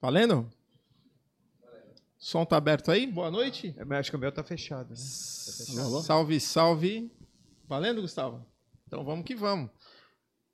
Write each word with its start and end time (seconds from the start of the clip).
Valendo? 0.00 0.50
Som 2.16 2.46
tá 2.46 2.56
aberto 2.56 2.90
aí? 2.90 3.06
Boa 3.06 3.30
noite. 3.30 3.74
É, 3.76 3.84
mas 3.84 3.98
acho 4.00 4.10
que 4.10 4.16
o 4.16 4.18
meu 4.18 4.32
tá 4.32 4.42
fechado. 4.42 4.90
Né? 4.90 4.96
Tá 4.96 5.64
fechado. 5.64 6.02
Salve, 6.02 6.40
salve. 6.40 7.12
Valendo, 7.68 8.00
Gustavo? 8.00 8.44
Então 8.86 9.04
vamos 9.04 9.26
que 9.26 9.34
vamos. 9.34 9.70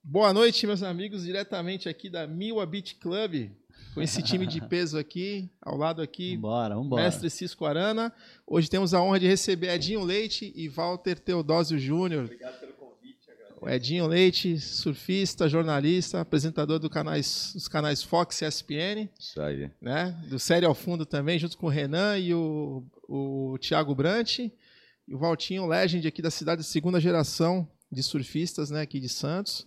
Boa 0.03 0.33
noite, 0.33 0.67
meus 0.67 0.83
amigos, 0.83 1.23
diretamente 1.25 1.89
aqui 1.89 2.11
da 2.11 2.27
Miwa 2.27 2.67
Beach 2.67 2.97
Club, 2.97 3.51
com 3.95 4.03
esse 4.03 4.21
time 4.23 4.47
de 4.47 4.61
peso 4.67 4.99
aqui, 4.99 5.49
ao 5.61 5.77
lado 5.77 6.03
aqui, 6.03 6.35
vambora, 6.35 6.75
vambora. 6.75 7.03
mestre 7.05 7.31
Cisco 7.31 7.65
Arana. 7.65 8.13
Hoje 8.47 8.69
temos 8.69 8.95
a 8.95 9.01
honra 9.03 9.21
de 9.21 9.27
receber 9.29 9.69
Edinho 9.69 10.03
Leite 10.03 10.53
e 10.57 10.69
Walter 10.69 11.19
Teodósio 11.19 11.79
Júnior. 11.79 12.25
Obrigado 12.25 12.59
pelo 12.61 12.73
convite. 12.75 12.86
O 13.61 13.69
Edinho 13.69 14.07
Leite, 14.07 14.61
surfista, 14.61 15.49
jornalista, 15.49 16.21
apresentador 16.21 16.79
do 16.79 16.91
canais, 16.91 17.53
dos 17.55 17.69
canais 17.69 18.03
Fox 18.03 18.43
e 18.43 18.47
ESPN. 18.47 19.09
Isso 19.19 19.41
aí. 19.41 19.71
Né? 19.81 20.15
Do 20.29 20.39
Série 20.39 20.67
ao 20.67 20.75
Fundo 20.75 21.07
também, 21.07 21.39
junto 21.39 21.57
com 21.57 21.67
o 21.67 21.71
Renan 21.71 22.19
e 22.19 22.35
o, 22.35 22.85
o 23.09 23.57
Thiago 23.59 23.95
Brant. 23.95 24.39
E 24.39 25.15
o 25.15 25.19
Valtinho 25.19 25.67
Legend 25.67 26.07
aqui 26.07 26.21
da 26.21 26.31
cidade 26.31 26.63
de 26.63 26.67
segunda 26.67 27.01
geração 27.01 27.67
de 27.91 28.03
surfistas, 28.03 28.71
né, 28.71 28.83
aqui 28.83 29.01
de 29.01 29.09
Santos. 29.09 29.67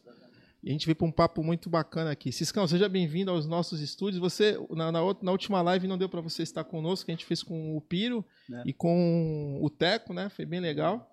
E 0.61 0.69
a 0.69 0.71
gente 0.73 0.85
veio 0.85 0.95
para 0.95 1.07
um 1.07 1.11
papo 1.11 1.41
muito 1.41 1.69
bacana 1.69 2.11
aqui. 2.11 2.33
Ciscão, 2.33 2.67
seja 2.67 2.89
bem-vindo 2.89 3.31
aos 3.31 3.47
nossos 3.47 3.79
estúdios. 3.79 4.19
Você, 4.19 4.59
na, 4.71 4.91
na, 4.91 4.99
na 5.21 5.31
última 5.31 5.61
live 5.61 5.87
não 5.87 5.97
deu 5.97 6.09
para 6.09 6.19
você 6.19 6.43
estar 6.43 6.65
conosco, 6.65 7.05
que 7.05 7.11
a 7.11 7.15
gente 7.15 7.25
fez 7.25 7.41
com 7.41 7.77
o 7.77 7.81
Piro 7.81 8.25
é. 8.51 8.63
e 8.65 8.73
com 8.73 9.57
o 9.61 9.69
Teco, 9.69 10.13
né? 10.13 10.27
Foi 10.27 10.45
bem 10.45 10.59
legal. 10.59 11.08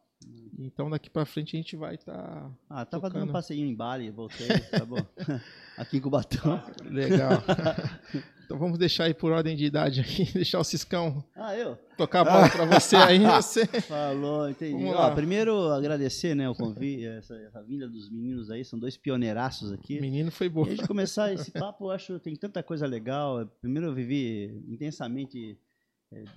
Então 0.58 0.88
daqui 0.88 1.10
para 1.10 1.26
frente 1.26 1.56
a 1.56 1.60
gente 1.60 1.76
vai 1.76 1.96
estar. 1.96 2.14
Tá 2.14 2.50
ah, 2.70 2.84
tava 2.84 3.08
tocando. 3.08 3.20
dando 3.20 3.28
um 3.30 3.32
passeio 3.32 3.64
em 3.64 3.74
Bali, 3.74 4.10
voltei, 4.10 4.48
tá 4.70 4.84
bom. 4.84 4.96
aqui 5.76 5.98
em 5.98 6.00
Cubatão. 6.00 6.62
Legal. 6.84 7.42
Então 8.46 8.56
vamos 8.56 8.78
deixar 8.78 9.06
aí 9.06 9.12
por 9.12 9.32
ordem 9.32 9.56
de 9.56 9.64
idade 9.64 10.00
aqui, 10.00 10.24
deixar 10.32 10.60
o 10.60 10.64
Ciscão 10.64 11.24
ah, 11.34 11.56
eu? 11.56 11.76
tocar 11.96 12.20
a 12.20 12.24
bola 12.24 12.48
para 12.48 12.64
você 12.64 12.94
aí. 12.94 13.18
Você... 13.18 13.66
Falou, 13.66 14.48
entendi. 14.48 14.84
Ó, 14.84 15.10
primeiro 15.16 15.72
agradecer 15.72 16.32
né, 16.36 16.48
o 16.48 16.54
convite, 16.54 17.04
essa, 17.06 17.34
essa, 17.34 17.60
vinda 17.64 17.88
dos 17.88 18.08
meninos 18.08 18.48
aí, 18.48 18.64
são 18.64 18.78
dois 18.78 18.96
pioneiraços 18.96 19.72
aqui. 19.72 20.00
Menino 20.00 20.30
foi 20.30 20.48
bom. 20.48 20.62
Antes 20.62 20.76
de 20.76 20.86
começar 20.86 21.32
esse 21.32 21.50
papo, 21.50 21.86
eu 21.86 21.90
acho 21.90 22.12
que 22.14 22.20
tem 22.20 22.36
tanta 22.36 22.62
coisa 22.62 22.86
legal. 22.86 23.44
Primeiro 23.60 23.88
eu 23.88 23.92
vivi 23.92 24.62
intensamente 24.68 25.58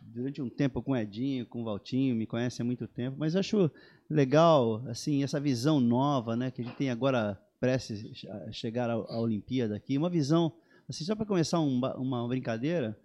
durante 0.02 0.42
um 0.42 0.50
tempo 0.50 0.82
com 0.82 0.92
o 0.92 0.98
Edinho, 0.98 1.46
com 1.46 1.62
o 1.62 1.66
Valtinho, 1.66 2.16
me 2.16 2.26
conhece 2.26 2.62
há 2.62 2.66
muito 2.66 2.88
tempo, 2.88 3.18
mas 3.20 3.34
eu 3.34 3.40
acho 3.40 3.72
legal 4.10 4.84
assim 4.88 5.24
essa 5.24 5.40
visão 5.40 5.80
nova, 5.80 6.36
né, 6.36 6.52
que 6.52 6.62
a 6.62 6.66
gente 6.66 6.78
tem 6.78 6.90
agora 6.90 7.40
prestes 7.60 8.26
a 8.28 8.52
chegar 8.52 8.90
à 8.90 9.20
Olimpíada 9.20 9.76
aqui, 9.76 9.98
uma 9.98 10.10
visão 10.10 10.54
Assim, 10.90 11.06
só 11.06 11.16
para 11.16 11.26
começar 11.26 11.60
um, 11.60 11.80
uma 11.98 12.28
brincadeira, 12.28 12.98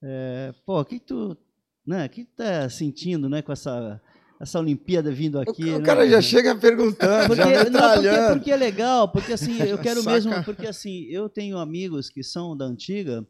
é, 0.00 0.54
pô, 0.64 0.80
o 0.80 0.84
que, 0.84 1.00
tu, 1.00 1.36
né, 1.84 2.06
que 2.06 2.24
tá 2.24 2.68
sentindo, 2.68 3.28
né, 3.28 3.42
com 3.42 3.52
essa 3.52 4.00
essa 4.40 4.60
Olimpíada 4.60 5.10
vindo 5.10 5.40
aqui. 5.40 5.64
O, 5.64 5.74
o 5.74 5.78
né? 5.80 5.84
cara 5.84 6.08
já 6.08 6.22
chega 6.22 6.54
perguntando, 6.54 7.26
porque, 7.26 7.42
já 7.42 7.64
não, 7.70 7.94
porque, 7.94 8.32
porque, 8.34 8.50
é 8.52 8.56
legal, 8.56 9.08
porque 9.08 9.32
assim, 9.32 9.60
eu 9.60 9.76
quero 9.78 10.00
mesmo, 10.06 10.32
porque 10.44 10.68
assim, 10.68 11.06
eu 11.06 11.28
tenho 11.28 11.58
amigos 11.58 12.08
que 12.08 12.22
são 12.22 12.56
da 12.56 12.64
antiga 12.64 13.26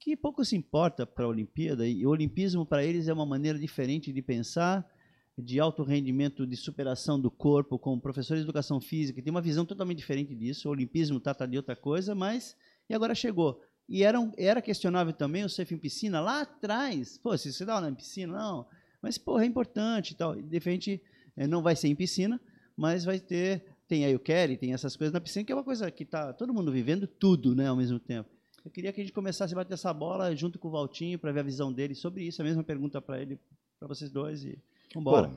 que 0.00 0.16
pouco 0.16 0.42
se 0.44 0.56
importa 0.56 1.06
para 1.06 1.26
a 1.26 1.28
Olimpíada 1.28 1.86
e 1.86 2.06
o 2.06 2.08
olimpismo 2.08 2.64
para 2.64 2.82
eles 2.82 3.06
é 3.06 3.12
uma 3.12 3.26
maneira 3.26 3.58
diferente 3.58 4.10
de 4.10 4.22
pensar, 4.22 4.88
de 5.36 5.60
alto 5.60 5.82
rendimento, 5.82 6.46
de 6.46 6.56
superação 6.56 7.20
do 7.20 7.30
corpo, 7.30 7.78
como 7.78 8.00
professores 8.00 8.42
de 8.42 8.46
educação 8.46 8.80
física, 8.80 9.22
tem 9.22 9.30
uma 9.30 9.42
visão 9.42 9.64
totalmente 9.64 9.98
diferente 9.98 10.34
disso. 10.34 10.68
O 10.68 10.72
olimpismo 10.72 11.20
trata 11.20 11.46
de 11.46 11.58
outra 11.58 11.76
coisa, 11.76 12.14
mas 12.14 12.56
e 12.88 12.94
agora 12.94 13.14
chegou. 13.14 13.62
E 13.86 14.02
era, 14.02 14.18
era 14.38 14.62
questionável 14.62 15.12
também 15.12 15.44
o 15.44 15.48
surf 15.48 15.74
em 15.74 15.78
piscina 15.78 16.20
lá 16.20 16.42
atrás. 16.42 17.18
Pô, 17.18 17.36
se 17.36 17.52
você 17.52 17.64
dá 17.64 17.74
aula 17.74 17.90
em 17.90 17.94
piscina, 17.94 18.32
não. 18.32 18.66
Mas, 19.02 19.18
porra, 19.18 19.44
é 19.44 19.46
importante 19.46 20.12
e 20.12 20.14
tal. 20.14 20.34
De 20.34 20.56
repente, 20.56 21.02
é, 21.36 21.46
não 21.46 21.62
vai 21.62 21.76
ser 21.76 21.88
em 21.88 21.94
piscina, 21.94 22.40
mas 22.76 23.04
vai 23.04 23.20
ter. 23.20 23.64
Tem 23.86 24.04
aí 24.04 24.14
o 24.14 24.20
Kerry, 24.20 24.56
tem 24.56 24.72
essas 24.72 24.96
coisas 24.96 25.12
na 25.12 25.20
piscina, 25.20 25.44
que 25.44 25.52
é 25.52 25.54
uma 25.54 25.64
coisa 25.64 25.90
que 25.90 26.04
está 26.04 26.32
todo 26.32 26.54
mundo 26.54 26.70
vivendo 26.70 27.06
tudo 27.06 27.54
né, 27.54 27.66
ao 27.66 27.76
mesmo 27.76 27.98
tempo. 27.98 28.30
Eu 28.64 28.70
queria 28.70 28.92
que 28.92 29.00
a 29.00 29.04
gente 29.04 29.12
começasse 29.12 29.54
a 29.54 29.56
bater 29.56 29.74
essa 29.74 29.92
bola 29.92 30.34
junto 30.36 30.58
com 30.58 30.68
o 30.68 30.70
Valtinho 30.70 31.18
para 31.18 31.32
ver 31.32 31.40
a 31.40 31.44
visão 31.44 31.72
dele 31.72 31.94
sobre 31.94 32.24
isso. 32.24 32.42
A 32.42 32.44
mesma 32.44 32.62
pergunta 32.62 33.00
para 33.00 33.20
ele, 33.20 33.38
para 33.78 33.88
vocês 33.88 34.10
dois. 34.10 34.44
E 34.44 34.58
vamos 34.94 35.08
embora. 35.08 35.30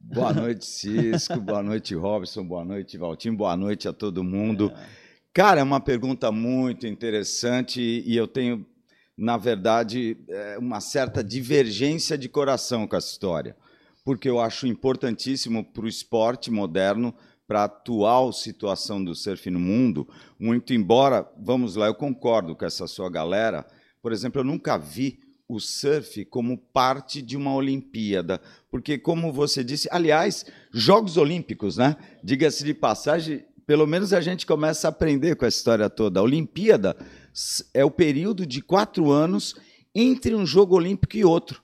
Boa 0.00 0.32
noite, 0.32 0.64
Cisco. 0.64 1.40
boa 1.40 1.62
noite, 1.62 1.94
Robson. 1.94 2.44
Boa 2.44 2.64
noite, 2.64 2.96
Valtinho. 2.96 3.36
Boa 3.36 3.56
noite 3.56 3.86
a 3.86 3.92
todo 3.92 4.24
mundo. 4.24 4.72
É. 4.74 5.04
Cara, 5.32 5.60
é 5.60 5.62
uma 5.62 5.80
pergunta 5.80 6.30
muito 6.32 6.86
interessante 6.86 7.80
e 7.80 8.16
eu 8.16 8.26
tenho, 8.26 8.64
na 9.16 9.36
verdade, 9.36 10.16
é, 10.28 10.56
uma 10.58 10.80
certa 10.80 11.24
divergência 11.24 12.16
de 12.16 12.28
coração 12.28 12.86
com 12.86 12.96
essa 12.96 13.10
história, 13.10 13.56
porque 14.04 14.28
eu 14.28 14.40
acho 14.40 14.66
importantíssimo 14.66 15.64
para 15.64 15.84
o 15.84 15.88
esporte 15.88 16.50
moderno, 16.50 17.12
para 17.46 17.60
a 17.60 17.64
atual 17.64 18.32
situação 18.32 19.02
do 19.02 19.14
surf 19.14 19.50
no 19.50 19.60
mundo, 19.60 20.08
muito 20.38 20.72
embora, 20.72 21.28
vamos 21.38 21.76
lá, 21.76 21.86
eu 21.86 21.94
concordo 21.94 22.56
com 22.56 22.64
essa 22.64 22.86
sua 22.86 23.10
galera. 23.10 23.66
Por 24.00 24.12
exemplo, 24.12 24.40
eu 24.40 24.44
nunca 24.44 24.76
vi 24.78 25.20
o 25.48 25.60
surf 25.60 26.24
como 26.26 26.56
parte 26.56 27.20
de 27.20 27.36
uma 27.36 27.54
Olimpíada, 27.54 28.40
porque, 28.70 28.96
como 28.96 29.32
você 29.32 29.62
disse, 29.62 29.88
aliás, 29.90 30.46
Jogos 30.72 31.16
Olímpicos, 31.16 31.76
né? 31.76 31.96
Diga-se 32.22 32.64
de 32.64 32.72
passagem, 32.72 33.44
pelo 33.66 33.86
menos 33.86 34.12
a 34.12 34.20
gente 34.20 34.46
começa 34.46 34.88
a 34.88 34.90
aprender 34.90 35.36
com 35.36 35.44
essa 35.44 35.58
história 35.58 35.90
toda. 35.90 36.20
A 36.20 36.22
Olimpíada 36.22 36.96
é 37.72 37.84
o 37.84 37.90
período 37.90 38.46
de 38.46 38.62
quatro 38.62 39.10
anos 39.10 39.54
entre 39.94 40.34
um 40.34 40.46
jogo 40.46 40.76
olímpico 40.76 41.16
e 41.16 41.24
outro. 41.24 41.62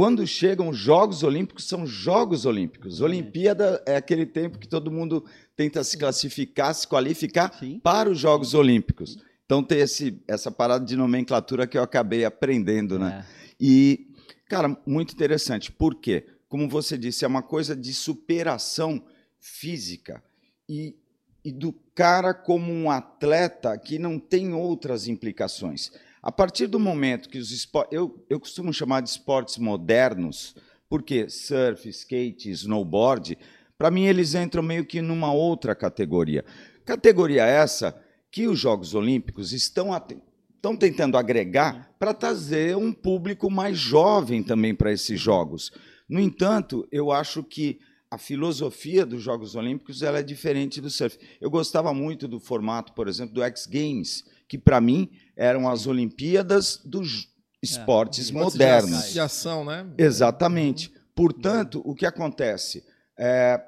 Quando 0.00 0.26
chegam 0.26 0.70
os 0.70 0.78
Jogos 0.78 1.22
Olímpicos, 1.22 1.68
são 1.68 1.86
Jogos 1.86 2.46
Olímpicos. 2.46 3.02
Olimpíada 3.02 3.82
é 3.84 3.96
aquele 3.96 4.24
tempo 4.24 4.58
que 4.58 4.66
todo 4.66 4.90
mundo 4.90 5.26
tenta 5.54 5.84
se 5.84 5.98
classificar, 5.98 6.74
se 6.74 6.88
qualificar 6.88 7.52
Sim. 7.58 7.78
para 7.80 8.08
os 8.08 8.18
Jogos 8.18 8.54
Olímpicos. 8.54 9.18
Então 9.44 9.62
tem 9.62 9.80
esse, 9.80 10.18
essa 10.26 10.50
parada 10.50 10.86
de 10.86 10.96
nomenclatura 10.96 11.66
que 11.66 11.76
eu 11.76 11.82
acabei 11.82 12.24
aprendendo, 12.24 12.98
né? 12.98 13.26
É. 13.28 13.54
E, 13.60 14.08
cara, 14.48 14.74
muito 14.86 15.12
interessante. 15.12 15.70
Por 15.70 15.94
quê? 15.94 16.24
Como 16.48 16.66
você 16.66 16.96
disse, 16.96 17.26
é 17.26 17.28
uma 17.28 17.42
coisa 17.42 17.76
de 17.76 17.92
superação 17.92 19.04
física 19.38 20.24
e, 20.66 20.96
e 21.44 21.52
do 21.52 21.74
cara 21.94 22.32
como 22.32 22.72
um 22.72 22.90
atleta 22.90 23.76
que 23.76 23.98
não 23.98 24.18
tem 24.18 24.54
outras 24.54 25.06
implicações. 25.06 25.92
A 26.22 26.30
partir 26.30 26.66
do 26.66 26.78
momento 26.78 27.28
que 27.28 27.38
os 27.38 27.50
esportes. 27.50 27.96
Eu, 27.96 28.24
eu 28.28 28.38
costumo 28.38 28.72
chamar 28.72 29.00
de 29.00 29.08
esportes 29.08 29.56
modernos, 29.56 30.54
porque 30.88 31.28
surf, 31.30 31.88
skate, 31.88 32.50
snowboard, 32.50 33.38
para 33.78 33.90
mim 33.90 34.04
eles 34.04 34.34
entram 34.34 34.62
meio 34.62 34.84
que 34.84 35.00
numa 35.00 35.32
outra 35.32 35.74
categoria. 35.74 36.44
Categoria 36.84 37.44
essa 37.46 37.98
que 38.30 38.46
os 38.46 38.58
Jogos 38.58 38.94
Olímpicos 38.94 39.52
estão, 39.52 39.90
estão 40.54 40.76
tentando 40.76 41.16
agregar 41.16 41.90
para 41.98 42.12
trazer 42.12 42.76
um 42.76 42.92
público 42.92 43.50
mais 43.50 43.78
jovem 43.78 44.42
também 44.42 44.74
para 44.74 44.92
esses 44.92 45.18
Jogos. 45.18 45.72
No 46.08 46.20
entanto, 46.20 46.86
eu 46.92 47.10
acho 47.10 47.42
que 47.42 47.80
a 48.10 48.18
filosofia 48.18 49.06
dos 49.06 49.22
Jogos 49.22 49.54
Olímpicos 49.54 50.02
ela 50.02 50.18
é 50.18 50.22
diferente 50.22 50.80
do 50.80 50.90
surf. 50.90 51.16
Eu 51.40 51.48
gostava 51.48 51.94
muito 51.94 52.26
do 52.26 52.40
formato, 52.40 52.92
por 52.92 53.06
exemplo, 53.06 53.34
do 53.34 53.42
X 53.42 53.66
Games, 53.66 54.24
que 54.50 54.58
para 54.58 54.80
mim 54.80 55.08
eram 55.36 55.68
as 55.68 55.86
Olimpíadas 55.86 56.80
dos 56.84 57.28
esportes 57.62 58.30
é, 58.30 58.32
modernos. 58.32 59.12
De 59.12 59.20
ação, 59.20 59.64
né? 59.64 59.86
Exatamente. 59.96 60.92
Portanto, 61.14 61.80
o 61.84 61.94
que 61.94 62.04
acontece? 62.04 62.84
É, 63.16 63.62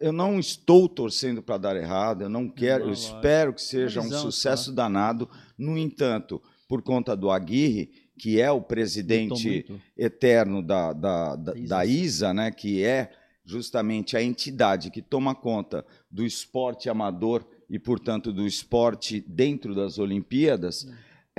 eu 0.00 0.12
não 0.12 0.40
estou 0.40 0.88
torcendo 0.88 1.40
para 1.40 1.58
dar 1.58 1.76
errado, 1.76 2.22
eu 2.22 2.28
não 2.28 2.48
quero, 2.48 2.86
eu 2.86 2.92
espero 2.92 3.54
que 3.54 3.62
seja 3.62 4.00
um 4.00 4.10
sucesso 4.10 4.72
danado. 4.72 5.30
No 5.56 5.78
entanto, 5.78 6.42
por 6.68 6.82
conta 6.82 7.16
do 7.16 7.30
Aguirre, 7.30 7.92
que 8.18 8.40
é 8.40 8.50
o 8.50 8.60
presidente 8.60 9.64
eterno 9.96 10.60
da, 10.60 10.92
da, 10.92 11.36
da, 11.36 11.52
da 11.52 11.86
ISA, 11.86 12.34
né, 12.34 12.50
que 12.50 12.82
é 12.82 13.12
justamente 13.44 14.16
a 14.16 14.22
entidade 14.22 14.90
que 14.90 15.00
toma 15.00 15.36
conta 15.36 15.86
do 16.10 16.26
esporte 16.26 16.90
amador 16.90 17.46
e, 17.70 17.78
portanto, 17.78 18.32
do 18.32 18.46
esporte 18.46 19.24
dentro 19.26 19.74
das 19.74 19.98
Olimpíadas, 19.98 20.88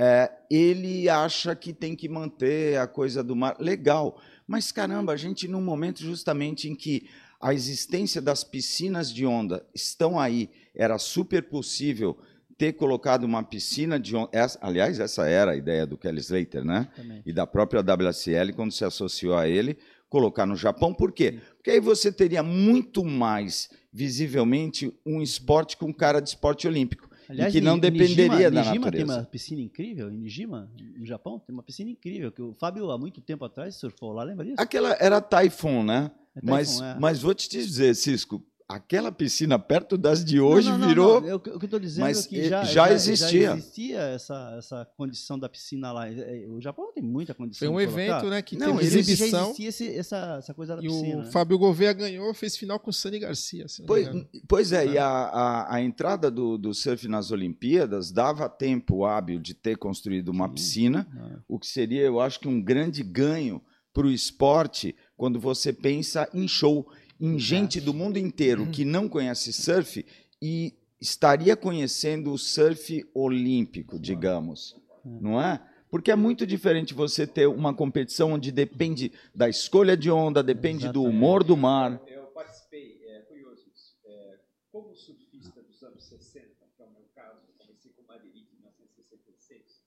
é, 0.00 0.32
ele 0.50 1.08
acha 1.08 1.54
que 1.54 1.74
tem 1.74 1.94
que 1.94 2.08
manter 2.08 2.78
a 2.78 2.86
coisa 2.86 3.22
do 3.22 3.36
mar. 3.36 3.56
Legal, 3.60 4.18
mas 4.46 4.72
caramba, 4.72 5.12
a 5.12 5.16
gente, 5.16 5.46
num 5.46 5.60
momento 5.60 6.00
justamente 6.00 6.68
em 6.68 6.74
que 6.74 7.08
a 7.38 7.52
existência 7.52 8.22
das 8.22 8.42
piscinas 8.42 9.12
de 9.12 9.26
onda 9.26 9.66
estão 9.74 10.18
aí, 10.18 10.48
era 10.74 10.96
super 10.96 11.42
possível 11.42 12.18
ter 12.56 12.72
colocado 12.72 13.24
uma 13.24 13.42
piscina 13.42 13.98
de 13.98 14.16
onda. 14.16 14.30
Essa, 14.32 14.58
aliás, 14.62 14.98
essa 15.00 15.28
era 15.28 15.52
a 15.52 15.56
ideia 15.56 15.86
do 15.86 15.98
Kelly 15.98 16.20
Slater, 16.20 16.64
né? 16.64 16.88
Também. 16.96 17.22
E 17.26 17.32
da 17.32 17.46
própria 17.46 17.82
WSL, 17.82 18.52
quando 18.54 18.72
se 18.72 18.84
associou 18.84 19.36
a 19.36 19.48
ele, 19.48 19.76
colocar 20.08 20.44
no 20.44 20.54
Japão. 20.54 20.92
Por 20.94 21.10
quê? 21.10 21.40
Porque 21.62 21.70
aí 21.70 21.80
você 21.80 22.10
teria 22.10 22.42
muito 22.42 23.04
mais 23.04 23.70
visivelmente 23.92 24.92
um 25.06 25.22
esporte 25.22 25.76
com 25.76 25.94
cara 25.94 26.18
de 26.18 26.30
esporte 26.30 26.66
olímpico. 26.66 27.08
Aliás, 27.28 27.54
e 27.54 27.58
que 27.58 27.64
não 27.64 27.78
dependeria 27.78 28.50
Nijima, 28.50 28.50
da 28.50 28.50
Nijima 28.50 28.90
tem 28.90 29.00
natureza. 29.00 29.20
uma 29.20 29.24
piscina 29.24 29.60
incrível, 29.60 30.10
em 30.10 30.18
Nijima, 30.18 30.68
no 30.98 31.06
Japão, 31.06 31.38
tem 31.38 31.54
uma 31.54 31.62
piscina 31.62 31.88
incrível, 31.88 32.32
que 32.32 32.42
o 32.42 32.52
Fábio, 32.52 32.90
há 32.90 32.98
muito 32.98 33.20
tempo 33.20 33.44
atrás, 33.44 33.76
surfou 33.76 34.12
lá, 34.12 34.24
lembra 34.24 34.44
disso? 34.44 34.56
Aquela 34.58 34.96
era 34.98 35.20
Typhoon, 35.20 35.84
né? 35.84 36.10
É 36.34 36.40
mas, 36.42 36.80
é. 36.80 36.96
mas 36.98 37.22
vou 37.22 37.32
te 37.32 37.48
dizer, 37.48 37.94
Cisco, 37.94 38.44
aquela 38.74 39.10
piscina 39.12 39.58
perto 39.58 39.96
das 39.98 40.24
de 40.24 40.40
hoje 40.40 40.68
Não, 40.68 40.78
não, 40.78 40.88
virou. 40.88 41.20
não, 41.20 41.28
eu- 41.28 41.36
O 41.36 41.40
que 41.40 41.50
eu 41.50 41.58
estou 41.64 41.78
dizendo 41.80 42.04
Mas 42.04 42.24
é 42.26 42.28
que 42.28 42.48
já, 42.48 42.64
já 42.64 42.92
existia. 42.92 43.52
existia 43.52 43.98
essa, 44.00 44.54
essa 44.58 44.84
condição 44.96 45.38
da 45.38 45.48
piscina 45.48 45.92
lá. 45.92 46.08
Eh, 46.10 46.46
O 46.48 46.60
Japão 46.60 46.92
tem 46.94 47.02
muita 47.02 47.34
condição 47.34 47.66
Foi 47.72 47.74
um 47.76 47.80
evento, 47.80 48.26
né, 48.28 48.40
que 48.42 48.56
Não, 48.56 48.80
exibição. 48.80 49.28
Já 49.28 49.42
existia 49.44 49.68
esse- 49.68 49.96
essa, 49.96 50.36
essa 50.38 50.54
coisa 50.54 50.76
da 50.76 50.82
E 50.82 50.86
piscina. 50.86 51.16
o 51.16 51.22
né? 51.24 51.30
Fábio 51.30 51.58
Gouveia 51.58 51.92
ganhou, 51.92 52.32
fez 52.34 52.56
final 52.56 52.78
com 52.80 52.90
o 52.90 52.92
Sani 52.92 53.18
Garcia. 53.18 53.66
Pois, 53.86 54.08
pois 54.48 54.72
é, 54.72 54.86
e 54.86 54.98
a, 54.98 55.06
a, 55.06 55.74
a 55.76 55.82
entrada 55.82 56.30
do, 56.30 56.56
do 56.58 56.72
surf 56.74 57.06
nas 57.08 57.30
Olimpíadas 57.30 58.10
dava 58.10 58.48
tempo 58.48 59.04
hábil 59.04 59.38
de 59.40 59.54
ter 59.54 59.76
construído 59.76 60.28
uma 60.30 60.48
Sim. 60.48 60.54
piscina, 60.54 61.06
Ah, 61.16 61.38
o 61.48 61.58
que 61.58 61.66
seria, 61.66 62.02
eu 62.02 62.20
acho 62.20 62.40
que, 62.40 62.48
um 62.48 62.60
grande 62.62 63.02
ganho 63.02 63.60
para 63.92 64.06
o 64.06 64.10
esporte 64.10 64.96
quando 65.16 65.38
você 65.38 65.72
pensa 65.72 66.28
em 66.32 66.48
show, 66.48 66.86
em 67.20 67.38
gente 67.38 67.80
do 67.80 67.94
mundo 67.94 68.18
inteiro 68.18 68.66
que 68.66 68.84
não 68.84 69.08
conhece 69.08 69.52
surf 69.52 70.04
e 70.40 70.74
estaria 71.00 71.56
conhecendo 71.56 72.32
o 72.32 72.38
surf 72.38 73.04
olímpico, 73.14 73.98
digamos, 73.98 74.76
não 75.04 75.40
é? 75.40 75.60
Porque 75.90 76.10
é 76.10 76.16
muito 76.16 76.46
diferente 76.46 76.94
você 76.94 77.26
ter 77.26 77.46
uma 77.46 77.74
competição 77.74 78.32
onde 78.32 78.50
depende 78.50 79.12
da 79.34 79.48
escolha 79.48 79.96
de 79.96 80.10
onda, 80.10 80.42
depende 80.42 80.88
do 80.88 81.00
Exatamente. 81.00 81.16
humor 81.16 81.44
do 81.44 81.56
mar. 81.56 82.00
Eu 82.06 82.24
participei, 82.28 83.02
é 83.04 83.20
curioso 83.20 83.68
isso. 83.74 83.94
É, 84.06 84.38
como 84.70 84.94
surfista 84.94 85.62
dos 85.62 85.82
anos 85.82 86.02
60, 86.04 86.46
que 86.74 86.82
é 86.82 86.86
o 86.86 86.90
meu 86.90 87.04
caso, 87.14 87.42
eu 87.46 87.66
comecei 87.66 87.92
com 87.92 88.02
Madeirite 88.04 88.54
em 88.54 88.56
1966, 88.60 89.82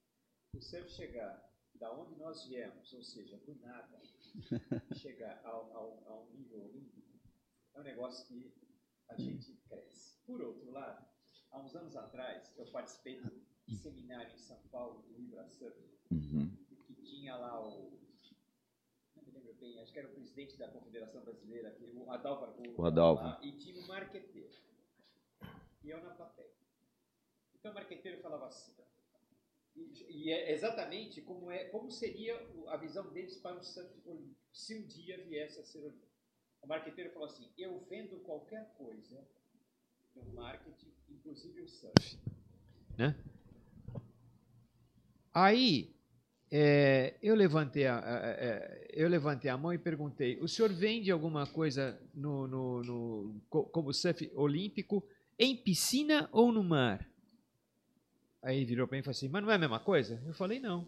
o 0.53 0.61
surf 0.61 0.91
chegar 0.91 1.43
da 1.73 1.91
onde 1.91 2.15
nós 2.19 2.45
viemos, 2.45 2.93
ou 2.93 3.03
seja, 3.03 3.37
do 3.37 3.55
nada, 3.61 3.99
chegar 4.95 5.41
ao, 5.43 5.71
ao, 5.73 6.03
ao 6.07 6.29
nível 6.35 6.65
olímpico, 6.65 6.94
é 7.75 7.79
um 7.79 7.83
negócio 7.83 8.25
que 8.25 8.51
a 9.09 9.15
gente 9.15 9.53
cresce. 9.67 10.17
Por 10.25 10.41
outro 10.41 10.71
lado, 10.71 11.05
há 11.51 11.59
uns 11.59 11.75
anos 11.75 11.95
atrás, 11.95 12.51
eu 12.57 12.65
participei 12.71 13.21
de 13.21 13.27
um 13.27 13.75
seminário 13.77 14.33
em 14.33 14.37
São 14.37 14.57
Paulo 14.71 15.01
do 15.03 15.13
Libra 15.13 15.45
Uhum. 16.11 16.55
que 16.85 16.93
tinha 17.03 17.35
lá 17.35 17.59
o. 17.67 17.99
Não 19.15 19.23
me 19.23 19.31
lembro 19.31 19.53
bem, 19.55 19.79
acho 19.79 19.91
que 19.91 19.99
era 19.99 20.07
o 20.07 20.13
presidente 20.13 20.57
da 20.57 20.67
Confederação 20.69 21.21
Brasileira, 21.23 21.69
aqui, 21.69 21.91
o 21.93 22.09
Adalvo. 22.11 22.45
O 22.77 22.85
Adalvo. 22.85 23.23
lá, 23.23 23.39
e 23.43 23.51
tinha 23.53 23.81
um 23.83 23.87
marqueteiro. 23.87 24.53
E 25.83 25.89
eu 25.89 26.01
na 26.03 26.11
plateia. 26.11 26.51
Então 27.55 27.71
o 27.71 27.75
marqueteiro 27.75 28.21
falava 28.21 28.47
assim. 28.47 28.73
E, 29.75 30.05
e 30.09 30.31
é 30.31 30.51
exatamente 30.53 31.21
como, 31.21 31.51
é, 31.51 31.65
como 31.65 31.91
seria 31.91 32.35
a 32.67 32.77
visão 32.77 33.11
deles 33.11 33.35
para 33.37 33.57
o 33.57 33.63
surf 33.63 33.91
olímpico, 34.05 34.39
se 34.53 34.77
um 34.77 34.87
dia 34.87 35.21
viesse 35.25 35.59
a 35.59 35.63
ser 35.63 35.79
olímpico. 35.83 36.14
O 36.65 36.67
marqueteiro 36.67 37.11
falou 37.11 37.27
assim: 37.27 37.47
eu 37.59 37.79
vendo 37.87 38.17
qualquer 38.21 38.73
coisa 38.75 39.23
no 40.15 40.33
marketing, 40.33 40.91
inclusive 41.11 41.61
o 41.61 41.67
surf. 41.67 42.17
Aí 45.31 45.93
é, 46.51 47.17
eu, 47.21 47.35
levantei 47.35 47.85
a, 47.85 47.99
a- 47.99 48.87
eu 48.93 49.07
levantei 49.07 49.51
a 49.51 49.57
mão 49.57 49.71
e 49.73 49.77
perguntei: 49.77 50.39
o 50.41 50.47
senhor 50.47 50.73
vende 50.73 51.11
alguma 51.11 51.45
coisa 51.45 52.01
no, 52.15 52.47
no- 52.47 52.83
no- 52.83 53.41
co- 53.47 53.65
como 53.65 53.93
surf 53.93 54.31
olímpico 54.33 55.07
em 55.37 55.55
piscina 55.55 56.27
ou 56.31 56.51
no 56.51 56.63
mar? 56.63 57.07
Aí 58.41 58.65
virou 58.65 58.87
para 58.87 58.95
mim 58.95 59.01
e 59.01 59.03
falou 59.03 59.11
assim: 59.15 59.29
mas 59.29 59.43
não 59.43 59.51
é 59.51 59.55
a 59.55 59.59
mesma 59.59 59.79
coisa? 59.79 60.19
Eu 60.25 60.33
falei: 60.33 60.59
não. 60.59 60.87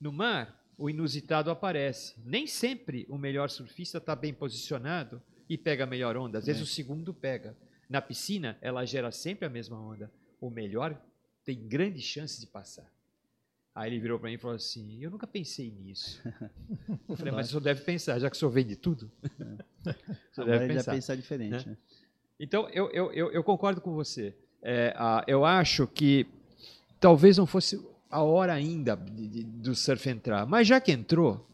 No 0.00 0.10
mar, 0.10 0.61
o 0.76 0.88
inusitado 0.88 1.50
aparece. 1.50 2.14
Nem 2.24 2.46
sempre 2.46 3.06
o 3.08 3.18
melhor 3.18 3.50
surfista 3.50 3.98
está 3.98 4.16
bem 4.16 4.32
posicionado 4.32 5.22
e 5.48 5.56
pega 5.58 5.84
a 5.84 5.86
melhor 5.86 6.16
onda. 6.16 6.38
Às 6.38 6.46
vezes 6.46 6.62
o 6.62 6.66
segundo 6.66 7.12
pega. 7.12 7.56
Na 7.88 8.00
piscina, 8.00 8.56
ela 8.60 8.84
gera 8.84 9.10
sempre 9.12 9.46
a 9.46 9.50
mesma 9.50 9.78
onda. 9.78 10.10
O 10.40 10.50
melhor 10.50 11.00
tem 11.44 11.56
grandes 11.68 12.04
chances 12.04 12.40
de 12.40 12.46
passar. 12.46 12.90
Aí 13.74 13.90
ele 13.90 14.00
virou 14.00 14.18
para 14.18 14.28
mim 14.28 14.34
e 14.34 14.38
falou 14.38 14.56
assim: 14.56 15.02
Eu 15.02 15.10
nunca 15.10 15.26
pensei 15.26 15.70
nisso. 15.70 16.22
Eu 17.08 17.16
falei, 17.16 17.32
mas 17.32 17.46
o 17.48 17.50
senhor 17.50 17.60
deve 17.60 17.82
pensar, 17.82 18.18
já 18.18 18.28
que 18.28 18.36
o 18.36 18.38
senhor 18.38 18.50
vende 18.50 18.76
tudo. 18.76 19.10
O 19.84 20.34
senhor 20.34 20.46
Agora 20.46 20.58
deve 20.60 20.74
pensar. 20.74 20.92
pensar 20.92 21.16
diferente. 21.16 21.68
né? 21.68 21.76
Então, 22.38 22.68
eu, 22.70 22.88
eu, 22.92 23.12
eu, 23.12 23.32
eu 23.32 23.42
concordo 23.42 23.80
com 23.80 23.92
você. 23.92 24.32
É, 24.62 24.94
ah, 24.96 25.24
eu 25.26 25.44
acho 25.44 25.88
que 25.88 26.26
talvez 27.00 27.36
não 27.36 27.46
fosse 27.46 27.76
a 28.12 28.22
hora 28.22 28.52
ainda 28.52 28.94
de- 28.96 29.26
de- 29.28 29.42
do 29.44 29.74
surf 29.74 30.08
entrar, 30.08 30.46
mas 30.46 30.68
já 30.68 30.80
que 30.80 30.92
entrou, 30.92 31.48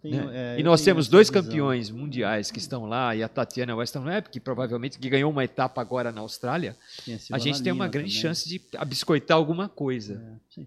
tenho- 0.00 0.26
né? 0.26 0.56
é, 0.56 0.60
e 0.60 0.62
nós 0.62 0.80
temos 0.82 1.08
dois 1.08 1.28
visão. 1.28 1.42
campeões 1.42 1.90
mundiais 1.90 2.50
que 2.50 2.58
estão 2.58 2.86
lá, 2.86 3.14
e 3.14 3.22
a 3.22 3.28
Tatiana 3.28 3.74
Weston 3.76 4.04
que 4.30 4.40
provavelmente 4.40 4.98
que 4.98 5.10
ganhou 5.10 5.30
uma 5.30 5.44
etapa 5.44 5.80
agora 5.80 6.10
na 6.12 6.20
Austrália, 6.20 6.76
a 7.32 7.38
gente 7.38 7.62
tem 7.62 7.72
uma 7.72 7.88
grande 7.88 8.10
também. 8.10 8.22
chance 8.22 8.48
de 8.48 8.60
abiscoitar 8.76 9.36
alguma 9.36 9.68
coisa. 9.68 10.38
É. 10.56 10.62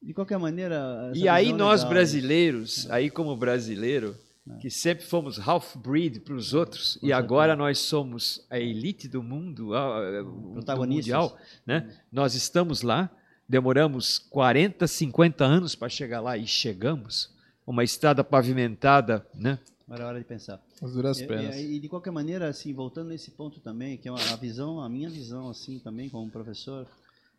De 0.00 0.14
qualquer 0.14 0.38
maneira. 0.38 1.10
E 1.14 1.28
aí 1.28 1.50
é 1.50 1.52
nós 1.52 1.80
legal, 1.80 1.94
brasileiros, 1.94 2.88
aí 2.90 3.10
como 3.10 3.34
brasileiro, 3.36 4.14
É. 4.48 4.54
que 4.58 4.70
sempre 4.70 5.04
fomos 5.04 5.38
half-breed 5.40 6.20
para 6.20 6.34
os 6.34 6.54
outros, 6.54 6.90
e 6.96 7.00
certeza. 7.00 7.16
agora 7.16 7.56
nós 7.56 7.78
somos 7.80 8.46
a 8.48 8.58
elite 8.60 9.08
do 9.08 9.22
mundo, 9.24 9.74
a- 9.74 9.98
a- 10.20 10.24
Protagonistas. 10.52 11.12
mundial, 11.14 11.36
né? 11.66 11.90
Nós 12.12 12.36
estamos 12.36 12.82
lá, 12.82 13.10
demoramos 13.48 14.18
40, 14.18 14.86
50 14.86 15.44
anos 15.44 15.74
para 15.74 15.88
chegar 15.88 16.20
lá 16.20 16.36
e 16.36 16.46
chegamos. 16.46 17.30
Uma 17.66 17.84
estrada 17.84 18.22
pavimentada, 18.24 19.26
né? 19.34 19.58
Agora 19.86 20.02
é 20.02 20.06
hora 20.06 20.18
de 20.18 20.24
pensar. 20.24 20.62
As 20.82 20.92
duras 20.92 21.18
E, 21.20 21.26
penas. 21.26 21.56
e- 21.56 21.76
e 21.76 21.80
de 21.80 21.88
qualquer 21.88 22.10
maneira, 22.10 22.48
assim, 22.48 22.72
voltando 22.74 23.08
nesse 23.08 23.30
ponto 23.30 23.58
também, 23.60 23.96
que 23.96 24.06
é 24.08 24.10
uma, 24.12 24.20
a 24.20 24.36
visão, 24.36 24.80
a 24.80 24.88
minha 24.88 25.08
visão, 25.08 25.48
assim, 25.48 25.78
também 25.78 26.08
como 26.10 26.30
professor, 26.30 26.86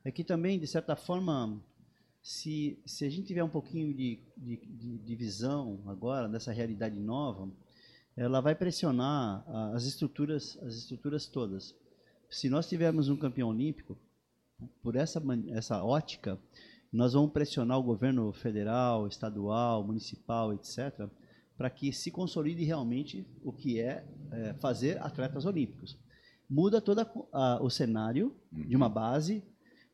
é 0.04 0.12
que 0.12 0.24
também, 0.24 0.58
de 0.60 0.66
certa 0.66 0.96
forma, 0.96 1.60
se, 2.24 2.80
se 2.86 3.06
a 3.06 3.10
gente 3.10 3.28
tiver 3.28 3.44
um 3.44 3.50
pouquinho 3.50 3.94
de, 3.94 4.20
de, 4.36 4.58
de- 4.58 4.98
de 4.98 5.16
visão 5.16 5.80
agora 5.88 6.28
dessa 6.28 6.52
realidade 6.52 7.00
nova, 7.00 7.48
ela 8.18 8.42
vai 8.42 8.56
pressionar 8.56 9.44
a- 9.48 9.72
as 9.76 9.86
estruturas, 9.86 10.58
as 10.64 10.76
estruturas 10.76 11.26
todas. 11.28 11.76
Se 12.30 12.50
nós 12.50 12.68
tivermos 12.68 13.10
um 13.10 13.16
campeão 13.16 13.50
olímpico, 13.50 13.96
por 14.82 14.96
essa, 14.96 15.22
essa 15.50 15.84
ótica, 15.84 16.38
nós 16.92 17.14
vamos 17.14 17.32
pressionar 17.32 17.78
o 17.78 17.84
governo 17.84 18.32
federal, 18.34 19.08
estadual, 19.08 19.84
municipal, 19.86 20.54
etc., 20.54 21.08
para 21.58 21.70
que 21.70 21.92
se 21.92 22.10
consolide 22.10 22.64
realmente 22.64 23.28
o 23.44 23.52
que 23.52 23.80
é, 23.80 24.06
é, 24.32 24.54
fazer 24.56 24.98
atletas 25.04 25.46
olímpicos. 25.46 25.98
Muda 26.50 26.82
todo 26.82 27.06
o 27.62 27.70
cenário 27.70 28.34
de 28.52 28.76
uma 28.76 28.90
base, 28.90 29.44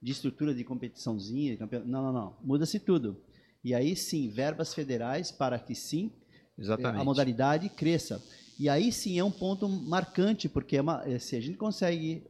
de 0.02 0.12
estrutura 0.12 0.54
de 0.54 0.64
competiçãozinha, 0.64 1.52
de 1.54 1.58
campeon- 1.58 1.84
não, 1.86 2.04
não, 2.04 2.14
não, 2.14 2.38
muda-se 2.44 2.80
tudo. 2.80 3.20
E 3.64 3.74
aí 3.74 3.96
sim, 3.96 4.30
verbas 4.30 4.74
federais 4.74 5.32
para 5.32 5.58
que 5.58 5.74
sim 5.74 6.12
Exatamente. 6.58 7.02
a 7.02 7.04
modalidade 7.04 7.68
cresça. 7.68 8.24
E 8.60 8.70
aí 8.70 8.92
sim 8.92 9.18
é 9.18 9.24
um 9.24 9.32
ponto 9.32 9.68
marcante, 9.68 10.48
porque 10.48 10.78
é 10.78 10.82
uma- 10.82 11.04
é, 11.06 11.18
se 11.20 11.36
a 11.36 11.42
gente 11.42 11.58
consegue, 11.58 12.24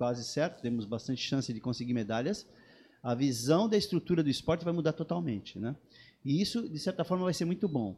quase 0.00 0.24
certo, 0.24 0.62
temos 0.62 0.86
bastante 0.86 1.20
chance 1.20 1.52
de 1.52 1.60
conseguir 1.60 1.92
medalhas, 1.92 2.46
a 3.02 3.14
visão 3.14 3.68
da 3.68 3.76
estrutura 3.76 4.22
do 4.22 4.30
esporte 4.30 4.64
vai 4.64 4.72
mudar 4.72 4.94
totalmente. 4.94 5.58
Né? 5.58 5.76
E 6.24 6.40
isso, 6.40 6.66
de 6.66 6.78
certa 6.78 7.04
forma, 7.04 7.24
vai 7.24 7.34
ser 7.34 7.44
muito 7.44 7.68
bom. 7.68 7.94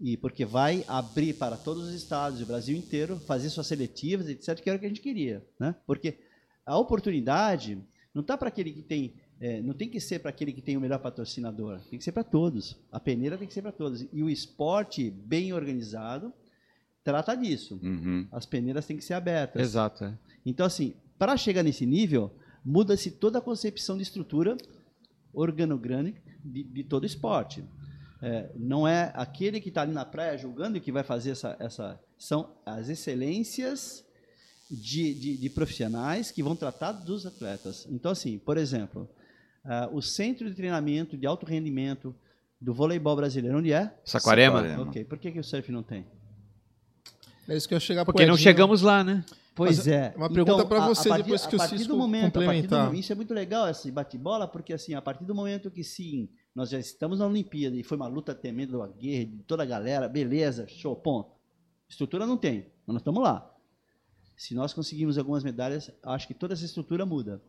E 0.00 0.16
porque 0.16 0.44
vai 0.44 0.84
abrir 0.88 1.34
para 1.34 1.56
todos 1.56 1.84
os 1.84 1.94
estados, 1.94 2.42
o 2.42 2.46
Brasil 2.46 2.76
inteiro, 2.76 3.16
fazer 3.20 3.48
suas 3.48 3.68
seletivas, 3.68 4.28
etc., 4.28 4.60
que 4.60 4.68
era 4.68 4.76
o 4.76 4.80
que 4.80 4.86
a 4.86 4.88
gente 4.88 5.00
queria. 5.00 5.46
Né? 5.56 5.72
Porque 5.86 6.18
a 6.66 6.76
oportunidade 6.76 7.78
não 8.12 8.22
está 8.22 8.36
para 8.36 8.48
aquele 8.48 8.72
que 8.72 8.82
tem 8.82 9.14
é, 9.40 9.62
não 9.62 9.72
tem 9.72 9.88
que 9.88 10.00
ser 10.00 10.18
para 10.18 10.30
aquele 10.30 10.52
que 10.52 10.60
tem 10.60 10.76
o 10.76 10.80
melhor 10.80 10.98
patrocinador, 10.98 11.80
tem 11.88 11.98
que 11.98 12.04
ser 12.04 12.12
para 12.12 12.24
todos. 12.24 12.76
A 12.92 13.00
peneira 13.00 13.38
tem 13.38 13.48
que 13.48 13.54
ser 13.54 13.62
para 13.62 13.72
todos. 13.72 14.04
E 14.12 14.22
o 14.22 14.28
esporte 14.28 15.10
bem 15.10 15.54
organizado 15.54 16.30
trata 17.02 17.34
disso. 17.34 17.80
Uhum. 17.82 18.26
As 18.30 18.44
peneiras 18.44 18.84
têm 18.84 18.98
que 18.98 19.04
ser 19.04 19.14
abertas. 19.14 19.62
Exato. 19.62 20.04
é. 20.04 20.18
Então, 20.44 20.66
assim, 20.66 20.94
para 21.20 21.36
chegar 21.36 21.62
nesse 21.62 21.84
nível, 21.84 22.34
muda-se 22.64 23.10
toda 23.10 23.40
a 23.40 23.42
concepção 23.42 23.98
de 23.98 24.02
estrutura 24.02 24.56
organograma 25.34 26.14
de, 26.42 26.62
de 26.62 26.82
todo 26.82 27.04
esporte. 27.04 27.62
É, 28.22 28.50
não 28.56 28.88
é 28.88 29.12
aquele 29.14 29.60
que 29.60 29.68
está 29.68 29.82
ali 29.82 29.92
na 29.92 30.06
praia 30.06 30.38
julgando 30.38 30.80
que 30.80 30.90
vai 30.90 31.02
fazer 31.02 31.32
essa, 31.32 31.54
essa. 31.60 32.00
São 32.16 32.56
as 32.64 32.88
excelências 32.88 34.02
de, 34.70 35.12
de, 35.12 35.36
de 35.36 35.50
profissionais 35.50 36.30
que 36.30 36.42
vão 36.42 36.56
tratar 36.56 36.92
dos 36.92 37.26
atletas. 37.26 37.86
Então, 37.90 38.12
assim, 38.12 38.38
por 38.38 38.56
exemplo, 38.56 39.06
ah, 39.62 39.90
o 39.92 40.00
centro 40.00 40.48
de 40.48 40.56
treinamento 40.56 41.18
de 41.18 41.26
alto 41.26 41.44
rendimento 41.44 42.14
do 42.58 42.72
voleibol 42.72 43.14
brasileiro, 43.14 43.58
onde 43.58 43.74
é? 43.74 43.94
Saquarema? 44.06 44.62
Saquarema. 44.62 44.82
Ok. 44.84 45.04
Por 45.04 45.18
que, 45.18 45.32
que 45.32 45.38
o 45.38 45.44
surf 45.44 45.70
não 45.70 45.82
tem? 45.82 46.06
É 47.48 47.56
isso 47.56 47.66
que 47.68 47.74
eu 47.74 47.76
ia 47.76 47.80
chegar 47.80 48.04
Porque 48.04 48.22
não 48.26 48.34
Edinho. 48.34 48.42
chegamos 48.44 48.82
lá, 48.82 49.02
né? 49.02 49.24
Pois 49.54 49.78
Mas 49.78 49.88
é. 49.88 50.14
uma 50.16 50.30
pergunta 50.30 50.64
pra 50.64 50.78
a- 50.80 50.84
a 50.84 50.88
você, 50.88 51.08
partir- 51.08 51.24
depois 51.24 51.44
que 51.46 51.54
a 51.54 51.56
o 51.56 51.58
partir 51.58 51.78
Cisco 51.78 51.92
do 51.92 51.98
momento, 51.98 52.20
a 52.20 52.22
partir 52.22 52.38
do 52.38 52.44
complementar. 52.46 52.84
momento- 52.86 53.00
isso 53.00 53.12
é 53.12 53.14
muito 53.16 53.34
legal, 53.34 53.68
esse 53.68 53.90
bate-bola, 53.90 54.46
porque 54.48 54.72
assim, 54.72 54.94
a 54.94 55.02
partir 55.02 55.24
do 55.24 55.34
momento 55.34 55.70
que 55.70 55.82
sim, 55.84 56.28
nós 56.54 56.70
já 56.70 56.78
estamos 56.78 57.18
na 57.18 57.26
Olimpíada 57.26 57.76
e 57.76 57.82
foi 57.82 57.96
uma 57.96 58.06
luta 58.06 58.34
tremenda, 58.34 58.76
uma 58.76 58.86
guerra 58.88 59.24
de 59.26 59.42
toda 59.46 59.62
a 59.64 59.66
galera, 59.66 60.08
beleza, 60.08 60.66
show, 60.68 60.94
ponto. 60.96 61.30
Estrutura 61.88 62.24
não 62.26 62.36
tem, 62.36 62.66
mas 62.86 62.94
nós 62.94 63.00
estamos 63.00 63.22
lá. 63.22 63.50
Se 64.36 64.54
nós 64.54 64.72
conseguirmos 64.72 65.18
algumas 65.18 65.42
medalhas, 65.44 65.90
acho 66.04 66.26
que 66.26 66.32
toda 66.32 66.54
essa 66.54 66.64
estrutura 66.64 67.04
muda. 67.04 67.42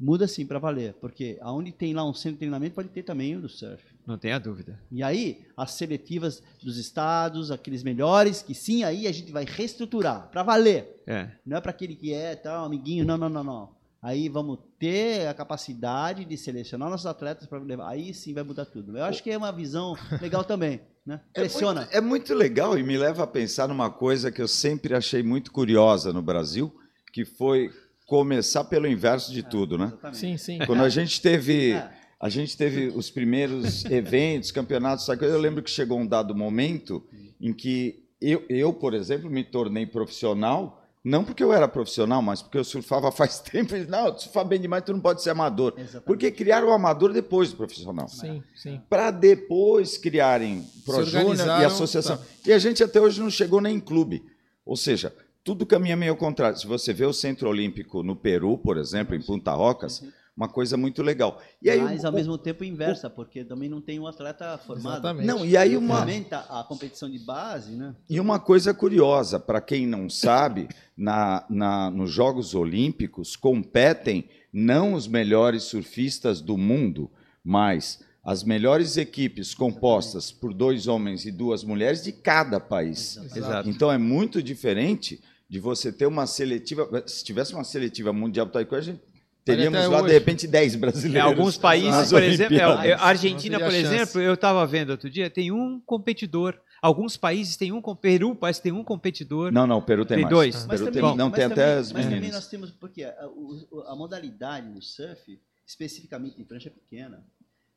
Muda 0.00 0.26
sim 0.26 0.46
para 0.46 0.58
valer, 0.58 0.94
porque 0.94 1.36
aonde 1.42 1.72
tem 1.72 1.92
lá 1.92 2.08
um 2.08 2.14
centro 2.14 2.32
de 2.32 2.38
treinamento 2.38 2.74
pode 2.74 2.88
ter 2.88 3.02
também 3.02 3.36
o 3.36 3.40
do 3.42 3.50
surf. 3.50 3.84
Não 4.06 4.16
tenha 4.16 4.40
dúvida. 4.40 4.80
E 4.90 5.02
aí, 5.02 5.44
as 5.54 5.72
seletivas 5.72 6.42
dos 6.62 6.78
estados, 6.78 7.50
aqueles 7.50 7.82
melhores, 7.82 8.40
que 8.40 8.54
sim, 8.54 8.82
aí 8.82 9.06
a 9.06 9.12
gente 9.12 9.30
vai 9.30 9.44
reestruturar 9.44 10.28
para 10.30 10.42
valer. 10.42 11.02
É. 11.06 11.30
Não 11.44 11.58
é 11.58 11.60
para 11.60 11.70
aquele 11.70 11.94
que 11.94 12.14
é 12.14 12.34
tal, 12.34 12.64
amiguinho, 12.64 13.04
não, 13.04 13.18
não, 13.18 13.28
não, 13.28 13.44
não. 13.44 13.80
Aí 14.02 14.30
vamos 14.30 14.58
ter 14.78 15.26
a 15.26 15.34
capacidade 15.34 16.24
de 16.24 16.36
selecionar 16.36 16.88
nossos 16.88 17.04
atletas 17.04 17.46
para 17.46 17.58
levar. 17.58 17.90
Aí 17.90 18.14
sim 18.14 18.32
vai 18.32 18.42
mudar 18.42 18.64
tudo. 18.64 18.96
Eu 18.96 19.04
acho 19.04 19.22
que 19.22 19.30
é 19.30 19.36
uma 19.36 19.52
visão 19.52 19.94
legal 20.22 20.42
também, 20.42 20.80
né? 21.04 21.20
Pressiona. 21.34 21.82
É 21.82 21.84
muito, 21.84 21.96
é 21.96 22.00
muito 22.00 22.34
legal 22.34 22.78
e 22.78 22.82
me 22.82 22.96
leva 22.96 23.24
a 23.24 23.26
pensar 23.26 23.68
numa 23.68 23.90
coisa 23.90 24.32
que 24.32 24.40
eu 24.40 24.48
sempre 24.48 24.94
achei 24.94 25.22
muito 25.22 25.52
curiosa 25.52 26.14
no 26.14 26.22
Brasil, 26.22 26.74
que 27.12 27.26
foi 27.26 27.70
começar 28.10 28.64
pelo 28.64 28.88
inverso 28.88 29.32
de 29.32 29.40
tudo, 29.44 29.78
né? 29.78 29.86
Exatamente. 29.86 30.18
Sim, 30.18 30.36
sim. 30.36 30.58
Quando 30.66 30.82
a 30.82 30.88
gente 30.88 31.22
teve, 31.22 31.70
É. 31.78 31.88
a 32.18 32.28
gente 32.28 32.56
teve 32.56 32.88
os 32.88 33.08
primeiros 33.08 33.84
eventos, 33.88 34.50
campeonatos, 34.50 35.04
essa 35.04 35.16
coisa, 35.16 35.32
eu 35.36 35.40
lembro 35.40 35.62
que 35.62 35.70
chegou 35.70 35.96
um 35.96 36.06
dado 36.06 36.34
momento 36.34 37.04
em 37.40 37.52
que 37.52 38.02
eu, 38.20 38.44
eu, 38.48 38.72
por 38.72 38.94
exemplo, 38.94 39.30
me 39.30 39.44
tornei 39.44 39.86
profissional, 39.86 40.84
não 41.04 41.22
porque 41.24 41.42
eu 41.42 41.52
era 41.52 41.66
profissional, 41.68 42.20
mas 42.20 42.42
porque 42.42 42.58
eu 42.58 42.64
surfava 42.64 43.12
faz 43.12 43.38
tempo. 43.38 43.76
E, 43.76 43.86
não, 43.86 44.12
tu 44.12 44.24
surfar 44.24 44.44
bem 44.44 44.60
demais, 44.60 44.82
tu 44.84 44.92
não 44.92 45.00
pode 45.00 45.22
ser 45.22 45.30
amador. 45.30 45.72
Exatamente. 45.78 46.04
Porque 46.04 46.32
criaram 46.32 46.68
o 46.68 46.72
amador 46.72 47.12
depois 47.12 47.50
do 47.52 47.56
profissional. 47.56 48.08
Sim, 48.08 48.42
sim. 48.56 48.80
Para 48.90 49.12
depois 49.12 49.96
criarem 49.96 50.64
Pro 50.84 51.04
Júnior 51.04 51.46
e 51.60 51.64
associação. 51.64 52.16
tá. 52.16 52.24
E 52.44 52.52
a 52.52 52.58
gente 52.58 52.82
até 52.82 53.00
hoje 53.00 53.20
não 53.20 53.30
chegou 53.30 53.60
nem 53.60 53.76
em 53.76 53.80
clube. 53.80 54.22
Ou 54.66 54.76
seja, 54.76 55.14
tudo 55.44 55.64
caminha 55.66 55.96
meio 55.96 56.12
ao 56.12 56.16
contrário. 56.18 56.58
Se 56.58 56.66
você 56.66 56.92
vê 56.92 57.04
o 57.06 57.12
Centro 57.12 57.48
Olímpico 57.48 58.02
no 58.02 58.14
Peru, 58.16 58.58
por 58.58 58.76
exemplo, 58.76 59.14
em 59.14 59.22
Punta 59.22 59.52
Rocas, 59.52 60.02
uma 60.36 60.48
coisa 60.48 60.76
muito 60.76 61.02
legal. 61.02 61.40
E 61.60 61.68
aí, 61.68 61.80
Mas 61.80 62.02
o- 62.02 62.06
ao 62.06 62.12
mesmo 62.12 62.38
tempo 62.38 62.64
inversa, 62.64 63.10
porque 63.10 63.44
também 63.44 63.68
não 63.68 63.80
tem 63.80 63.98
um 63.98 64.06
atleta 64.06 64.56
formado. 64.58 64.94
Exatamente. 64.94 65.26
Não, 65.26 65.44
e 65.44 65.56
aí 65.56 65.76
uma, 65.76 65.98
Fomenta 66.00 66.38
a 66.48 66.64
competição 66.64 67.10
de 67.10 67.18
base, 67.18 67.72
né? 67.72 67.94
E 68.08 68.18
uma 68.20 68.38
coisa 68.38 68.72
curiosa, 68.72 69.38
para 69.38 69.60
quem 69.60 69.86
não 69.86 70.08
sabe, 70.08 70.68
na, 70.96 71.44
na- 71.50 71.90
nos 71.90 72.10
Jogos 72.10 72.54
Olímpicos 72.54 73.36
competem 73.36 74.28
não 74.52 74.94
os 74.94 75.06
melhores 75.06 75.64
surfistas 75.64 76.40
do 76.40 76.56
mundo, 76.56 77.10
mas 77.44 78.00
as 78.22 78.42
melhores 78.44 78.96
equipes 78.96 79.54
compostas 79.54 80.30
por 80.30 80.52
dois 80.52 80.86
homens 80.86 81.24
e 81.24 81.30
duas 81.32 81.64
mulheres 81.64 82.02
de 82.02 82.12
cada 82.12 82.60
país. 82.60 83.16
Exato. 83.34 83.68
Então 83.68 83.90
é 83.90 83.96
muito 83.98 84.42
diferente 84.42 85.20
de 85.50 85.58
você 85.58 85.92
ter 85.92 86.06
uma 86.06 86.26
seletiva. 86.26 86.88
Se 87.06 87.24
tivesse 87.24 87.52
uma 87.52 87.64
seletiva 87.64 88.12
mundial 88.12 88.46
do 88.46 88.52
taekwondo, 88.52 88.78
a 88.78 88.84
gente 88.84 89.00
teríamos 89.44 89.84
lá, 89.88 90.00
de 90.02 90.12
repente, 90.12 90.46
10 90.46 90.76
Em 90.76 90.78
brasileiros. 90.78 91.28
alguns 91.28 91.58
países, 91.58 91.90
nas 91.90 92.10
por 92.10 92.22
exemplo, 92.22 92.56
é, 92.56 92.66
Olimpíadas. 92.68 92.84
é, 92.86 92.92
a 92.94 93.06
Argentina, 93.06 93.58
por 93.58 93.74
exemplo, 93.74 94.20
eu 94.20 94.34
estava 94.34 94.64
vendo 94.64 94.90
outro 94.90 95.10
dia, 95.10 95.28
tem 95.28 95.50
um 95.50 95.80
competidor. 95.84 96.56
Alguns 96.80 97.16
países 97.16 97.56
têm 97.56 97.72
um, 97.72 97.82
Peru 97.96 98.34
parece 98.36 98.60
que 98.60 98.70
tem 98.70 98.72
um 98.72 98.84
competidor. 98.84 99.50
Não, 99.52 99.66
não, 99.66 99.78
o 99.78 99.82
Peru 99.82 100.04
tem, 100.06 100.18
Tem 100.18 100.24
mais. 100.24 100.34
dois. 100.34 100.54
Mas 100.66 100.80
Peru 100.80 100.84
também, 100.92 101.02
tem, 101.10 101.16
não, 101.18 101.28
mas 101.28 101.34
tem 101.38 101.48
também- 101.48 101.64
até 101.64 101.74
as 101.78 101.92
Mas 101.92 102.02
também 102.04 102.20
meninas. 102.20 102.36
nós 102.36 102.48
temos, 102.48 102.70
porque 102.70 103.02
a, 103.04 103.26
o- 103.26 103.84
a 103.86 103.96
modalidade 103.96 104.68
do 104.70 104.80
surf, 104.80 105.38
especificamente 105.66 106.40
em 106.40 106.44
prancha 106.44 106.70
pequena, 106.70 107.22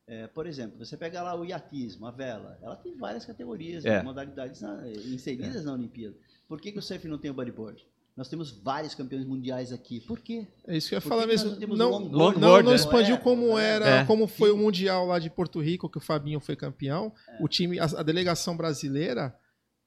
é, 0.08 0.28
por 0.28 0.46
exemplo, 0.48 0.78
você 0.78 0.96
pega 0.96 1.22
lá 1.22 1.34
o 1.36 1.44
iatismo, 1.44 2.06
a 2.06 2.12
vela, 2.12 2.58
ela 2.62 2.76
tem 2.78 2.96
várias 2.96 3.26
categorias, 3.26 3.84
É. 3.84 4.02
modalidades 4.04 4.62
na- 4.62 4.84
inseridas 5.08 5.66
na 5.66 5.74
Olimpíada. 5.74 6.16
Por 6.54 6.62
que, 6.62 6.72
que 6.72 6.78
o 6.78 6.84
surf 6.84 7.08
não 7.08 7.18
tem 7.18 7.32
o 7.32 7.34
bodyboard? 7.34 7.84
Nós 8.16 8.30
temos 8.30 8.52
vários 8.52 8.94
campeões 8.94 9.26
mundiais 9.26 9.74
aqui. 9.74 10.02
Por 10.02 10.20
quê? 10.20 10.46
É 10.68 10.78
isso 10.78 10.88
que 10.88 10.94
eu 10.94 10.98
ia 10.98 11.02
Por 11.02 11.10
falar 11.10 11.24
que 11.24 11.30
mesmo. 11.30 11.50
não 11.50 11.76
Não, 11.76 11.90
longboard? 11.90 12.12
não, 12.12 12.20
Longboard, 12.20 12.64
não 12.66 12.72
né? 12.74 12.76
expandiu 12.76 13.16
É, 13.16 13.18
como 13.18 13.58
era, 13.58 13.88
é. 13.90 14.06
como 14.06 14.28
foi 14.28 14.52
o 14.52 14.56
Mundial 14.58 15.08
lá 15.08 15.18
de 15.18 15.32
Porto 15.32 15.60
Rico, 15.60 15.90
que 15.90 15.98
o 15.98 16.00
Fabinho 16.00 16.40
foi 16.40 16.56
campeão. 16.56 17.12
O 17.42 17.48
time, 17.48 17.80
a, 17.80 17.86
a 17.86 18.04
delegação 18.04 18.56
brasileira 18.56 19.36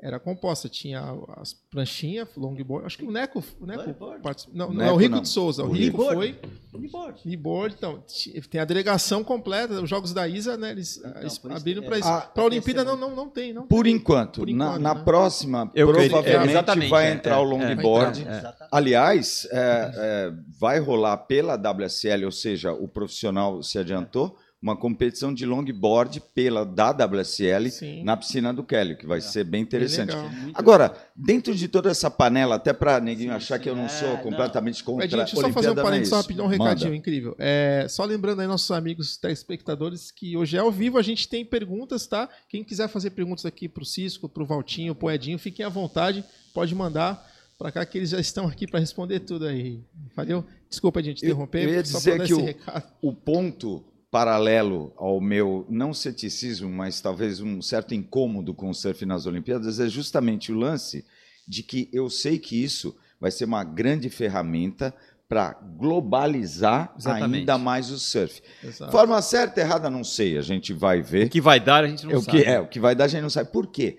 era 0.01 0.21
composta. 0.21 0.69
Tinha 0.69 1.03
as 1.37 1.55
pranchinhas, 1.55 2.29
longboard. 2.37 2.87
Acho 2.87 2.99
que 2.99 3.05
o 3.05 3.11
Neco. 3.11 3.43
O 3.61 3.67
Neco 3.67 3.95
participou. 4.23 4.57
Não, 4.57 4.69
não, 4.69 4.75
Neco 4.75 4.91
é 4.91 4.93
o 4.93 4.97
Rico 4.97 5.15
não. 5.17 5.23
de 5.23 5.29
Souza. 5.29 5.65
O 5.65 5.69
O 5.69 5.73
Rico 5.73 6.05
foi. 6.05 6.39
Bodyboard. 6.71 7.23
Kneeboard, 7.23 7.75
então, 7.79 8.05
tem 8.51 8.61
a 8.61 8.65
delegação 8.67 9.25
completa, 9.25 9.81
os 9.81 9.89
jogos 9.89 10.13
da 10.13 10.29
ISA, 10.29 10.59
né? 10.59 10.73
Eles 10.73 10.99
Então, 10.99 11.21
eles 11.21 11.33
isso 11.33 11.51
abriram 11.51 11.81
que- 11.81 11.89
para 11.89 11.97
é. 11.97 12.01
isso. 12.01 12.09
Ah, 12.09 12.21
para 12.21 12.43
a 12.43 12.47
Olimpíada 12.47 12.83
é 12.83 12.85
não, 12.85 12.97
não, 12.97 13.17
não 13.17 13.29
tem, 13.31 13.53
não. 13.55 13.67
Por 13.67 13.87
enquanto. 13.87 14.41
Por 14.41 14.49
na 14.49 14.53
enquanto, 14.67 14.83
na 14.83 14.95
né? 14.95 15.03
próxima, 15.03 15.71
Eu 15.75 15.89
provavelmente 15.91 16.51
exatamente, 16.51 16.91
vai 16.91 17.07
é, 17.07 17.13
entrar 17.15 17.37
é, 17.37 17.39
o 17.39 17.43
é. 17.43 17.45
longboard. 17.47 18.27
Aliás, 18.71 19.49
é, 19.51 19.91
é, 19.95 20.33
vai 20.61 20.79
rolar 20.79 21.17
pela 21.19 21.57
WSL, 21.57 22.25
ou 22.27 22.33
seja, 22.33 22.73
o 22.73 22.87
profissional 22.87 23.63
se 23.63 23.79
adiantou, 23.79 24.37
uma 24.67 24.77
competição 24.77 25.33
de 25.33 25.47
longboard 25.47 26.21
pela 26.35 26.65
da 26.67 26.91
WSL 26.91 27.71
Sim. 27.71 28.03
na 28.03 28.17
piscina 28.17 28.53
do 28.53 28.65
Kelly, 28.65 28.97
que 28.97 29.07
vai 29.07 29.21
ser 29.21 29.45
bem 29.45 29.63
interessante. 29.63 30.09
legal. 30.13 30.29
Agora, 30.55 30.93
dentro 31.15 31.55
de 31.55 31.69
toda 31.69 31.89
essa 31.89 32.11
panela, 32.11 32.57
até 32.57 32.73
para 32.73 32.99
neguinho 33.01 33.31
Sim, 33.31 33.37
achar 33.37 33.59
que 33.61 33.71
eu 33.71 33.77
não 33.77 33.85
é, 33.85 33.89
sou 33.89 34.09
não. 34.09 34.17
completamente 34.17 34.83
contra 34.83 35.05
Edinho, 35.05 35.19
deixa 35.19 35.37
eu 35.37 35.41
a 35.41 35.43
só 35.49 35.53
fazer 35.53 35.71
um 35.71 35.75
não 35.75 35.81
é 35.83 35.85
parênteses 35.85 36.09
só 36.11 36.17
rapidão, 36.17 36.47
um 36.47 36.49
recadinho 36.49 36.91
Manda. 36.91 36.97
incrível. 36.99 37.37
É, 37.39 37.87
só 37.89 38.05
lembrando 38.05 38.41
aí 38.41 38.49
nossos 38.49 38.71
amigos 38.73 39.17
telespectadores 39.17 40.11
que 40.11 40.37
hoje 40.37 40.57
é 40.57 40.61
ao 40.61 40.73
vivo, 40.73 40.99
a 40.99 41.03
gente 41.03 41.29
tem 41.29 41.45
perguntas, 41.45 42.09
tá? 42.09 42.29
Quem 42.49 42.65
quiser 42.65 42.89
fazer 42.89 43.11
perguntas 43.11 43.47
aqui 43.47 43.69
pro 43.69 43.85
Cisco, 43.85 44.29
pro 44.29 44.45
Valtinho, 44.45 44.97
pro 44.97 45.09
Edinho, 45.13 45.39
fiquem 45.39 45.65
à 45.65 45.69
vontade, 45.69 46.25
pode 46.53 46.75
mandar 46.75 47.25
para 47.57 47.71
cá 47.71 47.87
que 47.87 47.99
eles 47.99 48.11
já 48.11 48.19
estão 48.19 48.49
aqui 48.49 48.67
para 48.67 48.81
responder 48.81 49.21
tudo 49.21 49.47
aí. 49.47 49.81
Valeu? 50.17 50.45
Desculpa, 50.69 51.01
gente, 51.03 51.23
Eu- 51.23 51.29
interromper. 51.31 51.63
eu 51.69 51.71
ia 51.75 51.85
só 51.85 51.99
dizer 51.99 52.17
que 52.19 52.23
esse 52.25 52.35
o- 52.35 52.45
recado. 52.45 52.85
o 53.01 53.13
ponto 53.15 53.85
paralelo 54.17 54.95
ao 54.97 55.21
meu 55.21 55.67
não 55.69 55.93
ceticismo, 55.93 56.71
mas 56.71 57.03
talvez 57.03 57.39
um 57.43 57.61
certo 57.61 57.95
incômodo 57.95 58.55
com 58.55 58.71
o 58.71 58.75
surf 58.75 59.05
nas 59.05 59.27
Olimpíadas 59.27 59.79
é 59.79 59.91
justamente 59.91 60.51
o 60.51 60.57
lance 60.57 61.05
de 61.47 61.63
que 61.63 61.91
eu 61.93 62.09
sei 62.09 62.39
que 62.39 62.65
isso 62.65 62.97
vai 63.21 63.31
ser 63.31 63.45
uma 63.45 63.63
grande 63.63 64.09
ferramenta 64.09 64.95
para 65.29 65.53
globalizar 65.53 66.95
Exatamente. 66.99 67.41
ainda 67.41 67.59
mais 67.59 67.91
o 67.91 67.99
surf. 67.99 68.41
Exato. 68.65 68.91
Forma 68.91 69.21
certa, 69.21 69.61
errada, 69.61 69.91
não 69.91 70.03
sei, 70.03 70.39
a 70.39 70.43
gente 70.43 70.73
vai 70.73 71.03
ver. 71.03 71.27
O 71.27 71.31
que 71.31 71.41
vai 71.43 71.61
dar, 71.61 71.85
a 71.85 71.87
gente 71.87 72.07
não 72.07 72.13
É 72.13 72.17
o 72.17 72.23
sabe. 72.23 72.39
que 72.43 72.49
é, 72.49 72.59
o 72.59 72.67
que 72.69 72.81
vai 72.81 72.95
dar 72.95 73.05
a 73.05 73.09
gente 73.09 73.21
não 73.21 73.29
sabe. 73.29 73.53
Por 73.53 73.67
quê? 73.67 73.99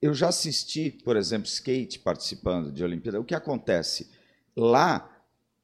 Eu 0.00 0.14
já 0.14 0.28
assisti, 0.28 0.88
por 1.04 1.16
exemplo, 1.16 1.48
skate 1.48 1.98
participando 1.98 2.70
de 2.70 2.84
Olimpíada. 2.84 3.18
O 3.18 3.24
que 3.24 3.34
acontece? 3.34 4.08
Lá, 4.56 5.10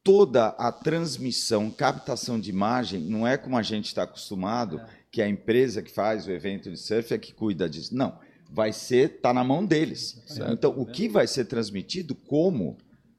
toda 0.05 0.49
a 0.49 0.71
transmissão, 0.71 1.71
captação 1.71 2.39
de 2.39 2.51
imagem, 2.51 3.01
não 3.01 3.27
é 3.27 3.39
como 3.39 3.57
a 3.57 3.63
gente 3.63 3.87
está 3.87 4.03
acostumado, 4.03 4.81
que 5.11 5.23
a 5.23 5.29
empresa 5.29 5.83
que 5.83 5.91
faz 5.91 6.27
o 6.27 6.31
evento 6.31 6.71
de 6.71 6.77
surf 6.77 7.15
é 7.15 7.19
que 7.19 7.33
cuida 7.33 7.69
disso. 7.69 7.97
Não. 7.97 8.19
Vai 8.51 8.73
ser, 8.73 9.13
está 9.17 9.33
na 9.33 9.43
mão 9.43 9.65
deles. 9.65 10.23
Certo. 10.27 10.53
Então, 10.53 10.75
o 10.77 10.85
que 10.85 11.09
vai 11.09 11.27
ser 11.27 11.47
transmitido, 11.47 12.15
como, 12.15 12.77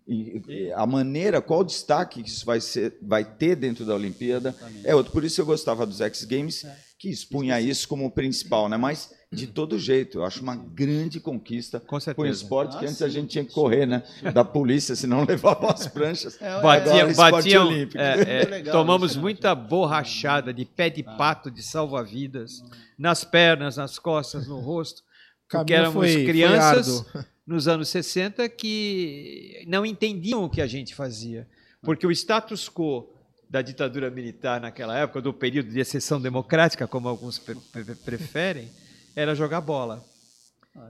e, 0.08 0.72
a 0.76 0.86
maneira, 0.86 1.42
qual 1.42 1.62
o 1.62 1.66
destaque 1.66 2.22
que 2.22 2.30
isso 2.30 2.46
vai, 2.46 2.62
ser, 2.62 2.96
vai 3.02 3.26
ter 3.26 3.56
dentro 3.56 3.84
da 3.84 3.96
Olimpíada, 3.96 4.56
é 4.84 4.94
outro. 4.94 5.12
Por 5.12 5.24
isso 5.26 5.42
eu 5.42 5.46
gostava 5.46 5.86
dos 5.86 6.00
X 6.00 6.24
Games, 6.24 6.66
que 7.00 7.10
expunha 7.10 7.60
isso 7.60 7.88
como 7.88 8.12
principal, 8.12 8.70
né? 8.70 8.78
Mas 8.78 9.12
de 9.36 9.48
todo 9.48 9.78
jeito, 9.78 10.20
eu 10.20 10.24
acho 10.26 10.42
uma 10.42 10.56
grande 10.56 11.20
conquista 11.20 11.80
Com 11.80 12.00
com 12.16 12.22
o 12.22 12.26
esporte 12.26 12.78
que 12.78 12.86
Ah, 12.86 12.90
antes 12.90 13.02
a 13.02 13.08
sim. 13.08 13.14
gente 13.14 13.30
tinha 13.30 13.46
que 13.46 13.52
correr, 13.54 13.86
né? 13.86 14.02
Da 14.34 14.44
polícia, 14.44 14.96
senão 14.96 15.24
levavam 15.28 15.70
as 15.70 15.88
pranchas. 15.88 16.42
É, 16.42 16.62
Batia, 16.62 17.14
batiam, 17.14 17.68
olímpico. 17.68 17.98
é, 18.02 18.22
é, 18.22 18.38
Muito 18.40 18.50
legal 18.52 18.76
tomamos 18.76 19.12
isso, 19.12 19.18
né? 19.20 19.22
muita 19.24 19.54
borrachada 19.54 20.54
de 20.54 20.66
pé 20.66 20.90
de 20.90 21.04
pato 21.04 21.52
de 21.52 21.62
salva-vidas 21.62 22.64
nas 22.98 23.24
pernas, 23.24 23.78
nas 23.78 24.00
costas, 24.00 24.48
no 24.48 24.60
rosto, 24.60 25.04
porque 25.50 25.74
éramos 25.74 25.94
foi- 25.94 26.14
foi 26.14 26.26
crianças 26.26 27.06
árduo. 27.06 27.26
nos 27.46 27.68
anos 27.68 27.90
60 27.90 28.48
que 28.50 29.64
não 29.68 29.86
entendiam 29.86 30.44
o 30.44 30.50
que 30.50 30.62
a 30.62 30.68
gente 30.68 30.96
fazia, 30.96 31.48
porque 31.84 32.08
o 32.08 32.12
status 32.12 32.68
quo 32.70 33.12
da 33.48 33.62
ditadura 33.62 34.10
militar 34.10 34.60
naquela 34.60 34.98
época, 34.98 35.22
do 35.22 35.32
período 35.32 35.70
de 35.70 35.80
exceção 35.80 36.20
democrática, 36.20 36.88
como 36.88 37.08
alguns 37.08 37.38
pre- 37.38 37.56
pre- 37.72 37.96
preferem, 37.96 38.70
era 39.16 39.34
jogar 39.34 39.62
bola. 39.62 40.04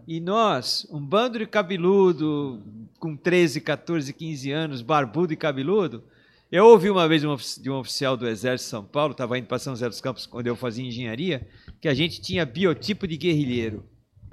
E 0.08 0.20
nós, 0.20 0.88
um 0.90 1.00
bando 1.00 1.38
de 1.38 1.46
cabeludo, 1.46 2.62
com 3.00 3.16
13, 3.16 3.62
14, 3.62 4.12
15 4.12 4.52
anos, 4.52 4.82
barbudo 4.82 5.32
e 5.32 5.38
cabeludo, 5.38 6.04
eu 6.52 6.66
ouvi 6.66 6.90
uma 6.90 7.08
vez 7.08 7.22
de 7.22 7.70
um 7.70 7.76
oficial 7.76 8.18
do 8.18 8.28
Exército 8.28 8.68
de 8.68 8.70
São 8.72 8.84
Paulo, 8.84 9.12
estava 9.12 9.38
indo 9.38 9.48
para 9.48 9.60
São 9.60 9.74
José 9.74 9.88
dos 9.88 10.02
Campos, 10.02 10.26
quando 10.26 10.48
eu 10.48 10.56
fazia 10.56 10.86
engenharia, 10.86 11.48
que 11.80 11.88
a 11.88 11.94
gente 11.94 12.22
tinha 12.22 12.46
biotipo 12.46 13.08
de 13.08 13.18
guerrilheiro. 13.18 13.84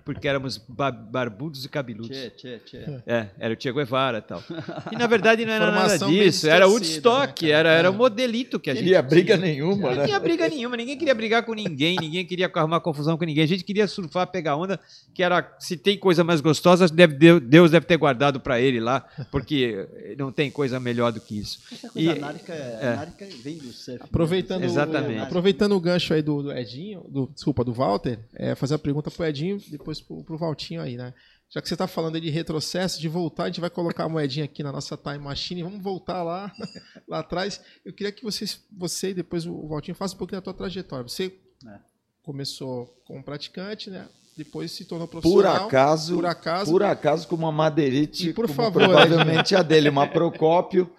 Porque 0.04 0.26
éramos 0.28 0.58
ba- 0.68 0.90
barbudos 0.90 1.64
e 1.64 1.68
cabeludos. 1.68 2.16
Tchê, 2.16 2.30
tchê, 2.30 2.58
tchê. 2.64 2.78
É, 3.06 3.26
era 3.38 3.54
o 3.54 3.56
Che 3.60 3.72
Guevara 3.72 4.18
e 4.18 4.22
tal. 4.22 4.42
E 4.92 4.96
na 4.96 5.06
verdade 5.06 5.44
não 5.44 5.52
era 5.52 5.66
nada 5.66 5.76
Informação 5.96 6.10
disso, 6.10 6.48
era 6.48 6.66
Woodstock, 6.68 7.44
né, 7.44 7.50
era, 7.50 7.70
era 7.70 7.90
o 7.90 7.94
É. 7.94 7.96
modelito 7.96 8.58
que 8.60 8.70
a 8.70 8.74
gente 8.74 8.84
Queria 8.84 9.02
briga 9.02 9.34
tinha. 9.38 9.46
nenhuma, 9.46 9.90
Não 9.90 9.96
né? 9.98 10.04
tinha 10.06 10.18
briga 10.20 10.48
nenhuma, 10.48 10.76
ninguém 10.76 10.96
queria 10.98 11.14
brigar 11.14 11.44
com 11.44 11.54
ninguém, 11.54 11.96
ninguém 12.00 12.24
queria 12.26 12.50
arrumar 12.54 12.80
confusão 12.80 13.16
com 13.16 13.24
ninguém. 13.24 13.44
A 13.44 13.48
gente 13.48 13.64
queria 13.64 13.86
surfar, 13.86 14.26
pegar 14.26 14.56
onda, 14.56 14.78
que 15.14 15.22
era 15.22 15.54
se 15.58 15.76
tem 15.76 15.96
coisa 15.98 16.22
mais 16.24 16.40
gostosa, 16.40 16.88
deve- 16.88 17.40
Deus 17.40 17.70
deve 17.70 17.86
ter 17.86 17.96
guardado 17.96 18.40
para 18.40 18.60
ele 18.60 18.80
lá, 18.80 19.06
porque 19.30 19.86
não 20.18 20.30
tem 20.32 20.50
coisa 20.50 20.78
melhor 20.80 21.12
do 21.12 21.20
que 21.20 21.38
isso. 21.38 21.60
Essa 21.72 21.88
coisa 21.88 22.12
E- 22.12 22.16
anárquica, 22.18 22.52
é. 22.52 22.88
anárquica 22.92 23.26
vem 23.42 23.56
do 23.58 23.72
surf. 23.72 23.92
né? 24.00 24.04
Aproveitando, 24.04 24.64
Exatamente. 24.64 25.20
O, 25.20 25.22
aproveitando 25.22 25.72
o 25.72 25.80
gancho 25.80 26.12
aí 26.14 26.22
do, 26.22 26.42
do 26.42 26.52
Edinho, 26.52 27.04
do, 27.08 27.30
desculpa, 27.32 27.64
do 27.64 27.72
Walter, 27.72 28.18
é, 28.34 28.54
fazer 28.54 28.74
a 28.74 28.78
pergunta 28.78 29.10
pro 29.10 29.24
Edinho 29.24 29.58
e 29.72 29.78
depois 29.92 30.00
pro, 30.00 30.24
pro 30.24 30.38
Valtinho 30.38 30.80
aí, 30.80 30.96
né? 30.96 31.12
Já 31.50 31.60
que 31.60 31.68
você 31.68 31.74
está 31.74 31.86
falando 31.86 32.14
aí 32.14 32.20
de 32.20 32.30
retrocesso, 32.30 32.98
de 32.98 33.08
voltar, 33.08 33.44
a 33.44 33.46
gente 33.48 33.60
vai 33.60 33.68
colocar 33.68 34.04
a 34.04 34.08
moedinha 34.08 34.46
aqui 34.46 34.62
na 34.62 34.72
nossa 34.72 34.96
time 34.96 35.18
machine, 35.18 35.62
vamos 35.62 35.82
voltar 35.82 36.22
lá, 36.22 36.50
lá 37.06 37.18
atrás. 37.18 37.60
Eu 37.84 37.92
queria 37.92 38.10
que 38.10 38.22
vocês, 38.24 38.58
você 38.74 39.10
e 39.10 39.14
depois 39.14 39.44
o 39.46 39.68
Valtinho 39.68 39.94
faça 39.94 40.14
um 40.14 40.18
pouquinho 40.18 40.40
da 40.40 40.44
tua 40.44 40.54
trajetória. 40.54 41.06
Você 41.06 41.34
É. 41.66 41.78
começou 42.22 42.86
como 43.04 43.22
praticante, 43.22 43.90
né? 43.90 44.06
Depois 44.34 44.72
se 44.72 44.86
tornou 44.86 45.06
Por 45.06 45.20
profissional. 45.20 45.66
acaso, 45.66 46.14
por 46.14 46.24
acaso. 46.24 46.70
por 46.70 46.82
acaso 46.82 47.28
com 47.28 47.34
uma 47.36 47.52
madeirite, 47.52 48.30
E 48.30 48.32
por 48.32 48.46
como 48.46 48.56
favor, 48.56 48.84
provavelmente 48.84 49.54
a 49.54 49.62
dele, 49.62 49.90
uma 49.90 50.06
Procópio, 50.08 50.90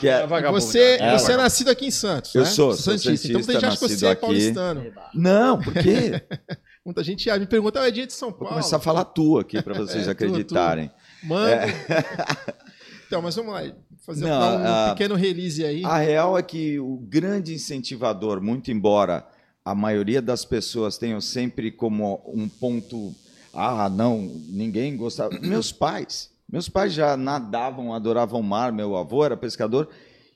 que 0.00 0.08
é, 0.08 0.26
Você, 0.50 0.96
É, 0.98 1.12
você 1.18 1.32
é 1.32 1.36
nascido 1.36 1.68
aqui 1.68 1.84
em 1.84 1.90
Santos, 1.90 2.34
Eu 2.34 2.40
né? 2.42 2.46
sou, 2.48 2.72
sou 2.72 2.96
Santista. 2.98 3.28
Então 3.28 3.42
santista, 3.42 3.52
tem 3.52 3.60
gente 3.60 3.66
acha 3.66 3.76
que 3.76 3.80
você 3.82 3.92
nascido 3.92 4.06
é 4.08 4.10
aqui. 4.12 4.20
paulistano. 4.22 4.92
Não, 5.12 5.60
por 5.60 5.74
quê? 5.74 6.22
Muita 6.84 7.02
gente 7.02 7.30
ah, 7.30 7.38
me 7.38 7.46
pergunta, 7.46 7.78
é 7.80 7.90
dia 7.90 8.06
de 8.06 8.12
São 8.12 8.28
Vou 8.28 8.40
Paulo. 8.40 8.54
começar 8.56 8.76
a 8.76 8.80
falar 8.80 9.06
tu 9.06 9.38
aqui 9.38 9.62
para 9.62 9.72
vocês 9.78 10.02
É, 10.02 10.04
tu, 10.04 10.10
acreditarem. 10.10 10.90
Mano. 11.22 11.62
então, 13.06 13.22
mas 13.22 13.34
vamos 13.34 13.54
lá. 13.54 13.62
Fazer 14.00 14.26
Não, 14.26 14.38
dar 14.38 14.58
um 14.58 14.66
ah, 14.66 14.94
pequeno 14.94 15.14
release 15.14 15.64
aí. 15.64 15.82
A 15.82 15.96
real 15.96 16.36
é 16.36 16.42
que 16.42 16.78
o 16.78 16.98
grande 16.98 17.54
incentivador, 17.54 18.42
muito 18.42 18.70
embora 18.70 19.26
a 19.64 19.74
maioria 19.74 20.20
das 20.20 20.44
pessoas 20.44 20.98
tenham 20.98 21.22
sempre 21.22 21.70
como 21.70 22.22
um 22.26 22.46
ponto, 22.46 23.14
ah, 23.54 23.88
não, 23.88 24.18
ninguém 24.48 24.94
gostava. 24.94 25.38
Meus 25.40 25.72
pais, 25.72 26.30
meus 26.46 26.68
pais 26.68 26.92
já 26.92 27.16
nadavam, 27.16 27.94
adoravam 27.94 28.40
o 28.40 28.44
mar, 28.44 28.70
meu 28.72 28.94
avô 28.94 29.24
era 29.24 29.38
pescador. 29.38 29.88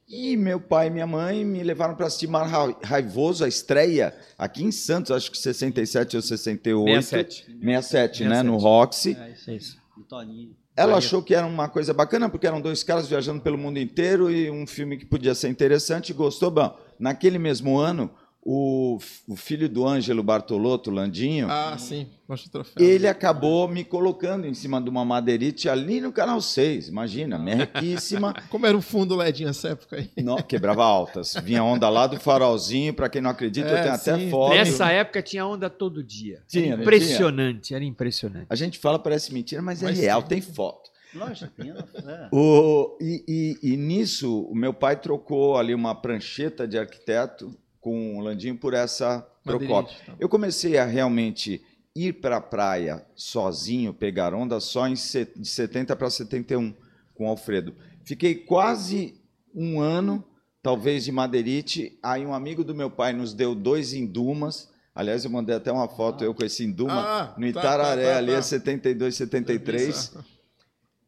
E 0.09 0.37
meu 0.37 0.59
pai 0.59 0.87
e 0.87 0.91
minha 0.91 1.07
mãe 1.07 1.45
me 1.45 1.63
levaram 1.63 1.95
para 1.95 2.07
assistir 2.07 2.27
Mar 2.27 2.47
Ra- 2.47 2.75
Raivoso, 2.83 3.45
a 3.45 3.49
estreia, 3.49 4.15
aqui 4.39 4.65
em 4.65 4.73
Santos, 4.73 5.11
acho 5.13 5.31
que 5.31 5.37
67 5.37 6.17
ou 6.17 6.23
68. 6.23 7.03
67. 7.03 7.35
67, 7.61 8.25
né? 8.25 8.29
67. 8.37 8.47
No 8.47 8.57
Roxy. 8.57 9.17
É 9.21 9.31
isso 9.33 9.51
aí. 9.51 9.61
O 9.99 10.03
Toninho. 10.05 10.57
Ela 10.75 10.97
achou 10.99 11.21
que 11.23 11.35
era 11.35 11.45
uma 11.45 11.69
coisa 11.69 11.93
bacana, 11.93 12.29
porque 12.29 12.47
eram 12.47 12.61
dois 12.61 12.83
caras 12.85 13.09
viajando 13.09 13.41
pelo 13.43 13.59
mundo 13.59 13.79
inteiro 13.81 14.31
e 14.31 14.49
um 14.49 14.65
filme 14.67 14.97
que 14.97 15.05
podia 15.05 15.35
ser 15.35 15.49
interessante, 15.49 16.13
gostou. 16.13 16.53
Bom, 16.53 16.79
naquele 16.99 17.37
mesmo 17.39 17.77
ano, 17.79 18.09
o, 18.51 18.99
o 19.29 19.37
filho 19.37 19.69
do 19.69 19.87
Ângelo 19.87 20.23
Bartolotto, 20.23 20.91
Landinho, 20.91 21.49
Ah, 21.51 21.77
sim. 21.77 22.07
Mostra 22.27 22.49
o 22.49 22.51
troféu. 22.51 22.83
ele 22.87 23.07
acabou 23.07 23.69
me 23.69 23.85
colocando 23.85 24.47
em 24.47 24.55
cima 24.55 24.81
de 24.81 24.89
uma 24.89 25.05
madeirite 25.05 25.69
ali 25.69 26.01
no 26.01 26.11
Canal 26.13 26.41
6, 26.41 26.89
imagina, 26.89 27.39
merrequíssima. 27.39 28.33
Como 28.49 28.65
era 28.67 28.77
o 28.77 28.81
fundo 28.81 29.15
ledinho 29.17 29.49
nessa 29.49 29.69
época 29.69 29.97
aí? 29.97 30.11
Não, 30.23 30.37
quebrava 30.39 30.83
altas. 30.83 31.35
Vinha 31.43 31.63
onda 31.63 31.89
lá 31.91 32.07
do 32.07 32.19
farolzinho, 32.19 32.95
para 32.95 33.11
quem 33.11 33.21
não 33.21 33.31
acredita, 33.31 33.69
É, 33.69 33.73
eu 33.79 33.83
tenho 33.83 33.95
até 33.95 34.19
sim. 34.19 34.31
foto. 34.31 34.55
Nessa 34.55 34.91
época 34.93 35.23
tinha 35.23 35.47
onda 35.47 35.69
todo 35.69 36.03
dia. 36.03 36.43
Tinha, 36.49 36.75
não 36.75 36.83
impressionante, 36.83 37.75
era 37.75 37.85
impressionante. 37.85 38.47
A 38.49 38.55
gente 38.55 38.79
fala, 38.79 38.99
parece 38.99 39.33
mentira, 39.35 39.61
mas, 39.61 39.83
Mas 39.83 39.99
é 39.99 40.03
real, 40.03 40.23
sim. 40.23 40.29
tem 40.29 40.41
foto. 40.41 40.89
Lógico, 41.15 41.51
tem. 41.57 41.71
É. 41.71 42.29
O, 42.33 42.97
e, 43.01 43.25
e- 43.63 43.73
e 43.73 43.77
nisso, 43.77 44.43
o 44.43 44.55
meu 44.55 44.73
pai 44.75 44.97
trocou 45.01 45.57
ali 45.57 45.75
uma 45.75 45.95
prancheta 45.95 46.67
de 46.69 46.79
arquiteto 46.79 47.55
com 47.81 48.19
o 48.19 48.21
Landinho 48.21 48.57
por 48.57 48.75
essa 48.75 49.27
Procópio. 49.49 49.97
Tá. 50.05 50.15
Eu 50.21 50.29
comecei 50.29 50.79
a 50.79 50.85
realmente 50.85 51.63
ir 51.95 52.15
para 52.15 52.37
a 52.37 52.41
praia 52.41 53.05
sozinho, 53.15 53.95
pegar 53.95 54.35
onda, 54.35 54.61
só 54.61 54.87
em 54.87 54.95
de 54.95 55.49
70 55.49 55.97
para 55.97 56.11
71 56.11 56.75
com 57.15 57.27
o 57.27 57.29
Alfredo. 57.29 57.75
Fiquei 58.05 58.35
quase 58.35 59.21
um 59.55 59.81
ano, 59.81 60.25
talvez, 60.63 61.05
de 61.05 61.13
madeirite. 61.13 61.99
Aí 62.03 62.25
um 62.25 62.35
amigo 62.35 62.63
do 62.63 62.75
meu 62.75 62.91
pai 62.91 63.13
nos 63.13 63.33
deu 63.35 63.55
dois 63.55 63.93
indumas. 63.93 64.69
Aliás, 64.95 65.25
eu 65.25 65.31
mandei 65.31 65.55
até 65.55 65.73
uma 65.73 65.89
foto 65.89 66.25
eu 66.25 66.35
com 66.35 66.45
esse 66.45 66.65
induma 66.65 67.01
Ah, 67.01 67.35
no 67.37 67.53
tá, 67.53 67.61
Itararé, 67.61 68.05
tá, 68.05 68.13
tá, 68.13 68.19
ali 68.19 68.33
tá. 68.33 68.39
é 68.39 68.43
72, 68.43 69.15
73. 69.17 69.89
Isso. 69.89 70.25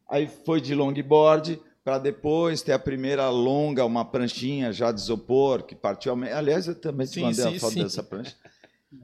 Aí 0.09 0.27
foi 0.45 0.59
de 0.59 0.75
longboard 0.75 1.59
para 1.83 1.97
depois 1.97 2.61
ter 2.61 2.73
a 2.73 2.79
primeira 2.79 3.29
longa, 3.29 3.85
uma 3.85 4.05
pranchinha 4.05 4.71
já 4.71 4.91
de 4.91 5.01
isopor, 5.01 5.63
que 5.63 5.75
partiu. 5.75 6.13
Aliás, 6.13 6.67
eu 6.67 6.75
também 6.75 7.07
te 7.07 7.15
Sim, 7.15 7.21
mandei 7.21 7.43
sim, 7.43 7.55
a 7.55 7.59
foto 7.59 7.73
sim. 7.73 7.83
dessa 7.83 8.03
prancha. 8.03 8.35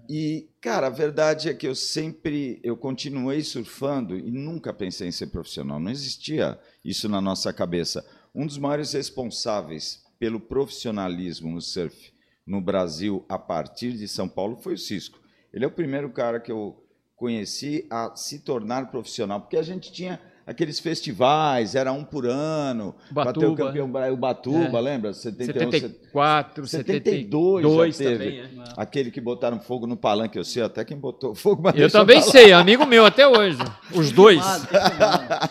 E, 0.09 0.49
cara, 0.59 0.87
a 0.87 0.91
verdade 0.91 1.49
é 1.49 1.53
que 1.53 1.67
eu 1.67 1.73
sempre, 1.73 2.59
eu 2.61 2.75
continuei 2.75 3.41
surfando 3.41 4.17
e 4.17 4.29
nunca 4.29 4.73
pensei 4.73 5.07
em 5.07 5.11
ser 5.11 5.27
profissional. 5.27 5.79
Não 5.79 5.89
existia 5.89 6.59
isso 6.83 7.07
na 7.07 7.21
nossa 7.21 7.53
cabeça. 7.53 8.05
Um 8.35 8.45
dos 8.45 8.57
maiores 8.57 8.93
responsáveis 8.93 10.03
pelo 10.19 10.39
profissionalismo 10.39 11.49
no 11.49 11.61
surf 11.61 12.11
no 12.45 12.61
Brasil 12.61 13.25
a 13.27 13.37
partir 13.37 13.93
de 13.93 14.07
São 14.07 14.27
Paulo 14.27 14.57
foi 14.57 14.73
o 14.73 14.77
Cisco. 14.77 15.19
Ele 15.53 15.65
é 15.65 15.67
o 15.67 15.71
primeiro 15.71 16.09
cara 16.09 16.39
que 16.39 16.51
eu 16.51 16.83
conheci 17.15 17.85
a 17.89 18.15
se 18.15 18.39
tornar 18.39 18.91
profissional, 18.91 19.41
porque 19.41 19.57
a 19.57 19.63
gente 19.63 19.91
tinha 19.91 20.21
aqueles 20.47 20.79
festivais, 20.79 21.75
era 21.75 21.91
um 21.91 22.03
por 22.03 22.25
ano, 22.25 22.95
para 23.13 23.33
ter 23.33 23.45
o 23.45 23.53
campeão 23.55 23.91
Bra- 23.91 24.11
o 24.11 24.17
Batuba, 24.17 24.77
É. 24.79 24.81
lembra? 24.81 25.13
71, 25.13 25.71
74, 25.71 26.65
72 26.67 27.61
72 27.61 27.97
já 27.97 28.03
teve. 28.03 28.41
também. 28.41 28.61
é. 28.65 28.73
Aquele 28.77 29.11
que 29.11 29.19
botaram 29.21 29.59
fogo 29.59 29.85
no 29.85 29.97
palanque, 29.97 30.37
eu 30.39 30.43
sei 30.45 30.63
até 30.63 30.83
quem 30.85 30.97
botou 30.97 31.35
fogo, 31.35 31.61
mas 31.61 31.75
Eu 31.79 31.91
também 31.91 32.21
sei, 32.21 32.53
amigo 32.53 32.85
meu 32.85 33.05
até 33.05 33.27
hoje. 33.27 33.59
Os 33.93 34.11
dois. 34.11 34.41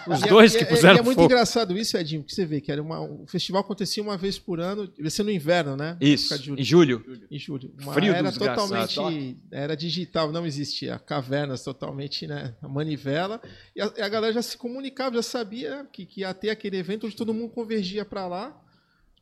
Os 0.08 0.22
é- 0.22 0.26
dois 0.28 0.56
que 0.56 0.62
é- 0.64 0.66
puseram 0.66 0.96
e 0.96 0.98
é 0.98 1.02
muito 1.02 1.16
fogo. 1.18 1.26
engraçado 1.32 1.76
isso, 1.76 1.96
Edinho, 1.96 2.22
que 2.24 2.34
você 2.34 2.44
vê 2.46 2.60
que 2.60 2.72
era 2.72 2.82
uma, 2.82 3.00
o 3.00 3.26
festival 3.26 3.60
acontecia 3.62 4.02
uma 4.02 4.16
vez 4.16 4.38
por 4.38 4.60
ano, 4.60 4.86
devia 4.88 5.10
ser 5.10 5.22
no 5.22 5.30
inverno, 5.30 5.76
né? 5.76 5.96
Isso, 6.00 6.34
em 6.34 6.64
julho. 6.64 7.04
em 7.30 7.38
julho. 7.38 7.72
Uma 7.80 7.92
Frio 7.92 8.14
era 8.14 8.32
totalmente 8.32 9.36
era 9.50 9.76
digital, 9.76 10.32
não 10.32 10.46
existia 10.46 10.98
cavernas 10.98 11.62
totalmente, 11.62 12.26
né, 12.26 12.54
a 12.62 12.68
manivela. 12.68 13.40
E 13.74 13.80
a, 13.82 13.92
e 13.98 14.02
a 14.02 14.08
galera 14.08 14.32
já 14.32 14.42
se 14.42 14.56
comunicava, 14.56 14.85
já 15.14 15.22
sabia 15.22 15.86
que, 15.92 16.04
que 16.06 16.20
ia 16.20 16.32
ter 16.34 16.50
aquele 16.50 16.76
evento 16.76 17.06
onde 17.06 17.16
todo 17.16 17.32
mundo 17.34 17.50
convergia 17.50 18.04
para 18.04 18.26
lá 18.26 18.62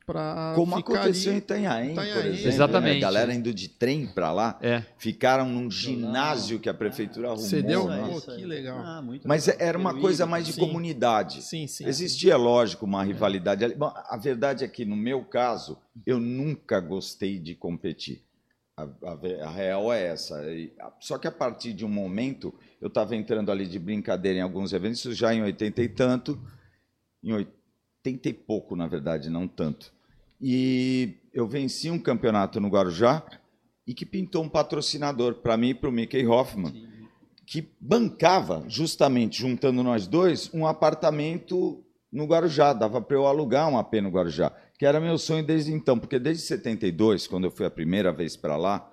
para 0.05 0.53
Como 0.55 0.75
ficar 0.77 0.99
aconteceu 0.99 1.31
ali. 1.31 1.39
em 1.39 1.41
Itanhaém, 1.41 1.95
por 1.95 2.03
Itanhaém. 2.03 2.27
exemplo. 2.33 2.47
Exatamente. 2.49 2.91
né? 2.93 2.97
A 2.97 3.01
galera 3.01 3.33
indo 3.33 3.51
de 3.51 3.67
trem 3.67 4.05
para 4.05 4.31
lá, 4.31 4.55
É. 4.61 4.83
ficaram 4.99 5.49
num 5.49 5.71
ginásio 5.71 6.59
que 6.59 6.69
a 6.69 6.75
prefeitura 6.75 7.29
arrumou. 7.29 7.43
Você 7.43 7.63
deu? 7.63 7.87
né? 7.87 8.07
Pô, 8.07 8.21
que 8.21 8.45
legal. 8.45 8.77
Ah, 8.85 9.01
muito 9.01 9.27
Mas 9.27 9.47
legal. 9.47 9.67
era 9.67 9.77
uma 9.79 9.89
Pelo 9.89 10.01
coisa 10.03 10.27
mais 10.27 10.45
de 10.45 10.53
Sim. 10.53 10.59
comunidade. 10.61 11.41
Sim, 11.41 11.65
sim. 11.65 11.87
Existia, 11.87 12.37
lógico, 12.37 12.85
uma 12.85 13.03
rivalidade 13.03 13.65
ali. 13.65 13.73
Bom, 13.73 13.91
a 13.95 14.15
verdade 14.15 14.63
é 14.63 14.67
que, 14.67 14.85
no 14.85 14.95
meu 14.95 15.23
caso, 15.23 15.75
eu 16.05 16.19
nunca 16.19 16.79
gostei 16.79 17.39
de 17.39 17.55
competir. 17.55 18.21
A, 18.77 18.83
a 18.83 19.45
a 19.47 19.49
real 19.51 19.91
é 19.93 20.07
essa. 20.07 20.43
E, 20.51 20.73
a- 20.79 20.91
Só 20.99 21.17
que 21.17 21.27
a 21.27 21.31
partir 21.31 21.73
de 21.73 21.85
um 21.85 21.89
momento, 21.89 22.53
eu 22.81 22.87
estava 22.89 23.15
entrando 23.15 23.51
ali 23.51 23.65
de 23.67 23.79
brincadeira 23.79 24.39
em 24.39 24.41
alguns 24.41 24.73
eventos, 24.73 24.99
isso 24.99 25.13
já 25.13 25.33
em 25.33 25.41
80 25.41 25.81
e 25.81 25.87
tanto, 25.89 26.39
em 27.23 27.31
80 27.33 28.29
e 28.29 28.33
pouco, 28.33 28.75
na 28.75 28.87
verdade, 28.87 29.29
não 29.29 29.47
tanto. 29.47 29.93
E 30.41 31.15
eu 31.33 31.47
venci 31.47 31.89
um 31.89 31.97
campeonato 31.99 32.59
no 32.59 32.67
Guarujá 32.67 33.23
e 33.87 33.93
que 33.93 34.05
pintou 34.05 34.43
um 34.43 34.49
patrocinador 34.49 35.35
para 35.35 35.55
mim 35.55 35.69
e 35.69 35.73
para 35.73 35.89
o 35.89 35.93
Mickey 35.93 36.25
Hoffman 36.27 36.73
que 37.47 37.69
bancava, 37.79 38.65
justamente 38.67 39.39
juntando 39.39 39.83
nós 39.83 40.07
dois, 40.07 40.51
um 40.53 40.65
apartamento 40.65 41.83
no 42.11 42.25
Guarujá. 42.25 42.73
Dava 42.73 42.99
para 42.99 43.15
eu 43.15 43.25
alugar 43.27 43.69
um 43.69 43.77
AP 43.77 43.93
no 44.01 44.09
Guarujá, 44.09 44.51
que 44.77 44.85
era 44.85 44.99
meu 44.99 45.17
sonho 45.17 45.45
desde 45.45 45.71
então, 45.73 45.97
porque 45.97 46.19
desde 46.19 46.43
72, 46.43 47.27
quando 47.27 47.45
eu 47.45 47.51
fui 47.51 47.65
a 47.65 47.71
primeira 47.71 48.11
vez 48.11 48.35
para 48.35 48.57
lá, 48.57 48.89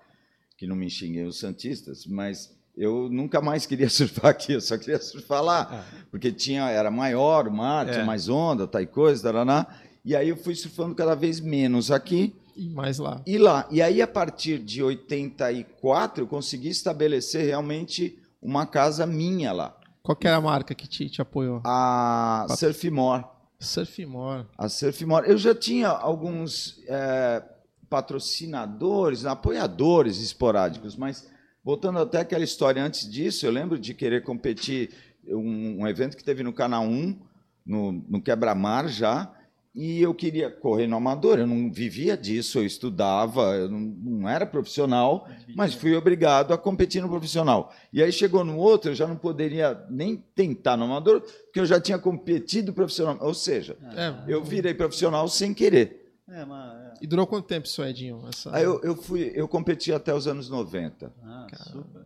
que 0.56 0.66
não 0.66 0.76
me 0.76 0.88
xinguem 0.88 1.24
os 1.26 1.38
Santistas, 1.38 2.06
mas 2.06 2.54
eu 2.76 3.08
nunca 3.10 3.40
mais 3.40 3.66
queria 3.66 3.88
surfar 3.90 4.30
aqui, 4.30 4.52
eu 4.52 4.60
só 4.60 4.78
queria 4.78 4.98
surfar 5.00 5.42
lá, 5.42 5.84
porque 6.10 6.30
tinha, 6.32 6.70
era 6.70 6.90
maior 6.90 7.48
o 7.48 7.52
mar, 7.52 7.86
tinha 7.86 7.98
É. 8.02 8.04
mais 8.04 8.28
onda, 8.28 8.66
tal 8.66 8.86
coisa, 8.86 9.22
taraná, 9.24 9.66
e 10.04 10.14
aí 10.16 10.28
eu 10.28 10.36
fui 10.36 10.54
surfando 10.54 10.94
cada 10.94 11.14
vez 11.14 11.40
menos 11.40 11.90
aqui, 11.90 12.34
E 12.56 12.68
mais 12.68 12.98
lá. 12.98 13.20
e 13.26 13.38
lá. 13.38 13.66
E 13.70 13.80
aí, 13.82 14.00
a 14.02 14.06
partir 14.06 14.58
de 14.58 14.82
84, 14.82 16.22
eu 16.24 16.26
consegui 16.28 16.68
estabelecer 16.68 17.44
realmente 17.46 18.18
uma 18.40 18.66
casa 18.66 19.06
minha 19.06 19.52
lá. 19.52 19.76
Qual 20.02 20.16
que 20.16 20.26
era 20.26 20.36
a 20.36 20.40
marca 20.40 20.74
que 20.74 20.86
te, 20.88 21.08
te 21.08 21.22
apoiou? 21.22 21.62
A 21.64 22.46
Surfmore. 22.56 23.24
Surfmore. 23.62 24.46
A 24.58 24.68
Surfmore. 24.68 25.28
Eu 25.28 25.38
já 25.38 25.54
tinha 25.54 25.88
alguns 25.88 26.82
é, 26.86 27.42
patrocinadores, 27.88 29.24
apoiadores 29.24 30.20
esporádicos, 30.20 30.96
mas 30.96 31.30
Voltando 31.64 32.00
até 32.00 32.18
aquela 32.18 32.42
história 32.42 32.82
antes 32.82 33.08
disso, 33.08 33.46
eu 33.46 33.52
lembro 33.52 33.78
de 33.78 33.94
querer 33.94 34.24
competir 34.24 34.90
um, 35.24 35.82
um 35.82 35.86
evento 35.86 36.16
que 36.16 36.24
teve 36.24 36.42
no 36.42 36.52
Canal 36.52 36.82
1, 36.82 37.16
no, 37.64 37.92
no 37.92 38.20
Quebra-Mar 38.20 38.88
já, 38.88 39.32
e 39.74 40.02
eu 40.02 40.14
queria 40.14 40.50
correr 40.50 40.86
no 40.86 40.96
amador. 40.96 41.38
Eu 41.38 41.46
não 41.46 41.72
vivia 41.72 42.16
disso, 42.16 42.58
eu 42.58 42.66
estudava, 42.66 43.54
eu 43.54 43.70
não, 43.70 43.80
não, 43.80 44.28
era 44.28 44.44
profissional, 44.44 45.26
mas 45.56 45.74
fui 45.74 45.94
obrigado 45.94 46.52
a 46.52 46.58
competir 46.58 47.00
no 47.00 47.08
profissional. 47.08 47.72
E 47.92 48.02
aí 48.02 48.12
chegou 48.12 48.44
no 48.44 48.58
outro, 48.58 48.90
eu 48.90 48.94
já 48.94 49.06
não 49.06 49.16
poderia 49.16 49.84
nem 49.88 50.16
tentar 50.34 50.76
no 50.76 50.84
amador, 50.84 51.20
porque 51.20 51.60
eu 51.60 51.66
já 51.66 51.80
tinha 51.80 51.98
competido 51.98 52.72
profissional. 52.72 53.16
Ou 53.20 53.34
seja, 53.34 53.76
é, 53.96 54.32
eu 54.32 54.44
virei 54.44 54.74
profissional 54.74 55.26
sem 55.28 55.54
querer. 55.54 56.02
É, 56.28 56.44
mas... 56.44 56.74
É. 56.74 56.92
E 57.02 57.06
durou 57.06 57.26
quanto 57.26 57.46
tempo 57.46 57.66
isso, 57.66 57.82
Edinho? 57.82 58.22
Essa... 58.28 58.54
Aí 58.54 58.62
eu, 58.62 58.80
eu, 58.82 58.94
fui, 58.94 59.32
eu 59.34 59.48
competi 59.48 59.92
até 59.92 60.14
os 60.14 60.26
anos 60.26 60.48
90. 60.48 61.12
Ah, 61.22 61.46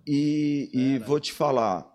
e, 0.07 0.71
e 0.73 0.99
vou 1.01 1.21
te 1.21 1.33
falar, 1.33 1.87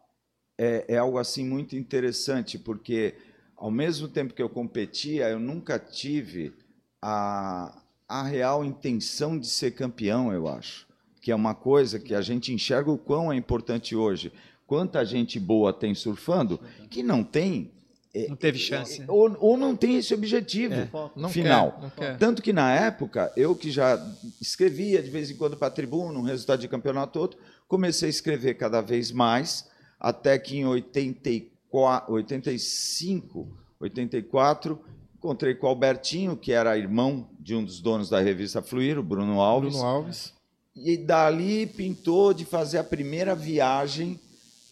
é, 0.57 0.85
é 0.87 0.97
algo 0.97 1.17
assim 1.17 1.43
muito 1.43 1.75
interessante, 1.75 2.59
porque 2.59 3.15
ao 3.61 3.69
mesmo 3.69 4.07
tempo 4.07 4.33
que 4.33 4.41
eu 4.41 4.49
competia, 4.49 5.29
eu 5.29 5.39
nunca 5.39 5.77
tive 5.77 6.51
a, 6.99 7.79
a 8.09 8.23
real 8.23 8.65
intenção 8.65 9.37
de 9.37 9.45
ser 9.45 9.75
campeão, 9.75 10.33
eu 10.33 10.47
acho. 10.47 10.87
Que 11.21 11.31
é 11.31 11.35
uma 11.35 11.53
coisa 11.53 11.99
que 11.99 12.15
a 12.15 12.21
gente 12.21 12.51
enxerga 12.51 12.89
o 12.89 12.97
quão 12.97 13.31
é 13.31 13.35
importante 13.35 13.95
hoje. 13.95 14.33
Quanta 14.65 15.05
gente 15.05 15.39
boa 15.39 15.71
tem 15.71 15.93
surfando 15.93 16.59
que 16.89 17.03
não 17.03 17.23
tem. 17.23 17.69
É, 18.11 18.27
não 18.29 18.35
teve 18.35 18.57
chance. 18.57 19.03
Ou, 19.07 19.37
ou 19.39 19.55
não 19.55 19.75
tem 19.75 19.95
esse 19.97 20.11
objetivo 20.11 20.73
é. 20.73 21.29
final. 21.29 21.91
Quer, 21.95 22.13
quer. 22.13 22.17
Tanto 22.17 22.41
que 22.41 22.51
na 22.51 22.73
época, 22.73 23.31
eu 23.37 23.55
que 23.55 23.69
já 23.69 24.03
escrevia 24.41 25.03
de 25.03 25.11
vez 25.11 25.29
em 25.29 25.35
quando 25.35 25.55
para 25.55 25.67
a 25.67 25.71
tribuna, 25.71 26.17
um 26.17 26.23
resultado 26.23 26.61
de 26.61 26.67
campeonato 26.67 27.19
outro, 27.19 27.39
comecei 27.67 28.07
a 28.07 28.09
escrever 28.09 28.55
cada 28.55 28.81
vez 28.81 29.11
mais, 29.11 29.69
até 29.99 30.39
que 30.39 30.57
em 30.57 30.65
84 30.65 31.51
85, 31.79 33.47
84, 33.79 34.79
encontrei 35.15 35.55
com 35.55 35.67
o 35.67 35.69
Albertinho, 35.69 36.35
que 36.35 36.51
era 36.51 36.77
irmão 36.77 37.29
de 37.39 37.55
um 37.55 37.63
dos 37.63 37.79
donos 37.79 38.09
da 38.09 38.19
revista 38.19 38.61
Fluir, 38.61 38.97
o 38.97 39.03
Bruno 39.03 39.39
Alves. 39.39 39.73
Bruno 39.73 39.87
Alves. 39.87 40.33
E 40.75 40.97
dali 40.97 41.67
pintou 41.67 42.33
de 42.33 42.45
fazer 42.45 42.77
a 42.77 42.83
primeira 42.83 43.35
viagem 43.35 44.19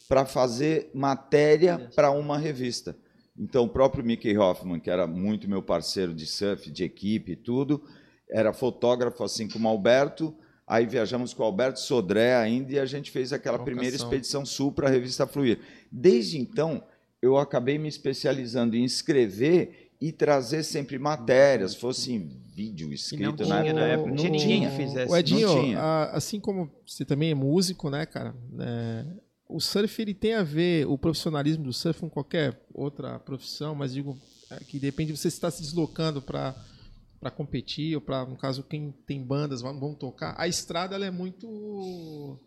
para 0.08 0.26
fazer 0.26 0.90
matéria 0.94 1.90
para 1.96 2.10
uma 2.10 2.38
revista. 2.38 2.96
Então, 3.38 3.64
o 3.66 3.70
próprio 3.70 4.04
Mickey 4.04 4.38
Hoffman, 4.38 4.80
que 4.80 4.90
era 4.90 5.08
muito 5.08 5.50
meu 5.50 5.62
parceiro 5.62 6.14
de 6.14 6.26
surf, 6.26 6.70
de 6.72 6.84
equipe 6.84 7.34
e 7.34 7.36
tudo, 7.36 7.82
era 8.30 8.52
fotógrafo, 8.52 9.24
assim 9.24 9.48
como 9.48 9.68
o 9.68 9.72
Alberto. 9.72 10.36
Aí 10.68 10.86
viajamos 10.86 11.34
com 11.34 11.42
o 11.44 11.46
Alberto 11.46 11.80
Sodré 11.80 12.36
ainda 12.36 12.74
e 12.74 12.80
a 12.80 12.86
gente 12.86 13.12
fez 13.12 13.32
aquela 13.32 13.58
primeira 13.58 13.96
expedição 13.96 14.46
sul 14.46 14.72
para 14.72 14.88
a 14.88 14.92
revista 14.92 15.26
Fluir. 15.26 15.60
Desde 15.92 16.38
então, 16.38 16.84
eu 17.22 17.38
acabei 17.38 17.78
me 17.78 17.88
especializando 17.88 18.76
em 18.76 18.84
escrever 18.84 19.92
e 20.02 20.12
trazer 20.12 20.64
sempre 20.64 20.98
matérias, 20.98 21.76
fosse 21.76 22.14
em 22.14 22.42
vídeo 22.56 22.94
escrito 22.94 23.24
não 23.24 23.36
tinha, 23.36 23.74
na 23.74 23.82
época. 23.86 24.10
Não, 24.10 24.16
tinha 24.16 24.30
ninguém 24.30 24.70
que 24.70 24.76
fizesse. 24.76 25.12
O 25.12 25.18
Edinho, 25.18 25.78
a, 25.78 26.12
assim 26.12 26.40
como 26.40 26.72
você 26.86 27.04
também 27.04 27.32
é 27.32 27.36
músico, 27.36 27.90
né, 27.90 28.06
cara? 28.06 28.34
É, 28.60 29.06
o 29.48 29.60
surf 29.60 30.02
ele 30.02 30.14
tem 30.14 30.36
a 30.36 30.44
ver, 30.44 30.88
o 30.88 30.98
profissionalismo 30.98 31.66
do 31.66 31.74
surf 31.74 32.00
com 32.00 32.10
qualquer 32.10 32.62
outra 32.74 33.20
profissão, 33.20 33.76
mas 33.76 33.94
digo 33.94 34.18
é, 34.50 34.58
que 34.64 34.80
depende 34.80 35.12
de 35.12 35.18
você 35.18 35.28
estar 35.28 35.52
se 35.52 35.62
deslocando 35.62 36.22
para 36.22 36.56
para 37.20 37.30
competir 37.30 37.94
ou 37.96 38.02
para 38.02 38.26
no 38.26 38.38
caso 38.38 38.64
quem 38.64 38.94
tem 39.06 39.22
bandas 39.22 39.62
vão, 39.62 39.78
vão 39.78 39.94
tocar. 39.94 40.36
A 40.38 40.48
estrada 40.48 40.96
ela 40.96 41.06
é 41.06 41.12
muito 41.12 42.40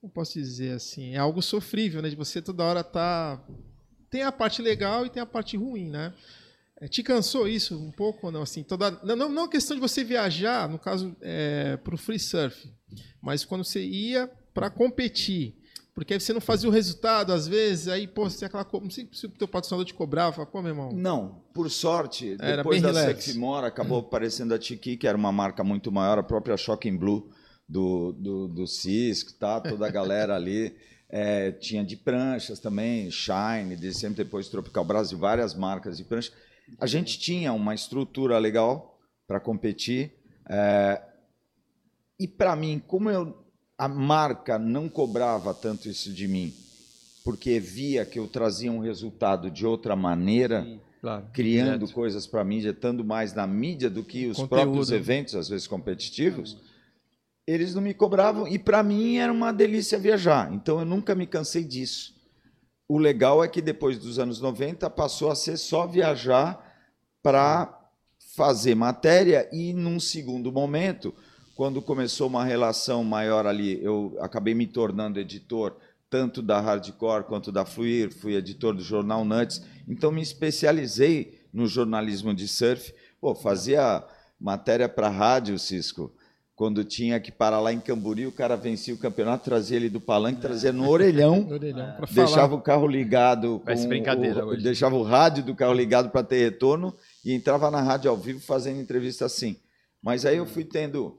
como 0.00 0.12
posso 0.12 0.34
dizer 0.34 0.72
assim, 0.72 1.14
é 1.14 1.18
algo 1.18 1.42
sofrível, 1.42 2.00
né? 2.00 2.10
De 2.10 2.14
você 2.14 2.40
toda 2.40 2.62
hora 2.62 2.84
tá 2.84 3.42
tem 4.14 4.22
a 4.22 4.30
parte 4.30 4.62
legal 4.62 5.04
e 5.04 5.10
tem 5.10 5.20
a 5.20 5.26
parte 5.26 5.56
ruim, 5.56 5.90
né? 5.90 6.14
É, 6.80 6.86
te 6.86 7.02
cansou 7.02 7.48
isso 7.48 7.76
um 7.76 7.90
pouco 7.90 8.26
ou 8.26 8.32
não? 8.32 8.42
Assim, 8.42 8.62
toda, 8.62 8.92
não, 9.02 9.16
não, 9.16 9.28
não 9.28 9.48
questão 9.48 9.74
de 9.74 9.80
você 9.80 10.04
viajar, 10.04 10.68
no 10.68 10.78
caso, 10.78 11.16
é, 11.20 11.76
para 11.78 11.96
o 11.96 11.98
free 11.98 12.20
surf, 12.20 12.72
mas 13.20 13.44
quando 13.44 13.64
você 13.64 13.84
ia 13.84 14.30
para 14.54 14.70
competir, 14.70 15.56
porque 15.96 16.14
aí 16.14 16.20
você 16.20 16.32
não 16.32 16.40
fazia 16.40 16.68
o 16.68 16.72
resultado, 16.72 17.32
às 17.32 17.48
vezes, 17.48 17.88
aí, 17.88 18.06
pô, 18.06 18.30
você 18.30 18.38
tem 18.38 18.46
aquela. 18.46 18.64
Não 18.80 18.90
sei 18.90 19.08
se 19.12 19.26
o 19.26 19.30
teu 19.30 19.48
patrocinador 19.48 19.84
te 19.84 19.94
cobrava, 19.94 20.46
pô, 20.46 20.62
meu 20.62 20.70
irmão. 20.70 20.92
Não, 20.92 21.42
por 21.52 21.68
sorte, 21.68 22.36
Era 22.40 22.58
depois 22.58 22.80
da 22.80 22.94
Seximora, 22.94 23.66
acabou 23.66 23.98
aparecendo 24.06 24.54
a 24.54 24.58
Tiki, 24.60 24.96
que 24.96 25.08
era 25.08 25.18
uma 25.18 25.32
marca 25.32 25.64
muito 25.64 25.90
maior, 25.90 26.20
a 26.20 26.22
própria 26.22 26.56
Shocking 26.56 26.96
Blue 26.96 27.32
do, 27.68 28.12
do, 28.12 28.46
do 28.46 28.66
Cisco, 28.68 29.32
tá? 29.32 29.60
Toda 29.60 29.88
a 29.88 29.90
galera 29.90 30.36
ali. 30.36 30.76
É, 31.16 31.52
tinha 31.52 31.84
de 31.84 31.96
pranchas 31.96 32.58
também, 32.58 33.08
Shine, 33.08 33.94
sempre 33.94 34.24
depois 34.24 34.48
Tropical 34.48 34.84
Brasil, 34.84 35.16
várias 35.16 35.54
marcas 35.54 35.96
de 35.96 36.02
prancha. 36.02 36.32
A 36.76 36.88
gente 36.88 37.20
tinha 37.20 37.52
uma 37.52 37.72
estrutura 37.72 38.36
legal 38.36 38.98
para 39.24 39.38
competir. 39.38 40.12
É, 40.50 41.00
e 42.18 42.26
para 42.26 42.56
mim, 42.56 42.82
como 42.84 43.08
eu, 43.10 43.32
a 43.78 43.86
marca 43.86 44.58
não 44.58 44.88
cobrava 44.88 45.54
tanto 45.54 45.88
isso 45.88 46.12
de 46.12 46.26
mim, 46.26 46.52
porque 47.24 47.60
via 47.60 48.04
que 48.04 48.18
eu 48.18 48.26
trazia 48.26 48.72
um 48.72 48.80
resultado 48.80 49.52
de 49.52 49.64
outra 49.64 49.94
maneira, 49.94 50.64
Sim, 50.64 50.80
claro, 51.00 51.26
criando 51.32 51.78
direto. 51.78 51.94
coisas 51.94 52.26
para 52.26 52.40
a 52.40 52.44
mídia, 52.44 52.70
estando 52.70 53.04
mais 53.04 53.32
na 53.32 53.46
mídia 53.46 53.88
do 53.88 54.02
que 54.02 54.26
os 54.26 54.38
Conteúdo. 54.38 54.48
próprios 54.48 54.90
eventos, 54.90 55.36
às 55.36 55.48
vezes 55.48 55.68
competitivos 55.68 56.60
eles 57.46 57.74
não 57.74 57.82
me 57.82 57.92
cobravam 57.92 58.48
e 58.48 58.58
para 58.58 58.82
mim 58.82 59.16
era 59.16 59.32
uma 59.32 59.52
delícia 59.52 59.98
viajar. 59.98 60.52
Então 60.52 60.78
eu 60.78 60.84
nunca 60.84 61.14
me 61.14 61.26
cansei 61.26 61.62
disso. 61.62 62.14
O 62.88 62.98
legal 62.98 63.42
é 63.42 63.48
que 63.48 63.62
depois 63.62 63.98
dos 63.98 64.18
anos 64.18 64.40
90 64.40 64.88
passou 64.90 65.30
a 65.30 65.34
ser 65.34 65.56
só 65.56 65.86
viajar 65.86 66.72
para 67.22 67.80
fazer 68.34 68.74
matéria 68.74 69.48
e 69.52 69.72
num 69.72 70.00
segundo 70.00 70.50
momento, 70.50 71.14
quando 71.54 71.80
começou 71.80 72.26
uma 72.26 72.44
relação 72.44 73.04
maior 73.04 73.46
ali, 73.46 73.82
eu 73.82 74.16
acabei 74.20 74.54
me 74.54 74.66
tornando 74.66 75.20
editor 75.20 75.76
tanto 76.10 76.42
da 76.42 76.60
Hardcore 76.60 77.24
quanto 77.24 77.50
da 77.50 77.64
Fluir, 77.64 78.12
fui 78.12 78.34
editor 78.34 78.74
do 78.74 78.82
jornal 78.82 79.24
Nuts, 79.24 79.62
então 79.88 80.12
me 80.12 80.22
especializei 80.22 81.40
no 81.52 81.66
jornalismo 81.66 82.34
de 82.34 82.46
surf. 82.46 82.94
Pô, 83.20 83.34
fazia 83.34 84.04
matéria 84.38 84.88
para 84.88 85.08
rádio, 85.08 85.58
Cisco 85.58 86.12
quando 86.56 86.84
tinha 86.84 87.18
que 87.18 87.32
parar 87.32 87.60
lá 87.60 87.72
em 87.72 87.80
Camburi, 87.80 88.26
o 88.26 88.32
cara 88.32 88.56
vencia 88.56 88.94
o 88.94 88.98
campeonato, 88.98 89.44
trazia 89.44 89.76
ele 89.76 89.88
do 89.88 90.00
palanque, 90.00 90.40
trazia 90.40 90.72
no 90.72 90.88
orelhão, 90.88 91.46
orelhão 91.50 91.96
deixava 92.12 92.48
falar. 92.48 92.54
o 92.54 92.60
carro 92.60 92.86
ligado, 92.86 93.60
com 93.64 93.88
brincadeira 93.88 94.44
o, 94.44 94.50
hoje. 94.50 94.62
deixava 94.62 94.94
o 94.94 95.02
rádio 95.02 95.42
do 95.42 95.54
carro 95.54 95.74
ligado 95.74 96.10
para 96.10 96.22
ter 96.22 96.38
retorno 96.38 96.94
e 97.24 97.32
entrava 97.32 97.70
na 97.70 97.80
rádio 97.80 98.08
ao 98.08 98.16
vivo 98.16 98.40
fazendo 98.40 98.80
entrevista 98.80 99.24
assim. 99.24 99.56
Mas 100.00 100.24
aí 100.24 100.36
eu 100.36 100.46
fui 100.46 100.64
tendo 100.64 101.18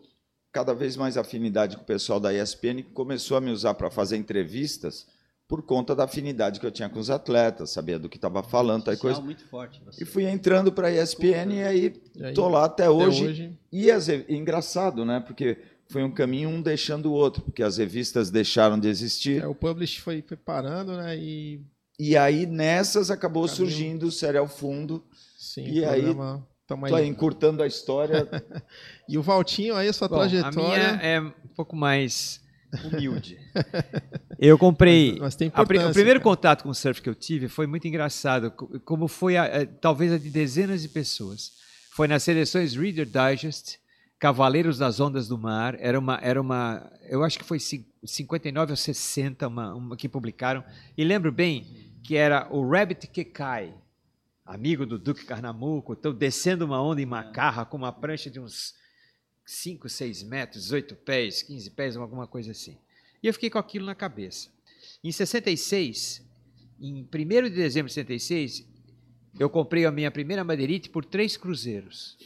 cada 0.54 0.74
vez 0.74 0.96
mais 0.96 1.18
afinidade 1.18 1.76
com 1.76 1.84
o 1.84 1.86
pessoal 1.86 2.18
da 2.18 2.34
ESPN, 2.34 2.78
que 2.78 2.94
começou 2.94 3.36
a 3.36 3.42
me 3.42 3.52
usar 3.52 3.74
para 3.74 3.92
fazer 3.92 4.16
entrevistas 4.16 5.06
por 5.48 5.62
conta 5.62 5.96
da 5.96 6.06
afinidade 6.06 6.60
que 6.60 6.66
eu 6.66 6.72
tinha 6.72 6.90
com 6.90 7.00
os 7.00 7.10
atletas, 7.10 7.70
sabia 7.70 8.00
do 8.00 8.10
que 8.10 8.18
estava 8.18 8.42
falando, 8.42 8.86
tal 8.86 8.98
coisa. 8.98 9.22
muito 9.22 9.46
forte. 9.46 9.82
Você. 9.86 10.04
E 10.04 10.06
fui 10.06 10.26
entrando 10.26 10.72
para 10.72 10.88
a 10.88 10.92
ESPN 10.92 11.54
e 11.54 11.64
aí 11.64 12.02
estou 12.16 12.50
lá 12.50 12.66
até, 12.66 12.84
até 12.84 12.90
hoje. 12.90 13.28
hoje. 13.28 13.60
E 13.72 13.92
as, 13.92 14.10
engraçado, 14.10 15.06
né? 15.06 15.20
Porque 15.20 15.58
foi 15.88 16.04
um 16.04 16.12
caminho 16.12 16.50
um 16.50 16.62
deixando 16.62 17.12
o 17.12 17.14
outro, 17.14 17.44
porque 17.44 17.62
as 17.62 17.78
revistas 17.78 18.32
deixaram 18.32 18.80
de 18.80 18.88
existir. 18.88 19.44
É, 19.44 19.48
o 19.48 19.54
publish 19.54 20.02
foi, 20.02 20.24
foi 20.24 20.38
parando, 20.38 20.98
né? 20.98 21.16
E... 21.16 21.62
e 22.00 22.18
aí 22.18 22.48
nessas 22.48 23.12
acabou 23.12 23.44
caminho. 23.44 23.56
surgindo 23.56 24.08
o 24.08 24.12
Serial 24.12 24.48
Fundo. 24.48 25.04
Sim, 25.38 25.68
e 25.68 25.86
aí 25.86 26.16
Tamo 26.68 26.88
aí. 26.88 27.08
encurtando 27.08 27.62
a 27.62 27.68
história. 27.68 28.28
e 29.08 29.18
o 29.18 29.22
Valtinho 29.22 29.76
aí, 29.76 29.88
a 29.88 29.94
sua 29.94 30.08
Bom, 30.08 30.16
trajetória. 30.16 30.90
A 30.90 30.98
minha 30.98 31.00
é 31.04 31.22
um 31.22 31.32
pouco 31.56 31.76
mais 31.76 32.44
humilde. 32.84 33.38
Eu 34.38 34.58
comprei. 34.58 35.12
Mas, 35.14 35.20
mas 35.22 35.36
tem 35.36 35.52
a, 35.54 35.62
o 35.62 35.66
primeiro 35.66 36.20
cara. 36.20 36.20
contato 36.20 36.64
com 36.64 36.70
o 36.70 36.76
surf 36.76 37.02
que 37.02 37.10
eu 37.10 37.16
tive 37.16 37.48
foi 37.48 37.66
muito 37.66 37.88
engraçado, 37.88 38.52
como 38.84 39.08
foi 39.08 39.38
a, 39.38 39.44
a, 39.44 39.48
é, 39.48 39.66
talvez 39.66 40.12
a 40.12 40.18
de 40.18 40.30
dezenas 40.30 40.82
de 40.82 40.90
pessoas. 40.90 41.54
Foi 41.92 42.08
nas 42.08 42.24
seleções 42.24 42.76
Reader 42.76 43.06
Digest, 43.06 43.80
Cavaleiros 44.20 44.78
das 44.78 45.00
Ondas 45.00 45.28
do 45.28 45.38
Mar. 45.38 45.78
Era 45.80 45.98
uma, 45.98 46.20
era 46.22 46.42
uma, 46.42 46.92
eu 47.08 47.24
acho 47.24 47.40
que 47.40 47.46
foi 47.46 47.60
59 47.60 48.72
ou 48.72 48.76
60 48.76 49.48
uma, 49.48 49.74
uma 49.74 49.96
que 49.96 50.10
publicaram. 50.10 50.64
E 50.98 51.04
lembro 51.06 51.32
bem 51.32 51.66
que 52.04 52.16
era 52.16 52.48
o 52.52 52.70
Rabbit 52.70 53.08
Kekai, 53.08 53.74
amigo 54.46 54.86
do 54.86 55.00
Duque 55.00 55.26
Carnamuco, 55.26 55.94
então 55.94 56.14
descendo 56.14 56.66
uma 56.66 56.82
onda 56.82 57.02
em 57.02 57.06
Macarra 57.06 57.66
com 57.66 57.78
uma 57.78 57.92
prancha 57.92 58.30
de 58.30 58.40
uns 58.40 58.76
5, 59.46 59.88
6 59.88 60.24
metros, 60.24 60.72
8 60.72 60.96
pés, 60.96 61.44
15 61.44 61.70
pés, 61.72 61.96
alguma 61.96 62.28
coisa 62.28 62.52
assim. 62.52 62.78
E 63.22 63.28
eu 63.28 63.34
fiquei 63.34 63.50
com 63.50 63.60
aquilo 63.60 63.86
na 63.86 63.96
cabeça. 63.96 64.50
Em 65.04 65.12
66, 65.12 66.24
em 66.80 67.04
1 67.04 67.44
de 67.44 67.50
dezembro 67.52 67.88
de 67.88 67.94
66, 67.94 68.66
eu 69.40 69.50
comprei 69.50 69.86
a 69.86 69.92
minha 69.92 70.10
primeira 70.10 70.44
madeirite 70.44 70.90
por 70.90 71.06
três 71.06 71.38
cruzeiros. 71.38 72.18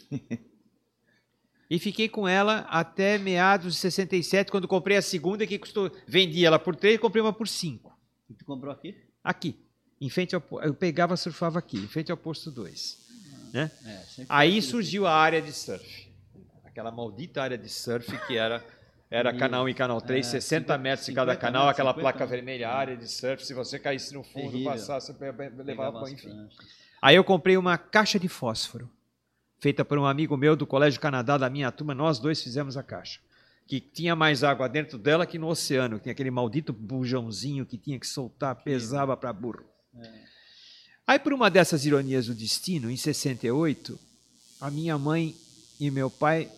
E 1.70 1.78
fiquei 1.78 2.10
com 2.10 2.28
ela 2.28 2.62
até 2.62 3.20
meados 3.20 3.76
de 3.76 3.80
67, 3.80 4.50
quando 4.50 4.68
comprei 4.68 4.98
a 4.98 5.04
segunda, 5.04 5.46
que 5.46 5.60
custou. 5.60 5.92
Vendi 6.08 6.44
ela 6.44 6.58
por 6.58 6.76
3 6.76 6.96
e 6.96 6.98
comprei 6.98 7.22
uma 7.22 7.32
por 7.32 7.48
5. 7.48 7.96
E 8.28 8.34
tu 8.34 8.44
comprou 8.44 8.74
aqui? 8.74 8.96
Aqui. 9.24 9.56
Em 10.02 10.10
frente 10.10 10.34
ao, 10.34 10.44
eu 10.64 10.74
pegava 10.74 11.16
surfava 11.16 11.60
aqui, 11.60 11.78
em 11.78 11.88
frente 11.88 12.12
ao 12.12 12.18
posto 12.18 12.50
2. 12.50 12.98
Né? 13.54 13.72
É, 13.86 14.26
Aí 14.28 14.60
surgiu 14.64 15.06
a 15.06 15.14
área 15.14 15.42
de 15.42 15.52
surf. 15.52 16.09
Aquela 16.80 16.92
maldita 16.92 17.44
área 17.44 17.58
de 17.58 17.68
surf 17.68 18.18
que 18.26 18.38
era. 18.38 18.64
Era 19.12 19.36
canal 19.36 19.64
1 19.64 19.70
e 19.70 19.74
canal 19.74 20.00
3, 20.00 20.24
é, 20.24 20.30
60 20.30 20.66
50 20.66 20.78
metros 20.78 21.08
de 21.08 21.14
cada 21.14 21.32
50 21.32 21.42
canal, 21.42 21.66
metros, 21.66 21.80
aquela 21.80 21.94
50 21.96 22.02
placa 22.02 22.26
vermelha, 22.28 22.70
área 22.70 22.96
de 22.96 23.08
surf. 23.08 23.44
Se 23.44 23.56
você 23.56 23.80
caísse 23.80 24.14
no 24.14 24.22
fundo, 24.22 24.52
Terrível. 24.52 24.72
passasse, 24.72 25.12
você 25.12 25.64
levava 25.64 26.04
as 26.04 26.12
enfim. 26.12 26.48
Aí 27.02 27.16
eu 27.16 27.24
comprei 27.24 27.58
uma 27.58 27.76
caixa 27.76 28.20
de 28.20 28.28
fósforo, 28.28 28.88
feita 29.58 29.84
por 29.84 29.98
um 29.98 30.06
amigo 30.06 30.38
meu 30.38 30.56
do 30.56 30.68
Colégio 30.68 31.00
Canadá, 31.00 31.40
da 31.40 31.50
minha 31.50 31.72
turma. 31.72 31.96
Nós 31.96 32.20
dois 32.20 32.40
fizemos 32.44 32.78
a 32.78 32.84
caixa. 32.84 33.20
Que 33.66 33.82
tinha 33.82 34.16
mais 34.16 34.44
água 34.44 34.70
dentro 34.70 35.00
dela 35.00 35.26
que 35.26 35.40
no 35.40 35.48
oceano. 35.48 35.98
que 35.98 36.04
Tinha 36.04 36.14
aquele 36.14 36.30
maldito 36.30 36.72
bujãozinho 36.72 37.66
que 37.66 37.80
tinha 37.80 38.00
que 38.00 38.06
soltar, 38.06 38.56
pesava 38.58 39.18
para 39.18 39.34
burro. 39.34 39.66
Aí, 41.08 41.18
por 41.18 41.34
uma 41.34 41.50
dessas 41.50 41.84
ironias 41.84 42.28
do 42.28 42.36
destino, 42.36 42.92
em 42.92 42.96
68, 42.96 44.00
a 44.62 44.70
minha 44.70 45.00
mãe 45.00 45.36
e 45.80 45.90
meu 45.90 46.12
pai 46.12 46.52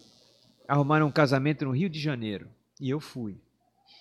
arrumaram 0.72 1.08
um 1.08 1.12
casamento 1.12 1.66
no 1.66 1.72
Rio 1.72 1.90
de 1.90 2.00
Janeiro. 2.00 2.48
E 2.80 2.90
eu 2.90 3.02
fui. 3.02 3.38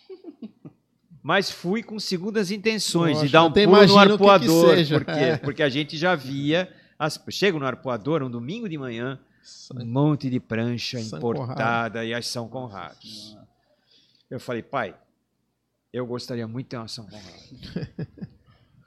Mas 1.20 1.50
fui 1.50 1.82
com 1.82 1.98
segundas 1.98 2.52
intenções 2.52 3.16
de 3.16 3.22
Poxa, 3.22 3.32
dar 3.32 3.44
um 3.44 3.48
até 3.48 3.64
pulo 3.64 3.76
no 3.76 3.82
o 3.82 3.86
que 3.86 3.92
que 3.92 3.98
arpoador. 4.12 4.76
seja. 4.76 4.98
Por 4.98 5.04
quê? 5.04 5.20
É. 5.20 5.36
Porque 5.36 5.64
a 5.64 5.68
gente 5.68 5.96
já 5.96 6.14
via. 6.14 6.72
As... 6.96 7.20
Chego 7.30 7.58
no 7.58 7.66
arpoador 7.66 8.22
um 8.22 8.30
domingo 8.30 8.68
de 8.68 8.78
manhã, 8.78 9.18
um 9.74 9.84
monte 9.84 10.30
de 10.30 10.38
prancha 10.38 11.00
São 11.00 11.18
importada 11.18 12.04
e 12.04 12.14
as 12.14 12.28
São 12.28 12.48
Conrados. 12.48 13.36
Eu 14.30 14.38
falei, 14.38 14.62
pai, 14.62 14.94
eu 15.92 16.06
gostaria 16.06 16.46
muito 16.46 16.66
de 16.66 16.70
ter 16.70 16.76
uma 16.76 16.86
São 16.86 17.04
Conrado. 17.04 18.28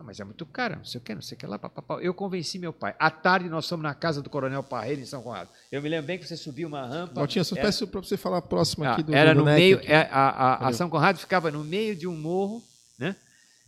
ah, 0.03 0.05
mas 0.05 0.19
é 0.19 0.23
muito 0.23 0.45
cara, 0.45 0.75
não 0.75 0.83
sei 0.85 0.99
o 0.99 1.03
que, 1.03 1.15
não 1.15 1.21
sei 1.21 1.35
o 1.35 1.39
que 1.39 1.45
lá. 1.47 1.57
Papapá. 1.57 1.95
Eu 2.01 2.13
convenci 2.13 2.59
meu 2.59 2.73
pai. 2.73 2.93
À 2.99 3.09
tarde 3.09 3.49
nós 3.49 3.67
fomos 3.67 3.83
na 3.83 3.93
casa 3.95 4.21
do 4.21 4.29
Coronel 4.29 4.61
Parreira 4.61 5.01
em 5.01 5.05
São 5.05 5.21
Conrado. 5.23 5.49
Eu 5.71 5.81
me 5.81 5.87
lembro 5.89 6.07
bem 6.07 6.17
que 6.19 6.27
você 6.27 6.35
subiu 6.35 6.67
uma 6.67 6.85
rampa. 6.85 7.13
Valtinho, 7.15 7.45
só 7.45 7.55
era- 7.55 7.65
peço 7.65 7.87
para 7.87 8.01
você 8.01 8.17
falar 8.17 8.41
próximo 8.41 8.83
ah, 8.83 8.93
aqui 8.93 9.03
do 9.03 9.15
era 9.15 9.33
do 9.33 9.39
no 9.39 9.45
NEC 9.45 9.55
meio, 9.57 9.79
é, 9.83 10.07
a, 10.11 10.29
a- 10.29 10.67
a. 10.67 10.73
São 10.73 10.89
Conrado 10.89 11.17
ficava 11.17 11.49
no 11.49 11.63
meio 11.63 11.95
de 11.95 12.07
um 12.07 12.15
morro, 12.17 12.61
né? 12.99 13.15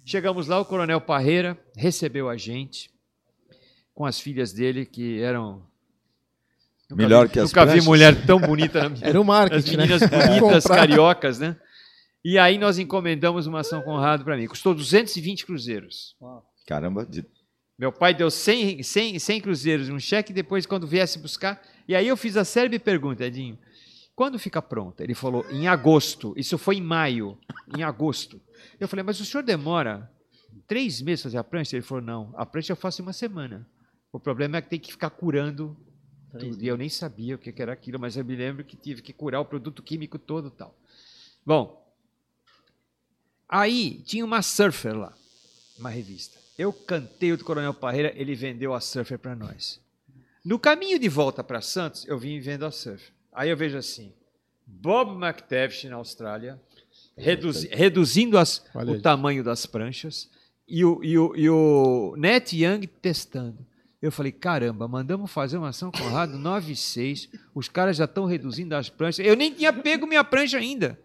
Chegamos 0.04 0.48
lá, 0.48 0.60
o 0.60 0.65
Coronel 0.65 1.02
Parreira 1.02 1.58
recebeu 1.76 2.30
a 2.30 2.38
gente 2.38 2.91
com 3.93 4.06
as 4.06 4.19
filhas 4.19 4.52
dele 4.54 4.86
que 4.86 5.21
eram 5.21 5.63
Nunca 6.89 7.02
Melhor 7.02 7.26
vi, 7.28 7.34
que 7.34 7.39
as 7.39 7.50
Nunca 7.50 7.62
vi 7.62 7.67
pranchas. 7.71 7.86
mulher 7.88 8.26
tão 8.28 8.39
bonita 8.39 8.84
na 8.84 8.89
minha 8.89 9.08
Era 9.08 9.17
o 9.17 9.21
As 9.24 9.28
marketing, 9.28 9.78
né? 9.78 9.88
meninas 9.88 10.02
bonitas, 10.10 10.63
Comprar. 10.63 10.76
cariocas, 10.78 11.39
né? 11.39 11.56
E 12.28 12.40
aí 12.40 12.58
nós 12.58 12.80
encomendamos 12.80 13.46
uma 13.46 13.64
São 13.64 13.84
Conrado 13.84 14.24
para 14.24 14.36
mim. 14.36 14.48
Custou 14.48 14.74
220 14.74 15.46
cruzeiros. 15.46 16.16
Caramba, 16.66 17.06
de- 17.06 17.24
Meu 17.78 17.92
pai 17.92 18.16
deu 18.16 18.32
100, 18.32 18.82
100, 18.82 19.20
100 19.20 19.42
cruzeiros, 19.42 19.90
um 19.90 20.00
cheque, 20.00 20.34
depois, 20.34 20.66
quando 20.66 20.88
viesse 20.88 21.20
buscar. 21.20 21.62
E 21.88 21.94
aí 21.94 22.08
eu 22.08 22.18
fiz 22.18 22.36
a 22.36 22.44
célebre 22.44 22.80
pergunta, 22.80 23.24
Edinho, 23.24 23.60
quando 24.16 24.40
fica 24.40 24.60
pronta? 24.60 25.04
Ele 25.04 25.14
falou, 25.14 25.46
em 25.52 25.68
agosto. 25.68 26.34
Isso 26.36 26.58
foi 26.58 26.78
em 26.78 26.82
maio, 26.82 27.38
em 27.78 27.84
agosto. 27.84 28.42
Eu 28.80 28.88
falei, 28.88 29.04
mas 29.04 29.20
o 29.20 29.26
senhor 29.26 29.44
demora 29.44 30.10
três 30.66 31.02
meses 31.04 31.22
para 31.22 31.30
fazer 31.30 31.38
a 31.38 31.44
prancha? 31.44 31.76
Ele 31.76 31.84
falou, 31.84 32.04
não, 32.04 32.34
a 32.36 32.44
prancha 32.44 32.72
eu 32.72 32.78
faço 32.78 33.02
em 33.02 33.06
uma 33.06 33.14
semana. 33.14 33.70
O 34.12 34.20
problema 34.20 34.58
é 34.58 34.62
que 34.64 34.70
tem 34.70 34.80
que 34.80 34.92
ficar 34.92 35.12
curando 35.12 35.78
tudo. 36.40 36.64
E 36.64 36.68
eu 36.68 36.76
nem 36.76 36.90
sabia 36.90 37.36
o 37.36 37.38
que 37.38 37.52
que 37.52 37.62
era 37.62 37.74
aquilo, 37.74 38.00
mas 38.00 38.18
eu 38.18 38.26
me 38.26 38.36
lembro 38.36 38.64
que 38.64 38.76
tive 38.76 39.04
que 39.04 39.14
curar 39.14 39.42
o 39.42 39.46
produto 39.46 39.84
químico 39.84 40.18
todo 40.18 40.48
e 40.48 40.52
tal. 40.52 40.76
Bom, 41.46 41.85
aí 43.47 44.01
tinha 44.05 44.23
uma 44.25 44.41
surfer 44.41 44.95
lá, 44.97 45.13
uma 45.77 45.89
revista. 45.89 46.38
Eu 46.58 46.71
cantei 46.71 47.31
o 47.31 47.38
do 47.38 47.43
Coronel 47.43 47.73
Parreira, 47.73 48.13
ele 48.15 48.34
vendeu 48.36 48.73
a 48.73 48.79
surfer 48.79 49.19
para 49.19 49.36
nós. 49.36 49.79
No 50.43 50.58
caminho 50.60 50.97
de 50.99 51.10
volta 51.10 51.43
para 51.43 51.60
Santos, 51.62 52.05
eu 52.08 52.17
vim 52.17 52.39
vendo 52.39 52.65
a 52.65 52.71
surfer. 52.71 53.12
Aí 53.34 53.49
eu 53.49 53.58
vejo 53.58 53.77
assim, 53.77 54.13
Bob 54.65 55.21
McTavish 55.23 55.84
na 55.86 55.95
Austrália, 55.97 56.62
reduzi- 57.17 57.67
reduzindo 57.71 58.38
as- 58.38 58.63
o 58.99 59.01
tamanho 59.01 59.43
das 59.43 59.65
pranchas, 59.65 60.29
e 60.67 60.84
o, 60.86 61.03
e, 61.03 61.17
o, 61.17 61.36
e 61.36 61.49
o 61.49 62.15
Net 62.17 62.55
Young 62.55 62.88
testando. 62.88 63.65
Eu 64.01 64.12
falei, 64.12 64.31
caramba, 64.31 64.88
mandamos 64.88 65.31
fazer 65.31 65.58
uma 65.58 65.73
São 65.73 65.91
Conrado 65.91 66.38
9,6, 66.39 67.29
os 67.53 67.67
caras 67.67 67.97
já 67.97 68.05
estão 68.05 68.25
reduzindo 68.25 68.75
as 68.75 68.89
pranchas. 68.89 69.25
Eu 69.25 69.36
nem 69.36 69.53
tinha 69.53 69.73
pego 69.73 70.08
minha 70.08 70.23
prancha 70.23 70.58
ainda. 70.58 70.99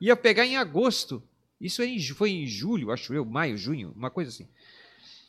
Ia 0.00 0.14
pegar 0.16 0.44
em 0.46 0.56
agosto. 0.56 1.22
Isso 1.60 1.82
é 1.82 1.86
em 1.86 2.00
foi 2.00 2.30
em 2.30 2.46
julho, 2.46 2.90
acho 2.90 3.14
eu, 3.14 3.24
maio, 3.24 3.56
junho, 3.56 3.92
uma 3.96 4.10
coisa 4.10 4.30
assim. 4.30 4.46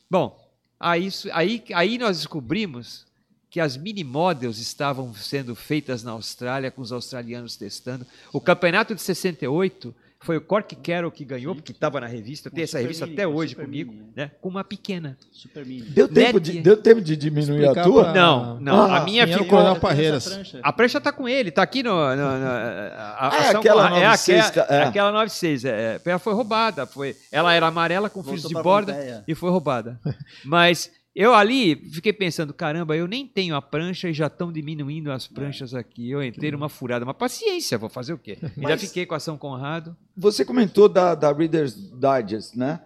Bom, 0.09 0.37
aí, 0.79 1.09
aí, 1.31 1.63
aí 1.73 1.97
nós 1.97 2.17
descobrimos 2.17 3.05
que 3.49 3.59
as 3.59 3.77
mini 3.77 4.03
models 4.03 4.57
estavam 4.57 5.13
sendo 5.13 5.55
feitas 5.55 6.03
na 6.03 6.11
Austrália, 6.11 6.69
com 6.69 6.81
os 6.81 6.91
australianos 6.91 7.55
testando. 7.55 8.05
O 8.33 8.41
campeonato 8.41 8.93
de 8.93 9.01
68 9.01 9.95
foi 10.19 10.37
o 10.37 10.41
Cork 10.41 10.75
Carroll 10.77 11.11
que 11.11 11.23
ganhou, 11.23 11.53
porque 11.55 11.71
estava 11.71 11.99
na 12.01 12.07
revista, 12.07 12.47
eu 12.47 12.51
tenho 12.51 12.63
essa 12.63 12.79
revista 12.79 13.05
Mini, 13.05 13.15
até 13.17 13.27
hoje 13.27 13.55
comigo, 13.55 13.91
Mini, 13.93 14.09
né, 14.15 14.31
com 14.41 14.49
uma 14.49 14.63
pequena. 14.63 15.17
Super 15.31 15.65
mini. 15.65 15.83
Deu 15.89 16.07
tempo, 16.07 16.39
de, 16.39 16.59
deu 16.59 16.75
tempo 16.75 16.99
de 17.01 17.15
diminuir 17.15 17.67
a 17.67 17.83
tua? 17.83 18.03
pra- 18.05 18.13
Não, 18.13 18.59
não, 18.59 18.81
Ah, 18.91 18.97
a 18.97 19.03
minha 19.05 19.25
o 19.25 19.27
ficou... 19.27 19.45
Coronel 19.47 19.75
Parreiras. 19.79 20.53
A 20.63 20.73
prancha 20.73 20.97
está 20.97 21.11
com 21.11 21.29
ele, 21.29 21.49
está 21.49 21.61
aqui 21.61 21.83
no. 21.83 21.91
no- 21.91 22.15
no- 22.15 22.47
a, 22.47 23.29
a 23.29 23.43
é 23.45 23.49
aquela 23.55 23.89
com- 23.89 23.95
é 23.95 23.99
96, 23.99 24.45
aquela, 24.47 24.67
é. 24.67 24.83
aquela 24.83 25.11
96. 25.11 25.65
É, 25.65 25.69
é, 25.69 26.01
ela 26.09 26.19
foi 26.19 26.33
roubada. 26.33 26.85
Foi, 26.85 27.15
ela 27.31 27.53
era 27.53 27.67
amarela 27.67 28.09
com 28.09 28.23
fios 28.23 28.41
de 28.43 28.53
borda 28.55 29.23
e 29.27 29.35
foi 29.35 29.49
roubada. 29.51 29.99
Mas 30.43 30.91
eu 31.19 31.33
ali 31.33 31.75
fiquei 31.91 32.13
pensando: 32.13 32.53
caramba, 32.53 32.95
eu 32.95 33.07
nem 33.07 33.25
tenho 33.25 33.55
a 33.55 33.61
prancha 33.61 34.07
e 34.07 34.13
já 34.13 34.27
estão 34.27 34.51
diminuindo 34.51 35.11
as 35.11 35.25
pranchas 35.27 35.73
aqui. 35.73 36.11
Eu 36.11 36.23
entrei 36.23 36.51
numa 36.51 36.69
furada. 36.69 37.03
Mas 37.03 37.15
paciência, 37.17 37.77
vou 37.77 37.89
fazer 37.89 38.13
o 38.13 38.17
quê? 38.17 38.37
Mas- 38.55 38.81
fiquei 38.81 39.05
com 39.05 39.15
a 39.15 39.19
São 39.19 39.37
Conrado. 39.37 39.97
Você 40.15 40.45
comentou 40.45 40.87
da, 40.87 41.15
da 41.15 41.31
Reader's 41.33 41.73
Digest, 41.75 42.55
né? 42.55 42.79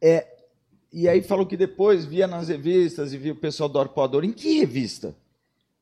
É. 0.00 0.26
E 0.92 1.08
aí 1.08 1.22
falou 1.22 1.44
que 1.46 1.56
depois 1.56 2.04
via 2.04 2.26
nas 2.26 2.48
revistas 2.48 3.12
e 3.12 3.18
via 3.18 3.32
o 3.32 3.36
pessoal 3.36 3.68
do 3.68 3.78
Arpoador. 3.78 4.24
Em 4.24 4.32
que 4.32 4.58
revista? 4.60 5.16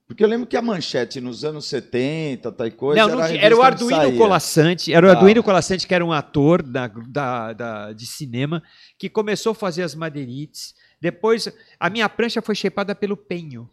Porque 0.06 0.24
eu 0.24 0.28
lembro 0.28 0.46
que 0.46 0.56
a 0.56 0.62
manchete 0.62 1.20
nos 1.20 1.44
anos 1.44 1.66
70, 1.66 2.50
tal 2.50 2.66
e 2.66 2.70
coisa, 2.72 3.00
Não, 3.06 3.16
não 3.16 3.22
era, 3.22 3.36
era 3.36 3.56
o 3.56 3.62
Arduino. 3.62 4.16
Colassante, 4.18 4.92
era 4.92 5.06
o 5.06 5.10
Ah. 5.10 5.12
Arduino 5.14 5.42
Colassante, 5.42 5.86
que 5.86 5.94
era 5.94 6.04
um 6.04 6.12
ator 6.12 6.62
da, 6.62 6.88
da, 6.88 7.52
da- 7.52 7.92
de 7.92 8.06
cinema, 8.06 8.60
que 8.98 9.08
começou 9.08 9.52
a 9.52 9.54
fazer 9.54 9.82
as 9.84 9.94
madeirites. 9.94 10.74
Depois, 11.00 11.48
a 11.78 11.88
minha 11.90 12.08
prancha 12.08 12.42
foi 12.42 12.54
shapeada 12.54 12.94
pelo 12.94 13.16
penho. 13.16 13.68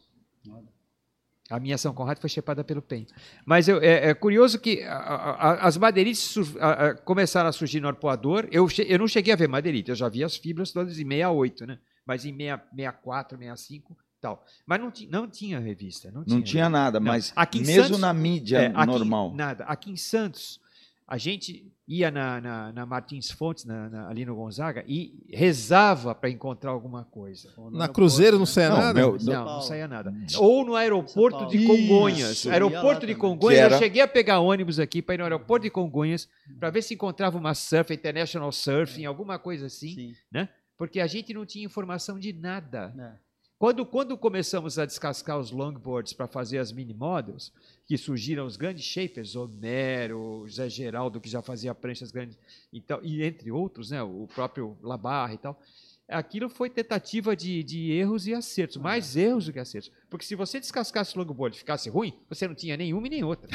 A 1.49 1.59
minha 1.61 1.77
São 1.77 1.93
Conrado 1.93 2.19
foi 2.19 2.29
shapeada 2.29 2.61
pelo 2.61 2.81
penho. 2.81 3.07
Mas 3.45 3.69
eu- 3.69 3.81
é, 3.81 4.09
é 4.09 4.13
curioso 4.13 4.59
que 4.59 4.83
a- 4.83 4.97
a- 4.97 5.67
as 5.67 5.77
madeirites 5.77 6.35
a- 6.59 6.93
começaram 7.05 7.47
a 7.47 7.53
surgir 7.53 7.79
no 7.79 7.87
arpoador. 7.87 8.47
Eu, 8.51 8.67
eu 8.85 8.99
não 8.99 9.07
cheguei 9.07 9.31
a 9.33 9.37
ver 9.37 9.47
madeirite, 9.47 9.89
eu 9.89 9.95
já 9.95 10.09
vi 10.09 10.25
as 10.25 10.35
fibras 10.35 10.71
todas 10.73 10.99
em 10.99 11.05
68, 11.07 11.65
né? 11.65 11.79
Mas 12.05 12.25
em 12.25 12.33
6- 12.35 12.59
64, 12.75 13.37
65 13.37 13.95
tal. 14.19 14.43
Mas 14.65 14.79
não, 14.81 14.91
não 15.09 15.29
tinha 15.29 15.57
revista. 15.57 16.11
Não 16.11 16.25
tinha, 16.25 16.35
Não 16.35 16.43
tinha 16.43 16.69
nada, 16.69 16.99
Não. 16.99 17.07
mas 17.07 17.31
Aqui 17.33 17.59
mesmo 17.61 17.83
Santos- 17.83 17.99
na 18.01 18.13
mídia 18.13 18.57
é, 18.63 18.65
aqui, 18.67 18.85
normal. 18.85 19.33
Nada. 19.33 19.63
Aqui 19.65 19.89
em 19.91 19.95
Santos, 19.97 20.59
a 21.07 21.17
gente 21.17 21.71
ia 21.87 22.11
na, 22.11 22.41
na, 22.41 22.73
na 22.73 22.85
Martins 22.85 23.31
Fontes, 23.31 23.63
na- 23.63 23.89
na- 23.89 24.09
ali 24.09 24.25
no 24.25 24.35
Gonzaga, 24.35 24.83
e 24.85 25.13
rezava 25.31 26.13
para 26.13 26.29
encontrar 26.29 26.71
alguma 26.71 27.05
coisa. 27.05 27.49
Na 27.71 27.87
Cruzeiro 27.87 28.37
não 28.37 28.45
saia 28.45 28.69
Não, 28.69 28.77
nada? 28.77 28.93
meu- 28.93 29.17
Não, 29.21 29.33
não 29.33 29.45
Paulo. 29.45 29.61
saía 29.61 29.87
nada. 29.87 30.13
Ou 30.37 30.65
no 30.65 30.75
aeroporto 30.75 31.45
de. 31.47 31.65
Congonhas. 31.65 32.31
Isso. 32.31 32.51
Aeroporto 32.51 33.07
de. 33.07 33.15
Congonhas, 33.15 33.71
eu 33.71 33.79
cheguei 33.79 34.01
a 34.01 34.07
pegar 34.07 34.39
ônibus 34.41 34.79
aqui 34.79 35.01
para 35.01 35.15
ir 35.15 35.17
no 35.19 35.23
aeroporto 35.23 35.63
de 35.63 35.69
Congonhas 35.69 36.27
para 36.59 36.69
ver 36.69 36.81
se 36.81 36.93
encontrava 36.93 37.37
uma 37.37 37.53
surf, 37.53 37.93
International 37.93 38.51
Surfing, 38.51 39.05
alguma 39.05 39.39
coisa 39.39 39.67
assim, 39.67 39.95
Sim. 39.95 40.47
porque 40.77 40.99
a 40.99 41.07
gente 41.07 41.33
não 41.33 41.45
tinha 41.45 41.65
informação 41.65 42.19
de 42.19 42.33
nada. 42.33 42.93
É. 42.99 43.26
Quando, 43.59 43.83
quando 43.85 44.15
começamos 44.15 44.77
a 44.77 44.85
descascar 44.85 45.39
os 45.39 45.49
longboards 45.49 46.13
para 46.13 46.27
fazer 46.27 46.59
as 46.59 46.71
mini 46.71 46.93
models, 46.93 47.51
que 47.87 47.97
surgiram 47.97 48.45
os 48.45 48.55
grandes 48.55 48.85
shapers, 48.85 49.35
Homero, 49.35 50.45
Zé 50.47 50.69
Geraldo, 50.69 51.19
que 51.19 51.27
já 51.27 51.41
fazia 51.41 51.73
pranchas 51.73 52.11
grandes, 52.11 52.37
então, 52.71 52.99
e 53.01 53.23
entre 53.23 53.51
outros, 53.51 53.89
né, 53.89 54.01
o 54.03 54.27
próprio 54.35 54.77
Labarra 54.81 55.33
e 55.33 55.37
tal, 55.39 55.59
aquilo 56.07 56.49
foi 56.49 56.69
tentativa 56.69 57.35
de, 57.35 57.63
de 57.63 57.91
erros 57.91 58.27
e 58.27 58.33
acertos, 58.33 58.77
mais 58.77 59.15
erros 59.15 59.45
do 59.47 59.53
que 59.53 59.59
acertos. 59.59 59.91
Porque 60.07 60.25
se 60.25 60.35
você 60.35 60.59
descascasse 60.59 61.15
o 61.15 61.19
longboard 61.19 61.55
e 61.55 61.59
ficasse 61.59 61.89
ruim, 61.89 62.13
você 62.29 62.47
não 62.47 62.53
tinha 62.53 62.77
nenhuma 62.77 63.07
e 63.07 63.09
nem 63.09 63.23
outra 63.23 63.49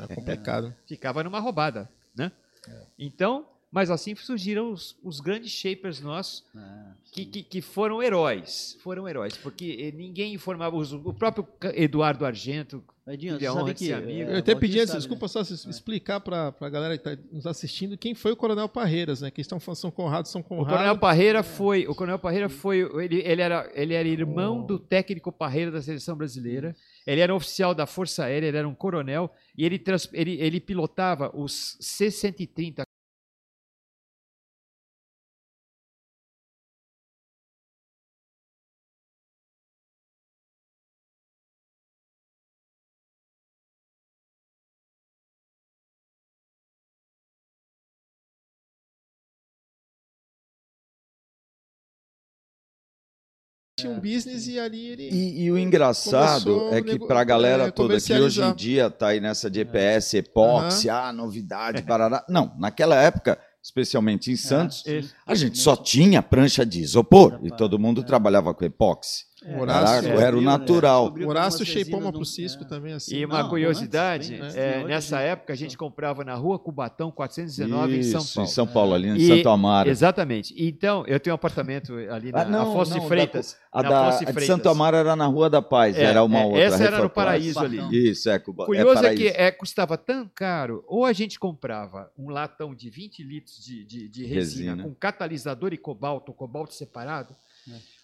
É 0.00 0.14
complicado. 0.16 0.74
ficava 0.84 1.22
numa 1.22 1.38
roubada, 1.38 1.88
né? 2.12 2.32
Então, 2.98 3.46
Mas 3.74 3.90
assim 3.90 4.14
surgiram 4.14 4.70
os, 4.70 4.96
os 5.02 5.18
grandes 5.18 5.50
shapers 5.50 6.00
nossos, 6.00 6.44
Ah, 6.54 6.92
que, 7.12 7.24
que, 7.24 7.42
que 7.42 7.60
foram 7.60 8.00
heróis. 8.00 8.78
Foram 8.84 9.08
heróis, 9.08 9.36
porque 9.36 9.76
eh, 9.80 9.90
ninguém 9.90 10.32
informava. 10.32 10.76
os- 10.76 10.92
O 10.92 11.12
próprio 11.12 11.44
Eduardo 11.74 12.24
Argento, 12.24 12.84
Edinho, 13.04 13.36
você 13.36 13.48
honra 13.48 13.58
sabe 13.60 13.72
de 13.72 13.78
que, 13.80 13.86
ser 13.86 13.92
amigo. 13.94 14.30
é, 14.30 14.34
Eu 14.34 14.38
até 14.38 14.54
pedi 14.54 14.78
sabe, 14.86 14.98
desculpa 14.98 15.24
né? 15.24 15.28
só 15.28 15.42
se- 15.42 15.68
explicar 15.68 16.20
para 16.20 16.54
a 16.60 16.68
galera 16.70 16.96
que 16.96 17.06
está 17.08 17.20
nos 17.32 17.48
assistindo 17.48 17.98
quem 17.98 18.14
foi 18.14 18.30
o 18.30 18.36
Coronel 18.36 18.68
Parreiras, 18.68 19.20
né? 19.22 19.30
Que 19.32 19.40
estão 19.40 19.58
falando 19.58 19.78
São 19.78 19.90
Conrado, 19.90 20.28
São 20.28 20.40
O 20.40 20.44
Conrado. 20.44 20.68
Coronel 20.68 20.96
Parreira 20.98 21.42
foi, 21.42 21.84
o 21.88 21.96
Coronel 21.96 22.18
Parreira 22.20 22.48
foi, 22.48 22.78
ele, 23.02 23.22
ele 23.24 23.42
era, 23.42 23.68
ele 23.74 23.92
era 23.94 24.06
irmão 24.06 24.64
do 24.64 24.78
técnico 24.78 25.32
Parreira 25.32 25.72
da 25.72 25.82
seleção 25.82 26.16
brasileira. 26.16 26.76
Ele 27.04 27.20
era 27.20 27.32
um 27.34 27.36
oficial 27.36 27.74
da 27.74 27.86
Força 27.86 28.24
Aérea, 28.24 28.46
ele 28.46 28.56
era 28.56 28.68
um 28.68 28.74
coronel 28.74 29.30
e 29.58 29.64
ele, 29.66 29.80
trans- 29.80 30.08
ele, 30.12 30.40
ele 30.40 30.60
pilotava 30.60 31.30
os 31.36 31.76
C-130 31.80 32.84
tinha 53.84 53.92
um 53.92 54.00
business 54.00 54.46
e 54.46 54.58
ali 54.58 54.88
ele. 54.88 55.08
E, 55.10 55.44
e 55.44 55.50
o 55.50 55.58
engraçado 55.58 56.72
é 56.72 56.82
que 56.82 56.98
para 56.98 57.20
a 57.20 57.24
galera 57.24 57.64
é, 57.64 57.70
toda 57.70 58.00
que 58.00 58.12
hoje 58.14 58.42
em 58.42 58.54
dia 58.54 58.86
está 58.86 59.08
aí 59.08 59.20
nessa 59.20 59.50
de 59.50 59.60
EPS, 59.60 60.14
epóxi, 60.14 60.88
ah, 60.88 61.12
novidade, 61.12 61.82
barará. 61.82 62.24
Não, 62.28 62.54
naquela 62.58 62.96
época, 62.96 63.38
especialmente 63.62 64.30
em 64.30 64.36
Santos, 64.36 64.82
sim. 64.82 65.08
a 65.26 65.34
gente 65.34 65.58
só 65.58 65.76
tinha 65.76 66.22
prancha 66.22 66.64
de 66.64 66.80
isopor 66.80 67.38
e 67.42 67.50
todo 67.50 67.78
mundo 67.78 68.02
trabalhava 68.02 68.52
com 68.54 68.64
epóxi. 68.64 69.24
O 69.46 69.60
Horácio, 69.60 70.02
Caraca, 70.04 70.22
era 70.22 70.36
o 70.36 70.40
natural. 70.40 71.12
o 71.12 71.28
Horácio 71.28 71.66
shapeou 71.66 72.00
uma 72.00 72.12
pro 72.12 72.24
Cisco 72.24 72.62
é. 72.62 72.66
também, 72.66 72.92
assim. 72.94 73.14
E 73.16 73.24
uma 73.26 73.42
Não, 73.42 73.48
curiosidade, 73.50 74.34
antes, 74.36 74.56
é, 74.56 74.76
antes, 74.76 74.88
nessa 74.88 75.20
época 75.20 75.52
a 75.52 75.56
gente 75.56 75.76
comprava 75.76 76.24
na 76.24 76.34
rua 76.34 76.58
Cubatão 76.58 77.10
419 77.10 77.98
em 77.98 78.02
São 78.02 78.20
Isso, 78.20 78.34
Paulo. 78.34 78.48
em 78.48 78.52
São 78.52 78.66
Paulo, 78.66 78.94
ali 78.94 79.08
em 79.08 79.16
E- 79.16 79.26
Santo 79.28 79.48
Amaro. 79.48 79.88
Exatamente. 79.90 80.54
Então, 80.56 81.04
eu 81.06 81.20
tenho 81.20 81.34
um 81.34 81.36
apartamento 81.36 81.94
ali 82.10 82.32
na 82.32 82.40
Ah, 82.40 82.44
não, 82.44 82.70
Afonso 82.70 82.90
não, 82.92 82.96
de 82.98 83.02
da 83.02 83.08
Freitas. 83.08 83.56
A 83.72 83.82
na 83.82 83.88
da 83.88 84.00
Afonso 84.08 84.16
a 84.16 84.26
de 84.26 84.32
Freitas. 84.32 84.46
Santo 84.46 84.68
Amaro 84.68 84.96
era 84.96 85.14
na 85.16 85.26
Rua 85.26 85.50
da 85.50 85.60
Paz, 85.62 85.96
É, 85.96 86.04
era 86.04 86.22
uma 86.24 86.40
é, 86.40 86.44
outra. 86.44 86.60
essa 86.62 86.84
era 86.84 87.02
no. 87.02 87.10
Paraíso 87.10 87.60
ali. 87.60 87.80
Isso, 88.10 88.28
é, 88.30 88.38
Cuba, 88.38 88.66
Curioso 88.66 89.04
é, 89.04 89.14
que 89.14 89.28
é, 89.28 89.50
custava 89.50 89.96
tão 89.96 90.28
caro, 90.34 90.82
ou 90.88 91.04
a 91.04 91.12
gente 91.12 91.38
comprava 91.38 92.10
um 92.18 92.28
latão 92.30 92.74
de 92.74 92.88
20 92.90 93.22
litros 93.22 93.62
de, 93.64 93.84
de, 93.84 94.08
de 94.08 94.24
resina, 94.24 94.70
Resina. 94.72 94.82
com 94.82 94.94
catalisador 94.94 95.72
e 95.72 95.76
cobalto, 95.78 96.32
cobalto 96.32 96.74
separado, 96.74 97.32
É. 97.32 97.43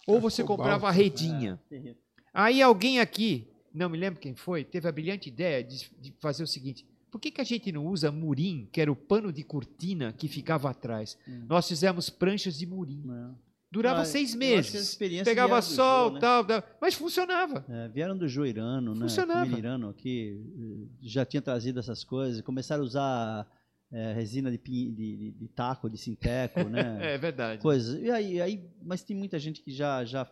ou 0.07 0.19
você 0.19 0.43
comprava 0.43 0.87
a 0.87 0.91
redinha. 0.91 1.59
É. 1.71 1.95
Aí 2.33 2.61
alguém 2.61 2.99
aqui, 2.99 3.47
não 3.73 3.89
me 3.89 3.97
lembro 3.97 4.19
quem 4.19 4.35
foi, 4.35 4.63
teve 4.63 4.87
a 4.87 4.91
brilhante 4.91 5.29
ideia 5.29 5.63
de, 5.63 5.89
de 5.99 6.13
fazer 6.19 6.43
o 6.43 6.47
seguinte: 6.47 6.85
por 7.09 7.19
que, 7.19 7.31
que 7.31 7.41
a 7.41 7.43
gente 7.43 7.71
não 7.71 7.87
usa 7.87 8.11
murim, 8.11 8.67
que 8.71 8.79
era 8.79 8.91
o 8.91 8.95
pano 8.95 9.31
de 9.33 9.43
cortina 9.43 10.13
que 10.13 10.27
ficava 10.27 10.69
atrás? 10.69 11.17
Hum. 11.27 11.45
Nós 11.47 11.67
fizemos 11.67 12.09
pranchas 12.09 12.57
de 12.57 12.65
murim. 12.65 13.01
Não. 13.03 13.37
Durava 13.71 13.99
Mas 13.99 14.09
seis 14.09 14.31
que 14.31 14.37
meses. 14.37 14.97
Pegava 15.23 15.61
sol, 15.61 16.09
Jô, 16.09 16.13
né? 16.15 16.19
tal, 16.19 16.43
tal, 16.43 16.63
mas 16.81 16.93
funcionava. 16.93 17.65
É, 17.69 17.87
vieram 17.87 18.17
do 18.17 18.27
Joirano, 18.27 18.93
né? 18.93 19.01
Funcionava. 19.01 19.57
Irano 19.57 19.89
aqui 19.89 20.41
eh, 20.59 20.87
já 21.01 21.25
tinha 21.25 21.41
trazido 21.41 21.79
essas 21.79 22.03
coisas, 22.03 22.41
começaram 22.41 22.83
a 22.83 22.85
usar 22.85 23.47
eh, 23.91 24.13
resina 24.13 24.49
de, 24.51 24.57
pin- 24.57 24.93
de, 24.93 25.17
de- 25.17 25.31
de 25.31 25.47
taco, 25.49 25.89
de 25.89 25.97
sinteco, 25.97 26.63
né? 26.63 26.97
É 27.13 27.17
verdade. 27.17 27.61
Coisas. 27.61 28.01
E 28.01 28.09
aí, 28.09 28.41
aí, 28.41 28.69
mas 28.83 29.03
tem 29.03 29.15
muita 29.15 29.37
gente 29.39 29.61
que 29.61 29.71
já, 29.71 30.03
já 30.05 30.29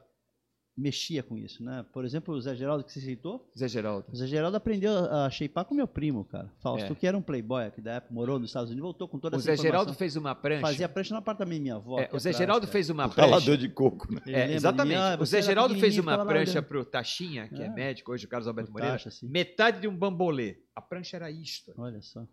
mexia 0.78 1.22
com 1.22 1.38
isso, 1.38 1.62
né? 1.62 1.86
Por 1.92 2.06
exemplo, 2.06 2.34
o 2.34 2.40
Zé 2.40 2.56
Geraldo 2.56 2.86
que 2.86 2.94
você 2.94 3.02
citou, 3.02 3.52
Zé 3.58 3.68
Geraldo. 3.68 4.06
o 4.14 4.16
Zé 4.16 4.26
Geraldo 4.28 4.56
aprendeu 4.56 4.94
a 5.14 5.30
shapear 5.30 5.66
com 5.66 5.76
meu 5.76 5.86
primo, 5.88 6.24
cara. 6.24 6.50
Fausto, 6.62 6.94
É. 6.94 6.96
que 6.96 7.06
era 7.06 7.18
um 7.18 7.22
playboy 7.22 7.66
aqui 7.66 7.82
da 7.82 7.96
época, 7.96 8.14
morou 8.14 8.40
nos 8.40 8.50
Estados 8.50 8.70
Unidos, 8.70 8.84
voltou 8.86 9.06
com 9.10 9.20
toda 9.20 9.36
O 9.36 9.40
essa 9.40 9.48
Zé 9.48 9.54
informação. 9.56 9.72
Geraldo 9.82 9.94
fez 9.94 10.16
uma 10.16 10.34
prancha. 10.34 10.62
Fazia 10.62 10.88
prancha 10.88 11.14
no 11.14 11.18
apartamento 11.20 11.58
da 11.58 11.62
minha 11.64 11.76
avó. 11.76 12.00
É, 12.00 12.04
o 12.14 12.18
Zé 12.18 12.30
atrás, 12.30 12.38
Geraldo 12.38 12.62
cara. 12.62 12.72
fez 12.72 12.90
uma 12.90 13.08
O 13.08 13.10
prancha. 13.14 13.58
de 13.58 13.68
coco, 13.68 14.14
né? 14.14 14.22
É, 14.28 14.54
exatamente. 14.54 14.96
mim, 14.96 15.04
ah, 15.04 15.18
o 15.20 15.26
Zé 15.26 15.40
era 15.40 15.46
Geraldo 15.48 15.76
fez 15.76 15.98
uma 15.98 16.26
prancha 16.26 16.62
pro 16.62 16.86
Taxinha, 16.86 17.50
que 17.50 17.62
é, 17.62 17.66
É. 17.66 17.70
médico 17.70 18.14
hoje, 18.14 18.26
o 18.26 18.30
Carlos 18.30 18.48
Alberto 18.48 18.72
Moreira. 18.72 18.94
Taxa. 18.98 19.10
Metade 19.28 19.82
de 19.82 19.88
um 19.90 19.94
bambolê. 19.98 20.60
A 20.74 20.82
prancha 20.82 21.18
era 21.18 21.30
isto. 21.30 21.74
Olha 21.78 22.02
só. 22.02 22.26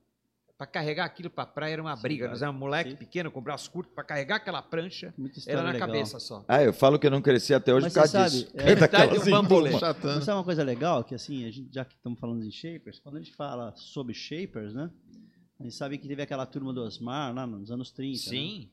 Para 0.59 0.66
carregar 0.66 1.05
aquilo 1.05 1.29
para 1.29 1.45
praia 1.45 1.75
era 1.75 1.83
uma 1.83 1.95
Sim, 1.95 2.03
briga. 2.03 2.21
cara. 2.23 2.33
Nós 2.33 2.42
éramos 2.42 2.59
moleque 2.59 2.90
Sim. 2.92 2.97
pequeno, 2.97 3.31
com 3.31 3.42
braço 3.42 3.71
curto, 3.71 3.92
para 3.92 4.03
carregar 4.05 4.37
aquela 4.37 4.62
prancha, 4.62 5.12
era 5.47 5.62
na 5.62 5.73
legal. 5.73 5.87
cabeça 5.87 6.19
só. 6.19 6.45
Ah, 6.49 6.62
eu 6.62 6.73
falo 6.73 6.99
que 6.99 7.07
eu 7.07 7.11
não 7.11 7.21
cresci 7.21 7.53
até 7.53 7.75
hoje 7.75 7.85
Mas 7.85 7.92
por 7.92 7.99
causa 8.01 8.12
sabe, 8.12 8.31
disso. 8.31 8.53
é, 8.55 8.75
de 9.12 9.19
um 9.29 9.31
bambolê. 9.33 9.73
Sabe 9.79 10.31
uma 10.31 10.45
coisa 10.45 10.62
legal? 10.64 11.05
Que 11.05 11.14
assim, 11.14 11.45
a 11.45 11.51
gente, 11.51 11.69
já 11.73 11.85
que 11.85 11.95
estamos 11.95 12.19
falando 12.19 12.42
de 12.42 12.51
shapers, 12.51 12.99
quando 13.01 13.16
a 13.16 13.19
gente 13.19 13.35
fala 13.35 13.75
sobre 13.77 14.14
shapers, 14.14 14.73
né? 14.73 14.90
A 15.61 15.62
gente 15.62 15.75
sabe 15.75 15.99
que 15.99 16.09
teve 16.09 16.23
aquela 16.23 16.47
turma 16.47 16.73
do 16.73 16.83
Osmar 16.83 17.35
lá 17.35 17.47
nos 17.47 17.71
anos 17.71 17.90
30. 17.90 18.12
né? 18.12 18.31
Sim. 18.31 18.71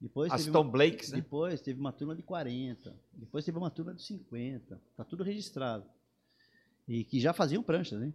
Depois 0.00 0.32
As 0.32 0.40
teve 0.42 0.52
Tom 0.52 0.62
uma, 0.62 0.70
Blakes, 0.70 1.12
né? 1.12 1.18
Depois 1.18 1.60
teve 1.60 1.78
uma 1.80 1.92
turma 1.92 2.14
de 2.16 2.22
40. 2.22 2.94
Depois 3.12 3.44
teve 3.44 3.56
uma 3.56 3.70
turma 3.70 3.94
de 3.94 4.02
50. 4.02 4.80
Tá 4.96 5.04
tudo 5.04 5.22
registrado. 5.22 5.84
E 6.86 7.04
que 7.04 7.20
já 7.20 7.32
faziam 7.32 7.62
pranchas, 7.62 8.00
né? 8.00 8.12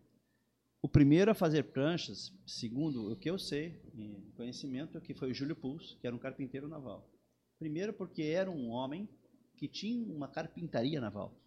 O 0.82 0.88
primeiro 0.88 1.30
a 1.30 1.34
fazer 1.34 1.64
pranchas, 1.64 2.34
segundo 2.46 3.12
o 3.12 3.16
que 3.16 3.30
eu 3.30 3.38
sei, 3.38 3.82
em 3.94 4.32
conhecimento, 4.36 5.02
que 5.02 5.14
foi 5.14 5.32
o 5.32 5.34
Júlio 5.34 5.56
Pulso, 5.56 5.98
que 6.00 6.08
era 6.08 6.16
um 6.16 6.20
carpinteiro 6.20 6.70
naval. 6.70 7.10
Primeiro 7.58 7.92
porque 7.92 8.24
era 8.24 8.50
um 8.50 8.70
homem 8.70 9.10
que 9.58 9.68
tinha 9.68 10.14
uma 10.14 10.30
carpintaria 10.30 11.02
naval. 11.02 11.38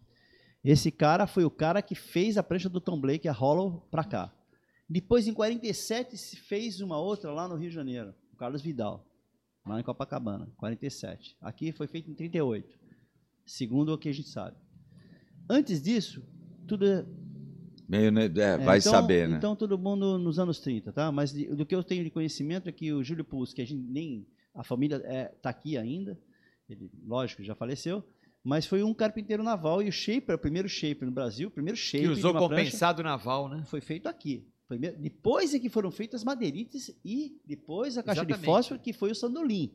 Esse 0.63 0.91
cara 0.91 1.25
foi 1.25 1.43
o 1.43 1.49
cara 1.49 1.81
que 1.81 1.95
fez 1.95 2.37
a 2.37 2.43
prancha 2.43 2.69
do 2.69 2.79
Tom 2.79 3.01
Blake, 3.01 3.27
a 3.27 3.33
Hollow, 3.33 3.81
para 3.89 4.03
cá. 4.03 4.33
Depois, 4.87 5.27
em 5.27 5.33
47, 5.33 6.15
se 6.15 6.37
fez 6.37 6.79
uma 6.79 6.99
outra 6.99 7.31
lá 7.31 7.47
no 7.47 7.55
Rio 7.55 7.69
de 7.69 7.75
Janeiro, 7.75 8.13
o 8.31 8.37
Carlos 8.37 8.61
Vidal, 8.61 9.03
lá 9.65 9.79
em 9.79 9.83
Copacabana, 9.83 10.47
47. 10.57 11.35
Aqui 11.41 11.71
foi 11.71 11.87
feito 11.87 12.11
em 12.11 12.13
38, 12.13 12.79
segundo 13.45 13.93
o 13.93 13.97
que 13.97 14.09
a 14.09 14.13
gente 14.13 14.29
sabe. 14.29 14.55
Antes 15.49 15.81
disso, 15.81 16.23
tudo 16.67 16.85
é 16.85 17.05
Meio, 17.87 18.11
né, 18.11 18.25
é, 18.25 18.39
é, 18.41 18.57
vai 18.57 18.79
então- 18.79 18.91
saber, 18.91 19.27
né? 19.27 19.37
Então 19.37 19.55
todo 19.55 19.77
mundo 19.77 20.17
nos 20.17 20.39
anos 20.39 20.59
30, 20.59 20.91
tá? 20.91 21.11
Mas 21.11 21.31
de- 21.33 21.47
do 21.47 21.65
que 21.65 21.75
eu 21.75 21.83
tenho 21.83 22.03
de 22.03 22.09
conhecimento 22.09 22.69
é 22.69 22.71
que 22.71 22.91
o 22.93 23.03
Júlio 23.03 23.25
Pulso, 23.25 23.53
que 23.53 23.61
a 23.61 23.65
gente 23.67 23.81
nem 23.89 24.25
a 24.55 24.63
família 24.63 24.97
está 25.35 25.49
aqui 25.49 25.77
ainda, 25.77 26.17
ele, 26.69 26.89
lógico, 27.05 27.43
já 27.43 27.53
faleceu, 27.55 28.03
mas 28.43 28.65
foi 28.65 28.83
um 28.83 28.93
carpinteiro 28.93 29.43
naval 29.43 29.81
e 29.81 29.89
o 29.89 29.91
shaper, 29.91 30.35
o 30.35 30.39
primeiro 30.39 30.69
shaper 30.69 31.05
no 31.07 31.11
Brasil, 31.13 31.47
o 31.47 31.51
primeiro 31.51 31.77
shaper 31.77 32.07
Que 32.07 32.13
usou 32.13 32.31
de 32.31 32.37
uma 32.37 32.47
prancha 32.47 32.63
compensado 32.65 33.03
naval, 33.03 33.49
né? 33.49 33.63
foi 33.67 33.81
feito 33.81 34.07
aqui. 34.07 34.47
Primeiro- 34.67 34.97
depois 34.97 35.53
é 35.53 35.59
que 35.59 35.69
foram 35.69 35.91
feitas 35.91 36.23
madeirites 36.23 36.89
e 37.03 37.37
depois 37.45 37.97
a 37.97 38.03
caixa 38.03 38.21
Exatamente. 38.21 38.39
de 38.39 38.45
fósforo 38.45 38.79
que 38.79 38.93
foi 38.93 39.11
o 39.11 39.15
sandolim. 39.15 39.73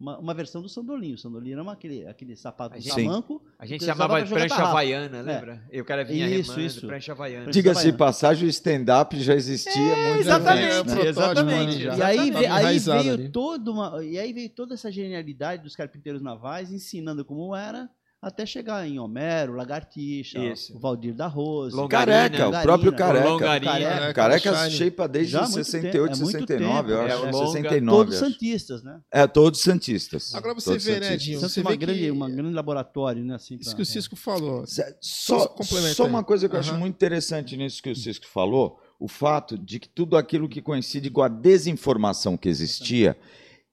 Uma, 0.00 0.18
uma 0.18 0.32
versão 0.32 0.62
do 0.62 0.68
sandolim. 0.68 1.12
O 1.12 1.18
sandolim 1.18 1.52
era 1.52 1.62
uma, 1.62 1.72
aquele, 1.74 2.06
aquele 2.06 2.34
sapato 2.34 2.78
de 2.80 2.88
tamanco. 2.88 3.44
A 3.58 3.66
gente 3.66 3.84
chamava 3.84 4.22
de 4.22 4.30
prancha 4.30 4.48
tarrafa. 4.48 4.70
havaiana, 4.70 5.20
lembra? 5.20 5.62
E 5.70 5.78
o 5.78 5.84
cara 5.84 6.02
vinha 6.04 6.26
Isso, 6.26 6.52
remando, 6.52 6.66
isso. 6.66 6.86
prancha 6.86 7.12
havaiana. 7.12 7.50
Diga-se 7.50 7.92
passagem, 7.92 8.46
o 8.46 8.48
stand-up 8.50 9.20
já 9.20 9.34
existia 9.34 9.74
muito 9.80 10.20
exatamente, 10.20 10.88
né? 10.88 11.06
exatamente. 11.06 11.82
E 11.82 11.88
aí, 12.02 12.30
Exatamente. 12.30 12.38
ve- 12.38 12.46
aí 12.46 12.78
veio 12.78 13.30
toda 13.30 13.70
uma, 13.70 14.02
e 14.02 14.18
aí 14.18 14.32
veio 14.32 14.48
toda 14.48 14.72
essa 14.72 14.90
genialidade 14.90 15.62
dos 15.62 15.76
carpinteiros 15.76 16.22
navais 16.22 16.72
ensinando 16.72 17.22
como 17.22 17.54
era, 17.54 17.90
até 18.22 18.44
chegar 18.44 18.86
em 18.86 18.98
Homero, 18.98 19.54
Lagartixa, 19.54 20.38
Isso. 20.38 20.76
o 20.76 20.78
Valdir 20.78 21.14
da 21.14 21.26
Rose. 21.26 21.74
Longarina. 21.74 22.28
Careca, 22.30 22.48
o 22.58 22.62
próprio. 22.62 22.92
Careca. 22.94 23.28
Longarina. 23.30 23.72
Careca. 23.72 24.12
Careca 24.14 24.56
Shine. 24.56 24.70
shape 24.76 25.08
desde 25.08 25.32
Já 25.32 25.38
há 25.38 25.48
muito 25.48 25.64
68, 25.64 25.92
tempo, 25.92 26.04
é 26.04 26.08
muito 26.24 26.30
69, 26.46 26.92
eu 26.92 26.98
tempo. 26.98 27.06
acho. 27.08 27.12
É, 27.12 27.16
o 27.16 27.32
Longa. 27.32 27.46
69, 27.52 27.96
Todos 27.96 28.14
eu 28.20 28.26
acho. 28.26 28.32
santistas, 28.34 28.82
né? 28.82 29.00
É, 29.10 29.26
todos 29.26 29.60
santistas. 29.60 30.34
Agora 30.34 30.52
você 30.54 30.70
Todos 30.70 30.84
vê, 30.84 31.00
né, 31.00 31.08
santistas. 31.12 31.50
Você 31.52 31.60
é 31.60 31.62
uma 31.62 31.70
vê 31.70 31.76
grande, 31.78 31.98
que- 32.00 32.10
uma 32.10 32.28
grande 32.30 32.54
laboratório, 32.54 33.24
né? 33.24 33.36
Assim, 33.36 33.54
Isso 33.54 33.70
pra- 33.70 33.76
que 33.76 33.82
o 33.82 33.86
Cisco 33.86 34.16
falou. 34.16 34.64
Só 35.00 35.54
Só, 35.94 36.06
uma 36.06 36.22
coisa 36.22 36.46
que 36.46 36.54
eu 36.54 36.60
acho 36.60 36.74
muito 36.74 36.94
interessante 36.94 37.56
nisso 37.56 37.82
que 37.82 37.90
o 37.90 37.96
Cisco 37.96 38.26
falou, 38.26 38.78
o 38.98 39.08
fato 39.08 39.56
de 39.56 39.80
que 39.80 39.88
tudo 39.88 40.14
aquilo 40.18 40.46
que 40.46 40.60
coincide 40.60 41.08
com 41.10 41.22
a 41.22 41.28
desinformação 41.28 42.36
que 42.36 42.50
existia 42.50 43.16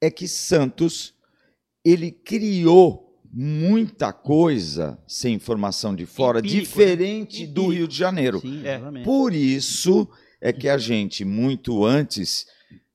é 0.01 0.09
que 0.09 0.25
Santos 0.25 1.13
ele 1.85 2.11
criou 2.11 3.06
muita 3.39 4.11
coisa 4.11 4.97
sem 5.07 5.35
informação 5.35 5.95
de 5.95 6.07
fora, 6.07 6.39
Empírico, 6.39 6.57
né? 6.57 6.61
diferente 6.63 7.45
do 7.45 7.61
Empírico. 7.61 7.69
Rio 7.73 7.87
de 7.87 7.95
Janeiro. 7.95 8.39
Sim, 8.41 8.65
É. 8.65 8.79
Por 9.03 9.31
isso 9.31 10.09
é 10.41 10.51
que 10.51 10.67
a 10.67 10.77
gente, 10.79 11.23
muito 11.23 11.85
antes, 11.85 12.47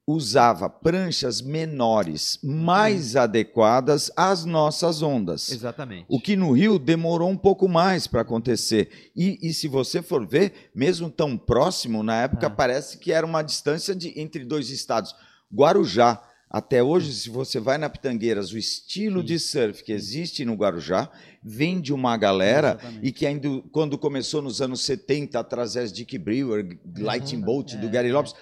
usava 0.04 0.68
pranchas 0.68 1.40
menores, 1.40 2.40
mais 2.42 3.14
adequadas 3.14 4.10
às 4.16 4.44
nossas 4.44 5.00
ondas. 5.00 5.48
Exatamente. 5.52 6.06
O 6.08 6.20
que 6.20 6.34
no 6.34 6.50
Rio 6.50 6.76
demorou 6.76 7.30
um 7.30 7.36
pouco 7.36 7.68
mais 7.68 8.08
para 8.08 8.22
acontecer. 8.22 8.90
E, 9.14 9.38
e 9.40 9.54
se 9.54 9.68
você 9.68 10.02
for 10.02 10.26
ver, 10.26 10.70
mesmo 10.74 11.08
tão 11.08 11.38
próximo, 11.38 12.02
na 12.02 12.22
época 12.22 12.48
Ah. 12.48 12.50
parece 12.50 12.98
que 12.98 13.12
era 13.12 13.24
uma 13.24 13.42
distância 13.42 13.94
de, 13.94 14.12
entre 14.20 14.44
dois 14.44 14.70
estados. 14.70 15.14
Guarujá, 15.54 16.20
Até 16.54 16.82
hoje, 16.82 17.10
se 17.14 17.30
você 17.30 17.58
vai 17.58 17.78
na 17.78 17.88
Pitangueiras, 17.88 18.52
o 18.52 18.58
estilo 18.58 19.24
de 19.24 19.38
surf 19.38 19.82
que 19.82 19.90
existe 19.90 20.44
no 20.44 20.52
Guarujá 20.52 21.08
vem 21.42 21.80
de 21.80 21.94
uma 21.94 22.14
galera 22.18 22.76
Exatamente. 22.78 23.06
e 23.06 23.10
que 23.10 23.24
ainda 23.26 23.48
quando 23.72 23.96
começou 23.96 24.42
nos 24.42 24.60
anos 24.60 24.82
70 24.82 25.40
a 25.40 25.42
trazer 25.44 25.80
as 25.80 25.90
Dick 25.92 26.18
Brewer, 26.18 26.78
Lightning 26.98 27.40
Bolt 27.40 27.74
do 27.76 27.86
É, 27.86 27.90
Gary 27.90 28.10
é. 28.10 28.12
Lopes, 28.12 28.34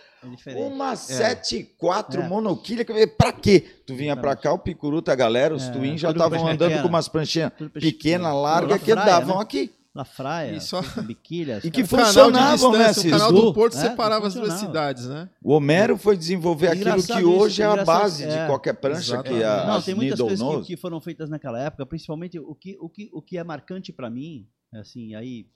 É 0.45 0.55
uma 0.57 0.95
7-4 0.97 2.21
É. 2.21 2.29
monoquilha, 2.29 2.85
que- 2.85 3.07
pra 3.07 3.33
quê? 3.33 3.65
Tu 3.87 3.95
vinha 3.95 4.17
pra 4.17 4.35
cá, 4.37 4.53
o 4.53 4.59
Picuruta, 4.59 5.13
a 5.13 5.15
galera, 5.15 5.55
os 5.55 5.69
É, 5.69 5.71
twins 5.71 6.01
já 6.01 6.11
estavam 6.11 6.47
andando 6.49 6.83
com 6.83 6.89
umas 6.89 7.09
pranchinhas 7.09 7.53
Tudo 7.57 7.71
peixe 7.71 7.93
pequenas, 7.93 8.27
pequeno. 8.27 8.43
largas, 8.43 8.71
La 8.73 8.79
que 8.81 8.93
andavam 8.93 9.37
né? 9.37 9.43
aqui. 9.43 9.71
La 10.01 10.05
Fraia, 10.05 10.53
E 10.57 10.61
só- 10.61 10.81
biquilhas. 11.03 11.63
E 11.63 11.71
que 11.71 11.83
O 11.83 11.89
canal 11.89 12.05
de 12.07 12.09
funcionavam, 12.09 12.73
né, 12.73 12.91
O 12.91 13.11
canal 13.11 13.33
do 13.33 13.53
Porto 13.53 13.77
É, 13.77 13.81
separava 13.81 14.27
as 14.27 14.35
duas 14.35 14.55
cidades, 14.55 15.07
né? 15.07 15.29
O 15.43 15.53
Homero 15.53 15.99
foi 15.99 16.17
desenvolver 16.17 16.69
aquilo 16.69 16.89
Engraçado 16.91 17.19
que 17.19 17.25
hoje 17.25 17.61
é 17.63 17.67
a 17.67 17.85
base 17.85 18.25
de 18.27 18.33
é. 18.33 18.47
qualquer 18.47 18.73
prancha, 18.75 19.23
que 19.23 19.35
é 19.35 19.47
a 19.47 19.67
Não, 19.67 19.75
as 19.75 19.85
tem 19.85 19.95
muitas 19.95 20.19
needle 20.19 20.39
coisas 20.47 20.67
que, 20.67 20.75
que 20.75 20.81
foram 20.81 21.01
feitas 21.01 21.29
naquela 21.29 21.61
época, 21.61 21.85
principalmente 21.85 22.39
o 22.39 22.55
que, 22.55 22.79
o 22.81 22.89
que, 22.89 23.11
o 23.13 23.21
que 23.21 23.37
é 23.37 23.45
marcante 23.45 23.93
para 23.93 24.09
mim, 24.09 24.47
assim, 24.73 25.15
aí, 25.15 25.47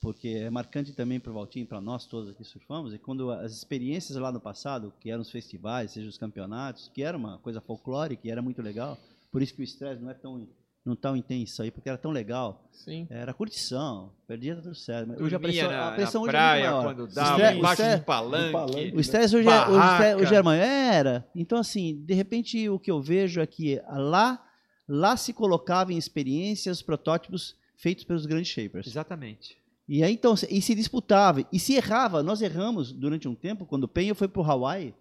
porque 0.00 0.28
é 0.28 0.50
marcante 0.50 0.92
também 0.92 1.18
para 1.18 1.30
o 1.32 1.34
Valtinho, 1.34 1.66
para 1.66 1.80
nós 1.80 2.06
todos 2.06 2.30
aqui 2.30 2.44
surfamos, 2.44 2.94
e 2.94 2.98
quando 2.98 3.30
as 3.32 3.52
experiências 3.52 4.16
lá 4.16 4.30
no 4.30 4.40
passado, 4.40 4.92
que 5.00 5.10
eram 5.10 5.22
os 5.22 5.30
festivais, 5.30 5.90
seja 5.90 6.08
os 6.08 6.16
campeonatos, 6.16 6.90
que 6.94 7.02
era 7.02 7.16
uma 7.16 7.38
coisa 7.38 7.60
folclórica 7.60 8.26
e 8.26 8.30
era 8.30 8.40
muito 8.40 8.62
legal, 8.62 8.96
por 9.32 9.42
isso 9.42 9.52
que 9.54 9.60
o 9.60 9.64
estresse 9.64 10.00
não 10.00 10.10
é 10.10 10.14
tão 10.14 10.46
não 10.84 10.96
tão 10.96 11.16
intenso 11.16 11.62
aí, 11.62 11.70
porque 11.70 11.88
era 11.88 11.98
tão 11.98 12.10
legal. 12.10 12.68
Sim. 12.72 13.06
Era 13.10 13.34
curtição, 13.34 14.12
perdia 14.26 14.56
tudo 14.56 14.74
certo. 14.74 15.22
Hoje 15.22 15.34
a 15.36 15.38
pressão, 15.40 15.70
na, 15.70 15.88
a 15.88 15.92
pressão 15.92 16.22
hoje 16.22 16.30
praia, 16.30 16.60
é 16.64 16.70
muito 16.70 16.72
maior. 16.82 16.94
quando 16.94 17.08
estresse- 17.08 17.54
o 17.54 17.58
embaixo 17.58 17.82
do 17.98 18.04
palanque. 18.04 18.96
o 18.96 19.00
estresse 19.00 19.36
hoje, 19.36 19.48
é, 19.48 19.68
hoje, 19.68 20.04
é- 20.04 20.16
hoje 20.16 20.34
é 20.34 20.42
maior. 20.42 20.64
Era. 20.64 21.28
Então, 21.36 21.58
assim, 21.58 22.02
de 22.04 22.14
repente, 22.14 22.68
o 22.68 22.78
que 22.78 22.90
eu 22.90 23.00
vejo 23.00 23.40
é 23.40 23.46
que 23.46 23.80
lá, 23.90 24.42
lá 24.88 25.16
se 25.16 25.32
colocava 25.32 25.92
em 25.92 25.98
experiências, 25.98 26.80
protótipos 26.80 27.54
feitos 27.76 28.04
pelos 28.04 28.24
grandes 28.26 28.50
shapers. 28.50 28.86
Exatamente. 28.86 29.58
E 29.86 30.02
aí, 30.02 30.12
então, 30.14 30.34
e 30.48 30.62
se 30.62 30.74
disputava. 30.74 31.44
E 31.52 31.58
se 31.58 31.74
errava. 31.74 32.22
Nós 32.22 32.40
erramos 32.40 32.92
durante 32.92 33.26
um 33.28 33.34
tempo, 33.34 33.66
quando 33.66 33.84
o 33.84 33.88
Penha 33.88 34.14
foi 34.14 34.28
para 34.28 34.40
o 34.40 34.44
Hawaii, 34.44 34.94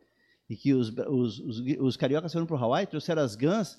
e 0.49 0.55
que 0.55 0.73
os, 0.73 0.89
os, 0.89 1.39
os, 1.39 1.59
os 1.79 1.95
cariocas 1.95 2.33
foram 2.33 2.45
para 2.47 2.55
o 2.55 2.59
Hawaii, 2.63 2.87
trouxeram 2.87 3.21
as 3.21 3.35
guns, 3.35 3.77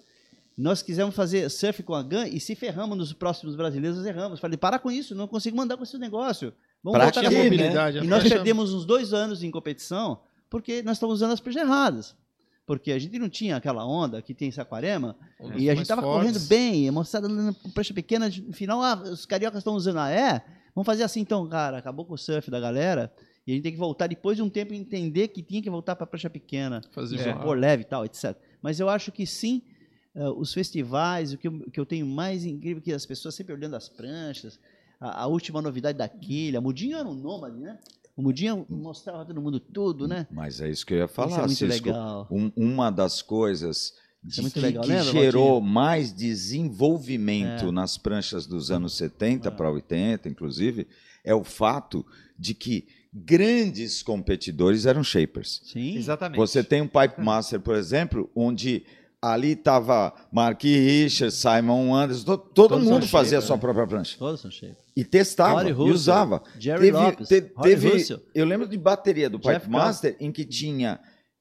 nós 0.61 0.83
quisemos 0.83 1.15
fazer 1.15 1.49
surf 1.51 1.83
com 1.83 1.95
a 1.95 2.03
gun 2.03 2.25
e 2.25 2.39
se 2.41 2.55
ferramos 2.55 2.97
nos 2.97 3.13
próximos 3.13 3.57
brasileiros, 3.57 3.99
nós 3.99 4.07
erramos. 4.07 4.41
Falei, 4.41 4.57
para 4.57 4.79
com 4.79 4.91
isso, 4.91 5.15
não 5.15 5.27
consigo 5.27 5.57
mandar 5.57 5.77
com 5.77 5.83
esse 5.85 5.97
negócio. 5.99 6.53
Vamos 6.83 6.97
Pra 6.99 7.05
voltar 7.07 7.21
quê, 7.21 7.27
a 7.27 7.31
né? 7.31 7.45
mobilidade. 7.45 7.99
e 7.99 8.07
nós 8.07 8.23
Fecha- 8.23 8.35
perdemos 8.37 8.73
uns 8.73 8.85
dois 8.85 9.13
anos 9.13 9.43
em 9.43 9.51
competição 9.51 10.21
porque 10.49 10.83
nós 10.83 10.97
estamos 10.97 11.15
usando 11.17 11.33
as 11.33 11.41
pranchas 11.41 11.63
erradas. 11.63 12.17
Porque 12.67 12.93
a 12.93 12.99
gente 12.99 13.19
não 13.19 13.29
tinha 13.29 13.57
aquela 13.57 13.85
onda 13.85 14.23
que 14.23 14.33
tem 14.33 14.49
em 14.49 14.53
Saquarema 14.53 15.17
Ondas 15.41 15.61
e 15.61 15.69
a 15.69 15.75
gente 15.75 15.83
estava 15.83 16.03
correndo 16.03 16.39
bem, 16.41 16.89
a 16.89 16.93
moçada 16.93 17.29
com 17.29 17.71
prancha 17.71 17.93
pequena, 17.93 18.29
no 18.29 18.53
final, 18.53 18.81
ah, 18.83 18.95
os 19.03 19.27
cariocas 19.27 19.59
estão 19.59 19.75
usando 19.75 19.99
a 19.99 20.09
é, 20.11 20.41
vamos 20.75 20.87
fazer 20.87 21.03
assim 21.03 21.21
então, 21.21 21.49
cara, 21.49 21.79
acabou 21.79 22.05
com 22.05 22.15
o 22.15 22.19
surf 22.19 22.49
da 22.51 22.61
galera 22.61 23.13
e 23.45 23.51
a 23.51 23.55
gente 23.55 23.65
tem 23.65 23.73
que 23.73 23.79
voltar 23.79 24.07
depois 24.07 24.37
de 24.37 24.43
um 24.43 24.49
tempo 24.49 24.73
e 24.73 24.77
entender 24.77 25.29
que 25.29 25.43
tinha 25.43 25.61
que 25.61 25.69
voltar 25.71 25.97
para 25.97 26.07
prancha 26.07 26.31
pequena, 26.31 26.81
Fazer 26.93 27.19
É. 27.19 27.55
leve 27.55 27.83
e 27.83 27.87
tal, 27.87 28.05
etc. 28.05 28.37
Mas 28.63 28.79
eu 28.79 28.89
acho 28.89 29.11
que 29.11 29.27
sim, 29.27 29.63
eh, 30.15 30.29
os 30.31 30.53
festivais, 30.53 31.33
o 31.33 31.39
que 31.39 31.49
eu, 31.49 31.53
o 31.53 31.71
que 31.71 31.79
eu 31.81 31.87
tenho 31.87 32.07
mais 32.07 32.45
incrível 32.45 32.79
é 32.79 32.85
que 32.85 32.93
as 32.93 33.07
pessoas 33.07 33.35
sempre 33.35 33.53
olhando 33.55 33.77
as 33.77 33.89
pranchas, 33.89 34.59
a, 35.01 35.23
a 35.23 35.27
última 35.27 35.61
novidade 35.63 35.97
da 35.99 36.09
quilha, 36.09 36.61
Mudinho 36.61 36.97
era 36.97 37.09
um 37.09 37.15
nômade, 37.15 37.59
né? 37.59 37.79
O 38.17 38.23
Mudinho 38.23 38.67
mostrava 38.69 39.25
todo 39.25 39.41
mundo 39.41 39.59
tudo, 39.61 40.07
né? 40.07 40.27
Mas 40.31 40.61
é 40.61 40.69
isso 40.69 40.85
que 40.85 40.93
eu 40.95 40.99
ia 40.99 41.09
falar, 41.09 41.29
Isso 41.47 41.65
é 41.65 41.67
muito 41.67 41.75
Cisco. 41.75 41.89
legal. 41.89 42.29
Um- 42.31 42.53
uma 42.57 42.91
das 42.91 43.23
coisas 43.23 43.95
é 44.23 44.29
de 44.29 44.41
muito 44.43 44.55
que, 44.55 44.61
legal, 44.61 44.83
que 44.83 44.89
lembra, 44.91 45.05
gerou 45.05 45.61
mais 45.61 46.13
desenvolvimento 46.13 47.67
É. 47.69 47.73
nas 47.73 47.97
pranchas 47.97 48.47
dos 48.47 48.71
anos 48.71 48.95
70 48.97 49.49
É. 49.49 49.51
para 49.51 49.71
80, 49.71 50.29
inclusive, 50.29 50.87
é 51.25 51.35
o 51.35 51.45
fato 51.45 52.05
de 52.39 52.55
que 52.55 52.87
grandes 53.13 54.03
competidores 54.03 54.87
eram 54.87 55.03
shapers. 55.03 55.61
Sim. 55.65 55.97
Exatamente. 55.97 56.39
Você 56.39 56.63
tem 56.63 56.81
um 56.83 56.87
Pipe 56.89 57.21
Master, 57.21 57.61
por 57.61 57.75
exemplo, 57.75 58.31
onde 58.35 58.85
ali 59.23 59.53
estava 59.53 60.15
Mark 60.33 60.63
Richards, 60.63 61.35
Simon 61.35 61.95
Anderson, 61.95 62.25
to- 62.25 62.39
todo 62.39 62.79
mundo 62.81 63.07
fazia 63.07 63.39
a 63.39 63.41
shapers, 63.41 63.45
sua 63.47 63.57
né? 63.57 63.61
própria 63.61 63.87
prancha. 63.87 64.17
Todos 64.19 64.41
são 64.41 64.51
shapers. 64.51 64.79
E 64.97 65.05
testava, 65.05 65.69
e 65.69 65.73
usava. 65.73 66.43
Jerry 66.59 66.81
Teve, 66.87 66.97
Lopes, 66.97 67.29
te- 67.29 67.41
teve- 67.63 68.19
eu 68.35 68.47
lembro 68.47 68.67
de 68.67 68.79
bateria 68.79 69.29
do 69.29 69.39
Jeff 69.39 69.61
Pipe 69.61 69.71
Master 69.71 70.17
em 70.19 70.33
que 70.33 70.45
tinha, 70.45 70.99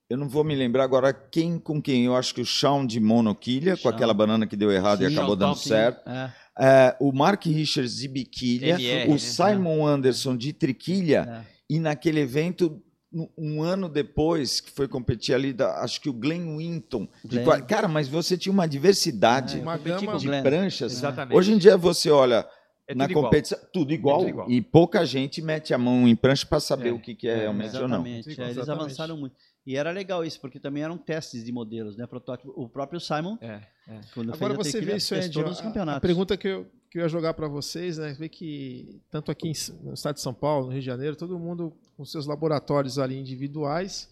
eu 0.10 0.18
não 0.18 0.28
vou 0.28 0.44
me 0.44 0.56
lembrar 0.56 0.84
agora 0.84 1.14
quem 1.14 1.58
com 1.58 1.82
quem, 1.82 2.06
eu 2.06 2.16
acho 2.16 2.34
que 2.36 2.42
o 2.42 2.46
Shawn 2.46 2.86
de 2.86 3.00
monoquilha, 3.00 3.78
com 3.78 3.88
aquela 3.90 4.14
banana 4.14 4.46
que 4.46 4.56
deu 4.58 4.72
errado 4.72 5.04
e 5.04 5.08
Sim, 5.08 5.14
acabou 5.14 5.30
Shawn 5.32 5.38
dando 5.40 5.50
Thompson. 5.54 5.70
certo. 5.70 6.10
É, 6.10 6.32
É, 6.62 6.98
o 7.00 7.14
Mark 7.14 7.46
Richards 7.46 7.96
de 7.96 8.08
biquilha, 8.10 8.72
MR, 8.74 9.08
o 9.10 9.14
né? 9.14 9.18
Simon 9.18 9.88
Anderson 9.88 10.36
de 10.36 10.52
triquilha, 10.52 11.46
é. 11.46 11.46
e 11.70 11.80
naquele 11.80 12.20
evento, 12.20 12.82
um- 13.12 13.62
ano 13.64 13.90
depois, 13.90 14.62
que 14.62 14.70
foi 14.72 14.88
competir 14.88 15.34
ali, 15.34 15.52
da- 15.54 15.82
acho 15.82 16.00
que 16.02 16.10
o 16.10 16.14
Glenn 16.14 16.58
Winton. 16.58 17.08
de 17.24 17.40
Glenn. 17.40 17.62
cara, 17.66 17.88
mas 17.88 18.08
você 18.08 18.38
tinha 18.38 18.54
uma 18.54 18.68
diversidade 18.68 19.58
É, 19.60 19.62
Uma 19.62 19.78
gama 19.78 20.18
de 20.18 20.28
Glenn. 20.28 20.44
pranchas. 20.44 20.92
Exatamente. 20.94 21.36
Hoje 21.38 21.54
em 21.54 21.58
dia 21.58 21.76
você 21.78 22.10
olha 22.12 22.46
É 22.88 22.94
na 22.96 23.06
tudo 23.06 23.12
igual. 23.12 23.26
competição, 23.26 23.60
tudo 23.74 23.92
igual, 23.94 24.18
tudo 24.20 24.30
igual. 24.30 24.50
E 24.52 24.62
pouca 24.62 25.06
gente 25.06 25.42
mete 25.42 25.74
a 25.74 25.78
mão 25.78 26.08
em 26.08 26.16
prancha 26.16 26.46
para 26.46 26.60
saber 26.60 26.90
É, 26.90 26.92
o 26.92 27.00
que, 27.00 27.16
que 27.16 27.28
é, 27.28 27.32
é, 27.32 27.36
realmente 27.42 27.76
ou 27.78 27.88
não. 27.88 28.06
É, 28.06 28.10
eles 28.10 28.28
exatamente. 28.28 28.70
avançaram 28.70 29.18
muito. 29.18 29.36
E 29.66 29.76
era 29.76 29.92
legal 29.92 30.26
isso, 30.26 30.40
porque 30.40 30.60
também 30.60 30.82
eram 30.84 30.98
testes 30.98 31.44
de 31.44 31.52
modelos, 31.52 31.96
né? 31.98 32.08
Protótipo. 32.08 32.52
O 32.56 32.68
próprio 32.68 33.00
Simon, 33.00 33.38
É, 33.42 33.62
é. 33.88 34.00
quando 34.14 34.34
Agora 34.34 34.56
fez 34.56 34.60
a 34.60 34.64
você 34.64 34.72
tequila, 34.80 34.92
vê 34.92 34.98
isso 34.98 35.14
aí, 35.14 35.22
testou 35.22 35.44
nos 35.44 35.60
a- 35.60 35.64
campeonatos. 35.64 35.98
A 35.98 36.02
pergunta 36.02 36.36
que 36.38 36.48
eu, 36.48 36.66
que 36.90 36.98
eu 36.98 37.04
ia 37.04 37.10
jogar 37.10 37.34
para 37.36 37.48
vocês, 37.48 37.98
né? 37.98 38.14
Ver 38.14 38.30
que 38.30 39.00
tanto 39.12 39.30
aqui 39.32 39.52
no 39.84 39.94
estado 39.94 40.16
de 40.16 40.22
São 40.22 40.34
Paulo, 40.34 40.66
no 40.68 40.72
Rio 40.72 40.82
de 40.82 40.86
Janeiro, 40.86 41.16
todo 41.16 41.38
mundo 41.38 41.74
com 41.96 42.04
seus 42.04 42.26
laboratórios 42.26 42.98
ali 42.98 43.16
individuais, 43.18 44.10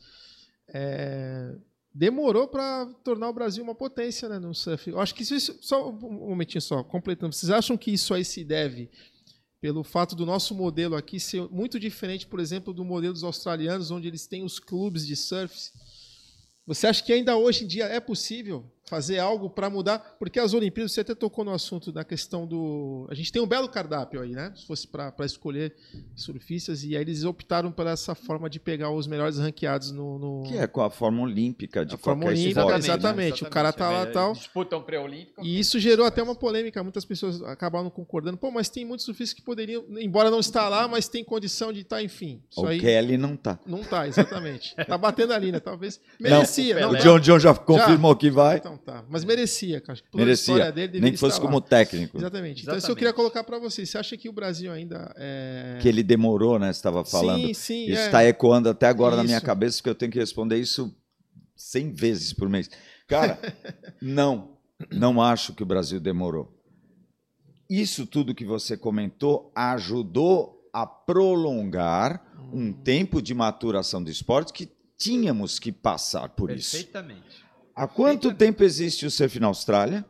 é, 0.69 1.55
demorou 1.93 2.47
para 2.47 2.86
tornar 3.03 3.30
o 3.30 3.34
Brasil 3.34 3.63
uma 3.63 3.73
potência 3.73 4.30
né, 4.30 4.38
no 4.38 4.53
surf. 4.53 4.89
Eu 4.89 4.99
acho 4.99 5.15
que 5.15 5.23
isso- 5.23 5.57
só 5.61 5.89
um 5.89 6.30
momentinho 6.30 6.61
só, 6.61 6.84
completando. 6.84 7.34
Vocês 7.34 7.49
acham 7.49 7.75
que 7.78 7.91
isso 7.91 8.13
aí 8.13 8.23
se 8.23 8.43
deve 8.43 8.89
pelo 9.59 9.84
fato 9.84 10.15
do 10.15 10.23
nosso 10.25 10.53
modelo 10.53 10.95
aqui 10.95 11.19
ser 11.19 11.49
muito 11.49 11.80
diferente, 11.80 12.28
por 12.28 12.39
exemplo, 12.39 12.71
do 12.73 12.86
modelo 12.86 13.13
dos 13.13 13.23
australianos, 13.23 13.89
onde 13.89 14.07
eles 14.07 14.28
têm 14.28 14.43
os 14.43 14.59
clubes 14.59 15.05
de 15.07 15.15
surf? 15.15 15.71
Você 16.67 16.86
acha 16.86 17.03
que 17.03 17.11
ainda 17.11 17.36
hoje 17.36 17.63
em 17.63 17.67
dia 17.67 17.86
é 17.86 17.99
possível 17.99 18.71
fazer 18.88 19.19
algo 19.19 19.49
para 19.49 19.69
mudar? 19.69 20.15
Porque 20.17 20.39
as 20.39 20.53
Olimpíadas, 20.53 20.91
você 20.93 21.01
até 21.01 21.13
tocou 21.13 21.43
no 21.45 21.51
assunto 21.51 21.91
da 21.91 22.03
questão 22.03 22.47
do. 22.47 23.07
A 23.09 23.13
gente 23.13 23.31
tem 23.31 23.41
um 23.41 23.47
belo 23.47 23.67
cardápio 23.69 24.21
aí, 24.21 24.31
né? 24.31 24.51
Se 24.55 24.65
fosse 24.65 24.88
para 24.88 25.13
escolher 25.21 25.75
surfistas, 26.15 26.83
e 26.83 26.95
aí 26.95 27.01
eles 27.01 27.23
optaram 27.23 27.71
por 27.71 27.85
essa 27.88 28.15
forma 28.15 28.49
de 28.49 28.59
pegar 28.59 28.89
os 28.91 29.07
melhores 29.07 29.38
ranqueados 29.38 29.91
no. 29.91 30.17
no... 30.17 30.43
Que 30.43 30.57
é 30.57 30.67
com 30.67 30.81
a 30.81 30.89
forma 30.89 31.21
olímpica 31.21 31.85
de 31.85 31.95
A 31.95 31.97
forma 31.97 32.23
qualquer 32.23 32.39
olímpica, 32.39 32.61
esporte. 32.61 32.79
exatamente. 32.85 33.43
né? 33.43 33.49
o 33.49 33.51
cara 33.51 33.73
tá 33.73 33.89
lá 33.89 34.01
É, 34.03 34.05
tal. 34.07 34.33
Disputam 34.33 34.81
pré-olímpico. 34.81 35.43
E 35.45 35.59
isso 35.59 35.79
gerou 35.79 36.05
até 36.05 36.23
uma 36.23 36.35
polêmica. 36.35 36.81
Muitas 36.81 37.05
pessoas 37.05 37.41
acabaram 37.43 37.89
concordando. 37.89 38.38
Pô, 38.38 38.49
mas 38.51 38.69
tem 38.69 38.85
muitos 38.85 39.05
surfistas 39.05 39.33
que 39.33 39.41
poderiam, 39.41 39.83
embora 39.99 40.31
não 40.31 40.39
estar 40.39 40.69
lá, 40.69 40.88
mas 40.88 41.07
tem 41.07 41.23
condição 41.23 41.73
de 41.73 41.81
estar, 41.81 42.01
enfim. 42.01 42.41
Isso 42.49 42.61
O 42.61 42.67
aí 42.67 42.79
Kelly 42.79 43.17
não 43.17 43.35
tá. 43.35 43.59
não 43.65 43.83
tá, 43.83 44.07
exatamente. 44.07 44.75
Tá 44.88 44.97
batendo 44.97 45.33
ali, 45.33 45.51
né? 45.51 45.59
Talvez. 45.59 45.99
Merecia. 46.19 46.79
Não, 46.79 46.93
não, 46.93 46.99
o 46.99 47.01
John 47.01 47.19
John 47.19 47.39
já 47.39 47.53
confirmou 47.53 48.15
que 48.15 48.29
vai. 48.29 48.57
Então 48.57 48.76
tá. 48.78 49.03
Mas 49.09 49.23
merecia, 49.23 49.82
cara. 49.82 49.99
Pela 50.11 50.23
Merecia. 50.23 50.53
história 50.53 50.71
dele, 50.71 50.99
Nem 50.99 51.11
que 51.11 51.17
fosse 51.17 51.39
como 51.39 51.59
técnico. 51.59 52.17
Exatamente. 52.17 52.61
Então, 52.61 52.73
isso 52.73 52.88
eu 52.88 52.91
Exatamente. 52.91 52.97
queria 52.99 53.13
colocar 53.13 53.43
para 53.43 53.59
vocês. 53.59 53.89
Você 53.89 53.97
acha 53.97 54.17
que 54.17 54.30
o 54.30 54.34
Brasil 54.34 54.71
ainda 54.71 55.13
é. 55.17 55.80
Que 55.82 55.88
ele 55.88 56.03
demorou, 56.03 56.57
né? 56.59 56.67
Você 56.67 56.80
estava 56.80 57.03
falando. 57.03 57.45
Sim, 57.47 57.53
sim. 57.53 57.86
Isso 57.86 58.01
é. 58.01 58.05
está 58.05 58.23
ecoando 58.25 58.69
até 58.69 58.88
agora 58.88 59.15
na 59.15 59.23
minha 59.23 59.38
Isso. 59.38 59.45
cabeça, 59.45 59.78
porque 59.78 59.89
eu 59.89 59.95
tenho 59.95 60.11
que 60.11 60.19
responder 60.19 60.57
isso 60.57 60.95
100 61.55 61.93
vezes 61.93 62.34
por 62.34 62.47
mês. 62.47 62.69
Cara, 63.07 63.39
não, 64.01 64.57
não 64.91 65.21
acho 65.21 65.53
que 65.53 65.63
o 65.63 65.65
Brasil 65.65 65.99
demorou. 65.99 66.53
Isso 67.69 68.05
tudo 68.05 68.34
que 68.34 68.45
você 68.45 68.78
comentou 68.78 69.51
ajudou 69.55 70.57
a 70.71 70.86
prolongar 70.86 72.21
um 72.53 72.71
tempo 72.71 73.21
de 73.21 73.34
maturação 73.34 74.01
do 74.01 74.09
esporte 74.09 74.53
que 74.53 74.69
tínhamos 74.97 75.59
que 75.59 75.71
passar 75.71 76.30
por 76.30 76.49
isso. 76.51 76.71
Perfeitamente. 76.71 77.46
Há 77.78 77.88
quanto 77.88 78.34
tempo 78.34 78.63
existe 78.63 79.05
o 79.05 79.11
surf 79.11 79.39
na 79.39 79.45
Austrália? 79.47 80.03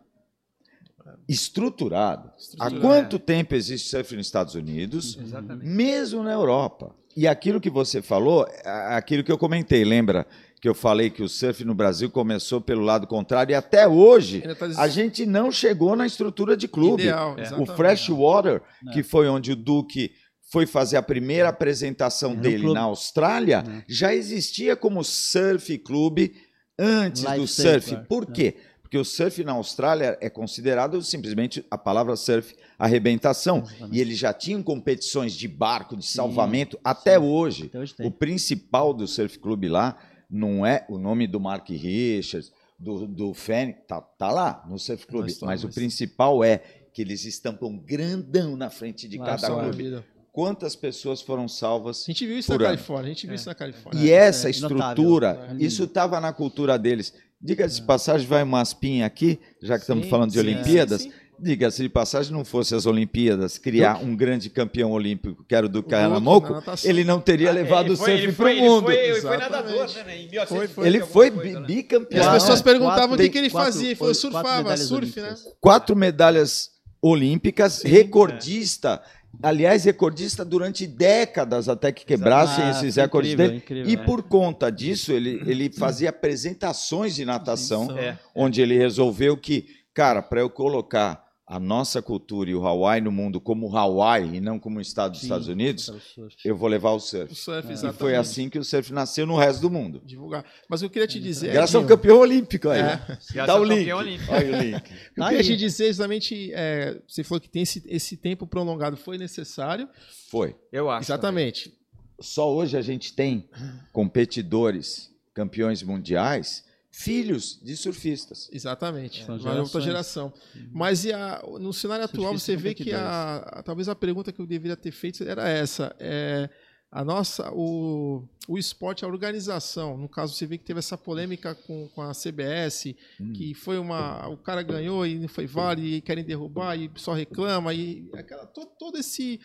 Estruturado. 1.28 2.30
Há 2.30 2.38
Estruturado. 2.40 2.80
quanto 2.82 3.20
tempo 3.20 3.54
existe 3.56 3.90
surf 3.90 4.16
nos 4.16 4.26
Estados 4.26 4.56
Unidos? 4.56 5.18
Exatamente. 5.22 5.66
mesmo 5.68 6.24
na 6.24 6.32
Europa. 6.32 6.96
E 7.16 7.28
aquilo 7.28 7.60
que 7.60 7.70
você 7.70 8.02
falou, 8.02 8.48
é 8.64 8.96
aquilo 8.96 9.22
que 9.24 9.32
eu 9.32 9.38
comentei, 9.38 9.84
lembra 9.84 10.26
que 10.62 10.70
eu 10.70 10.74
falei 10.74 11.10
que 11.10 11.22
o 11.22 11.28
surf 11.28 11.66
no 11.66 11.76
Brasil 11.76 12.10
começou 12.10 12.62
pelo 12.62 12.82
lado 12.84 13.06
contrário 13.06 13.52
e 13.52 13.56
até 13.56 13.86
hoje 13.88 14.42
tá 14.56 14.82
a 14.82 14.88
gente 14.88 15.26
não 15.26 15.52
chegou 15.52 15.94
na 15.96 16.06
estrutura 16.08 16.56
de 16.56 16.68
clube. 16.70 17.04
Ideal, 17.04 17.36
É. 17.38 17.54
O. 17.62 17.66
Freshwater, 17.66 18.62
É. 18.88 18.92
que 18.94 19.04
foi 19.04 19.28
onde 19.28 19.52
o 19.52 19.56
Duque 19.58 20.12
foi 20.52 20.66
fazer 20.66 20.96
a 20.96 21.02
primeira 21.02 21.50
apresentação 21.50 22.30
Era 22.32 22.40
um 22.40 22.42
dele 22.42 22.60
clube. 22.60 22.74
na 22.76 22.82
Austrália, 22.84 23.64
É. 23.68 23.84
já 23.90 24.14
existia 24.16 24.76
como 24.78 25.04
surf 25.04 25.78
clube 25.80 26.34
antes 26.78 27.24
Life 27.24 27.38
do 27.40 27.48
surf. 27.48 27.96
Por 28.08 28.28
né? 28.28 28.34
quê? 28.36 28.56
Porque 28.82 28.98
o 28.98 29.04
surf 29.04 29.44
na 29.44 29.52
Austrália 29.52 30.18
é 30.22 30.30
considerado 30.30 31.02
simplesmente 31.02 31.66
a 31.70 31.78
palavra 31.78 32.16
surf, 32.16 32.56
arrebentação. 32.80 33.58
Exatamente. 33.60 33.98
E 33.98 34.00
eles 34.00 34.18
já 34.18 34.32
tinham 34.34 34.64
competições 34.64 35.34
de 35.34 35.46
barco, 35.48 35.98
de 35.98 36.06
salvamento, 36.06 36.80
até 36.84 37.20
hoje. 37.20 37.66
Até 37.66 37.80
hoje 37.80 37.94
O 37.94 37.98
tem. 37.98 38.12
principal 38.12 38.94
do 38.94 39.06
surf 39.06 39.38
clube 39.40 39.68
lá 39.68 39.98
não 40.30 40.66
é 40.66 40.86
o 40.90 40.98
nome 40.98 41.28
do 41.28 41.40
Mark 41.40 41.68
Richards, 41.70 42.52
do, 42.80 43.06
do 43.08 43.34
Fanny, 43.34 43.74
tá, 43.88 44.00
tá 44.00 44.32
lá 44.32 44.64
no 44.70 44.78
surf 44.80 45.06
clube. 45.06 45.30
estão, 45.32 45.48
Mas 45.48 45.64
o 45.64 45.68
mas- 45.68 45.76
principal 45.76 46.42
é 46.44 46.60
que 46.94 47.02
eles 47.02 47.26
estampam 47.26 47.78
grandão 47.78 48.56
na 48.56 48.70
frente 48.70 49.08
de 49.08 49.18
Lá 49.18 49.26
cada 49.26 49.48
clube. 49.50 49.78
vida. 49.84 50.06
Quantas 50.38 50.76
pessoas 50.76 51.20
foram 51.20 51.48
salvas 51.48 52.04
A 52.08 52.12
gente 52.12 52.24
viu 52.28 52.38
isso 52.38 52.52
Por 52.52 52.60
na 52.60 52.68
ano. 52.68 52.76
Califórnia, 52.76 53.06
a 53.12 53.14
gente 53.16 53.26
viu 53.26 53.34
É. 53.34 53.36
isso 53.38 53.48
na 53.50 53.56
Califórnia. 53.56 54.00
E 54.04 54.12
essa 54.12 54.48
é 54.48 54.52
estrutura, 54.52 55.34
notável. 55.34 55.58
isso 55.60 55.84
estava 55.86 56.22
na 56.22 56.32
cultura 56.32 56.78
deles. 56.78 57.12
Diga-se 57.42 57.78
de 57.82 57.88
passagem, 57.88 58.28
vai 58.28 58.44
uma 58.44 58.62
aspinha 58.62 59.08
aqui, 59.08 59.40
já 59.64 59.74
que 59.78 59.82
estamos 59.82 60.04
Sim, 60.04 60.10
falando 60.12 60.30
de 60.30 60.40
sim, 60.40 60.46
Olimpíadas. 60.46 61.02
sim, 61.02 61.10
sim. 61.10 61.16
Diga-se 61.40 61.82
de 61.82 61.90
passagem, 61.90 62.32
não 62.34 62.46
fosse 62.46 62.76
as 62.76 62.86
Olimpíadas, 62.86 63.58
criar 63.58 63.98
um 64.04 64.16
grande 64.16 64.48
campeão 64.52 64.92
olímpico, 64.92 65.44
que 65.44 65.56
era 65.56 65.66
o 65.66 65.70
do 65.70 65.84
na 65.90 66.20
natação. 66.20 66.88
ele 66.92 67.04
não 67.04 67.20
teria 67.20 67.52
levado 67.52 67.94
o 67.94 67.98
surf 67.98 68.32
para 68.34 68.52
o 68.52 68.56
mundo. 68.58 68.92
Ele 68.92 69.20
foi, 69.22 69.36
Exatamente. 69.36 69.50
nadador, 69.52 69.88
né? 70.06 70.18
Em 70.22 70.30
1900 70.30 70.48
Foi, 70.50 70.68
foi. 70.68 70.88
Ele 70.88 71.00
foi 71.04 71.32
coisa, 71.32 71.48
bi- 71.48 71.54
né? 71.60 71.66
E 71.68 71.76
bicampeão. 71.78 72.28
as 72.30 72.34
pessoas 72.44 72.62
perguntavam 72.62 73.16
o 73.16 73.18
que, 73.18 73.30
que 73.30 73.38
ele 73.40 73.50
quatro- 73.50 73.72
fazia. 73.74 73.88
Ele 73.90 73.96
falou, 73.96 74.14
surfava, 74.14 74.78
surf, 74.78 75.20
né? 75.20 75.36
Quatro 75.60 75.96
medalhas 75.96 76.70
olímpicas, 77.02 77.82
recordista. 77.84 79.02
Aliás, 79.42 79.86
recordista 79.86 80.44
durante 80.44 80.88
décadas 80.88 81.70
até 81.70 81.92
que 81.92 82.04
quebrassem 82.06 82.64
Ah, 82.66 82.72
esses 82.72 82.96
recordes 82.96 83.34
incrível, 83.34 83.48
dele. 83.52 83.64
incrível, 83.64 83.90
E 83.92 83.94
é. 83.94 83.98
por 84.06 84.24
conta 84.24 84.72
disso, 84.72 85.12
ele, 85.12 85.42
ele 85.46 85.70
fazia 85.72 86.10
apresentações 86.10 87.16
de 87.16 87.24
natação, 87.24 87.96
É. 87.98 88.18
onde 88.36 88.62
ele 88.62 88.78
resolveu 88.78 89.38
que, 89.38 89.68
cara, 89.94 90.22
para 90.22 90.40
eu 90.40 90.50
colocar 90.50 91.27
a 91.50 91.62
nossa 91.62 92.02
cultura 92.02 92.50
e 92.50 92.56
o 92.56 92.68
Hawaii 92.68 93.00
no 93.00 93.10
mundo 93.10 93.40
como 93.40 93.74
Hawaii 93.76 94.36
e 94.36 94.42
não 94.42 94.60
como 94.60 94.82
estado 94.82 95.12
dos 95.12 95.22
Sim, 95.22 95.28
Estados 95.28 95.48
Unidos, 95.48 95.86
surf. 96.14 96.36
eu 96.44 96.58
vou 96.58 96.68
levar 96.68 96.92
o 96.92 96.96
O 96.98 97.00
surf. 97.00 97.34
surf, 97.34 97.70
É. 97.72 97.90
E 97.90 97.94
foi 97.94 98.16
assim 98.18 98.50
que 98.50 98.60
o 98.60 98.66
surf 98.66 98.92
nasceu 98.92 99.26
no 99.26 99.38
resto 99.38 99.62
do 99.62 99.70
mundo. 99.72 100.02
Divulgar. 100.06 100.44
Mas 100.70 100.82
eu 100.82 100.90
queria 100.90 101.08
te 101.08 101.22
dizer... 101.22 101.54
Graças 101.54 101.74
ao 101.74 101.84
Edinho, 101.84 101.98
campeão 101.98 102.18
olímpico 102.20 102.68
aí. 102.68 102.82
É. 102.82 102.98
Graças 103.08 103.34
Dá 103.48 103.54
ao 103.54 103.62
o 103.62 103.64
link. 103.64 103.80
campeão 103.80 104.00
olímpico. 104.00 104.34
Olha 104.34 104.58
o 104.58 104.62
link. 104.62 104.92
Eu 105.16 105.24
queria 105.30 105.44
te 105.44 105.56
dizer 105.56 105.86
exatamente, 105.86 106.52
é, 106.54 107.02
você 107.08 107.24
falou 107.24 107.40
que 107.40 107.50
tem 107.50 107.62
esse, 107.62 107.82
esse 107.88 108.18
tempo 108.18 108.46
prolongado 108.46 108.98
foi 108.98 109.18
necessário. 109.18 109.88
Foi. 110.30 110.54
Eu 110.70 110.90
acho. 110.90 111.06
Exatamente. 111.06 111.74
Só 112.20 112.54
hoje 112.54 112.76
a 112.76 112.82
gente 112.82 113.14
tem 113.14 113.48
competidores, 113.94 115.12
campeões 115.34 115.84
mundiais, 115.84 116.66
filhos 117.00 117.60
de 117.62 117.76
surfistas. 117.78 118.50
Exatamente. 118.52 119.24
São 119.24 119.38
Uma 119.38 119.60
outra 119.62 119.80
geração. 119.82 120.34
Mas 120.72 121.06
e 121.06 121.14
a- 121.14 121.44
no 121.60 121.72
cenário 121.72 122.06
atual 122.06 122.34
você 122.38 122.56
vê 122.56 122.74
que 122.74 122.92
a, 122.92 123.38
a- 123.38 123.64
talvez 123.64 123.88
a 123.88 123.96
pergunta 123.96 124.32
que 124.32 124.40
eu 124.42 124.48
deveria 124.48 124.76
ter 124.76 124.92
feito 124.92 125.24
era 125.24 125.48
essa. 125.48 125.96
É, 126.00 126.50
a 126.92 127.04
nossa, 127.04 127.52
o, 127.54 128.28
o 128.48 128.58
esporte, 128.58 129.04
a 129.06 129.08
organização, 129.08 129.98
no 129.98 130.08
caso 130.10 130.34
você 130.34 130.46
vê 130.48 130.58
que 130.58 130.64
teve 130.64 130.80
essa 130.80 130.98
polêmica 130.98 131.54
com, 131.54 131.88
com 131.90 132.02
a 132.02 132.14
CBS, 132.14 132.96
Hum. 133.20 133.34
que 133.34 133.54
foi 133.54 133.78
uma. 133.78 134.28
O 134.30 134.38
cara 134.38 134.64
ganhou 134.64 135.06
e 135.06 135.20
não 135.20 135.28
foi 135.28 135.46
vale, 135.46 135.96
e 135.98 136.02
querem 136.02 136.24
derrubar, 136.24 136.76
e 136.76 136.90
só 136.96 137.14
reclama, 137.14 137.74
e 137.74 138.10
aquela, 138.14 138.46
todo, 138.48 138.72
todo 138.80 138.98
esse. 138.98 139.40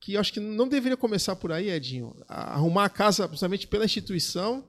Que 0.00 0.14
eu 0.14 0.20
acho 0.20 0.32
que 0.32 0.38
não 0.40 0.68
deveria 0.68 0.96
começar 0.96 1.34
por 1.36 1.50
aí, 1.52 1.68
Edinho. 1.68 2.14
a- 2.28 2.54
Arrumar 2.54 2.84
a 2.84 2.88
casa, 2.88 3.26
principalmente 3.28 3.66
pela 3.66 3.84
instituição, 3.84 4.64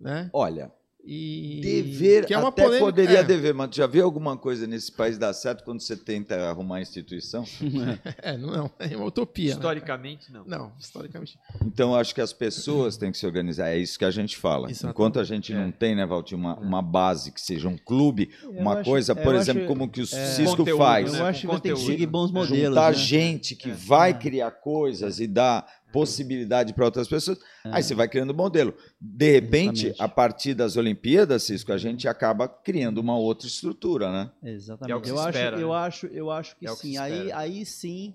né? 0.00 0.30
Olha, 0.32 0.72
E 1.08 1.60
dever 1.62 2.26
que 2.26 2.34
é 2.34 2.38
uma 2.38 2.48
até 2.48 2.64
polêmica- 2.64 2.84
poderia 2.84 3.18
é. 3.20 3.22
dever, 3.22 3.54
mas 3.54 3.70
tu 3.70 3.76
já 3.76 3.86
viu 3.86 4.04
alguma 4.04 4.36
coisa 4.36 4.66
nesse 4.66 4.90
país 4.90 5.16
dar 5.16 5.32
certo 5.32 5.62
quando 5.62 5.80
você 5.80 5.96
tenta 5.96 6.34
arrumar 6.48 6.76
a 6.78 6.80
instituição? 6.82 7.44
É, 8.22 8.36
não, 8.36 8.50
não, 8.50 8.70
é 8.78 8.96
uma 8.96 9.06
utopia. 9.06 9.50
né? 9.50 9.56
Historicamente, 9.56 10.32
não. 10.32 10.44
Não, 10.44 10.72
historicamente. 10.80 11.38
Então, 11.64 11.90
eu 11.92 11.96
acho 11.96 12.14
que 12.14 12.20
as 12.20 12.32
pessoas 12.32 12.96
têm 12.96 13.12
que 13.12 13.18
se 13.18 13.26
organizar. 13.26 13.68
É 13.68 13.78
isso 13.78 13.98
que 13.98 14.04
a 14.04 14.10
gente 14.10 14.36
fala. 14.36 14.68
Exatamente. 14.70 14.94
Enquanto 14.94 15.20
a 15.20 15.24
gente 15.24 15.54
não 15.54 15.70
tem, 15.70 15.94
né, 15.94 16.04
Valtinho, 16.04 16.40
uma, 16.40 16.56
uma 16.58 16.82
base 16.82 17.30
que 17.30 17.40
seja 17.40 17.68
um 17.68 17.76
clube, 17.78 18.30
Eu 18.42 18.50
uma 18.52 18.74
acho- 18.80 18.90
coisa, 18.90 19.14
por 19.14 19.34
exemplo, 19.34 19.62
acho- 19.62 19.68
como 19.68 19.88
que 19.88 20.00
o 20.00 20.04
é, 20.04 20.06
Cisco 20.06 20.56
Conteúdo, 20.56 20.78
faz. 20.78 21.12
né? 21.12 21.20
Eu 21.20 21.26
acho 21.26 21.46
que 21.48 21.60
ter 21.60 21.74
que 21.74 21.80
seguir 21.80 22.06
bons 22.06 22.30
modelos. 22.32 22.68
juntar 22.68 22.90
né? 22.92 22.98
gente 22.98 23.54
que 23.54 23.70
vai 23.70 24.10
É. 24.10 24.14
criar 24.14 24.50
coisas 24.50 25.20
e 25.20 25.26
dar 25.26 25.66
possibilidade 25.96 26.74
para 26.74 26.84
outras 26.84 27.08
pessoas. 27.08 27.38
É. 27.64 27.70
Aí 27.72 27.82
você 27.82 27.94
vai 27.94 28.06
criando 28.06 28.34
modelo. 28.34 28.74
De 29.00 29.32
repente, 29.32 29.86
Exatamente. 29.86 30.02
a 30.02 30.08
partir 30.08 30.54
das 30.54 30.76
Olimpíadas, 30.76 31.44
Cisco, 31.44 31.72
a 31.72 31.78
gente 31.78 32.06
acaba 32.06 32.46
criando 32.46 32.98
uma 32.98 33.16
outra 33.16 33.46
estrutura, 33.46 34.12
né? 34.12 34.30
Exatamente. 34.42 34.92
É 34.92 34.96
o 34.96 35.00
que 35.00 35.10
eu, 35.10 35.16
se 35.16 35.22
acho, 35.22 35.28
espera, 35.30 35.58
eu, 35.58 35.68
né? 35.68 35.74
acho, 35.74 36.06
eu 36.08 36.30
acho 36.30 36.56
que 36.56 36.66
É 36.66 36.70
que 36.70 36.76
sim. 36.76 36.92
se 36.92 36.98
aí, 36.98 37.32
aí 37.32 37.64
sim 37.64 38.14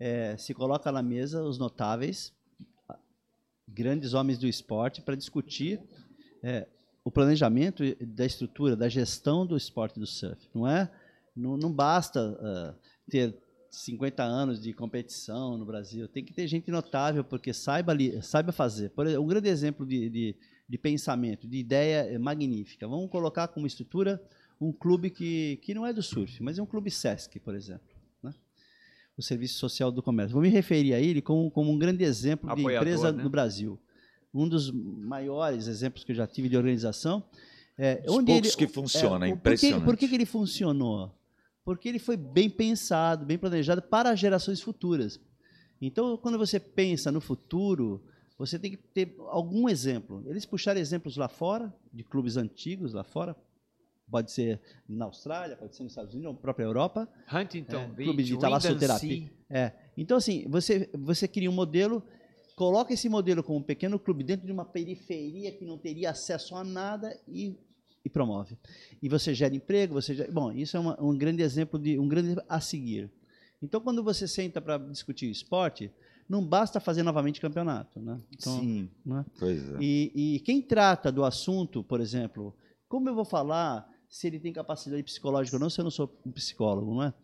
é, 0.00 0.36
se 0.36 0.52
coloca 0.52 0.90
na 0.90 1.00
mesa 1.00 1.44
os 1.44 1.58
notáveis, 1.58 2.32
grandes 3.68 4.14
homens 4.14 4.36
do 4.36 4.48
esporte, 4.48 5.00
para 5.00 5.14
discutir 5.14 5.80
é, 6.42 6.66
o 7.04 7.10
planejamento 7.10 7.84
da 8.04 8.26
estrutura, 8.26 8.74
da 8.74 8.88
gestão 8.88 9.46
do 9.46 9.56
esporte 9.56 10.00
do 10.00 10.06
surf. 10.08 10.48
Não 10.52 10.66
é? 10.66 10.90
Não, 11.36 11.56
não 11.56 11.72
basta 11.72 12.36
ah, 12.40 12.74
ter 13.08 13.34
50 13.76 14.22
anos 14.22 14.60
de 14.60 14.72
competição 14.72 15.56
no 15.56 15.64
Brasil. 15.64 16.06
Tem 16.06 16.22
que 16.24 16.32
ter 16.32 16.46
gente 16.46 16.70
notável, 16.70 17.24
porque 17.24 17.52
saiba, 17.54 17.90
ali, 17.92 18.20
saiba 18.22 18.52
fazer. 18.52 18.90
Por 18.90 19.06
exemplo, 19.06 19.24
um 19.24 19.26
grande 19.26 19.48
exemplo 19.48 19.86
de, 19.86 20.10
de, 20.10 20.36
de 20.68 20.78
pensamento, 20.78 21.48
de 21.48 21.56
ideia 21.58 22.18
magnífica. 22.18 22.86
Vamos 22.86 23.10
colocar 23.10 23.48
como 23.48 23.66
estrutura 23.66 24.22
um 24.60 24.72
clube 24.72 25.10
que, 25.10 25.56
que 25.62 25.72
não 25.74 25.86
é 25.86 25.92
do 25.92 26.02
surf, 26.02 26.42
mas 26.42 26.58
é 26.58 26.62
um 26.62 26.66
clube 26.66 26.90
SESC, 26.90 27.40
por 27.40 27.54
exemplo. 27.54 27.88
né? 28.22 28.32
O 29.16 29.22
Serviço 29.22 29.58
Social 29.58 29.90
do 29.90 30.02
Comércio. 30.02 30.34
Vou 30.34 30.42
me 30.42 30.48
referir 30.50 30.92
a 30.94 31.00
ele 31.00 31.20
como, 31.22 31.50
como 31.50 31.72
um 31.72 31.78
grande 31.78 32.04
exemplo 32.04 32.46
de 32.54 32.60
Apoiador, 32.60 32.86
empresa 32.88 33.10
né? 33.12 33.22
no 33.22 33.30
Brasil. 33.30 33.78
Um 34.34 34.48
dos 34.48 34.70
maiores 34.70 35.66
exemplos 35.66 36.04
que 36.04 36.12
eu 36.12 36.16
já 36.16 36.26
tive 36.26 36.48
de 36.48 36.56
organização. 36.56 37.24
É, 37.78 38.02
Os 38.06 38.14
onde 38.16 38.26
poucos 38.32 38.48
ele, 38.48 38.56
que 38.56 38.66
funciona, 38.72 39.26
é, 39.26 39.30
por- 39.30 39.36
por 39.38 39.42
que- 39.42 39.48
impressionante. 39.50 39.84
Por 39.84 39.96
que, 39.96 40.08
que 40.08 40.14
ele 40.14 40.26
funcionou? 40.26 41.10
Porque 41.64 41.88
ele 41.88 41.98
foi 41.98 42.16
bem 42.16 42.50
pensado, 42.50 43.24
bem 43.24 43.38
planejado 43.38 43.82
para 43.82 44.14
gerações 44.14 44.60
futuras. 44.60 45.20
Então, 45.80 46.16
quando 46.16 46.38
você 46.38 46.60
pensa 46.60 47.10
no 47.10 47.20
futuro, 47.20 48.04
você 48.38 48.58
tem 48.58 48.72
que 48.72 48.76
ter 48.76 49.14
algum 49.28 49.68
exemplo. 49.68 50.24
Eles 50.26 50.44
puxaram 50.44 50.80
exemplos 50.80 51.16
lá 51.16 51.28
fora, 51.28 51.72
de 51.92 52.02
clubes 52.02 52.36
antigos 52.36 52.92
lá 52.92 53.04
fora. 53.04 53.36
Pode 54.10 54.30
ser 54.30 54.60
na 54.88 55.06
Austrália, 55.06 55.56
pode 55.56 55.74
ser 55.74 55.84
nos 55.84 55.92
Estados 55.92 56.12
Unidos, 56.12 56.34
na 56.34 56.38
própria 56.38 56.64
Europa. 56.64 57.08
Huntington 57.32 57.76
É, 57.76 57.86
Beach, 57.86 58.04
clube 58.04 58.22
de 58.24 58.38
talassoterapia. 58.38 59.30
É. 59.48 59.72
Então, 59.96 60.16
assim, 60.16 60.44
você, 60.48 60.90
você 60.92 61.26
cria 61.26 61.48
um 61.48 61.54
modelo, 61.54 62.02
coloca 62.54 62.92
esse 62.92 63.08
modelo 63.08 63.42
como 63.42 63.58
um 63.58 63.62
pequeno 63.62 63.98
clube 63.98 64.22
dentro 64.22 64.44
de 64.44 64.52
uma 64.52 64.64
periferia 64.64 65.50
que 65.50 65.64
não 65.64 65.78
teria 65.78 66.10
acesso 66.10 66.54
a 66.54 66.62
nada 66.62 67.18
e, 67.26 67.56
e 68.04 68.08
promove. 68.08 68.56
E 69.02 69.08
você 69.08 69.34
gera 69.34 69.54
emprego, 69.54 69.94
você 69.94 70.14
gera... 70.14 70.30
Bom, 70.30 70.52
isso 70.52 70.76
é 70.76 70.80
uma- 70.80 71.00
um 71.02 71.16
grande 71.16 71.42
exemplo, 71.42 71.78
de 71.78 71.98
um 71.98 72.08
grande 72.08 72.36
a 72.48 72.60
seguir. 72.60 73.10
Então, 73.62 73.80
quando 73.80 74.02
você 74.02 74.26
senta 74.26 74.60
para 74.60 74.76
discutir 74.78 75.30
esporte, 75.30 75.90
não 76.28 76.44
basta 76.44 76.80
fazer 76.80 77.02
novamente 77.02 77.40
campeonato. 77.40 78.00
Né? 78.00 78.20
Então, 78.32 78.58
Sim, 78.60 78.88
né? 79.04 79.24
pois 79.38 79.70
é. 79.74 79.76
E, 79.80 80.12
e 80.36 80.40
quem 80.40 80.60
trata 80.60 81.12
do 81.12 81.24
assunto, 81.24 81.82
por 81.84 82.00
exemplo, 82.00 82.54
como 82.88 83.08
eu 83.08 83.14
vou 83.14 83.24
falar 83.24 83.88
se 84.08 84.26
ele 84.26 84.38
tem 84.38 84.52
capacidade 84.52 85.02
psicológica 85.02 85.56
ou 85.56 85.60
não, 85.60 85.70
se 85.70 85.80
eu 85.80 85.84
não 85.84 85.90
sou 85.90 86.12
um 86.26 86.30
psicólogo, 86.32 86.94
não 86.94 87.02
é? 87.04 87.14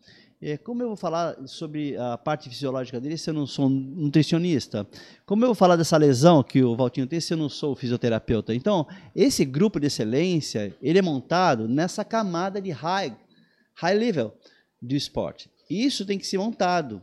É, 0.41 0.57
como 0.57 0.81
eu 0.81 0.87
vou 0.87 0.95
falar 0.95 1.35
sobre 1.47 1.97
a 1.97 2.17
parte 2.17 2.49
fisiológica 2.49 2.99
dele 2.99 3.17
se 3.17 3.29
eu 3.29 3.33
não 3.33 3.45
sou 3.45 3.65
um 3.65 3.69
nutricionista? 3.69 4.87
Como 5.25 5.43
eu 5.43 5.49
vou 5.49 5.55
falar 5.55 5.75
dessa 5.75 5.97
lesão 5.97 6.41
que 6.41 6.63
o 6.63 6.77
Valtinho 6.77 7.05
tem 7.05 7.19
se 7.19 7.33
eu 7.33 7.37
não 7.37 7.49
sou 7.49 7.75
fisioterapeuta? 7.75 8.55
Então, 8.55 8.87
esse 9.13 9.43
grupo 9.43 9.81
de 9.81 9.87
excelência, 9.87 10.73
ele 10.81 10.97
é 10.97 11.01
montado 11.01 11.67
nessa 11.67 12.05
camada 12.05 12.61
de 12.61 12.71
high, 12.71 13.17
high 13.75 13.93
level 13.93 14.33
do 14.81 14.95
esporte. 14.95 15.51
Isso 15.69 16.05
tem 16.05 16.17
que 16.17 16.25
ser 16.25 16.37
montado. 16.37 17.01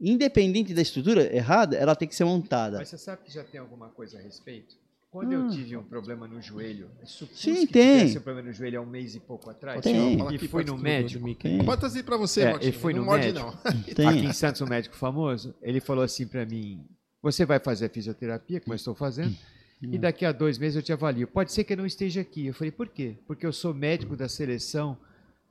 Independente 0.00 0.72
da 0.72 0.82
estrutura 0.82 1.34
errada, 1.34 1.76
ela 1.76 1.96
tem 1.96 2.06
que 2.06 2.14
ser 2.14 2.24
montada. 2.24 2.78
Mas 2.78 2.90
você 2.90 2.98
sabe 2.98 3.24
que 3.24 3.32
já 3.32 3.42
tem 3.42 3.58
alguma 3.58 3.88
coisa 3.88 4.18
a 4.18 4.22
respeito? 4.22 4.76
Quando 5.16 5.32
eu 5.32 5.46
Ah. 5.46 5.48
tive 5.48 5.76
um 5.76 5.82
problema 5.82 6.26
no 6.28 6.40
joelho, 6.42 6.90
supus 7.04 7.40
Sim, 7.40 7.66
que 7.66 7.72
tem. 7.72 7.98
tivesse 8.00 8.18
um 8.18 8.20
problema 8.22 8.48
no 8.48 8.52
joelho 8.54 8.78
há 8.78 8.82
um 8.82 8.86
mês 8.86 9.14
e 9.14 9.20
pouco 9.20 9.48
atrás, 9.48 9.80
Tem. 9.80 10.14
E 10.14 10.38
perto 10.48 10.66
no 10.72 10.78
médico. 10.78 11.24
Pode 11.64 11.80
trazer 11.80 12.02
pra 12.02 12.16
você, 12.16 12.42
É, 12.42 12.50
Valtinho. 12.52 12.70
ele 12.70 12.76
foi 12.78 12.92
não 12.92 13.00
no 13.00 13.06
morde, 13.06 13.26
médico. 13.26 13.46
não. 13.64 13.82
Tem. 13.94 14.06
aqui 14.08 14.26
em 14.26 14.32
Santos, 14.32 14.60
um 14.60 14.66
médico 14.66 14.94
famoso, 14.96 15.54
ele 15.62 15.80
falou 15.80 16.04
assim 16.04 16.26
para 16.26 16.44
mim: 16.44 16.84
Você 17.22 17.44
vai 17.46 17.58
fazer 17.58 17.86
a 17.86 17.88
fisioterapia, 17.88 18.60
como 18.60 18.72
eu 18.74 18.76
estou 18.76 18.94
fazendo, 18.94 19.34
e 19.82 19.98
daqui 19.98 20.24
a 20.24 20.32
dois 20.32 20.58
meses 20.58 20.76
eu 20.76 20.82
te 20.82 20.92
avalio. 20.92 21.26
Pode 21.26 21.50
ser 21.52 21.64
que 21.64 21.72
eu 21.72 21.76
não 21.78 21.86
esteja 21.86 22.20
aqui. 22.20 22.46
Eu 22.46 22.54
falei: 22.54 22.70
Por 22.70 22.88
quê? 22.88 23.16
Porque 23.26 23.46
eu 23.46 23.52
sou 23.52 23.72
médico 23.72 24.14
da 24.16 24.28
seleção 24.28 24.96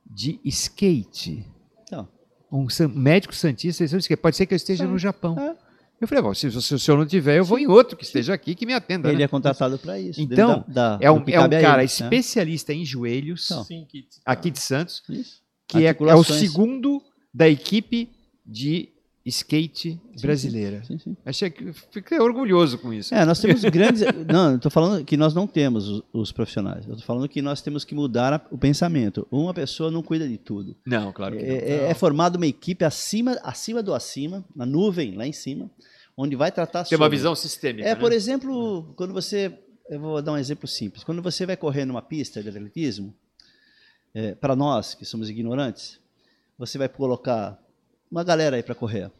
de 0.08 0.38
skate. 0.44 1.44
Então, 1.82 2.08
Um 2.52 2.68
san- 2.68 2.86
médico 2.88 3.34
santista 3.34 3.82
da 3.82 3.88
seleção 3.88 3.98
de 3.98 4.02
skate. 4.04 4.22
Pode 4.22 4.36
ser 4.36 4.46
que 4.46 4.54
eu 4.54 4.56
esteja 4.56 4.84
Sim. 4.84 4.90
no 4.92 4.98
Japão. 4.98 5.36
É. 5.38 5.56
Eu 6.00 6.06
falei, 6.06 6.22
bom, 6.22 6.34
se, 6.34 6.50
se 6.60 6.74
o 6.74 6.78
senhor 6.78 6.98
não 6.98 7.06
tiver, 7.06 7.38
eu 7.38 7.44
vou 7.44 7.58
em 7.58 7.66
outro 7.66 7.96
que 7.96 8.04
esteja 8.04 8.34
aqui 8.34 8.54
que 8.54 8.66
me 8.66 8.74
atenda. 8.74 9.08
Ele 9.08 9.18
né? 9.18 9.24
é 9.24 9.28
contratado 9.28 9.78
para 9.78 9.98
isso. 9.98 10.20
Então, 10.20 10.62
da- 10.68 10.96
da- 10.96 10.98
É 11.00 11.10
um, 11.10 11.16
é 11.26 11.40
um 11.40 11.48
cara 11.48 11.48
ele, 11.48 11.76
né? 11.78 11.84
especialista 11.84 12.72
em 12.74 12.84
joelhos, 12.84 13.50
Então. 13.50 13.64
Sim, 13.64 13.86
aqui 14.24 14.50
de 14.50 14.60
Santos, 14.60 15.02
Isso. 15.08 15.40
que 15.66 15.86
é, 15.86 15.96
é 15.98 16.14
o 16.14 16.22
segundo 16.22 17.02
da 17.32 17.48
equipe 17.48 18.10
de 18.44 18.90
skate 19.28 20.00
brasileira. 20.22 20.82
Sim, 20.84 20.98
sim. 20.98 21.16
Achei 21.24 21.50
que 21.50 21.72
fiquei 21.90 22.18
orgulhoso 22.20 22.78
com 22.78 22.92
isso. 22.92 23.12
É, 23.14 23.24
nós 23.24 23.40
temos 23.40 23.60
grandes. 23.64 24.02
Não, 24.32 24.50
eu 24.52 24.56
estou 24.56 24.70
falando 24.70 25.04
que 25.04 25.16
nós 25.16 25.34
não 25.34 25.46
temos 25.46 25.88
os, 25.88 26.02
os 26.12 26.32
profissionais. 26.32 26.86
Eu 26.86 26.92
estou 26.92 27.04
falando 27.06 27.28
que 27.28 27.42
nós 27.42 27.60
temos 27.60 27.84
que 27.84 27.94
mudar 27.94 28.32
a- 28.32 28.46
o 28.50 28.56
pensamento. 28.56 29.26
Uma 29.30 29.52
pessoa 29.52 29.90
não 29.90 30.02
cuida 30.02 30.28
de 30.28 30.38
tudo. 30.38 30.76
Não, 30.86 31.12
claro 31.12 31.36
que 31.36 31.42
não. 31.42 31.48
É, 31.50 31.56
é, 31.58 31.90
é 31.90 31.94
formada 31.94 32.36
uma 32.36 32.46
equipe 32.46 32.84
acima, 32.84 33.32
acima 33.42 33.82
do 33.82 33.92
acima, 33.92 34.44
na 34.54 34.64
nuvem, 34.64 35.14
lá 35.16 35.26
em 35.26 35.32
cima, 35.32 35.68
onde 36.16 36.36
vai 36.36 36.52
tratar 36.52 36.84
Tem 36.84 36.96
uma 36.96 37.04
sobre- 37.06 37.16
visão 37.16 37.34
sistêmica. 37.34 37.88
É, 37.88 37.94
né? 37.94 38.00
por 38.00 38.12
exemplo, 38.12 38.92
quando 38.96 39.12
você. 39.12 39.52
Eu 39.90 40.00
vou 40.00 40.22
dar 40.22 40.32
um 40.32 40.38
exemplo 40.38 40.66
simples. 40.68 41.02
Quando 41.04 41.20
você 41.22 41.44
vai 41.46 41.56
correr 41.56 41.84
numa 41.84 42.02
pista 42.02 42.42
de 42.42 42.48
atletismo, 42.48 43.12
para 44.40 44.56
nós 44.56 44.94
que 44.94 45.04
somos 45.04 45.28
ignorantes, 45.28 46.00
você 46.58 46.78
vai 46.78 46.88
colocar 46.88 47.58
uma 48.10 48.24
galera 48.24 48.56
aí 48.56 48.62
para 48.62 48.74
correr. 48.74 49.10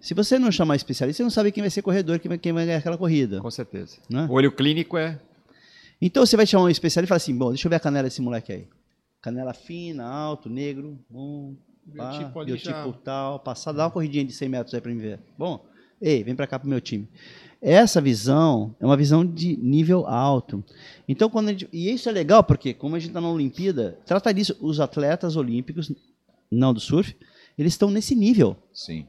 Se 0.00 0.14
você 0.14 0.38
não 0.38 0.52
chamar 0.52 0.76
especialista, 0.76 1.18
você 1.18 1.22
não 1.24 1.30
sabe 1.30 1.50
quem 1.50 1.62
vai 1.62 1.70
ser 1.70 1.82
corredor, 1.82 2.18
quem 2.18 2.28
vai, 2.28 2.38
quem 2.38 2.52
vai 2.52 2.64
ganhar 2.64 2.78
aquela 2.78 2.96
corrida. 2.96 3.40
Com 3.40 3.50
certeza. 3.50 3.98
Né? 4.08 4.26
O 4.30 4.32
olho 4.34 4.52
clínico 4.52 4.96
é. 4.96 5.20
Então 6.00 6.24
você 6.24 6.36
vai 6.36 6.46
chamar 6.46 6.64
um 6.64 6.68
especialista 6.68 7.06
e 7.06 7.08
fala 7.08 7.16
assim: 7.16 7.36
bom, 7.36 7.48
deixa 7.48 7.66
eu 7.66 7.70
ver 7.70 7.76
a 7.76 7.80
canela 7.80 8.04
desse 8.04 8.22
moleque 8.22 8.52
aí. 8.52 8.68
Canela 9.20 9.52
fina, 9.52 10.04
alto, 10.06 10.48
negro, 10.48 10.96
um, 11.10 11.56
pá, 11.96 12.10
Biotipo 12.10 12.38
ali 12.38 12.52
biotipo 12.52 12.70
já- 12.70 12.98
tal, 13.04 13.40
passar, 13.40 13.72
dá 13.72 13.84
uma 13.84 13.90
corridinha 13.90 14.24
de 14.24 14.32
100 14.32 14.48
metros 14.48 14.74
aí 14.74 14.80
para 14.80 14.92
mim 14.92 14.98
ver. 14.98 15.18
Bom, 15.36 15.64
ei, 16.00 16.22
vem 16.22 16.36
para 16.36 16.46
cá 16.46 16.58
pro 16.58 16.68
meu 16.68 16.80
time. 16.80 17.08
Essa 17.60 18.00
visão 18.00 18.76
é 18.78 18.86
uma 18.86 18.96
visão 18.96 19.26
de 19.26 19.56
nível 19.56 20.06
alto. 20.06 20.62
Então, 21.08 21.28
quando 21.28 21.48
a 21.48 21.52
gente, 21.52 21.68
e 21.72 21.90
isso 21.92 22.08
é 22.08 22.12
legal 22.12 22.44
porque, 22.44 22.72
como 22.72 22.94
a 22.94 23.00
gente 23.00 23.08
está 23.10 23.20
na 23.20 23.28
Olimpíada, 23.28 23.98
trata 24.06 24.32
disso. 24.32 24.56
Os 24.60 24.78
atletas 24.78 25.34
olímpicos, 25.34 25.90
não 26.48 26.72
do 26.72 26.78
surf, 26.78 27.16
eles 27.58 27.72
estão 27.72 27.90
nesse 27.90 28.14
nível. 28.14 28.56
Sim. 28.72 29.06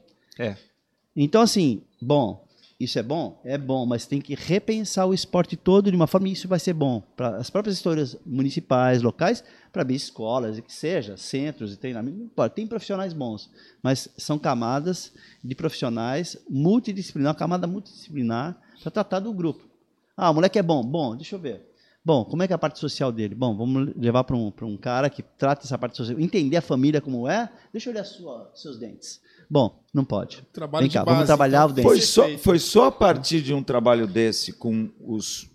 Então, 1.14 1.42
assim, 1.42 1.82
bom, 2.00 2.46
isso 2.80 2.98
é 2.98 3.02
bom? 3.02 3.38
É 3.44 3.58
bom, 3.58 3.84
mas 3.84 4.06
tem 4.06 4.22
que 4.22 4.34
repensar 4.34 5.04
o 5.04 5.12
esporte 5.12 5.54
todo 5.54 5.90
de 5.90 5.96
uma 5.96 6.06
forma 6.06 6.28
e 6.28 6.32
isso 6.32 6.48
vai 6.48 6.58
ser 6.58 6.72
bom 6.72 7.02
para 7.14 7.36
as 7.36 7.50
próprias 7.50 7.76
histórias 7.76 8.16
municipais, 8.24 9.02
locais, 9.02 9.44
para 9.70 9.82
abrir 9.82 9.96
escolas 9.96 10.56
e 10.56 10.62
que 10.62 10.72
seja, 10.72 11.14
centros 11.18 11.70
de 11.70 11.76
treinamento, 11.76 12.16
não 12.16 12.24
importa. 12.24 12.54
Tem 12.54 12.66
profissionais 12.66 13.12
bons, 13.12 13.50
mas 13.82 14.08
são 14.16 14.38
camadas 14.38 15.12
de 15.44 15.54
profissionais 15.54 16.38
multidisciplinar, 16.48 17.32
uma 17.32 17.38
camada 17.38 17.66
multidisciplinar 17.66 18.58
para 18.80 18.90
tratar 18.90 19.20
do 19.20 19.32
grupo. 19.34 19.68
Ah, 20.16 20.30
o 20.30 20.34
moleque 20.34 20.58
é 20.58 20.62
bom. 20.62 20.82
Bom, 20.82 21.14
deixa 21.14 21.36
eu 21.36 21.38
ver. 21.38 21.69
Bom, 22.02 22.24
como 22.24 22.42
é 22.42 22.46
que 22.46 22.52
é 22.52 22.56
a 22.56 22.58
parte 22.58 22.78
social 22.78 23.12
dele? 23.12 23.34
Bom, 23.34 23.54
vamos 23.56 23.94
levar 23.94 24.24
para 24.24 24.34
um, 24.34 24.50
pra 24.50 24.64
um 24.64 24.76
cara 24.76 25.10
que 25.10 25.22
trata 25.22 25.66
essa 25.66 25.76
parte 25.76 25.96
social, 25.96 26.18
entender 26.18 26.56
a 26.56 26.62
família 26.62 27.00
como 27.00 27.28
é. 27.28 27.50
Deixa 27.72 27.90
eu 27.90 27.92
olhar 27.92 28.04
sua, 28.04 28.50
seus 28.54 28.78
dentes. 28.78 29.20
Bom, 29.50 29.82
não 29.92 30.04
pode. 30.04 30.42
Trabalho 30.52 30.82
Vem 30.82 30.88
de 30.88 30.94
cá, 30.94 31.04
base, 31.04 31.14
vamos 31.14 31.26
trabalhar 31.26 31.58
então, 31.58 31.70
o 31.70 31.72
dente. 31.74 31.86
Foi 31.86 32.00
só, 32.00 32.38
foi 32.38 32.58
só 32.58 32.86
a 32.86 32.92
partir 32.92 33.42
de 33.42 33.52
um 33.52 33.62
trabalho 33.62 34.06
desse 34.06 34.52
com 34.52 34.88
os 35.00 35.50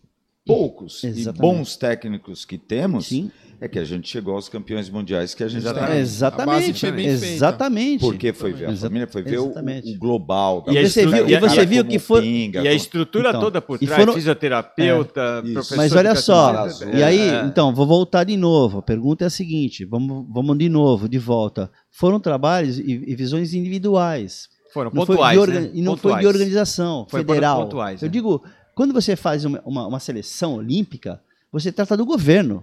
poucos 0.45 1.03
e 1.03 1.07
Exatamente. 1.07 1.41
bons 1.41 1.75
técnicos 1.75 2.45
que 2.45 2.57
temos 2.57 3.07
Sim, 3.07 3.31
é 3.62 3.68
que 3.68 3.80
a 3.80 3.84
gente 3.84 4.08
chegou 4.10 4.36
aos 4.36 4.47
campeões 4.49 4.89
mundiais 4.89 5.34
que 5.34 5.43
a 5.43 5.47
gente 5.47 5.62
Exatamente. 5.62 5.89
tem. 5.91 5.97
A 5.97 6.01
exatamente. 6.01 6.45
base 6.68 6.74
foi 6.80 6.91
bem 6.91 7.18
feita. 7.18 7.26
Exatamente. 7.36 7.99
Porque 8.01 8.34
foi 8.34 8.53
ver 8.53 8.66
a 8.70 8.76
família, 8.76 9.08
foi 9.08 9.22
ver 9.24 9.39
o, 9.39 9.47
o 9.49 9.97
global. 9.99 10.62
da 10.62 10.74
E 10.74 10.89
você 10.89 11.06
viu- 11.06 11.28
e 11.30 11.39
você 11.39 11.66
viu 11.66 11.86
que 11.86 11.99
foi- 11.99 12.22
pinga, 12.22 12.62
E 12.62 12.68
a 12.68 12.74
estrutura 12.74 13.30
Então, 13.30 13.41
toda 13.41 13.62
por 13.62 13.80
trás, 13.80 13.95
foram- 13.95 14.14
fisioterapeuta, 14.14 15.41
isso. 15.43 15.53
professor 15.53 15.78
Mas 15.78 15.91
de 15.91 15.97
olha 15.97 16.16
só, 16.16 16.68
e 16.93 17.03
aí, 17.03 17.20
É. 17.20 17.45
então, 17.45 17.74
vou 17.74 17.86
voltar 17.88 18.24
de 18.24 18.38
novo. 18.38 18.80
A 18.80 18.82
pergunta 18.82 19.24
é 19.24 19.28
a 19.28 19.30
seguinte: 19.30 19.86
vamos, 19.86 20.26
vamos 20.30 20.58
de 20.58 20.70
novo, 20.70 21.08
de 21.10 21.18
volta. 21.18 21.70
Foram 21.91 22.20
trabalhos 22.20 22.78
e, 22.80 22.84
e 23.08 23.16
visões 23.16 23.53
individuais. 23.53 24.49
Foram 24.74 24.91
Não 24.93 25.06
foi 25.06 25.16
pontuais, 25.16 25.34
de 25.36 25.39
orga- 25.39 25.60
né? 25.62 25.70
E 25.74 25.82
não 25.82 25.93
Pontuais. 25.95 26.16
foi 26.16 26.22
de 26.22 26.28
organização 26.28 27.08
Foi 27.10 27.22
federal. 27.22 27.64
pontuais, 27.64 28.01
Eu 28.01 28.08
né? 28.08 28.12
digo, 28.12 28.43
quando 28.76 28.93
você 28.93 29.16
faz 29.16 29.45
uma, 29.45 29.62
uma, 29.66 29.88
uma 29.88 29.99
seleção 29.99 30.56
olímpica, 30.56 31.22
você 31.51 31.72
trata 31.72 31.95
do 31.95 32.06
governo. 32.06 32.62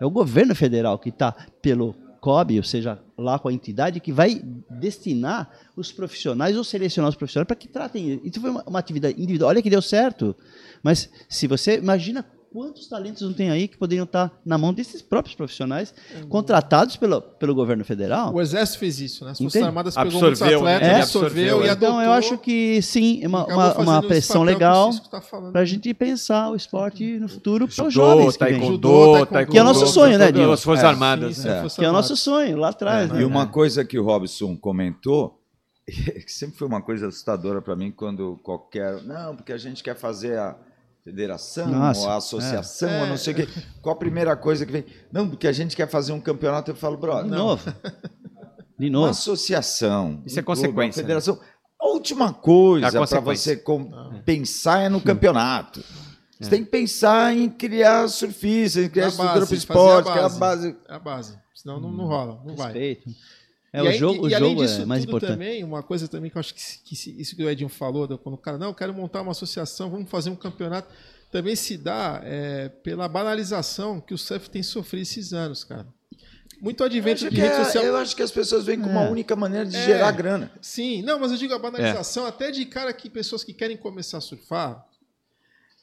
É 0.00 0.06
o 0.06 0.10
governo 0.10 0.54
federal 0.54 0.98
que 0.98 1.08
está 1.08 1.32
pelo 1.60 1.94
COB, 2.20 2.58
ou 2.58 2.64
seja, 2.64 2.98
lá 3.16 3.38
com 3.38 3.48
a 3.48 3.52
entidade, 3.52 4.00
que 4.00 4.12
vai 4.12 4.42
destinar 4.68 5.50
os 5.76 5.92
profissionais 5.92 6.56
ou 6.56 6.64
selecionar 6.64 7.08
os 7.08 7.16
profissionais 7.16 7.46
para 7.46 7.56
que 7.56 7.68
tratem. 7.68 8.20
Isso 8.24 8.40
foi 8.40 8.50
uma, 8.50 8.62
uma 8.64 8.78
atividade 8.78 9.20
individual. 9.20 9.50
Olha 9.50 9.62
que 9.62 9.70
deu 9.70 9.82
certo. 9.82 10.34
Mas 10.82 11.10
se 11.28 11.46
você 11.46 11.78
imagina 11.78 12.24
quantos 12.52 12.88
talentos 12.88 13.22
não 13.22 13.32
tem 13.32 13.50
aí 13.50 13.68
que 13.68 13.76
poderiam 13.76 14.04
estar 14.04 14.32
na 14.44 14.56
mão 14.56 14.72
desses 14.72 15.02
próprios 15.02 15.34
profissionais 15.36 15.94
contratados 16.28 16.96
pelo, 16.96 17.20
pelo 17.20 17.54
governo 17.54 17.84
federal? 17.84 18.32
O 18.34 18.40
Exército 18.40 18.78
fez 18.78 19.00
isso, 19.00 19.24
né? 19.24 19.32
As 19.32 19.38
Forças? 19.38 19.62
Armadas 19.62 19.94
pegou 19.94 20.06
Absorveu, 20.08 20.28
muitos 20.30 20.40
né? 20.62 20.74
atletas, 20.76 20.88
É. 20.88 21.02
absorveu 21.02 21.64
e 21.64 21.68
adotou. 21.68 21.88
Então 21.88 22.02
eu 22.02 22.12
acho 22.12 22.38
que 22.38 22.80
sim, 22.82 23.20
é 23.22 23.28
uma, 23.28 23.44
uma, 23.46 23.78
uma 23.78 24.02
pressão 24.02 24.40
o 24.42 24.44
legal 24.44 24.90
tá 25.10 25.20
para 25.52 25.60
a 25.60 25.64
gente 25.64 25.92
pensar 25.94 26.50
o 26.50 26.56
esporte 26.56 27.18
no 27.18 27.28
futuro 27.28 27.68
para 27.68 27.86
os 27.86 27.92
jovens 27.94 28.32
que 28.32 28.38
taekwondo, 28.38 28.66
Judô, 28.72 29.26
taekwondo, 29.26 29.50
Que 29.52 29.58
é 29.58 29.62
nosso 29.62 29.86
sonho, 29.86 30.18
né, 30.18 30.32
Dinho? 30.32 30.50
As 30.52 30.62
Forças 30.62 30.84
É. 30.84 30.88
Armadas. 30.88 31.36
Sim, 31.36 31.48
né? 31.48 31.60
Forças 31.60 31.78
Que 31.78 31.84
é 31.84 31.88
o 31.90 31.92
nosso 31.92 32.16
sonho 32.16 32.56
lá 32.56 32.68
atrás. 32.70 33.10
né? 33.10 33.20
E 33.20 33.24
uma 33.24 33.46
coisa 33.46 33.84
que 33.84 33.98
o 33.98 34.04
Robson 34.04 34.56
comentou, 34.56 35.38
que 35.86 36.30
sempre 36.32 36.56
foi 36.58 36.66
uma 36.68 36.82
coisa 36.82 37.08
assustadora 37.08 37.60
para 37.62 37.74
mim, 37.76 37.90
quando 37.90 38.38
qualquer. 38.42 39.02
Não, 39.04 39.34
porque 39.36 39.52
a 39.52 39.58
gente 39.58 39.82
quer 39.82 39.96
fazer 39.96 40.38
a 40.38 40.56
federação, 41.08 41.68
Nossa, 41.68 42.00
ou 42.02 42.10
a 42.10 42.16
associação, 42.16 42.88
é. 42.88 43.00
ou 43.02 43.06
não 43.06 43.16
sei 43.16 43.32
o 43.32 43.36
quê. 43.36 43.48
Qual 43.80 43.94
a 43.94 43.98
primeira 43.98 44.36
coisa 44.36 44.66
que 44.66 44.72
vem? 44.72 44.84
Não, 45.10 45.28
porque 45.28 45.48
a 45.48 45.52
gente 45.52 45.74
quer 45.74 45.88
fazer 45.88 46.12
um 46.12 46.20
campeonato. 46.20 46.70
Eu 46.70 46.74
falo, 46.76 46.96
De 46.96 47.00
brother, 47.00 47.30
novo. 47.30 47.72
De 48.78 48.86
uma 48.86 48.92
novo. 48.92 49.10
associação. 49.10 50.22
Isso 50.26 50.38
é 50.38 50.42
um 50.42 50.44
consequência, 50.44 51.00
Uma 51.00 51.06
federação. 51.06 51.40
A 51.80 51.86
última 51.88 52.32
coisa 52.32 52.86
É 52.88 52.90
para 53.06 53.20
você 53.20 53.56
com- 53.56 53.90
pensar 54.24 54.82
é 54.82 54.88
no 54.88 55.00
campeonato. 55.00 55.82
Você 56.40 56.50
tem 56.50 56.64
que 56.64 56.70
pensar 56.70 57.34
em 57.36 57.48
criar 57.48 58.06
surfistas, 58.08 58.84
em 58.84 58.88
criar 58.88 59.06
Na 59.06 59.10
estrutura 59.10 59.40
base, 59.40 59.46
para 59.46 59.54
o 59.54 59.58
esporte, 59.58 60.08
a 60.08 60.12
que 60.12 60.18
é 60.18 60.22
a 60.22 60.28
base. 60.28 60.38
base. 60.38 60.76
É 60.88 60.94
a 60.94 60.98
base. 60.98 61.38
Senão 61.54 61.80
não, 61.80 61.90
não 61.90 62.04
rola, 62.06 62.40
não 62.44 62.54
vai. 62.54 62.98
É, 63.72 63.80
E 63.80 63.82
o 63.82 63.88
aí- 63.88 63.98
jogo, 63.98 64.24
e, 64.24 64.28
o 64.28 64.30
e 64.30 64.34
além 64.34 64.50
jogo 64.50 64.62
disso 64.66 64.80
é 64.82 64.84
mais 64.86 65.04
importante. 65.04 65.30
também, 65.32 65.62
uma 65.62 65.82
coisa 65.82 66.08
também 66.08 66.30
que 66.30 66.36
eu 66.38 66.40
acho 66.40 66.54
que, 66.54 66.62
que 66.84 67.20
isso 67.20 67.36
que 67.36 67.44
o 67.44 67.50
Edinho 67.50 67.68
falou, 67.68 68.06
quando 68.18 68.34
o 68.34 68.38
cara, 68.38 68.56
não, 68.56 68.68
eu 68.68 68.74
quero 68.74 68.94
montar 68.94 69.20
uma 69.20 69.32
associação, 69.32 69.90
vamos 69.90 70.08
fazer 70.10 70.30
um 70.30 70.36
campeonato, 70.36 70.88
também 71.30 71.54
se 71.54 71.76
dá 71.76 72.20
é, 72.24 72.70
pela 72.82 73.06
banalização 73.06 74.00
que 74.00 74.14
o 74.14 74.18
surf 74.18 74.48
tem 74.48 74.62
sofrido 74.62 75.02
esses 75.02 75.32
anos, 75.34 75.64
cara. 75.64 75.86
Muito 76.60 76.82
advento 76.82 77.20
de 77.28 77.36
rede 77.36 77.52
é- 77.54 77.64
social. 77.64 77.84
eu 77.84 77.96
acho 77.98 78.16
que 78.16 78.22
as 78.22 78.32
pessoas 78.32 78.64
veem 78.64 78.80
como 78.80 78.98
É. 78.98 79.06
a 79.06 79.10
única 79.10 79.36
maneira 79.36 79.64
de 79.66 79.76
É. 79.76 79.84
gerar 79.84 80.10
grana. 80.12 80.50
Sim, 80.60 81.02
não, 81.02 81.18
mas 81.20 81.30
eu 81.30 81.36
digo 81.36 81.52
a 81.54 81.58
banalização 81.58 82.24
até 82.26 82.50
de 82.50 82.64
cara 82.64 82.92
que 82.92 83.08
pessoas 83.10 83.44
que 83.44 83.52
querem 83.52 83.76
começar 83.76 84.18
a 84.18 84.20
surfar. 84.20 84.84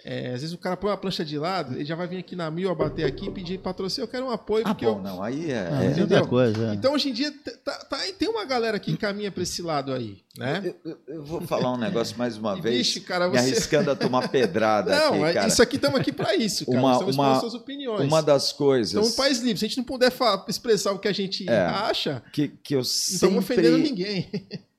É, 0.08 0.28
às 0.28 0.42
vezes 0.42 0.54
o 0.54 0.58
cara 0.60 0.78
põe 0.78 0.92
a 0.92 0.98
prancha 0.98 1.26
de 1.26 1.38
lado, 1.38 1.74
ele 1.74 1.84
já 1.84 1.96
vai 1.96 2.08
vir 2.08 2.20
aqui 2.20 2.36
na 2.36 2.52
mil 2.52 2.70
abater 2.70 3.06
aqui 3.06 3.26
e 3.26 3.32
pedir 3.32 3.58
patrocínio. 3.60 4.04
Eu 4.04 4.08
quero 4.08 4.26
um 4.28 4.30
apoio, 4.32 4.64
Ah, 4.66 4.76
porque 4.76 4.86
bom, 4.86 4.98
eu, 4.98 5.02
não, 5.02 5.24
aí 5.24 5.50
é. 5.52 5.68
Ah, 5.72 5.84
é- 5.84 5.98
é 5.98 6.02
outra 6.02 6.26
coisa. 6.28 6.72
é. 6.72 6.74
Então, 6.76 6.94
hoje 6.94 7.10
em 7.10 7.14
dia, 7.14 7.34
tá, 7.64 7.72
tá- 7.90 8.00
tem 8.18 8.30
uma 8.30 8.46
galera 8.46 8.78
que 8.80 8.92
encaminha 8.92 9.32
para 9.32 9.42
esse 9.42 9.62
lado 9.64 9.92
aí, 9.92 10.20
né? 10.38 10.62
Eu, 10.64 10.92
eu- 10.92 10.98
eu 11.16 11.24
vou 11.24 11.42
falar 11.42 11.74
um 11.74 11.78
negócio 11.78 12.16
mais 12.18 12.38
uma 12.38 12.56
E, 12.58 12.62
vez, 12.62 12.78
Vixe, 12.78 13.02
cara, 13.02 13.28
me 13.28 13.34
você... 13.38 13.40
arriscando 13.40 13.90
a 13.90 13.96
tomar 13.96 14.28
pedrada 14.30 14.92
Não, 14.96 15.14
aqui, 15.16 15.24
é- 15.24 15.34
cara. 15.34 15.48
isso 15.48 15.62
aqui 15.64 15.76
estamos 15.78 16.00
aqui 16.00 16.12
para 16.12 16.36
isso, 16.36 16.66
cara. 16.68 16.78
Uma- 16.78 16.92
estamos 16.94 17.16
uma- 17.16 17.28
expondo 17.34 17.40
suas 17.52 17.62
opiniões. 17.62 18.08
Uma 18.08 18.22
das 18.22 18.52
coisas 18.54 18.90
Estamos 18.90 19.14
um 19.14 19.16
país 19.16 19.40
livre. 19.40 19.58
Se 19.58 19.66
a 19.66 19.68
gente 19.68 19.78
não 19.78 19.84
puder 19.86 20.12
expressar 20.48 20.92
o 20.92 21.00
que 21.00 21.08
a 21.08 21.14
gente 21.14 21.50
É. 21.50 21.58
acha, 21.66 22.22
que, 22.32 22.50
que 22.50 22.76
eu 22.76 22.80
não 22.80 22.84
estamos 22.84 23.38
ofendendo 23.40 23.78
ninguém. 23.80 24.30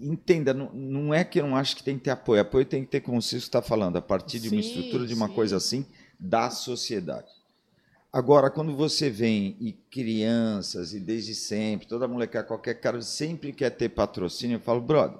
Entenda, 0.00 0.54
não, 0.54 0.70
não 0.72 1.14
é 1.14 1.24
que 1.24 1.40
eu 1.40 1.46
não 1.46 1.56
acho 1.56 1.76
que 1.76 1.82
tem 1.82 1.96
que 1.98 2.04
ter 2.04 2.10
apoio. 2.10 2.40
Apoio 2.40 2.64
tem 2.64 2.84
que 2.84 2.90
ter, 2.90 3.00
como 3.00 3.18
o 3.18 3.22
Cisco 3.22 3.48
está 3.48 3.62
falando, 3.62 3.96
a 3.96 4.02
partir 4.02 4.38
de 4.38 4.48
uma 4.48 4.60
Sim, 4.60 4.60
estrutura, 4.60 5.06
de 5.06 5.14
uma 5.14 5.28
sim. 5.28 5.28
coisa 5.28 5.56
assim, 5.56 5.84
da 6.18 6.50
sociedade. 6.50 7.28
Agora, 8.12 8.50
quando 8.50 8.74
você 8.76 9.10
vem 9.10 9.56
e 9.60 9.72
crianças, 9.72 10.94
e 10.94 11.00
desde 11.00 11.34
sempre, 11.34 11.86
toda 11.86 12.08
molecada, 12.08 12.46
qualquer 12.46 12.74
cara, 12.74 13.02
sempre 13.02 13.52
quer 13.52 13.70
ter 13.70 13.90
patrocínio, 13.90 14.56
eu 14.56 14.60
falo, 14.60 14.80
brother, 14.80 15.18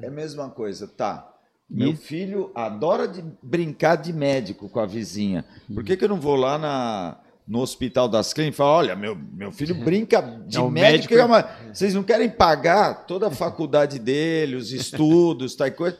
é 0.00 0.08
a 0.08 0.10
mesma 0.10 0.50
coisa, 0.50 0.86
tá? 0.86 1.30
Meu 1.68 1.92
E- 1.92 1.94
filho 1.94 2.50
adora 2.54 3.08
de 3.08 3.22
brincar 3.42 3.96
de 3.96 4.12
médico 4.12 4.68
com 4.68 4.80
a 4.80 4.86
vizinha. 4.86 5.44
Por 5.72 5.82
que, 5.82 5.96
que 5.96 6.04
eu 6.04 6.08
não 6.08 6.20
vou 6.20 6.36
lá 6.36 6.58
na, 6.58 7.18
no 7.46 7.60
Hospital 7.60 8.08
das 8.08 8.32
Clínicas 8.32 8.56
e 8.56 8.58
falo, 8.58 8.70
olha, 8.70 8.96
meu, 8.96 9.14
meu 9.14 9.52
filho 9.52 9.74
brinca 9.74 10.20
de 10.46 10.56
É 10.56 10.60
um 10.60 10.70
médico, 10.70 11.12
médico- 11.12 11.14
é 11.14 11.24
uma- 11.24 11.42
vocês 11.72 11.92
não 11.94 12.02
querem 12.02 12.30
pagar 12.30 13.06
toda 13.06 13.26
a 13.28 13.30
faculdade 13.30 13.98
dele, 13.98 14.56
os 14.56 14.72
estudos, 14.72 15.54
tal 15.54 15.70
coisa? 15.72 15.98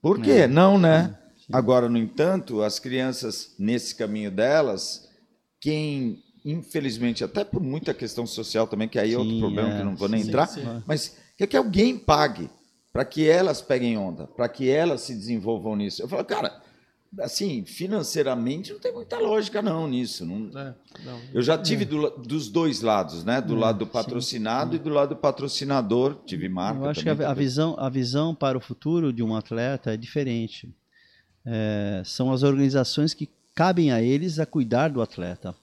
Por 0.00 0.20
quê? 0.20 0.46
Não, 0.46 0.78
né? 0.78 1.16
Agora, 1.52 1.88
no 1.88 1.98
entanto, 1.98 2.62
as 2.62 2.78
crianças, 2.78 3.54
nesse 3.58 3.94
caminho 3.94 4.30
delas, 4.30 5.08
quem, 5.60 6.22
infelizmente, 6.44 7.24
até 7.24 7.42
por 7.44 7.62
muita 7.62 7.92
questão 7.94 8.26
social 8.26 8.66
também, 8.66 8.88
que 8.88 8.98
aí 8.98 9.12
é 9.14 9.18
outro 9.18 9.38
problema 9.38 9.74
é. 9.74 9.78
que 9.78 9.84
não 9.84 9.96
vou 9.96 10.08
nem 10.08 10.22
Sim, 10.22 10.28
entrar, 10.28 10.46
sim. 10.46 10.62
mas 10.86 11.16
quer 11.36 11.46
que 11.46 11.56
alguém 11.56 11.96
pague. 11.98 12.50
para 12.90 13.04
que 13.04 13.28
elas 13.28 13.60
peguem 13.60 13.96
onda, 13.96 14.26
para 14.26 14.48
que 14.48 14.68
elas 14.68 15.02
se 15.02 15.14
desenvolvam 15.14 15.76
nisso. 15.76 16.02
Eu 16.02 16.08
falo, 16.08 16.24
cara, 16.24 16.60
assim, 17.20 17.64
financeiramente 17.64 18.72
não 18.72 18.78
tem 18.80 18.92
muita 18.92 19.18
lógica 19.18 19.62
não 19.62 19.88
nisso. 19.88 20.24
Não... 20.26 20.50
É, 20.58 20.74
não. 21.04 21.20
Eu 21.32 21.42
já 21.42 21.56
tive 21.56 21.84
do- 21.84 22.10
dos 22.18 22.48
dois 22.48 22.80
lados, 22.82 23.24
né? 23.24 23.40
Do 23.40 23.54
É, 23.54 23.58
lado 23.58 23.78
do 23.80 23.84
sim, 23.86 23.90
patrocinado 23.92 24.76
e 24.76 24.78
do 24.78 24.90
lado 24.90 25.10
do 25.10 25.16
patrocinador. 25.16 26.16
Tive 26.26 26.48
marca 26.48 26.80
Eu 26.80 26.88
acho 26.90 27.02
que 27.02 27.08
a, 27.08 27.12
também, 27.12 27.26
a 27.26 27.30
também. 27.30 27.44
visão, 27.44 27.76
a 27.78 27.88
visão 27.88 28.34
para 28.34 28.58
o 28.58 28.60
futuro 28.60 29.12
de 29.12 29.22
um 29.22 29.34
atleta 29.34 29.92
é 29.94 29.96
diferente. 29.96 30.68
É, 31.46 32.02
são 32.04 32.32
as 32.32 32.42
organizações 32.42 33.14
que 33.14 33.28
cabem 33.54 33.90
a 33.90 34.02
eles 34.02 34.38
a 34.38 34.46
cuidar 34.46 34.88
do 34.88 35.00
atleta. 35.00 35.54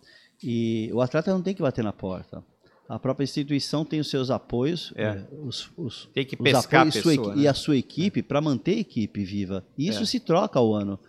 E 0.43 0.89
o 0.93 1.01
atleta 1.01 1.31
não 1.31 1.41
tem 1.41 1.53
que 1.53 1.61
bater 1.61 1.83
na 1.83 1.93
porta. 1.93 2.43
A 2.87 2.99
própria 2.99 3.23
instituição 3.23 3.83
tem 3.83 3.99
os 3.99 4.09
seus 4.09 4.29
apoios, 4.29 4.93
É. 4.95 5.03
é, 5.05 5.27
os, 5.43 5.71
os, 5.75 6.07
Tem 6.13 6.23
que 6.25 6.35
os 6.35 6.41
pescar 6.41 6.81
a 6.85 6.87
apoios 6.87 7.01
sua 7.03 7.11
pessoa. 7.15 7.35
e 7.35 7.39
né? 7.43 7.47
a 7.47 7.53
sua 7.53 7.77
equipe 7.77 8.21
para 8.21 8.39
manter 8.41 8.75
a 8.77 8.79
equipe 8.81 9.23
viva. 9.23 9.65
E 9.77 9.87
isso 9.87 10.03
É. 10.03 10.05
se 10.05 10.19
troca 10.19 10.59
ao 10.59 10.73
ano. 10.73 10.99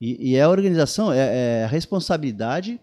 E, 0.00 0.30
e 0.30 0.36
é 0.36 0.42
a 0.42 0.48
organização, 0.48 1.12
é, 1.12 1.60
é 1.60 1.64
a 1.64 1.68
responsabilidade 1.68 2.80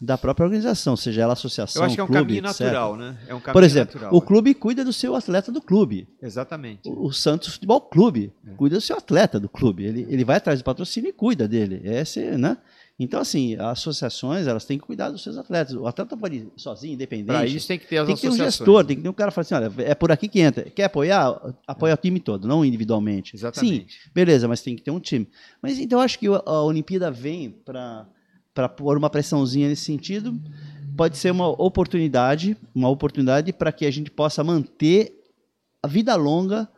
da 0.00 0.16
própria 0.16 0.44
organização, 0.44 0.96
seja 0.96 1.22
ela 1.22 1.32
associação, 1.32 1.82
Eu 1.82 1.86
acho 1.86 1.94
que 1.96 2.00
é 2.00 2.04
um 2.04 2.06
clube, 2.06 2.22
caminho 2.22 2.46
etc. 2.46 2.60
natural, 2.60 2.96
né? 2.96 3.16
É 3.26 3.34
um 3.34 3.40
caminho 3.40 3.52
Por 3.52 3.64
exemplo, 3.64 3.94
natural, 3.94 4.14
o 4.14 4.22
é. 4.22 4.26
clube 4.26 4.54
cuida 4.54 4.84
do 4.84 4.92
seu 4.92 5.16
atleta 5.16 5.50
do 5.50 5.60
clube. 5.60 6.06
Exatamente. 6.22 6.88
O, 6.88 7.06
o 7.06 7.12
Santos 7.12 7.54
Futebol 7.54 7.80
Clube 7.80 8.32
É. 8.46 8.50
cuida 8.54 8.76
do 8.76 8.80
seu 8.80 8.96
atleta 8.96 9.40
do 9.40 9.48
clube. 9.48 9.84
Ele, 9.84 10.06
ele 10.08 10.24
vai 10.24 10.36
atrás 10.36 10.60
do 10.60 10.64
patrocínio 10.64 11.08
e 11.08 11.12
cuida 11.12 11.48
dele. 11.48 11.80
Esse, 11.82 12.20
né? 12.38 12.56
Então, 13.00 13.20
assim, 13.20 13.54
as 13.54 13.78
associações 13.78 14.48
elas 14.48 14.64
têm 14.64 14.76
que 14.76 14.84
cuidar 14.84 15.10
dos 15.10 15.22
seus 15.22 15.38
atletas. 15.38 15.74
O 15.74 15.86
atleta 15.86 16.16
pode 16.16 16.36
ir 16.36 16.48
sozinho, 16.56 16.94
independente. 16.94 17.26
Para 17.26 17.46
isso 17.46 17.68
tem 17.68 17.78
que 17.78 17.86
ter 17.86 17.98
as 17.98 18.06
tem 18.06 18.16
que 18.16 18.22
ter 18.22 18.28
um 18.28 18.36
gestor, 18.36 18.84
tem 18.84 18.96
que 18.96 19.02
ter 19.02 19.08
um 19.08 19.12
cara 19.12 19.30
que 19.30 19.36
fala 19.36 19.42
assim: 19.42 19.54
olha, 19.54 19.72
é 19.88 19.94
por 19.94 20.10
aqui 20.10 20.26
que 20.26 20.40
entra. 20.40 20.64
Quer 20.64 20.84
apoiar? 20.84 21.54
Apoia 21.64 21.94
o 21.94 21.96
time 21.96 22.18
todo, 22.18 22.48
não 22.48 22.64
individualmente. 22.64 23.30
Sim, 23.30 23.36
Exatamente. 23.36 24.00
beleza, 24.12 24.48
mas 24.48 24.62
tem 24.62 24.74
que 24.74 24.82
ter 24.82 24.90
um 24.90 24.98
time. 24.98 25.28
Mas 25.62 25.78
então 25.78 26.00
eu 26.00 26.04
acho 26.04 26.18
que 26.18 26.26
a 26.26 26.62
Olimpíada 26.62 27.08
vem 27.08 27.50
para 27.64 28.68
pôr 28.76 28.98
uma 28.98 29.08
pressãozinha 29.08 29.68
nesse 29.68 29.84
sentido. 29.84 30.36
Pode 30.96 31.16
ser 31.16 31.30
uma 31.30 31.48
oportunidade, 31.48 32.56
uma 32.74 32.88
oportunidade 32.88 33.52
para 33.52 33.70
que 33.70 33.86
a 33.86 33.90
gente 33.92 34.10
possa 34.10 34.42
manter 34.42 35.22
a 35.80 35.86
vida 35.86 36.16
longa 36.16 36.68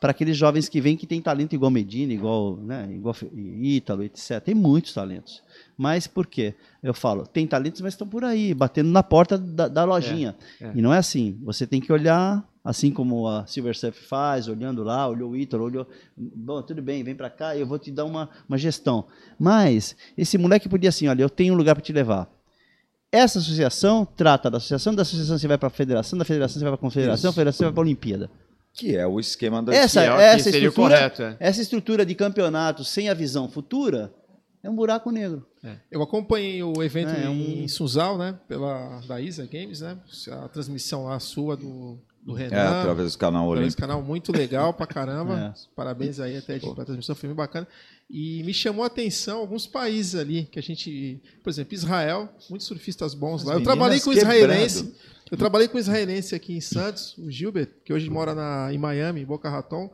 para 0.00 0.12
aqueles 0.12 0.36
jovens 0.36 0.68
que 0.68 0.80
vêm 0.80 0.96
que 0.96 1.06
têm 1.06 1.20
talento 1.20 1.54
igual 1.54 1.70
Medina, 1.70 2.12
igual, 2.12 2.56
né, 2.56 2.88
igual 2.90 3.14
Ítalo, 3.60 4.02
etc. 4.02 4.40
Tem 4.40 4.54
muitos 4.54 4.94
talentos. 4.94 5.42
Mas 5.80 6.06
por 6.06 6.26
quê? 6.26 6.54
Eu 6.82 6.92
falo, 6.92 7.26
tem 7.26 7.46
talentos, 7.46 7.80
mas 7.80 7.94
estão 7.94 8.06
por 8.06 8.22
aí, 8.22 8.52
batendo 8.52 8.90
na 8.90 9.02
porta 9.02 9.38
da, 9.38 9.66
da 9.66 9.82
lojinha. 9.82 10.36
é. 10.60 10.72
E 10.74 10.82
não 10.82 10.92
é 10.92 10.98
assim. 10.98 11.38
Você 11.42 11.66
tem 11.66 11.80
que 11.80 11.90
olhar, 11.90 12.46
assim 12.62 12.90
como 12.90 13.26
a 13.26 13.46
Silver 13.46 13.74
Surf 13.74 13.98
faz, 14.06 14.46
olhando 14.46 14.82
lá, 14.82 15.08
olhou 15.08 15.30
o 15.30 15.36
Ítalo, 15.38 15.64
olhou. 15.64 15.86
Bom, 16.14 16.60
tudo 16.60 16.82
bem, 16.82 17.02
vem 17.02 17.14
para 17.14 17.30
cá 17.30 17.56
e 17.56 17.60
eu 17.60 17.66
vou 17.66 17.78
te 17.78 17.90
dar 17.90 18.04
uma, 18.04 18.28
uma 18.46 18.58
gestão. 18.58 19.06
Mas 19.38 19.96
esse 20.18 20.36
moleque 20.36 20.68
podia 20.68 20.90
assim: 20.90 21.08
olha, 21.08 21.22
eu 21.22 21.30
tenho 21.30 21.54
um 21.54 21.56
lugar 21.56 21.74
para 21.74 21.82
te 21.82 21.94
levar. 21.94 22.30
Essa 23.10 23.38
associação 23.38 24.04
trata 24.04 24.50
da 24.50 24.58
associação, 24.58 24.94
da 24.94 25.00
associação 25.00 25.38
você 25.38 25.48
vai 25.48 25.56
para 25.56 25.68
a 25.68 25.70
federação, 25.70 26.18
da 26.18 26.26
federação 26.26 26.58
você 26.58 26.64
vai 26.64 26.72
para 26.72 26.78
a 26.78 26.78
confederação, 26.78 27.30
da 27.30 27.34
federação 27.34 27.56
você 27.56 27.64
vai 27.64 27.72
para 27.72 27.80
a 27.80 27.86
Olimpíada. 27.86 28.30
Que 28.74 28.96
é 28.96 29.06
o 29.06 29.18
esquema 29.18 29.62
da 29.62 29.74
Essa, 29.74 30.02
Que 30.02 30.08
é 30.08 30.24
essa 30.34 30.50
estrutura, 30.50 30.94
correto, 30.94 31.22
é. 31.22 31.36
essa 31.40 31.62
estrutura 31.62 32.04
de 32.04 32.14
campeonato 32.14 32.84
sem 32.84 33.08
a 33.08 33.14
visão 33.14 33.48
futura 33.48 34.12
é 34.62 34.68
um 34.68 34.74
buraco 34.74 35.10
negro. 35.10 35.46
Eu 35.90 36.02
acompanhei 36.02 36.62
o 36.62 36.82
evento 36.82 37.10
É, 37.10 37.26
em 37.26 37.64
um- 37.64 37.68
Suzal, 37.68 38.16
né? 38.16 38.38
Pela 38.48 39.00
da 39.06 39.20
Isa 39.20 39.46
Games, 39.46 39.80
né? 39.80 39.96
A 40.42 40.48
transmissão 40.48 41.04
lá 41.04 41.18
sua 41.20 41.56
do, 41.56 41.98
do 42.22 42.32
Renan. 42.32 42.56
É, 42.56 42.66
através 42.80 43.12
do 43.12 43.18
canal 43.18 43.46
Olímpico. 43.46 43.80
canal 43.80 44.02
muito 44.02 44.32
legal 44.32 44.72
pra 44.72 44.86
caramba. 44.86 45.54
É. 45.56 45.74
Parabéns 45.76 46.18
aí 46.20 46.36
até 46.38 46.54
de, 46.58 46.60
pela 46.60 46.84
transmissão, 46.84 47.14
foi 47.14 47.28
muito 47.28 47.36
bacana. 47.36 47.66
E 48.08 48.42
me 48.42 48.52
chamou 48.54 48.82
a 48.82 48.86
atenção 48.88 49.38
alguns 49.38 49.66
países 49.66 50.14
ali 50.16 50.44
que 50.50 50.58
a 50.58 50.62
gente, 50.62 51.20
por 51.44 51.50
exemplo, 51.50 51.74
Israel, 51.74 52.28
muitos 52.48 52.66
surfistas 52.66 53.14
bons 53.14 53.42
As 53.42 53.46
lá. 53.48 53.54
Eu 53.54 53.62
trabalhei 53.62 54.00
com 54.00 54.10
quebrando. 54.10 54.34
israelense. 54.34 54.94
Eu 55.30 55.38
trabalhei 55.38 55.68
com 55.68 55.78
israelense 55.78 56.34
aqui 56.34 56.54
em 56.56 56.60
Santos, 56.60 57.16
o 57.18 57.30
Gilbert, 57.30 57.68
que 57.84 57.92
hoje 57.92 58.10
mora 58.10 58.34
na, 58.34 58.72
em 58.72 58.78
Miami, 58.78 59.20
em 59.20 59.24
Boca 59.24 59.48
Raton. 59.48 59.88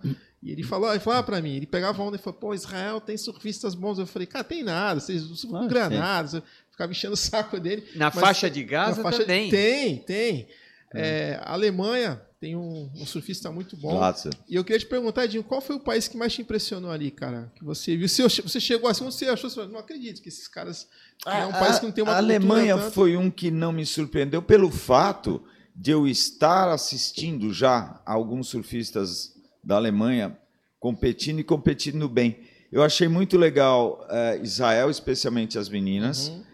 E 0.46 0.52
ele 0.52 0.62
falou, 0.62 0.88
ele 0.90 1.00
falou 1.00 1.24
para 1.24 1.42
mim, 1.42 1.56
ele 1.56 1.66
pegava 1.66 2.00
onda 2.00 2.14
e 2.16 2.20
falou, 2.20 2.38
pô, 2.38 2.54
Israel 2.54 3.00
tem 3.00 3.16
surfistas 3.16 3.74
bons. 3.74 3.98
Eu 3.98 4.06
falei, 4.06 4.26
cara, 4.26 4.44
tem 4.44 4.62
nada, 4.62 5.00
vocês 5.00 5.22
surfam 5.22 5.62
que 5.62 5.68
granadas. 5.68 6.34
Eu 6.34 6.42
ficava 6.70 6.92
enchendo 6.92 7.14
o 7.14 7.16
saco 7.16 7.58
dele. 7.58 7.84
Na 7.96 8.06
Mas 8.14 8.20
faixa 8.20 8.48
de 8.48 8.62
Gaza 8.62 8.98
Na 8.98 9.02
faixa- 9.02 9.22
também. 9.22 9.50
Tem, 9.50 9.98
tem. 9.98 10.46
É, 10.94 11.40
a 11.42 11.52
Alemanha 11.54 12.22
tem 12.40 12.54
um, 12.54 12.88
um 12.94 13.04
surfista 13.04 13.50
muito 13.50 13.76
bom. 13.76 13.90
Glatzer. 13.96 14.32
E 14.48 14.54
eu 14.54 14.62
queria 14.62 14.78
te 14.78 14.86
perguntar, 14.86 15.24
Edinho, 15.24 15.42
qual 15.42 15.60
foi 15.60 15.74
o 15.74 15.80
país 15.80 16.06
que 16.06 16.16
mais 16.16 16.32
te 16.32 16.42
impressionou 16.42 16.92
ali, 16.92 17.10
cara? 17.10 17.52
Que 17.56 17.64
você 17.64 17.96
viu? 17.96 18.08
Você, 18.08 18.22
você 18.22 18.60
chegou 18.60 18.88
assim, 18.88 19.04
você 19.04 19.26
achou, 19.26 19.50
você 19.50 19.56
falou, 19.56 19.72
não 19.72 19.80
acredito 19.80 20.22
que 20.22 20.28
esses 20.28 20.46
caras. 20.46 20.86
É 21.26 21.44
um 21.44 21.50
país 21.52 21.80
que 21.80 21.86
não 21.86 21.92
tem 21.92 22.04
uma 22.04 22.12
a 22.12 22.18
Alemanha 22.18 22.76
tanto. 22.78 22.92
foi 22.92 23.16
um 23.16 23.28
que 23.30 23.50
não 23.50 23.72
me 23.72 23.84
surpreendeu 23.84 24.40
pelo 24.40 24.70
fato 24.70 25.42
de 25.74 25.90
eu 25.90 26.06
estar 26.06 26.68
assistindo 26.70 27.52
já 27.52 28.00
alguns 28.06 28.48
surfistas 28.48 29.35
da 29.66 29.74
Alemanha 29.74 30.38
competindo 30.78 31.40
e 31.40 31.44
competindo 31.44 32.08
bem. 32.08 32.38
Eu 32.70 32.84
achei 32.84 33.08
muito 33.08 33.36
legal 33.36 34.06
eh, 34.08 34.40
Israel, 34.42 34.88
especialmente 34.88 35.58
as 35.58 35.68
meninas. 35.68 36.28
Uhum. 36.28 36.44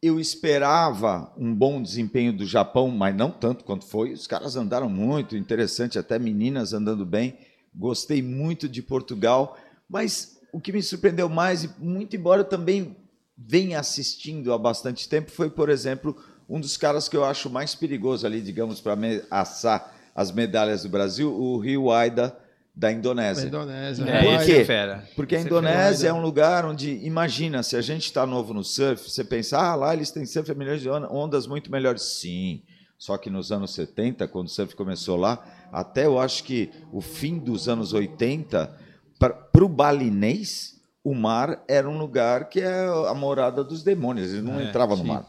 Eu 0.00 0.20
esperava 0.20 1.32
um 1.36 1.52
bom 1.52 1.82
desempenho 1.82 2.32
do 2.32 2.46
Japão, 2.46 2.88
mas 2.88 3.16
não 3.16 3.30
tanto 3.30 3.64
quanto 3.64 3.84
foi. 3.84 4.12
Os 4.12 4.28
caras 4.28 4.54
andaram 4.54 4.88
muito, 4.88 5.36
interessante, 5.36 5.98
até 5.98 6.16
meninas 6.16 6.72
andando 6.72 7.04
bem. 7.04 7.36
Gostei 7.74 8.22
muito 8.22 8.68
de 8.68 8.82
Portugal, 8.82 9.58
mas 9.88 10.38
o 10.52 10.60
que 10.60 10.72
me 10.72 10.82
surpreendeu 10.82 11.28
mais, 11.28 11.64
e 11.64 11.70
muito 11.78 12.14
embora 12.14 12.42
eu 12.42 12.48
também 12.48 12.96
venha 13.36 13.80
assistindo 13.80 14.52
há 14.52 14.58
bastante 14.58 15.08
tempo, 15.08 15.30
foi, 15.30 15.50
por 15.50 15.68
exemplo, 15.68 16.16
um 16.48 16.60
dos 16.60 16.76
caras 16.76 17.08
que 17.08 17.16
eu 17.16 17.24
acho 17.24 17.50
mais 17.50 17.74
perigoso 17.74 18.24
ali, 18.26 18.40
digamos, 18.40 18.80
para 18.80 18.96
assar 19.30 19.95
as 20.16 20.32
medalhas 20.32 20.82
do 20.82 20.88
Brasil, 20.88 21.30
o 21.32 21.58
Rio 21.58 21.92
Aida 21.92 22.36
da 22.74 22.88
Da 22.88 22.92
Indonésia. 22.92 23.46
Indonésia. 23.46 24.02
É, 24.04 24.06
Por 24.06 24.14
Hawaii. 24.28 24.36
esse 24.36 24.46
quê? 24.46 24.60
é 24.60 24.64
fera. 24.64 25.04
Porque 25.14 25.34
a 25.34 25.38
Esse 25.38 25.46
é 25.46 25.50
Indonésia 25.50 26.06
é 26.08 26.10
fera. 26.10 26.14
um 26.14 26.22
lugar 26.22 26.64
onde, 26.64 26.90
imagina, 27.06 27.62
se 27.62 27.74
a 27.76 27.80
gente 27.80 28.04
está 28.04 28.26
novo 28.26 28.52
no 28.52 28.62
surf, 28.64 29.08
você 29.10 29.22
pensa, 29.24 29.58
ah, 29.58 29.74
lá 29.74 29.94
eles 29.94 30.10
têm 30.10 30.26
surf 30.26 30.54
milhões 30.54 30.80
de 30.82 30.90
on- 30.90 31.06
ondas 31.10 31.46
muito 31.46 31.70
melhores. 31.70 32.02
Sim, 32.02 32.62
só 32.98 33.16
que 33.16 33.30
nos 33.30 33.50
anos 33.52 33.72
70, 33.74 34.26
quando 34.28 34.46
o 34.48 34.50
surf 34.50 34.74
começou 34.76 35.16
lá, 35.16 35.42
até 35.72 36.04
eu 36.06 36.18
acho 36.18 36.44
que 36.44 36.70
o 36.92 37.00
fim 37.00 37.38
dos 37.38 37.68
anos 37.68 37.92
80, 37.94 38.70
para 39.18 39.64
o 39.64 39.68
balinês, 39.68 40.74
o 41.02 41.14
mar 41.14 41.62
era 41.68 41.88
um 41.88 41.96
lugar 41.96 42.48
que 42.48 42.60
é 42.60 42.84
a 43.08 43.14
morada 43.14 43.62
dos 43.64 43.82
demônios, 43.82 44.32
eles 44.32 44.44
não 44.44 44.60
É, 44.60 44.64
entravam 44.64 44.96
no 44.96 45.02
sim, 45.02 45.08
mar. 45.08 45.24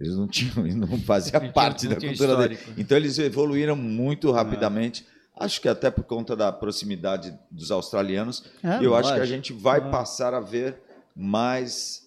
É. 0.00 0.04
Eles 0.04 0.16
não 0.16 0.26
tinham, 0.26 0.54
não 0.76 0.98
faziam 1.00 1.32
Não 1.34 1.40
tinha- 1.40 1.52
parte 1.52 1.84
não 1.86 1.94
da 1.94 2.00
tinha 2.00 2.10
cultura 2.12 2.36
dele. 2.36 2.54
histórico. 2.54 2.80
Então 2.80 2.96
eles 2.96 3.18
evoluíram 3.18 3.76
muito 3.76 4.30
rapidamente. 4.32 5.04
Acho 5.38 5.60
que 5.60 5.68
até 5.68 5.90
por 5.90 6.04
conta 6.04 6.34
da 6.36 6.50
proximidade 6.52 7.32
dos 7.50 7.70
australianos, 7.70 8.44
É, 8.62 8.84
eu 8.84 8.94
acho 8.94 9.14
que 9.14 9.20
a 9.20 9.24
gente 9.26 9.52
vai 9.52 9.78
Claro. 9.80 9.90
passar 9.92 10.34
a 10.34 10.40
ver 10.40 10.76
mais. 11.16 12.00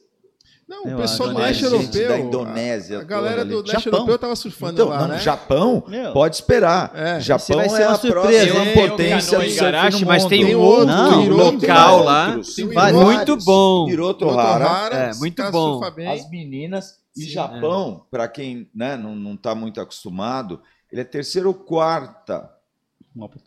Não, 0.67 0.85
Eu 0.85 0.97
o 0.97 1.01
pessoal 1.01 1.29
do 1.29 1.37
leste 1.39 1.63
europeu. 1.65 2.07
da 2.07 2.17
Indonésia 2.19 2.97
A, 2.99 3.01
a 3.01 3.03
galera 3.03 3.43
do 3.43 3.57
leste 3.61 3.71
Japão. 3.83 3.91
europeu 3.99 4.17
tava 4.17 4.35
surfando 4.35 4.73
Então, 4.73 4.87
lá, 4.87 5.01
não, 5.01 5.07
né? 5.09 5.19
Japão, 5.19 5.83
Meu. 5.87 6.13
pode 6.13 6.35
esperar. 6.35 6.91
É. 6.95 7.19
Japão 7.19 7.57
vai 7.57 7.69
ser 7.69 7.81
é 7.81 7.87
uma 7.87 7.93
a 7.95 7.99
surpresa, 7.99 8.53
próxima 8.53 8.87
potência 8.89 9.39
do 9.39 9.49
surf 9.51 10.05
mas 10.05 10.25
tem 10.25 10.45
Tem 10.45 10.55
um 10.55 10.59
outro, 10.61 10.85
Não, 10.87 11.27
local 11.29 12.03
lá. 12.03 12.39
Tem 12.55 12.65
Hiroto, 12.65 12.95
muito 13.03 13.37
bom. 13.45 13.89
Hiroto 13.89 14.25
Hiroto 14.25 14.39
Hara, 14.39 14.95
É, 14.95 15.13
muito 15.15 15.35
cara 15.35 15.51
bom. 15.51 15.81
as 15.83 16.29
meninas 16.29 16.95
e 17.15 17.21
Sim, 17.23 17.29
Japão, 17.29 18.05
para 18.09 18.27
quem 18.27 18.69
né, 18.73 18.97
não 18.97 19.33
está 19.33 19.53
muito 19.53 19.79
acostumado, 19.79 20.61
ele 20.91 21.01
é 21.01 21.03
terceira 21.03 21.47
ou 21.47 21.53
quarta 21.53 22.51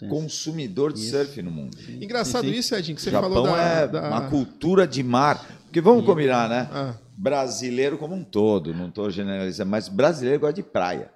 consumidor 0.09 0.93
de 0.93 1.01
Isso. 1.01 1.11
surf 1.17 1.43
no 1.43 1.51
mundo. 1.51 1.77
Engraçado 2.01 2.45
Sim, 2.45 2.53
sim. 2.53 2.59
isso, 2.59 2.75
Edinho, 2.75 2.97
que 2.97 3.03
você 3.03 3.09
o 3.09 3.13
Japão 3.13 3.33
falou 3.33 3.47
da. 3.47 3.59
é 3.63 3.89
da- 3.89 4.09
uma 4.09 4.31
cultura 4.31 4.87
de 4.87 5.03
mar. 5.03 5.45
Porque 5.65 5.81
vamos 5.81 6.05
combinar, 6.05 6.49
né? 6.49 6.69
Ah, 6.73 6.95
Brasileiro 7.17 7.99
como 7.99 8.15
um 8.15 8.23
todo, 8.23 8.73
não 8.75 8.89
estou 8.89 9.11
generalizando, 9.11 9.71
mas 9.71 9.89
brasileiro 9.89 10.41
gosta 10.41 10.55
de 10.55 10.63
praia. 10.63 11.11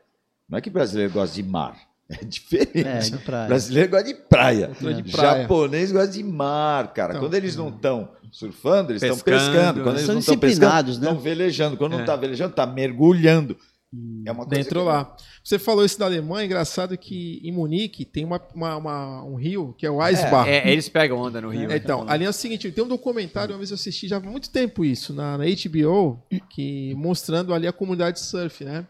Não 0.48 0.58
é 0.58 0.60
que 0.60 0.70
brasileiro 0.70 1.12
gosta 1.12 1.36
de 1.36 1.42
mar. 1.42 1.78
É 2.10 2.24
diferente. 2.24 2.88
É, 2.88 2.98
de 2.98 3.18
praia. 3.18 3.46
Brasileiro 3.48 3.90
gosta 3.90 4.06
de 4.06 4.14
praia. 4.14 4.66
Cultura 4.68 4.94
de 4.94 5.12
praia. 5.12 5.42
Japonês 5.42 5.92
gosta 5.92 6.08
de 6.12 6.24
mar, 6.24 6.92
cara. 6.92 7.12
Então, 7.12 7.22
Quando 7.22 7.34
eles 7.34 7.54
não 7.56 7.68
estão 7.68 8.08
surfando, 8.32 8.90
eles 8.92 9.02
estão 9.02 9.16
Pescando. 9.18 9.52
pescando. 9.52 9.80
Quando 9.82 9.96
Eles 9.96 10.00
eles 10.02 10.08
não 10.14 10.18
estão 10.18 10.36
pescando, 10.36 10.48
disciplinados, 10.48 10.98
né? 10.98 11.06
estão 11.08 11.20
velejando. 11.22 11.76
Quando 11.76 11.92
não 11.92 11.98
É. 11.98 12.02
está 12.02 12.16
velejando, 12.16 12.50
está 12.50 12.66
mergulhando. 12.66 13.56
É 14.24 14.30
uma 14.30 14.46
coisa 14.46 14.62
dentro 14.62 14.80
que- 14.80 14.86
lá. 14.86 15.16
Você 15.42 15.58
falou 15.58 15.84
isso 15.84 15.98
da 15.98 16.04
Alemanha, 16.06 16.46
engraçado 16.46 16.96
que 16.96 17.40
em 17.42 17.50
Munique 17.50 18.04
tem 18.04 18.24
uma, 18.24 18.40
uma- 18.54 18.76
uma- 18.76 19.24
um 19.24 19.34
rio 19.34 19.74
que 19.76 19.84
é 19.84 19.90
o 19.90 20.00
Eisbach. 20.06 20.48
É, 20.48 20.70
eles 20.70 20.88
pegam 20.88 21.18
onda 21.18 21.40
no 21.40 21.48
Rio. 21.48 21.66
né? 21.68 21.76
Então, 21.76 22.04
ali 22.08 22.24
é 22.24 22.28
o 22.28 22.32
seguinte, 22.32 22.70
tem 22.70 22.84
um 22.84 22.88
documentário, 22.88 23.52
uma 23.52 23.58
vez 23.58 23.70
eu 23.70 23.74
assisti 23.74 24.06
já 24.06 24.18
há 24.18 24.20
muito 24.20 24.48
tempo 24.50 24.84
isso, 24.84 25.12
na, 25.12 25.36
na 25.36 25.44
HBO, 25.44 26.22
que 26.48 26.94
mostrando 26.94 27.52
ali 27.52 27.66
a 27.66 27.72
comunidade 27.72 28.18
de 28.20 28.24
surf, 28.26 28.64
né? 28.64 28.86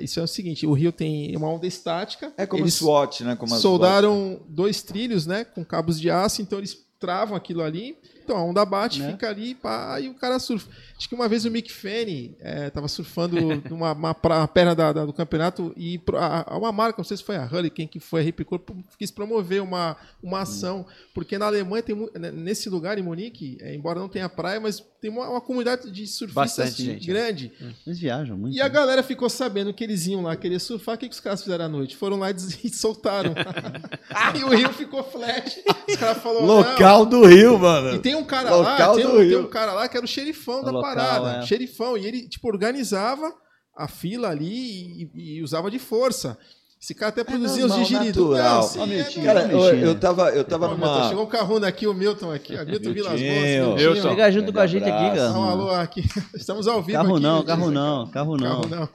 Isso 0.00 0.18
é 0.18 0.22
o 0.24 0.26
seguinte, 0.26 0.66
o 0.66 0.72
rio 0.72 0.90
tem 0.90 1.36
uma 1.36 1.48
onda 1.48 1.66
estática. 1.66 2.32
É 2.36 2.44
como 2.44 2.64
eles 2.64 2.74
SWAT, 2.74 3.20
né? 3.22 3.36
Como 3.36 3.52
soldaram 3.60 4.40
dois 4.48 4.82
trilhos, 4.82 5.24
né, 5.24 5.44
com 5.44 5.64
cabos 5.64 6.00
de 6.00 6.10
aço, 6.10 6.42
então 6.42 6.58
eles 6.58 6.76
travam 6.98 7.36
aquilo 7.36 7.62
ali. 7.62 7.96
Então 8.24 8.36
a 8.36 8.42
onda 8.44 8.64
bate, 8.64 9.00
Né? 9.00 9.10
fica 9.12 9.28
ali, 9.28 9.54
pá, 9.54 9.98
e 10.00 10.08
o 10.08 10.14
cara 10.14 10.38
surfa. 10.38 10.68
Acho 10.96 11.08
que 11.08 11.14
uma 11.14 11.28
vez 11.28 11.44
o 11.44 11.50
Mick 11.50 11.72
Fanny 11.72 12.36
é, 12.40 12.70
tava 12.70 12.86
surfando 12.86 13.36
numa 13.68 13.92
uma, 13.92 14.14
uma 14.14 14.48
perna 14.48 14.74
da- 14.74 14.92
da- 14.92 15.04
do 15.04 15.12
campeonato 15.12 15.72
e 15.76 16.00
a- 16.14 16.54
a- 16.54 16.58
uma 16.58 16.70
marca, 16.70 16.98
não 16.98 17.04
sei 17.04 17.16
se 17.16 17.24
foi 17.24 17.36
a 17.36 17.44
Hurricane, 17.44 17.88
que 17.88 17.98
foi 17.98 18.20
a 18.20 18.24
Ripicor, 18.24 18.60
quis 18.98 19.10
promover 19.10 19.60
uma, 19.62 19.96
uma 20.22 20.42
ação, 20.42 20.86
porque 21.12 21.36
na 21.36 21.46
Alemanha 21.46 21.82
tem 21.82 21.96
né, 22.14 22.30
nesse 22.30 22.68
lugar 22.70 22.98
em 22.98 23.02
Munique, 23.02 23.58
é, 23.60 23.74
embora 23.74 23.98
não 23.98 24.08
tenha 24.08 24.28
praia, 24.28 24.60
mas 24.60 24.80
tem 25.00 25.10
uma, 25.10 25.28
uma 25.28 25.40
comunidade 25.40 25.90
de 25.90 26.06
surfistas 26.06 26.34
Bastante 26.34 26.84
gente, 26.84 27.08
né? 27.08 27.12
grande. 27.12 27.52
Eles 27.84 27.98
viajam 27.98 28.38
muito. 28.38 28.56
E 28.56 28.60
a 28.60 28.64
né? 28.64 28.70
galera 28.70 29.02
ficou 29.02 29.28
sabendo 29.28 29.74
que 29.74 29.82
eles 29.82 30.06
iam 30.06 30.22
lá 30.22 30.36
querer 30.36 30.60
surfar. 30.60 30.94
O 30.94 30.98
que, 30.98 31.08
que 31.08 31.14
os 31.14 31.20
caras 31.20 31.42
fizeram 31.42 31.64
à 31.64 31.68
noite? 31.68 31.96
Foram 31.96 32.18
lá 32.20 32.30
e 32.30 32.34
e 32.62 32.70
soltaram. 32.70 33.34
e 34.38 34.44
o 34.44 34.48
rio 34.50 34.72
ficou 34.72 35.02
flat. 35.02 35.60
Os 35.88 35.96
caras 35.96 36.22
falaram. 36.22 36.46
Local 36.46 37.04
do 37.06 37.24
Rio, 37.26 37.58
mano. 37.58 37.96
E 37.96 37.98
tem 37.98 38.11
um 38.14 38.24
cara 38.24 38.50
Local 38.54 38.90
lá, 38.90 38.94
tem 38.96 39.06
um, 39.06 39.16
tem 39.28 39.36
um 39.36 39.46
cara 39.48 39.72
lá 39.72 39.88
que 39.88 39.96
era 39.96 40.04
o 40.04 40.08
xerifão 40.08 40.60
O 40.60 40.64
da 40.64 40.70
local, 40.70 40.94
parada. 40.94 41.38
é. 41.38 41.42
Xerifão. 41.46 41.96
E 41.96 42.06
ele, 42.06 42.28
tipo, 42.28 42.48
organizava 42.48 43.32
a 43.76 43.88
fila 43.88 44.28
ali 44.28 45.10
e, 45.14 45.36
e 45.38 45.42
usava 45.42 45.70
de 45.70 45.78
força. 45.78 46.36
Esse 46.80 46.96
cara 46.96 47.10
até 47.10 47.22
produzia 47.22 47.64
os 47.64 47.70
normal, 47.70 47.86
digiridu. 47.86 48.30
natural. 48.30 48.56
Não, 48.56 48.62
sim, 48.68 48.80
Ó, 48.80 48.86
é. 48.86 49.24
Cara, 49.24 49.52
eu, 49.52 49.60
eu 49.78 49.94
tava, 49.94 50.30
eu 50.30 50.42
tava 50.42 50.66
numa. 50.66 51.08
Chegou 51.08 51.22
um 51.22 51.28
carruna 51.28 51.68
aqui, 51.68 51.86
o 51.86 51.94
Milton 51.94 52.32
aqui. 52.32 52.56
ó, 52.56 52.64
Milton 52.64 52.92
Vilas 52.92 53.20
Boas. 53.20 54.02
Chega 54.02 54.32
junto 54.32 54.52
com 54.52 54.58
a 54.58 54.66
gente 54.66 54.82
aqui, 54.90 55.16
Dá 55.16 55.30
um 55.30 55.32
cara. 55.34 55.50
alô 55.52 55.70
aqui. 55.70 56.02
Estamos 56.34 56.66
ao 56.66 56.82
vivo 56.82 56.98
Carro 56.98 57.14
aqui. 57.14 57.22
não, 57.22 57.44
carro 57.44 57.70
não, 57.70 58.10
carro 58.10 58.36
não. 58.36 58.66
Carro 58.66 58.68
não. 58.68 58.88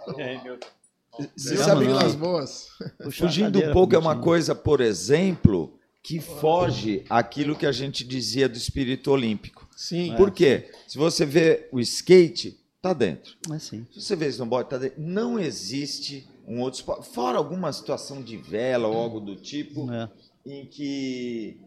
Você 1.35 1.51
Milton 1.51 1.63
sabe 1.65 1.85
Vilas 1.85 2.13
Boas. 2.13 2.67
A 2.99 3.09
fugindo 3.09 3.57
um 3.59 3.71
pouco, 3.71 3.95
é 3.95 3.97
uma 3.97 4.17
coisa, 4.17 4.53
por 4.53 4.81
exemplo, 4.81 5.76
que 6.07 6.21
foge 6.21 7.03
aquilo 7.09 7.53
que 7.53 7.65
a 7.65 7.71
gente 7.73 8.05
dizia 8.05 8.47
do 8.47 8.55
espírito 8.57 9.11
olímpico. 9.11 9.67
Sim. 9.75 10.15
Por 10.15 10.31
quê? 10.31 10.71
Se 10.87 10.97
você 10.97 11.25
vê 11.25 11.67
o 11.69 11.81
skate, 11.81 12.57
tá 12.81 12.93
dentro. 12.93 13.35
É 13.53 13.59
sim. 13.59 13.85
Se 13.91 13.99
você 14.01 14.15
vê 14.15 14.27
snowboard, 14.29 14.69
tá 14.69 14.77
dentro. 14.77 15.01
Não 15.01 15.37
existe 15.37 16.25
um 16.47 16.61
outro 16.61 16.79
esporte. 16.79 17.09
Fora 17.09 17.37
alguma 17.37 17.73
situação 17.73 18.21
de 18.23 18.37
vela 18.37 18.87
ou 18.87 18.95
algo 18.95 19.19
do 19.19 19.35
tipo, 19.35 19.91
É. 19.91 20.09
em 20.45 20.65
que 20.65 21.57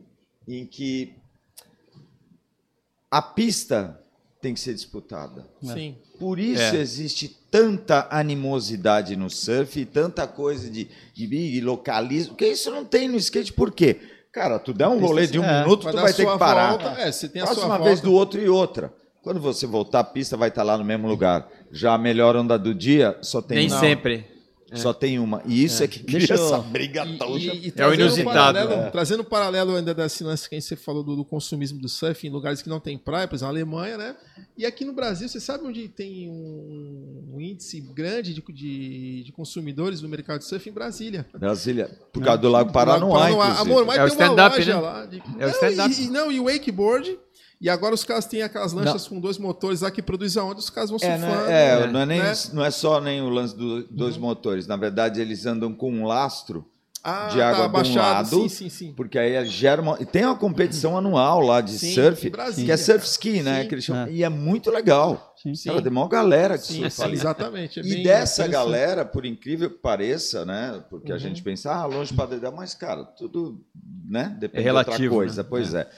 em 0.49 0.65
que 0.65 1.13
a 3.11 3.21
pista 3.21 4.01
tem 4.41 4.55
que 4.55 4.61
ser 4.61 4.73
disputada. 4.73 5.47
Sim. 5.63 5.97
Por 6.19 6.39
isso 6.39 6.63
É. 6.63 6.77
existe 6.81 7.29
tanta 7.51 8.09
animosidade 8.11 9.17
no 9.17 9.29
surf 9.29 9.79
e 9.79 9.85
tanta 9.85 10.27
coisa 10.27 10.71
de, 10.71 10.89
de 11.13 11.27
big 11.27 11.61
localismo, 11.61 12.31
porque 12.33 12.49
isso 12.49 12.71
não 12.71 12.87
tem 12.87 13.07
no 13.07 13.17
skate, 13.19 13.53
por 13.53 13.71
quê? 13.71 14.01
Cara, 14.33 14.59
tu 14.59 14.73
der 14.73 14.87
um 14.89 14.99
rolê 15.01 15.27
de 15.27 15.39
um 15.41 15.45
É. 15.45 15.63
minuto, 15.63 15.85
Vai 15.85 15.93
tu 15.93 16.01
vai 16.01 16.13
ter 16.13 16.27
que 16.27 16.39
parar. 16.39 16.69
volta, 16.71 17.01
é, 17.01 17.11
você 17.11 17.29
tem 17.29 17.43
a 17.43 17.47
Próxima 17.47 17.67
sua 17.67 17.79
vez 17.79 18.01
volta. 18.01 18.07
do 18.07 18.15
outro 18.15 18.41
e 18.41 18.49
outra. 18.49 18.93
Quando 19.23 19.41
você 19.41 19.67
voltar, 19.67 20.01
a 20.01 20.05
pista 20.05 20.37
vai 20.37 20.49
estar 20.49 20.63
lá 20.63 20.79
no 20.79 20.85
mesmo 20.85 21.07
lugar. 21.09 21.47
Já 21.71 21.95
a 21.95 21.99
melhor 21.99 22.37
onda 22.37 22.59
do 22.59 22.75
dia 22.75 23.19
só 23.21 23.43
tem 23.43 23.59
Nem 23.59 23.69
uma. 23.69 23.81
sempre. 23.81 24.27
Só 24.75 24.93
tem 24.93 25.19
uma. 25.19 25.43
E 25.47 25.65
isso 25.65 25.83
é, 25.83 25.89
que 25.89 25.99
cria 26.01 26.19
Deixa 26.19 26.35
eu- 26.35 26.45
essa 26.47 26.59
briga 26.59 27.05
toda. 27.19 27.39
e- 27.39 27.69
e 27.69 27.73
É 27.77 27.87
o 27.87 27.91
um 27.91 27.95
inusitado. 27.95 28.25
paralelo- 28.37 28.73
É. 28.73 28.91
Trazendo 28.91 29.21
um 29.23 29.25
paralelo 29.25 29.75
ainda 29.77 29.93
desse 29.93 30.23
lance 30.23 30.49
que 30.49 30.61
você 30.61 30.77
falou 30.77 31.03
do, 31.03 31.17
do 31.17 31.25
consumismo 31.25 31.81
do 31.81 31.89
surf 31.89 32.27
em 32.27 32.31
lugares 32.31 32.63
que 32.63 32.69
não 32.69 32.79
tem 32.79 32.97
praia, 32.97 33.27
por 33.27 33.35
exemplo, 33.35 33.49
a 33.49 33.53
Alemanha, 33.57 33.97
né? 33.99 34.17
E 34.57 34.65
aqui 34.65 34.85
no 34.85 34.93
Brasil, 34.93 35.29
você 35.29 35.41
sabe 35.41 35.65
onde 35.65 35.89
tem 35.89 36.29
um, 36.31 37.35
um 37.35 37.41
índice 37.41 37.81
grande 37.81 38.33
de, 38.35 38.43
de, 38.53 39.23
de 39.25 39.33
consumidores 39.33 40.03
no 40.03 40.09
mercado 40.09 40.39
de 40.41 40.45
surf? 40.47 40.69
Em 40.69 40.73
Brasília. 40.73 41.27
Brasília, 41.37 41.91
por 42.13 42.23
causa 42.23 42.41
do 42.41 42.49
Lago 42.49 42.73
Paranoá, 42.73 43.19
Paranoá. 43.21 43.47
inclusive. 43.49 43.71
Amor, 43.71 43.87
mas 43.87 43.99
É 43.99 44.05
o 44.05 44.11
tem 44.17 44.29
uma 44.29 44.49
loja 44.49 44.75
né? 44.75 44.81
lá. 44.81 45.07
De... 45.07 45.19
É 45.19 45.23
o 45.23 45.39
Não, 45.39 45.49
stand-up. 45.49 45.95
E, 45.95 46.05
e- 46.05 46.09
não, 46.11 46.31
e 46.33 46.39
o 46.41 46.45
wakeboard. 46.45 47.19
E 47.61 47.69
agora 47.69 47.95
os 47.95 48.05
caras 48.05 48.25
têm 48.25 48.43
aquelas 48.43 48.73
lanchas 48.73 49.07
com 49.07 49.21
dois 49.21 49.37
motores 49.37 49.83
lá 49.83 49.91
que 49.91 50.01
produzem 50.01 50.41
a 50.41 50.45
onda, 50.47 50.59
os 50.59 50.71
caras 50.71 50.89
vão 50.89 50.97
É, 51.03 51.19
surfando. 51.19 51.27
não 51.27 51.45
é, 51.51 51.67
é, 51.69 51.81
né? 51.81 51.87
não, 51.93 52.01
é 52.01 52.07
nem, 52.07 52.19
né? 52.19 52.33
não 52.55 52.65
é 52.65 52.71
só 52.71 53.01
nem 53.01 53.21
o 53.21 53.29
lance 53.29 53.55
dos 53.55 53.85
dois 53.91 54.17
motores. 54.17 54.67
Na 54.67 54.77
verdade, 54.77 55.21
eles 55.21 55.45
andam 55.45 55.75
com 55.75 55.93
um 55.93 56.07
lastro, 56.07 56.65
Ah, 57.05 57.29
de 57.29 57.41
água 57.43 57.57
de 57.57 57.61
um 57.63 57.65
abaixado. 57.67 57.97
lado, 58.37 58.43
Sim, 58.43 58.49
sim, 58.49 58.69
sim. 58.71 58.93
porque 58.95 59.19
aí 59.19 59.47
gera 59.47 59.81
uma. 59.83 59.97
e 60.01 60.07
Tem 60.07 60.25
uma 60.25 60.37
competição 60.37 60.97
anual 60.97 61.41
lá 61.41 61.61
de 61.61 61.73
Sim, 61.79 61.95
surf, 61.95 62.31
Brasília. 62.31 62.65
que 62.67 62.73
é 62.73 62.77
surf 62.79 63.07
ski, 63.07 63.43
né? 63.43 63.65
Que 63.67 63.75
eles 63.75 63.85
chamam. 63.85 64.05
É. 64.07 64.11
E 64.13 64.23
é 64.25 64.29
muito 64.31 64.71
legal. 64.71 65.35
Sim. 65.43 65.55
Sim. 65.55 65.69
Cara, 65.71 65.83
tem 65.83 65.91
uma 65.93 66.09
galera 66.09 66.57
que 66.59 66.67
Sim, 66.67 66.75
surfa 66.83 66.91
sim, 66.91 67.03
ali. 67.05 67.13
exatamente. 67.15 67.81
é 67.81 67.83
E 67.83 67.89
bem 67.95 68.03
dessa 68.03 68.47
galera, 68.49 69.05
por 69.05 69.25
incrível 69.27 69.71
que 69.71 69.79
pareça, 69.79 70.45
né? 70.47 70.83
Porque 70.91 71.11
a 71.13 71.15
Uhum. 71.15 71.21
gente 71.21 71.43
pensa, 71.43 71.73
ah, 71.75 71.85
longe 71.87 72.13
para 72.15 72.27
dedar, 72.31 72.51
mas, 72.53 72.75
cara, 72.75 73.05
tudo, 73.05 73.61
né? 74.07 74.35
Depende 74.39 74.67
É 74.69 74.71
de 74.71 74.77
outra 74.77 74.85
relativo, 74.93 75.15
coisa. 75.15 75.43
né? 75.43 75.49
Pois 75.49 75.73
é. 75.75 75.89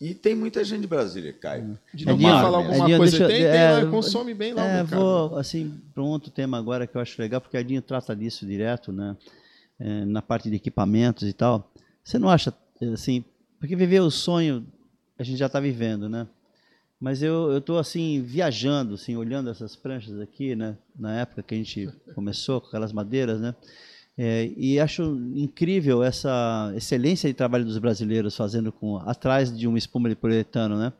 E 0.00 0.14
tem 0.14 0.34
muita 0.34 0.62
gente 0.62 0.82
de 0.82 0.86
Brasília, 0.86 1.32
Caio. 1.32 1.76
De 1.92 2.06
não 2.06 2.14
Edinho, 2.14 2.30
falar 2.30 2.58
alguma 2.58 2.96
coisa, 2.96 3.18
deixa 3.18 3.26
tem, 3.26 3.42
tem 3.42 3.46
é, 3.46 3.70
lá, 3.72 3.90
consome 3.90 4.32
bem 4.32 4.52
lá 4.54 4.64
É, 4.64 4.74
mercado. 4.82 5.00
vou, 5.00 5.36
assim, 5.36 5.80
para 5.92 6.02
um 6.02 6.06
outro 6.06 6.30
tema 6.30 6.56
agora 6.56 6.86
que 6.86 6.96
eu 6.96 7.00
acho 7.00 7.20
legal, 7.20 7.40
porque 7.40 7.56
a 7.56 7.62
Dinho 7.62 7.82
trata 7.82 8.14
disso 8.14 8.46
direto, 8.46 8.92
né? 8.92 9.16
É, 9.80 10.04
na 10.04 10.22
parte 10.22 10.48
de 10.48 10.56
equipamentos 10.56 11.28
e 11.28 11.32
tal. 11.32 11.72
Você 12.04 12.18
não 12.18 12.28
acha, 12.28 12.54
assim, 12.92 13.24
porque 13.58 13.74
viver 13.74 14.00
o 14.00 14.10
sonho 14.10 14.64
a 15.18 15.24
gente 15.24 15.36
já 15.36 15.46
está 15.46 15.58
vivendo, 15.58 16.08
né? 16.08 16.28
Mas 17.00 17.22
eu 17.22 17.60
tô 17.60 17.76
assim 17.76 18.22
viajando, 18.22 18.94
assim, 18.94 19.16
olhando 19.16 19.50
essas 19.50 19.76
pranchas 19.76 20.20
aqui, 20.20 20.56
né? 20.56 20.76
Na 20.98 21.20
época 21.20 21.42
que 21.42 21.54
a 21.54 21.58
gente 21.58 21.88
começou 22.14 22.60
com 22.60 22.68
aquelas 22.68 22.92
madeiras, 22.92 23.40
né? 23.40 23.54
É, 24.20 24.50
e 24.56 24.80
acho 24.80 25.02
incrível 25.36 26.02
essa 26.02 26.72
excelência 26.76 27.28
de 27.28 27.34
trabalho 27.34 27.64
dos 27.64 27.78
brasileiros 27.78 28.36
fazendo 28.36 28.72
com 28.72 28.96
atrás 28.96 29.56
de 29.56 29.68
uma 29.68 29.78
espuma 29.78 30.08
de 30.08 30.16
poliuretano, 30.16 30.76
né? 30.76 30.92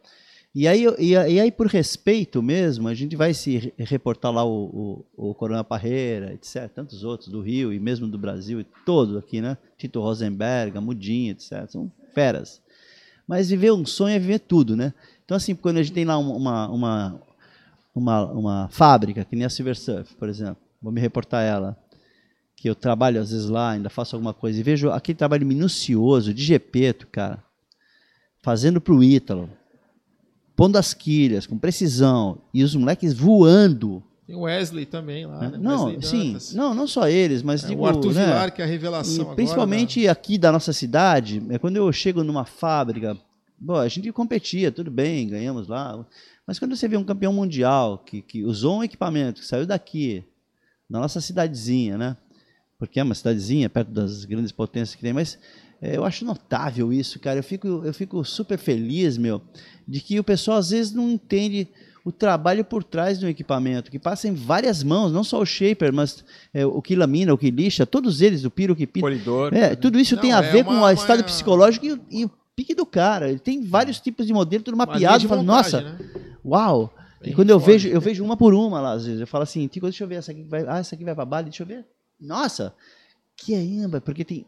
E 0.55 0.66
aí, 0.66 0.87
e, 0.99 1.14
aí, 1.16 1.53
por 1.53 1.66
respeito 1.66 2.43
mesmo, 2.43 2.89
a 2.89 2.95
gente 2.95 3.14
vai 3.16 3.35
se 3.35 3.59
re- 3.59 3.75
reportar 3.79 4.33
lá 4.33 4.45
o, 4.45 5.05
o, 5.16 5.31
o 5.31 5.35
Coronel 5.35 5.62
Parreira, 5.64 6.33
etc., 6.33 6.69
tantos 6.75 7.05
outros 7.05 7.29
do 7.29 7.41
Rio 7.41 7.73
e 7.73 7.79
mesmo 7.79 8.09
do 8.09 8.16
Brasil, 8.19 8.61
e 8.61 8.66
todo 8.87 9.19
aqui, 9.19 9.41
né? 9.41 9.59
Tito 9.77 10.01
Rosenberg, 10.01 10.79
Mudinha, 10.81 11.33
etc., 11.33 11.69
são 11.69 11.91
feras. 12.14 12.62
Mas 13.27 13.51
viver 13.51 13.73
um 13.73 13.85
sonho 13.85 14.14
é 14.14 14.19
viver 14.19 14.39
tudo, 14.39 14.75
né? 14.77 14.95
Então, 15.25 15.37
assim, 15.37 15.55
quando 15.55 15.79
a 15.79 15.83
gente 15.83 15.93
tem 15.95 16.05
lá 16.05 16.16
um- 16.19 16.35
uma, 16.37 16.69
uma, 16.69 17.23
uma, 17.95 18.25
uma 18.33 18.69
fábrica, 18.71 19.25
que 19.25 19.37
nem 19.37 19.45
a 19.45 19.51
Silver 19.51 19.77
Surf, 19.77 20.14
por 20.14 20.29
exemplo, 20.29 20.57
vou 20.81 20.91
me 20.93 21.01
reportar 21.01 21.45
ela, 21.45 21.77
que 22.59 22.68
eu 22.68 22.74
trabalho 22.74 23.20
às 23.20 23.30
vezes 23.30 23.48
lá, 23.48 23.70
ainda 23.70 23.88
faço 23.88 24.16
alguma 24.16 24.34
coisa, 24.34 24.59
e 24.59 24.62
vejo 24.64 24.90
aquele 24.90 25.16
trabalho 25.16 25.46
minucioso 25.46 26.34
de 26.34 26.42
Gepeto, 26.42 27.06
cara, 27.06 27.42
fazendo 28.42 28.80
para 28.80 28.92
o 28.92 29.02
Ítalo, 29.02 29.48
pondo 30.56 30.76
as 30.76 30.92
quilhas, 30.92 31.46
com 31.46 31.56
precisão, 31.56 32.42
e 32.52 32.64
os 32.64 32.74
moleques 32.74 33.14
voando. 33.14 34.02
Tem 34.26 34.34
o 34.34 34.40
Wesley 34.40 34.86
também 34.86 35.24
lá, 35.24 35.48
né? 35.50 35.56
não, 35.56 35.84
Wesley 35.84 36.02
sim, 36.02 36.32
Dantas. 36.32 36.52
não, 36.52 36.74
não 36.74 36.88
só 36.88 37.09
eles, 37.09 37.44
mas 37.44 37.62
É, 37.62 37.68
digo, 37.68 37.82
o 37.82 37.86
Arthur 37.86 38.12
né, 38.12 38.26
Vilar, 38.26 38.52
que 38.52 38.61
é 38.61 38.64
a 38.64 38.68
revelação 38.68 39.14
e 39.14 39.20
agora. 39.20 39.36
principalmente 39.36 40.09
aqui 40.09 40.36
da 40.36 40.50
nossa 40.50 40.72
cidade, 40.72 41.40
é 41.50 41.59
quando 41.59 41.76
eu 41.76 41.92
chego 41.92 42.24
numa 42.24 42.44
fábrica, 42.44 43.16
bom, 43.56 43.76
a 43.76 43.86
gente 43.86 44.11
competia, 44.11 44.72
tudo 44.72 44.90
bem, 44.90 45.28
ganhamos 45.28 45.68
lá, 45.68 46.04
mas 46.44 46.59
quando 46.59 46.74
você 46.74 46.88
vê 46.88 46.96
um 46.96 47.04
campeão 47.04 47.32
mundial 47.32 47.98
que, 47.98 48.20
que 48.20 48.44
usou 48.44 48.78
um 48.78 48.82
equipamento 48.82 49.42
que 49.42 49.46
saiu 49.46 49.64
daqui, 49.64 50.24
na 50.90 50.98
nossa 50.98 51.20
cidadezinha, 51.20 51.96
né? 51.96 52.16
Porque 52.79 53.01
é 53.01 53.03
uma 53.03 53.14
cidadezinha 53.14 53.68
perto 53.68 53.91
das 53.91 54.24
grandes 54.24 54.53
potências 54.53 54.95
que 54.95 55.03
tem, 55.03 55.12
mas 55.12 55.37
é, 55.83 55.97
eu 55.97 56.05
acho 56.05 56.24
notável 56.24 56.93
isso, 56.93 57.18
cara. 57.18 57.39
Eu 57.41 57.43
fico, 57.43 57.66
eu 57.85 57.93
fico 57.93 58.24
super 58.24 58.57
feliz, 58.59 59.18
meu, 59.18 59.43
de 59.87 60.01
que 60.01 60.18
o 60.20 60.24
pessoal 60.24 60.59
às 60.59 60.70
vezes 60.70 60.93
não 60.93 61.11
entende 61.11 61.66
o 62.05 62.12
trabalho 62.12 62.64
por 62.64 62.85
trás 62.85 63.18
do 63.18 63.26
equipamento, 63.29 63.91
que 63.91 63.99
passa 63.99 64.29
em 64.29 64.33
várias 64.35 64.83
mãos, 64.85 65.12
não 65.12 65.24
só 65.24 65.41
o 65.41 65.45
shaper, 65.45 65.93
mas 65.93 66.24
é, 66.55 66.64
o 66.64 66.81
que 66.81 66.95
lamina, 66.95 67.35
o 67.35 67.39
que 67.39 67.51
lixa, 67.51 67.85
todos 67.85 68.22
eles, 68.22 68.45
o 68.45 68.51
piro, 68.51 68.72
o 68.72 68.76
que 68.76 68.87
pinta. 68.87 69.05
Polidor. 69.07 69.53
É, 69.53 69.74
tudo 69.74 69.99
isso 69.99 70.14
Não, 70.14 70.22
tem 70.22 70.33
a 70.33 70.39
é 70.39 70.43
ver 70.53 70.62
uma- 70.62 70.64
com 70.64 70.70
o 70.74 70.76
uma- 70.79 70.93
estado 70.95 71.22
psicológico 71.24 71.85
e, 71.85 72.01
e 72.11 72.24
o 72.24 72.31
pique 72.57 72.74
do 72.74 72.87
cara. 72.87 73.29
Ele 73.29 73.41
tem 73.41 73.62
vários 73.64 74.01
tipos 74.01 74.24
de 74.26 74.33
modelo, 74.33 74.62
tudo 74.62 74.76
mapeado. 74.76 75.18
de 75.18 75.24
Eu 75.24 75.29
falo, 75.29 75.43
nossa, 75.43 75.81
né? 75.83 75.99
uau! 76.45 76.95
Bem 77.20 77.33
e 77.33 77.35
quando 77.35 77.51
eu 77.51 77.59
forte. 77.59 77.72
vejo, 77.72 77.89
eu 77.89 78.01
vejo 78.01 78.24
uma 78.24 78.37
por 78.37 78.55
uma 78.55 78.81
lá, 78.81 78.93
às 78.93 79.05
vezes. 79.05 79.20
Eu 79.20 79.26
falo 79.26 79.43
assim, 79.43 79.66
Tico, 79.66 79.87
deixa 79.87 80.05
eu 80.05 80.09
ver, 80.09 80.14
essa 80.14 80.31
aqui 80.31 80.45
vai, 80.45 80.64
ah, 80.68 80.79
essa 80.79 80.95
aqui 80.95 81.05
vai 81.05 81.14
pra 81.16 81.24
bala, 81.24 81.43
deixa 81.43 81.64
eu 81.64 81.66
ver. 81.66 81.85
Nossa, 82.21 82.75
que 83.37 83.55
amba, 83.55 84.01
porque 84.01 84.25
tem 84.25 84.47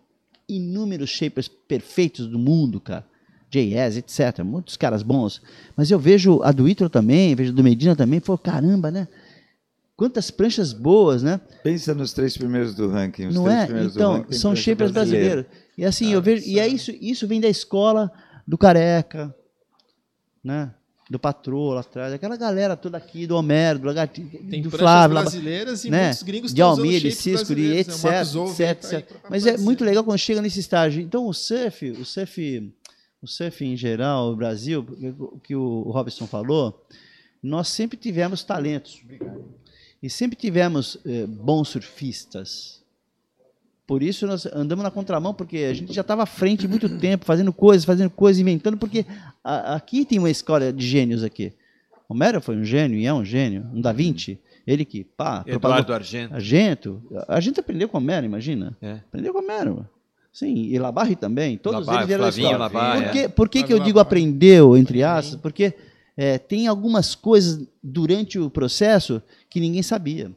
inúmeros 0.49 1.11
shapers 1.11 1.49
perfeitos 1.49 2.27
do 2.27 2.39
mundo, 2.39 2.81
cara. 2.81 3.07
JS, 3.51 3.97
etc. 3.97 4.45
Muitos 4.45 4.77
caras 4.77 5.03
bons. 5.03 5.43
Mas 5.77 5.91
eu 5.91 5.99
vejo 5.99 6.41
a 6.43 6.53
do 6.53 6.68
Ítalo 6.68 6.89
também, 6.89 7.35
vejo 7.35 7.53
a 7.53 7.55
do 7.55 7.64
Medina 7.64 7.97
também, 7.97 8.21
falo, 8.21 8.39
caramba, 8.39 8.91
né? 8.91 9.09
quantas 10.01 10.31
pranchas 10.31 10.73
boas, 10.73 11.23
né? 11.23 11.39
Pensa 11.62 11.95
nos 11.95 12.14
três 12.14 12.35
primeiros 12.35 12.75
do 12.75 12.89
ranking. 12.89 13.27
Não 13.27 13.51
é? 13.51 13.68
Então, 13.85 14.25
são 14.31 14.57
shapers 14.57 14.91
brasileiros. 14.91 15.45
E 15.77 15.85
assim, 15.85 16.11
eu 16.11 16.23
vejo. 16.23 16.43
E 16.49 16.59
é 16.59 16.66
isso, 16.66 16.91
isso 17.03 17.29
vem 17.29 17.39
da 17.39 17.51
escola 17.51 18.11
do 18.47 18.57
Careca, 18.57 19.35
né? 20.43 20.73
Do 21.11 21.18
Patrô 21.18 21.72
lá 21.74 21.80
atrás, 21.80 22.12
aquela 22.12 22.36
galera 22.36 22.76
toda 22.76 22.96
aqui, 22.96 23.26
do 23.26 23.34
Homero, 23.34 23.80
do 23.80 23.86
Lagartinho, 23.88 24.30
Tem 24.48 24.62
do 24.62 24.70
Flávio, 24.70 25.16
lá- 25.16 25.22
brasileiras 25.22 25.84
e 25.84 25.90
né? 25.90 26.04
muitos 26.04 26.22
gringos 26.22 26.54
de 26.54 26.61
estão 26.61 26.72
usando 26.72 26.84
Almir, 26.84 27.00
de 27.00 27.11
Cisco, 27.11 27.52
de 27.52 27.62
brasileiros, 27.62 28.61
etc, 28.61 28.70
etc, 28.70 28.80
tá 28.80 28.98
etc. 29.00 29.16
Mas 29.28 29.44
é 29.44 29.56
muito 29.58 29.84
legal 29.84 30.04
quando 30.04 30.18
chega 30.18 30.40
nesse 30.40 30.61
estágio. 30.61 31.02
Então 31.02 31.26
o 31.26 31.34
surf, 31.34 31.90
o 31.90 32.04
surf, 32.04 32.72
o 33.20 33.26
surf 33.26 33.64
em 33.64 33.76
geral, 33.76 34.30
o 34.30 34.36
Brasil, 34.36 34.86
o 35.18 35.40
que 35.40 35.56
o 35.56 35.82
Robson 35.90 36.28
falou, 36.28 36.86
nós 37.42 37.66
sempre 37.66 37.98
tivemos 37.98 38.44
talentos. 38.44 39.02
E 40.00 40.08
sempre 40.08 40.38
tivemos 40.38 40.96
eh, 41.04 41.26
bons 41.26 41.68
surfistas. 41.70 42.80
Por 43.91 44.05
isso 44.05 44.24
nós 44.24 44.47
andamos 44.47 44.84
na 44.84 44.91
contramão, 44.91 45.34
porque 45.34 45.57
a 45.68 45.74
gente 45.74 45.93
já 45.93 46.03
estava 46.03 46.22
à 46.22 46.26
frente 46.26 46.68
muito 46.68 46.88
tempo, 47.01 47.24
fazendo 47.24 47.53
coisas, 47.53 47.84
fazendo 47.84 48.09
coisas, 48.09 48.38
inventando, 48.41 48.76
porque 48.76 49.05
a- 49.43 49.74
aqui 49.74 50.05
tem 50.05 50.16
uma 50.16 50.30
escola 50.30 50.72
de 50.72 50.86
gênios 50.86 51.24
aqui. 51.24 51.53
Homero 52.09 52.41
foi 52.41 52.57
um 52.57 52.62
gênio 52.64 52.97
e 52.97 53.05
é 53.05 53.12
um 53.12 53.24
gênio, 53.24 53.66
um 53.74 53.80
Da 53.80 53.93
Vinci. 53.93 54.38
Ele 54.64 54.84
que, 54.84 55.03
pá, 55.03 55.43
Eduardo 55.45 55.93
Argento. 55.93 56.32
Argento. 56.32 57.03
A 57.26 57.41
gente 57.41 57.59
aprendeu 57.59 57.88
com 57.88 57.99
Homero, 57.99 58.24
imagina. 58.24 58.76
É. 58.80 58.93
Aprendeu 58.93 59.32
com 59.32 59.41
Homero. 59.41 59.84
Sim, 60.32 60.55
e 60.55 60.78
Labarre 60.78 61.16
também. 61.16 61.59
Todos 61.59 61.84
Labarre, 61.84 61.97
eles 61.97 62.07
vieram 62.07 62.24
da 62.24 62.30
Flavinho 62.30 62.47
escola. 62.53 62.64
Labarre, 62.95 63.03
Por 63.03 63.12
que, 63.12 63.18
é. 63.18 63.28
por 63.28 63.49
que, 63.49 63.62
que 63.64 63.72
eu 63.72 63.80
digo 63.80 63.99
aprendeu, 63.99 64.76
entre 64.76 65.03
aspas? 65.03 65.41
Porque 65.41 65.74
é, 66.16 66.38
tem 66.38 66.68
algumas 66.68 67.16
coisas 67.16 67.66
durante 67.82 68.38
o 68.38 68.49
processo 68.49 69.20
que 69.49 69.59
ninguém 69.59 69.82
sabia. 69.82 70.30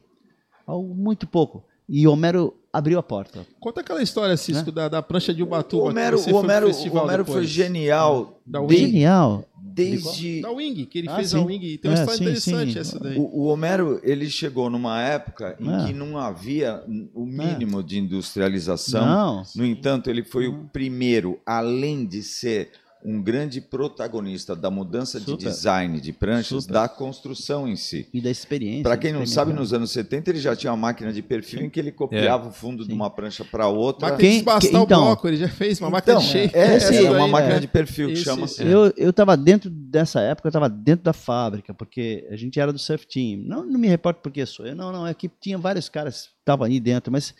Algo 0.66 0.92
muito 0.92 1.24
pouco. 1.24 1.62
E 1.88 2.04
Homero 2.08 2.52
abriu 2.74 2.98
a 2.98 3.02
porta. 3.02 3.46
Conta 3.60 3.80
aquela 3.80 4.02
história, 4.02 4.36
Cisco, 4.36 4.72
da, 4.72 4.88
da 4.88 5.00
prancha 5.00 5.32
de 5.32 5.42
Ubatuba. 5.42 5.82
O 5.84 5.86
que 5.86 5.90
Homero, 5.92 6.18
você 6.18 6.30
o 6.30 6.32
foi 6.32 6.42
Homero, 6.42 6.66
o 6.66 6.68
festival 6.74 7.04
Homero 7.04 7.24
foi 7.24 7.46
genial 7.46 8.40
Da 8.44 8.60
Wing. 8.60 8.68
desde, 8.68 8.86
Genial. 8.90 9.44
desde 9.62 10.40
Da 10.42 10.50
Wing, 10.50 10.84
que 10.86 10.98
ele 10.98 11.08
Ah, 11.08 11.16
fez 11.16 11.30
sim. 11.30 11.38
a 11.40 11.44
Wing. 11.44 11.78
Tem 11.78 11.90
uma 11.90 11.96
É, 11.98 12.00
história 12.00 12.16
sim, 12.18 12.24
interessante 12.24 12.72
sim. 12.72 12.78
essa 12.80 12.98
daí. 12.98 13.16
O, 13.18 13.22
o 13.22 13.44
Homero 13.46 14.00
ele 14.02 14.28
chegou 14.28 14.68
numa 14.68 15.00
época 15.00 15.56
em 15.60 15.72
É. 15.72 15.86
que 15.86 15.92
não 15.92 16.18
havia 16.18 16.82
o 17.14 17.24
mínimo 17.24 17.82
de 17.82 17.98
industrialização. 17.98 19.06
Não. 19.06 19.42
No 19.54 19.64
entanto, 19.64 20.10
ele 20.10 20.22
foi 20.24 20.48
o 20.48 20.64
primeiro, 20.72 21.38
além 21.46 22.04
de 22.04 22.22
ser 22.22 22.70
um 23.04 23.22
grande 23.22 23.60
protagonista 23.60 24.56
da 24.56 24.70
mudança 24.70 25.18
de 25.20 25.26
Super. 25.26 25.48
design 25.48 26.00
de 26.00 26.12
pranchas, 26.12 26.62
Super. 26.64 26.72
da 26.72 26.88
construção 26.88 27.68
em 27.68 27.76
si. 27.76 28.08
E 28.14 28.20
da 28.20 28.30
experiência. 28.30 28.82
Para 28.82 28.96
quem 28.96 29.12
não 29.12 29.24
de 29.24 29.30
sabe, 29.30 29.52
nos 29.52 29.72
anos 29.72 29.90
70 29.90 30.30
ele 30.30 30.40
já 30.40 30.56
tinha 30.56 30.72
uma 30.72 30.76
máquina 30.78 31.12
de 31.12 31.20
perfil 31.22 31.60
em 31.62 31.70
que 31.70 31.78
ele 31.78 31.92
copiava 31.92 32.48
o 32.48 32.52
fundo 32.52 32.82
de 32.82 32.90
Sim. 32.90 32.96
uma 32.96 33.10
prancha 33.10 33.44
para 33.44 33.68
outra. 33.68 34.10
De 34.12 34.16
Quem- 34.18 34.30
desbastar 34.36 34.70
quem- 34.70 34.82
então- 34.82 35.02
o 35.02 35.04
bloco, 35.06 35.28
ele 35.28 35.36
já 35.36 35.48
fez 35.48 35.78
uma 35.80 35.90
máquina 35.90 36.14
Então, 36.14 36.26
de 36.26 36.32
shape. 36.32 36.56
é, 36.56 36.76
Esse- 36.76 36.96
era 36.96 37.10
uma 37.10 37.18
daí, 37.20 37.30
máquina 37.30 37.54
né? 37.54 37.60
de 37.60 37.68
perfil 37.68 38.06
que 38.08 38.14
Isso, 38.14 38.24
chama 38.24 38.46
isso. 38.46 38.62
assim. 38.62 38.70
Eu, 38.70 38.92
eu 38.96 39.12
tava 39.12 39.36
dentro 39.36 39.68
dessa 39.68 40.20
época, 40.20 40.48
eu 40.48 40.52
tava 40.52 40.68
dentro 40.68 41.04
da 41.04 41.12
fábrica, 41.12 41.74
porque 41.74 42.26
a 42.30 42.36
gente 42.36 42.58
era 42.58 42.72
do 42.72 42.78
surf 42.78 43.06
team. 43.06 43.42
Não, 43.44 43.64
não 43.66 43.78
me 43.78 43.86
reporto 43.88 44.20
porque 44.22 44.44
sou 44.46 44.66
eu, 44.66 44.74
não, 44.74 44.90
não, 44.90 45.06
é 45.06 45.12
que 45.12 45.30
tinha 45.40 45.58
vários 45.58 45.88
caras 45.88 46.22
que 46.22 46.28
estavam 46.40 46.66
aí 46.66 46.80
dentro, 46.80 47.12
mas 47.12 47.34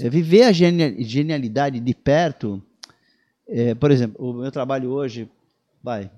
é, 0.00 0.08
viver 0.08 0.42
a 0.44 0.52
genia- 0.52 0.94
genialidade 0.98 1.80
de 1.80 1.94
perto, 1.94 2.62
é, 3.48 3.74
por 3.74 3.90
exemplo, 3.90 4.16
o 4.30 4.32
meu 4.34 4.50
trabalho 4.52 4.90
hoje, 4.90 5.28
vai, 5.82 6.10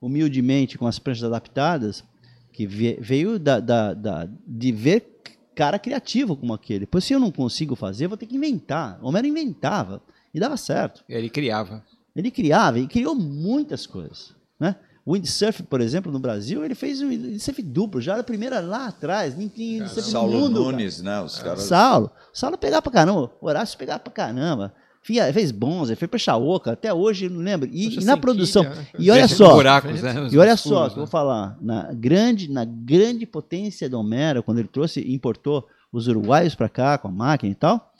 humildemente 0.00 0.78
com 0.78 0.86
as 0.86 0.98
pranchas 0.98 1.24
adaptadas, 1.24 2.04
que 2.52 2.66
ve- 2.66 2.98
veio 3.00 3.38
da, 3.38 3.60
da- 3.60 3.94
da- 3.94 4.28
de 4.46 4.72
ver 4.72 5.20
cara 5.54 5.78
criativo 5.78 6.36
como 6.36 6.54
aquele. 6.54 6.86
Pois 6.86 7.04
se 7.04 7.12
eu 7.12 7.20
não 7.20 7.30
consigo 7.30 7.76
fazer, 7.76 8.06
vou 8.08 8.16
ter 8.16 8.26
que 8.26 8.36
inventar. 8.36 8.98
O 9.02 9.08
Homero 9.08 9.26
inventava 9.26 10.00
e 10.32 10.40
dava 10.40 10.56
certo. 10.56 11.04
Ele 11.08 11.28
criava. 11.28 11.84
Ele 12.16 12.30
criava 12.30 12.78
e 12.78 12.86
criou 12.86 13.14
muitas 13.14 13.86
coisas. 13.86 14.34
Né? 14.58 14.74
O 15.04 15.12
windsurf, 15.14 15.62
por 15.64 15.80
exemplo, 15.80 16.10
no 16.10 16.18
Brasil, 16.18 16.64
ele 16.64 16.74
fez 16.74 17.00
um 17.02 17.08
windsurf 17.08 17.62
duplo, 17.62 18.00
já 18.00 18.16
da 18.16 18.22
primeira 18.24 18.60
lá 18.60 18.86
atrás. 18.88 19.36
Nem 19.36 19.48
tinha 19.48 19.82
windsurf 19.82 20.10
Saulo 20.10 20.32
mundo. 20.38 20.60
cara. 20.64 20.72
Nunes, 20.72 21.02
né? 21.02 21.20
Os 21.20 21.38
caras. 21.38 21.62
Saulo. 21.64 22.10
Saulo 22.32 22.56
pegava 22.58 22.82
pra 22.82 22.92
caramba. 22.92 23.30
Horácio 23.40 23.78
pegava 23.78 23.98
pra 24.00 24.12
caramba. 24.12 24.74
Fia- 25.02 25.32
Fez 25.32 25.50
Bonza, 25.50 25.96
fez 25.96 26.10
Prancha 26.10 26.36
Oca, 26.36 26.72
até 26.72 26.92
hoje 26.92 27.26
eu 27.26 27.30
não 27.30 27.40
lembro. 27.40 27.68
E, 27.72 27.98
e 27.98 28.04
na 28.04 28.16
produção. 28.16 28.62
quilha, 28.64 28.74
né? 28.76 28.86
E 28.98 29.10
olha 29.10 29.28
só. 29.28 29.54
buracos, 29.54 30.02
né? 30.02 30.28
E 30.30 30.38
olha 30.38 30.56
só, 30.56 30.86
que 30.86 30.92
eu 30.92 30.96
vou 30.96 31.04
né? 31.04 31.10
falar, 31.10 31.56
na 31.60 31.92
grande, 31.92 32.50
na 32.50 32.64
grande 32.64 33.24
potência 33.26 33.88
do 33.88 33.98
Homero, 33.98 34.42
quando 34.42 34.58
ele 34.58 34.68
trouxe 34.68 35.00
e 35.00 35.14
importou 35.14 35.66
os 35.92 36.06
uruguaios 36.06 36.54
para 36.54 36.68
cá 36.68 36.98
com 36.98 37.08
a 37.08 37.10
máquina 37.10 37.50
e 37.50 37.54
tal. 37.54 37.92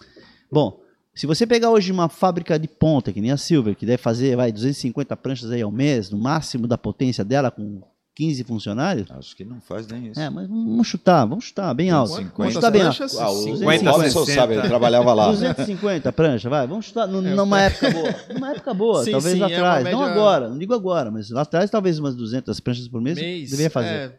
Bom, 0.52 0.80
se 1.14 1.26
você 1.26 1.46
pegar 1.46 1.70
hoje 1.70 1.90
uma 1.90 2.08
fábrica 2.08 2.58
de 2.58 2.68
ponta, 2.68 3.12
que 3.12 3.20
nem 3.20 3.30
a 3.30 3.36
Silver, 3.36 3.74
que 3.74 3.84
deve 3.86 4.02
fazer 4.02 4.36
vai 4.36 4.52
250 4.52 5.16
pranchas 5.16 5.50
aí 5.50 5.62
ao 5.62 5.72
mês, 5.72 6.10
no 6.10 6.18
máximo 6.18 6.66
da 6.66 6.78
potência 6.78 7.24
dela 7.24 7.50
com 7.50 7.82
15 8.20 8.44
funcionários, 8.44 9.10
Acho 9.10 9.34
que 9.34 9.44
não 9.46 9.60
faz 9.62 9.86
nem 9.88 10.08
isso. 10.08 10.20
é, 10.20 10.28
mas 10.28 10.46
vamos 10.46 10.86
chutar, 10.86 11.24
vamos 11.24 11.44
chutar 11.46 11.72
bem 11.72 11.88
alto. 11.90 12.12
Quantas 12.12 12.32
Vamos 12.36 12.52
chutar 12.54 12.70
bem 12.70 12.82
alto. 12.82 13.02
Ah, 13.18 13.30
o 13.30 13.56
50, 13.56 13.90
Robson 13.90 14.24
60. 14.26 14.32
sabe, 14.40 14.54
ele 14.54 14.68
trabalhava 14.68 15.14
lá. 15.14 15.30
250 15.30 16.12
prancha, 16.12 16.50
vai. 16.50 16.66
Vamos 16.66 16.84
chutar 16.84 17.06
nu- 17.06 17.26
É, 17.26 17.34
numa 17.34 17.62
época 17.62 17.90
boa. 17.90 18.14
Numa 18.34 18.50
época 18.50 18.74
boa, 18.74 19.04
Sim, 19.04 19.12
talvez 19.12 19.34
sim, 19.34 19.40
lá 19.40 19.50
é 19.50 19.54
atrás. 19.56 19.84
Não 19.84 20.00
média- 20.00 20.12
agora, 20.12 20.48
não 20.50 20.58
digo 20.58 20.74
agora, 20.74 21.10
mas 21.10 21.30
lá 21.30 21.40
atrás 21.42 21.70
talvez 21.70 21.98
umas 21.98 22.14
200 22.14 22.60
pranchas 22.60 22.86
por 22.88 23.00
mês, 23.00 23.16
Mês, 23.18 23.48
deveria 23.50 23.70
fazer. 23.70 23.88
é, 23.88 24.12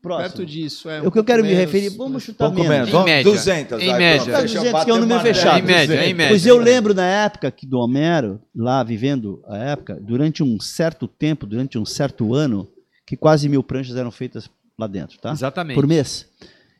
Próximo. 0.00 0.28
perto 0.28 0.46
disso. 0.46 0.88
É, 0.90 1.00
o 1.02 1.10
que 1.10 1.18
eu 1.18 1.24
quero 1.24 1.42
me 1.42 1.48
menos. 1.50 1.64
referir, 1.72 1.96
vamos 1.96 2.22
chutar 2.22 2.46
Pouco 2.50 2.60
menos. 2.68 2.88
menos. 2.90 3.02
Em 3.02 3.04
média. 3.04 3.24
200. 3.32 3.82
Em 3.82 3.86
vai, 3.88 3.98
média. 3.98 4.24
pronto, 4.24 4.40
fecha, 4.42 4.54
200 4.58 4.84
que 4.84 4.90
é 4.90 4.94
o 4.94 4.98
número 5.00 5.20
fechado. 5.20 5.58
Em 5.58 5.62
média, 5.62 5.94
em 6.06 6.14
média. 6.14 6.28
Pois 6.28 6.46
eu 6.46 6.58
lembro 6.58 6.92
na 6.94 7.06
época 7.06 7.50
que 7.50 7.66
do 7.66 7.78
Homero, 7.78 8.40
lá 8.54 8.82
vivendo 8.82 9.42
a 9.48 9.56
época, 9.56 9.98
durante 10.00 10.42
um 10.42 10.60
certo 10.60 11.06
tempo, 11.08 11.46
durante 11.46 11.78
um 11.78 11.84
certo 11.86 12.34
ano, 12.34 12.68
que 13.06 13.16
quase 13.16 13.48
mil 13.48 13.62
pranchas 13.62 13.96
eram 13.96 14.10
feitas 14.10 14.48
lá 14.78 14.86
dentro, 14.86 15.18
tá? 15.18 15.32
Exatamente. 15.32 15.74
Por 15.76 15.86
mês. 15.86 16.26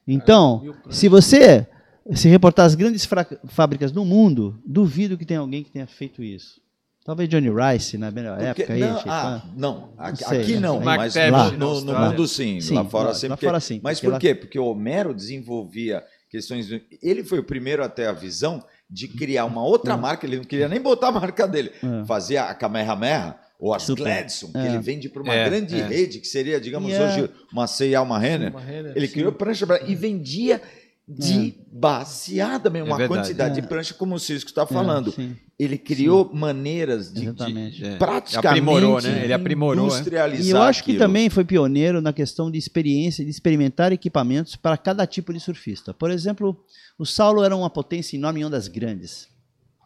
Então, 0.06 0.60
pranchas. 0.60 0.96
se 0.96 1.08
você 1.08 1.66
se 2.14 2.28
reportar 2.28 2.66
as 2.66 2.74
grandes 2.74 3.08
fábricas 3.48 3.90
do 3.90 4.04
mundo, 4.04 4.58
duvido 4.66 5.16
que 5.16 5.24
tenha 5.24 5.40
alguém 5.40 5.62
que 5.62 5.70
tenha 5.70 5.86
feito 5.86 6.22
isso. 6.22 6.60
Talvez 7.04 7.28
Johnny 7.28 7.50
Rice 7.50 7.98
na 7.98 8.10
melhor 8.10 8.38
Porque- 8.38 8.62
época 8.62 8.72
aí, 8.72 8.80
não, 8.80 8.96
Chico, 8.96 9.10
ah, 9.10 9.42
não, 9.54 9.92
aqui, 9.98 10.24
sei, 10.24 10.40
aqui 10.40 10.56
não, 10.56 10.80
mas 10.80 11.12
Tavish 11.12 11.52
no, 11.58 11.80
no- 11.80 11.92
no 11.92 11.98
mundo 11.98 12.26
sim, 12.26 12.60
Sim, 12.62 12.74
lá 12.74 12.84
fora 12.86 13.08
lá- 13.08 13.14
sim. 13.14 13.28
lá 13.28 13.36
porque- 13.36 13.46
fora 13.46 13.60
sim, 13.60 13.80
Mas 13.82 14.00
por 14.00 14.12
lá- 14.12 14.18
quê? 14.18 14.34
Porque 14.34 14.58
o 14.58 14.64
Homero 14.64 15.14
desenvolvia 15.14 16.02
questões. 16.30 16.66
do- 16.68 16.80
Ele 17.02 17.22
foi 17.22 17.38
o 17.38 17.44
primeiro 17.44 17.84
a 17.84 17.90
ter 17.90 18.06
a 18.06 18.12
visão 18.12 18.64
de 18.88 19.06
criar 19.08 19.44
uma 19.44 19.62
outra 19.62 19.96
marca, 19.98 20.24
ele 20.26 20.36
não 20.38 20.44
queria 20.44 20.66
nem 20.68 20.80
botar 20.80 21.08
a 21.08 21.12
marca 21.12 21.46
dele. 21.46 21.72
É. 21.82 22.04
Fazia 22.06 22.44
a 22.44 22.54
Kamehameha 22.54 23.36
ou 23.58 23.72
as 23.72 23.82
Super. 23.84 24.02
Gladson, 24.04 24.50
que 24.52 24.58
É. 24.58 24.66
ele 24.66 24.78
vende 24.78 25.08
para 25.08 25.22
uma 25.22 25.34
É, 25.34 25.48
grande 25.48 25.74
é. 25.80 25.86
rede, 25.86 26.18
que 26.20 26.26
seria, 26.26 26.60
digamos, 26.60 26.92
é- 26.92 27.04
hoje 27.06 27.30
uma 27.52 27.66
C&A, 27.66 28.02
uma 28.02 28.18
Renner. 28.18 28.50
Uma 28.50 28.60
Renner, 28.60 28.92
Ele 28.96 29.06
sim. 29.06 29.12
criou 29.14 29.32
prancha 29.32 29.66
pra- 29.66 29.82
e 29.86 29.94
vendia 29.94 30.60
de 31.06 31.54
baseada 31.70 32.70
mesmo, 32.70 32.88
É 32.88 32.90
uma 32.92 32.96
verdade. 32.96 33.20
quantidade 33.22 33.58
É. 33.58 33.60
de 33.62 33.68
prancha, 33.68 33.92
como 33.94 34.14
o 34.14 34.18
Cisco 34.18 34.48
está 34.48 34.66
falando. 34.66 35.10
É, 35.10 35.12
sim, 35.12 35.36
Ele 35.58 35.76
criou 35.78 36.30
maneiras 36.34 37.08
de, 37.12 37.20
de 37.20 37.26
exatamente. 37.26 37.84
É. 37.84 37.96
praticamente 37.96 38.48
Aprimorou, 38.48 39.00
né? 39.02 39.20
Ele 39.22 39.32
aprimorou, 39.32 39.84
é. 39.84 39.88
industrializar 39.88 40.46
E 40.46 40.50
eu 40.50 40.60
acho 40.62 40.82
que 40.82 40.92
aquilo. 40.92 41.06
também 41.06 41.30
foi 41.30 41.44
pioneiro 41.44 42.00
na 42.00 42.12
questão 42.12 42.50
de 42.50 42.58
experiência, 42.58 43.22
de 43.24 43.30
experimentar 43.30 43.92
equipamentos 43.92 44.56
para 44.56 44.76
cada 44.76 45.06
tipo 45.06 45.32
de 45.32 45.38
surfista. 45.38 45.94
Por 45.94 46.10
exemplo, 46.10 46.56
o 46.98 47.04
Saulo 47.06 47.44
era 47.44 47.54
uma 47.54 47.70
potência 47.70 48.16
enorme 48.16 48.40
em 48.40 48.44
ondas 48.44 48.66
grandes. 48.66 49.28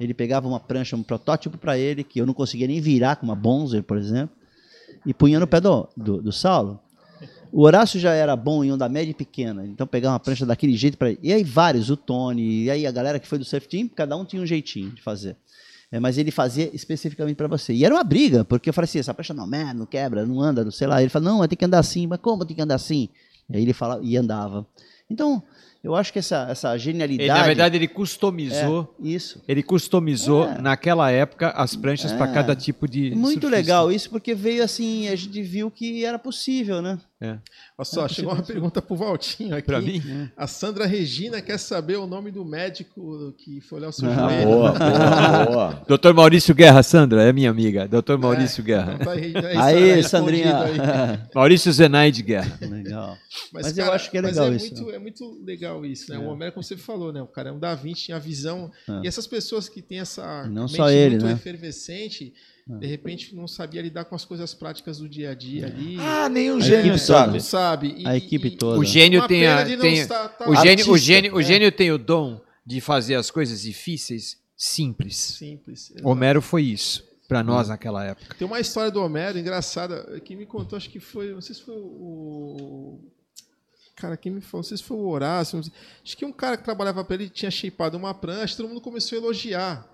Ele 0.00 0.14
pegava 0.14 0.46
uma 0.46 0.60
prancha, 0.60 0.96
um 0.96 1.02
protótipo 1.02 1.58
para 1.58 1.78
ele, 1.78 2.04
que 2.04 2.20
eu 2.20 2.26
não 2.26 2.34
conseguia 2.34 2.66
nem 2.66 2.80
virar 2.80 3.16
com 3.16 3.26
uma 3.26 3.34
Bonzer, 3.34 3.82
por 3.82 3.96
exemplo, 3.96 4.34
e 5.04 5.12
punha 5.12 5.40
no 5.40 5.46
pé 5.46 5.60
do, 5.60 5.88
do, 5.96 6.22
do 6.22 6.32
Saulo. 6.32 6.80
O 7.50 7.62
Horácio 7.62 7.98
já 7.98 8.12
era 8.12 8.36
bom 8.36 8.62
em 8.62 8.70
onda 8.70 8.88
média 8.88 9.10
e 9.10 9.14
pequena, 9.14 9.66
então 9.66 9.86
pegava 9.86 10.12
uma 10.12 10.20
prancha 10.20 10.44
daquele 10.44 10.76
jeito 10.76 10.98
para 10.98 11.12
E 11.22 11.32
aí 11.32 11.42
vários, 11.42 11.90
o 11.90 11.96
Tony, 11.96 12.64
e 12.64 12.70
aí 12.70 12.86
a 12.86 12.90
galera 12.90 13.18
que 13.18 13.26
foi 13.26 13.38
do 13.38 13.44
surf 13.44 13.66
team, 13.66 13.88
cada 13.88 14.16
um 14.16 14.24
tinha 14.24 14.42
um 14.42 14.46
jeitinho 14.46 14.90
de 14.90 15.02
fazer. 15.02 15.36
É, 15.90 15.98
mas 15.98 16.18
ele 16.18 16.30
fazia 16.30 16.70
especificamente 16.74 17.36
para 17.36 17.48
você. 17.48 17.72
E 17.72 17.84
era 17.84 17.94
uma 17.94 18.04
briga, 18.04 18.44
porque 18.44 18.68
eu 18.68 18.74
falei 18.74 18.84
assim, 18.84 18.98
essa 18.98 19.14
prancha 19.14 19.32
não, 19.32 19.46
man, 19.46 19.72
não 19.72 19.86
quebra, 19.86 20.26
não 20.26 20.40
anda, 20.40 20.62
não 20.62 20.70
sei 20.70 20.86
lá. 20.86 21.00
Ele 21.00 21.08
falou, 21.08 21.38
não, 21.38 21.48
tem 21.48 21.56
que 21.56 21.64
andar 21.64 21.78
assim. 21.78 22.06
Mas 22.06 22.20
como 22.20 22.44
tem 22.44 22.54
que 22.54 22.60
andar 22.60 22.74
assim? 22.74 23.08
E 23.48 23.56
aí 23.56 23.62
ele 23.62 23.72
falava, 23.72 24.04
e 24.04 24.14
andava. 24.16 24.66
Então, 25.08 25.42
eu 25.82 25.94
acho 25.94 26.12
que 26.12 26.18
essa, 26.18 26.46
essa 26.50 26.76
genialidade... 26.76 27.30
Ele, 27.30 27.38
na 27.38 27.46
verdade, 27.46 27.76
ele 27.76 27.88
customizou. 27.88 28.94
é, 29.02 29.08
isso. 29.08 29.42
Ele 29.46 29.62
customizou, 29.62 30.44
É. 30.48 30.60
naquela 30.60 31.10
época, 31.10 31.50
as 31.50 31.76
pranchas 31.76 32.12
para 32.12 32.30
É. 32.30 32.34
cada 32.34 32.56
tipo 32.56 32.86
de. 32.88 33.10
Muito 33.10 33.40
surfista. 33.42 33.48
legal 33.48 33.92
isso, 33.92 34.10
porque 34.10 34.34
veio 34.34 34.62
assim, 34.64 35.08
a 35.08 35.14
gente 35.16 35.40
viu 35.42 35.70
que 35.70 36.04
era 36.04 36.18
possível, 36.18 36.82
né? 36.82 36.98
É. 37.20 37.30
Olha 37.76 37.84
só, 37.84 38.06
é, 38.06 38.08
chegou 38.08 38.32
uma 38.32 38.42
pergunta 38.44 38.80
pro 38.80 38.94
Valtinho 38.94 39.56
aqui. 39.56 39.66
Para 39.66 39.80
mim? 39.80 40.00
A 40.36 40.46
Sandra 40.46 40.86
Regina 40.86 41.42
quer 41.42 41.58
saber 41.58 41.96
o 41.96 42.06
nome 42.06 42.30
do 42.30 42.44
médico 42.44 43.34
que 43.38 43.60
foi 43.60 43.78
olhar 43.80 43.88
o 43.88 43.92
seu 43.92 44.08
Ah, 44.08 44.14
joelho. 44.14 44.44
boa, 44.46 44.72
boa, 44.72 45.46
boa. 45.46 45.82
Doutor 45.88 46.14
Maurício 46.14 46.54
Guerra, 46.54 46.80
Sandra, 46.84 47.24
é 47.24 47.32
minha 47.32 47.50
amiga. 47.50 47.88
Doutor 47.88 48.16
Maurício 48.18 48.60
É, 48.60 48.64
Guerra. 48.64 48.92
então 49.00 49.04
tá 49.06 49.12
aí, 49.12 49.94
Aí, 49.96 50.02
Sandrinha. 50.04 50.58
aí. 50.58 50.76
Maurício 51.34 51.72
Zenaide 51.72 52.22
Guerra. 52.22 52.56
Legal. 52.60 53.16
Mas, 53.52 53.66
Mas 53.66 53.78
eu 53.78 53.84
cara, 53.84 53.96
acho 53.96 54.10
que 54.12 54.18
é 54.18 54.22
mas 54.22 54.36
legal 54.36 54.52
é 54.52 54.56
isso. 54.56 54.74
Muito, 54.76 54.90
é 54.94 54.98
muito 55.00 55.40
legal 55.44 55.84
isso, 55.84 56.10
né? 56.12 56.16
É. 56.16 56.20
O 56.20 56.28
Homero, 56.28 56.52
como 56.52 56.62
você 56.62 56.76
falou, 56.76 57.12
né? 57.12 57.20
O 57.20 57.26
cara 57.26 57.48
é 57.48 57.52
um 57.52 57.58
Da 57.58 57.74
Vinci, 57.74 58.04
tinha 58.04 58.16
a 58.16 58.20
visão. 58.20 58.70
É. 58.88 59.00
E 59.02 59.08
essas 59.08 59.26
pessoas 59.26 59.68
que 59.68 59.82
têm 59.82 59.98
essa 59.98 60.46
Não 60.46 60.62
mente 60.66 60.76
só 60.76 60.88
ele, 60.88 61.10
muito 61.16 61.26
né? 61.26 61.32
efervescente, 61.32 62.32
de 62.68 62.86
repente 62.86 63.34
não 63.34 63.48
sabia 63.48 63.80
lidar 63.80 64.04
com 64.04 64.14
as 64.14 64.26
coisas 64.26 64.52
práticas 64.52 64.98
do 64.98 65.08
dia 65.08 65.30
a 65.30 65.34
dia 65.34 65.66
ali. 65.66 65.96
Ah, 65.98 66.28
nem 66.28 66.50
A 66.50 66.60
gênio 66.60 66.98
sabe. 66.98 67.32
Não 67.32 67.40
sabe. 67.40 67.94
E- 67.96 68.06
A 68.06 68.14
equipe 68.16 68.50
toda. 68.50 68.78
O 68.78 68.84
gênio 68.84 69.26
tem 69.26 69.46
a. 69.46 69.64
Tem, 69.64 70.06
tá- 70.06 70.34
o, 70.46 70.54
gênio, 70.54 70.86
o, 70.88 70.92
Artista, 70.92 70.98
gênio, 70.98 71.34
o 71.34 71.40
é. 71.40 71.42
gênio 71.42 71.72
tem 71.72 71.90
o 71.90 71.96
dom 71.96 72.40
de 72.66 72.80
fazer 72.82 73.14
as 73.14 73.30
coisas 73.30 73.62
difíceis 73.62 74.36
simples. 74.54 75.16
Simples. 75.16 75.90
exato. 75.92 76.06
Homero 76.06 76.42
foi 76.42 76.64
isso 76.64 77.02
para 77.26 77.42
nós 77.42 77.68
naquela 77.68 78.04
época. 78.04 78.34
Tem 78.34 78.46
uma 78.46 78.60
história 78.60 78.90
do 78.90 79.02
Homero 79.02 79.38
engraçada 79.38 80.20
que 80.20 80.36
me 80.36 80.44
contou, 80.44 80.76
acho 80.76 80.90
que 80.90 81.00
foi, 81.00 81.32
não 81.32 81.40
sei 81.40 81.54
se 81.54 81.62
foi 81.62 81.74
o 81.74 82.98
cara 83.96 84.16
quem 84.16 84.30
me 84.30 84.40
falou, 84.40 84.60
não 84.60 84.68
sei 84.68 84.76
se 84.76 84.82
foi 84.84 84.96
o 84.96 85.08
Horácio, 85.08 85.58
acho 85.58 86.16
que 86.16 86.24
um 86.24 86.32
cara 86.32 86.56
que 86.56 86.64
trabalhava 86.64 87.02
para 87.04 87.14
ele 87.16 87.28
tinha 87.28 87.50
shapeado 87.50 87.96
uma 87.96 88.14
prancha, 88.14 88.56
todo 88.56 88.68
mundo 88.68 88.80
começou 88.80 89.18
a 89.18 89.22
elogiar. 89.22 89.88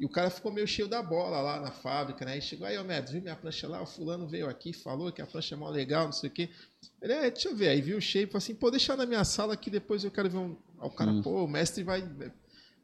E 0.00 0.06
o 0.06 0.08
cara 0.08 0.30
ficou 0.30 0.50
meio 0.50 0.66
cheio 0.66 0.88
da 0.88 1.02
bola 1.02 1.42
lá 1.42 1.60
na 1.60 1.70
fábrica, 1.70 2.24
né? 2.24 2.38
E 2.38 2.40
chegou 2.40 2.66
aí, 2.66 2.78
Homero, 2.78 3.06
viu 3.06 3.20
minha 3.20 3.36
prancha 3.36 3.68
lá? 3.68 3.82
O 3.82 3.86
fulano 3.86 4.26
veio 4.26 4.48
aqui, 4.48 4.72
falou 4.72 5.12
que 5.12 5.20
a 5.20 5.26
prancha 5.26 5.54
é 5.54 5.58
mó 5.58 5.68
legal, 5.68 6.06
não 6.06 6.12
sei 6.12 6.30
o 6.30 6.32
quê. 6.32 6.48
Ele, 7.02 7.12
é, 7.12 7.30
deixa 7.30 7.50
eu 7.50 7.54
ver. 7.54 7.68
Aí 7.68 7.82
viu 7.82 7.98
o 7.98 8.00
shape, 8.00 8.32
falou 8.32 8.38
assim, 8.38 8.54
pô, 8.54 8.70
deixa 8.70 8.96
na 8.96 9.04
minha 9.04 9.22
sala 9.24 9.54
que 9.58 9.68
depois 9.68 10.02
eu 10.02 10.10
quero 10.10 10.30
ver 10.30 10.38
um. 10.38 10.56
Aí 10.80 10.88
o 10.88 10.90
cara, 10.90 11.12
pô, 11.22 11.44
o 11.44 11.46
mestre 11.46 11.84
vai. 11.84 12.00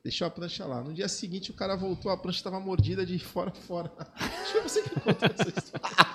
Deixou 0.06 0.24
a 0.24 0.30
prancha 0.30 0.64
lá. 0.64 0.80
No 0.84 0.94
dia 0.94 1.08
seguinte, 1.08 1.50
o 1.50 1.52
cara 1.54 1.74
voltou, 1.74 2.12
a 2.12 2.16
prancha 2.16 2.38
estava 2.38 2.60
mordida 2.60 3.04
de 3.04 3.18
fora 3.18 3.50
a 3.50 3.60
fora. 3.66 3.90
Acho 4.14 4.52
que 4.52 4.58
é 4.58 4.62
você 4.62 4.82
que 4.82 5.00
contou 5.00 5.28
essa 5.36 5.48
história. 5.48 6.06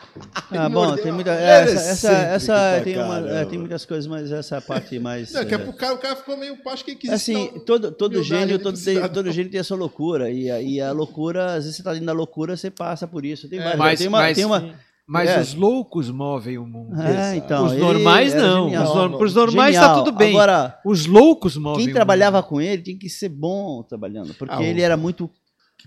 Ah, 0.49 0.69
bom, 0.69 0.85
mordeu 0.85 1.03
tem 1.03 1.11
muita. 1.11 1.31
é, 1.31 1.43
é 1.43 1.61
essa, 1.63 1.73
essa, 2.07 2.11
essa 2.11 2.81
tem, 2.85 2.97
uma, 2.97 3.19
é, 3.29 3.43
tem 3.43 3.59
muitas 3.59 3.83
coisas, 3.85 4.07
mas 4.07 4.31
essa 4.31 4.55
é 4.55 4.61
parte 4.61 4.97
mais. 4.97 5.33
Não, 5.33 5.43
que 5.45 5.53
é 5.53 5.57
é, 5.57 5.61
pro 5.61 5.73
cara, 5.73 5.93
o 5.93 5.97
cara 5.97 6.15
ficou 6.15 6.37
meio 6.37 6.55
pá, 6.63 6.71
acho 6.71 6.85
que 6.85 6.95
quis 6.95 7.09
Assim, 7.09 7.49
todo, 7.65 7.91
todo 7.91 8.23
gênio, 8.23 8.59
todo, 8.59 8.81
tem, 8.81 9.09
todo 9.09 9.29
gênio 9.29 9.51
tem 9.51 9.59
a 9.59 9.63
sua 9.65 9.75
loucura. 9.75 10.31
E 10.31 10.49
a, 10.49 10.61
e 10.61 10.79
a 10.79 10.93
loucura, 10.93 11.47
às 11.55 11.65
vezes 11.65 11.75
você 11.75 11.83
tá 11.83 11.89
ali 11.89 11.99
na 11.99 12.13
loucura, 12.13 12.55
você 12.55 12.71
passa 12.71 13.05
por 13.05 13.25
isso. 13.25 13.49
Tem, 13.49 13.59
É, 13.59 13.75
várias- 13.75 13.77
mas- 13.77 13.99
tem 13.99 14.07
uma. 14.07 14.17
mas- 14.19 14.35
tem 14.37 14.45
uma 14.45 14.73
Mas 15.13 15.29
É. 15.29 15.41
os 15.41 15.53
loucos 15.53 16.09
movem 16.09 16.57
o 16.57 16.65
mundo. 16.65 16.99
é, 17.01 17.35
então, 17.35 17.65
os 17.65 17.73
normais 17.77 18.33
não. 18.33 18.65
genial. 18.69 18.83
Os 18.87 18.95
norm- 18.95 19.17
pros 19.17 19.35
normais 19.35 19.75
Genial. 19.75 19.95
tá 19.97 20.03
tudo 20.03 20.15
bem. 20.17 20.29
Agora, 20.29 20.79
os 20.85 21.05
loucos 21.05 21.57
movem 21.57 21.83
quem 21.85 21.93
trabalhava 21.93 22.41
com 22.41 22.61
ele 22.61 22.81
tinha 22.81 22.97
que 22.97 23.09
ser 23.09 23.27
bom 23.27 23.83
trabalhando, 23.83 24.33
porque 24.35 24.53
Ah, 24.55 24.63
ele 24.63 24.81
era 24.81 24.95
muito 24.95 25.29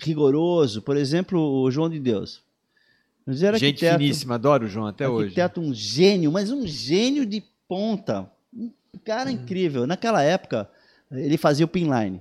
rigoroso. 0.03 0.83
Por 0.83 0.97
exemplo, 0.97 1.41
o 1.41 1.71
João 1.71 1.89
de 1.89 1.99
Deus. 1.99 2.43
Gente 3.27 3.47
arquiteto, 3.47 3.99
finíssima, 3.99 4.35
adoro 4.35 4.67
o 4.67 4.69
João 4.69 4.87
até 4.87 5.09
hoje. 5.09 5.25
arquiteto, 5.29 5.59
um 5.61 5.73
gênio, 5.73 6.31
mas 6.31 6.51
um 6.51 6.67
gênio 6.67 7.25
de 7.25 7.43
ponta. 7.67 8.31
Um 8.55 8.71
cara 9.03 9.31
Hum. 9.31 9.33
incrível. 9.33 9.87
Naquela 9.87 10.23
época, 10.23 10.69
ele 11.11 11.39
fazia 11.39 11.65
o 11.65 11.69
pinline. 11.69 12.21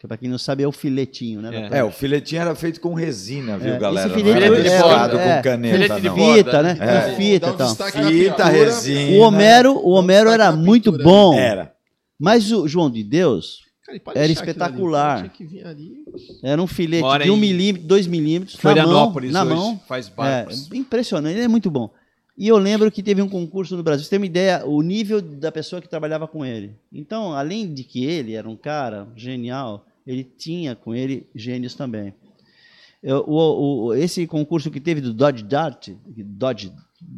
Que 0.00 0.08
para 0.08 0.16
quem 0.16 0.30
não 0.30 0.38
sabe 0.38 0.62
é 0.62 0.66
o 0.66 0.72
filetinho, 0.72 1.42
né? 1.42 1.68
É. 1.70 1.78
É, 1.80 1.84
o 1.84 1.90
filetinho 1.90 2.40
era 2.40 2.54
feito 2.54 2.80
com 2.80 2.94
resina, 2.94 3.58
viu, 3.58 3.74
É, 3.74 3.78
galera? 3.78 4.08
esse 4.08 4.16
Não 4.16 4.24
filete- 4.24 4.44
era 4.46 4.56
é, 4.58 4.62
riscado 4.62 5.18
é, 5.18 5.36
com 5.36 5.42
caneta, 5.42 5.74
filete 5.76 6.00
de 6.00 6.08
não. 6.08 6.16
borda. 6.16 6.34
Fita, 6.44 6.62
né? 6.62 6.78
É. 6.80 7.10
Com 7.10 7.16
fita 7.16 7.46
e 7.46 7.50
um 7.52 7.56
na 8.02 8.08
Fita, 8.08 8.44
resina. 8.46 9.16
O 9.18 9.20
Homero, 9.20 9.72
o 9.76 9.90
Homero 9.90 10.30
era 10.30 10.50
muito 10.52 10.90
bom, 10.90 11.34
Era. 11.34 11.74
mas 12.18 12.50
o 12.50 12.66
João 12.66 12.90
de 12.90 13.04
Deus 13.04 13.68
Cara, 13.84 14.00
Era 14.14 14.32
espetacular. 14.32 15.30
era 16.42 16.62
um 16.62 16.66
filete 16.66 17.02
Mora 17.02 17.24
de 17.24 17.30
um 17.30 17.36
milímetro, 17.36 17.86
dois 17.88 18.06
milímetros, 18.06 18.56
na 18.56 18.62
mão, 18.70 18.74
Florianópolis 18.84 19.32
na 19.32 19.42
hoje 19.44 19.54
mão. 19.54 19.80
faz 19.86 20.06
É, 20.06 20.10
barcos. 20.16 20.70
impressionante, 20.72 21.34
ele 21.34 21.44
é 21.44 21.48
muito 21.48 21.70
bom. 21.70 21.90
E 22.38 22.48
eu 22.48 22.56
lembro 22.56 22.90
que 22.90 23.02
teve 23.02 23.20
um 23.20 23.28
concurso 23.28 23.76
no 23.76 23.82
Brasil. 23.82 24.04
Você 24.04 24.08
tem 24.10 24.18
uma 24.18 24.24
ideia, 24.26 24.64
o 24.64 24.80
nível 24.80 25.20
da 25.20 25.52
pessoa 25.52 25.82
que 25.82 25.88
trabalhava 25.88 26.26
com 26.26 26.42
ele. 26.46 26.72
Então, 26.90 27.34
além 27.34 27.70
de 27.74 27.84
que 27.84 28.04
ele 28.06 28.32
era 28.34 28.48
um 28.48 28.56
cara 28.56 29.06
genial, 29.14 29.84
ele 30.10 30.24
tinha 30.24 30.74
com 30.74 30.94
ele 30.94 31.26
gênios 31.34 31.74
também. 31.74 32.12
Eu- 33.02 33.24
o- 33.26 33.86
o- 33.86 33.94
esse 33.94 34.26
concurso 34.26 34.70
que 34.70 34.78
teve 34.80 35.00
do 35.00 35.14
Dodge 35.14 35.42
Dart, 35.44 35.88
Dodge, 36.06 36.70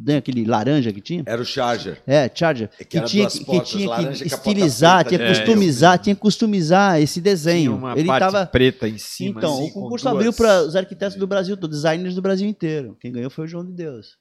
né, 0.05 0.15
aquele 0.15 0.45
laranja 0.45 0.93
que 0.93 1.01
tinha, 1.01 1.23
Era 1.25 1.41
o 1.41 1.45
Charger. 1.45 2.01
é, 2.07 2.31
Charger, 2.33 2.69
É 2.79 2.85
que 2.85 3.01
que, 3.01 3.05
tinha, 3.05 3.27
que, 3.29 3.43
portas, 3.43 3.69
tinha 3.69 3.81
que 3.81 3.85
com 3.87 3.93
a 3.93 3.97
porta 3.99 4.49
estilizar, 4.49 5.03
tinha 5.05 5.19
que 5.19 5.27
customizar, 5.27 5.99
tinha 5.99 6.15
que 6.15 6.21
customizar 6.21 7.01
esse 7.01 7.15
Tinha 7.15 7.23
desenho. 7.23 7.75
uma 7.75 7.91
Ele 7.99 8.07
parte 8.07 8.25
estava 8.25 8.45
preta 8.45 8.87
em 8.87 8.97
cima. 8.97 9.39
então, 9.39 9.55
assim, 9.55 9.69
o 9.71 9.73
concurso 9.73 10.05
duas- 10.05 10.15
abriu 10.15 10.31
para 10.31 10.63
os 10.63 10.75
arquitetos 10.77 11.17
do 11.17 11.27
Brasil, 11.27 11.57
todo, 11.57 11.69
designers 11.71 12.15
do 12.15 12.21
Brasil 12.21 12.47
inteiro. 12.47 12.95
Quem 13.01 13.11
ganhou 13.11 13.29
foi 13.29 13.43
o 13.43 13.47
João 13.47 13.65
de 13.65 13.73
Deus, 13.73 14.15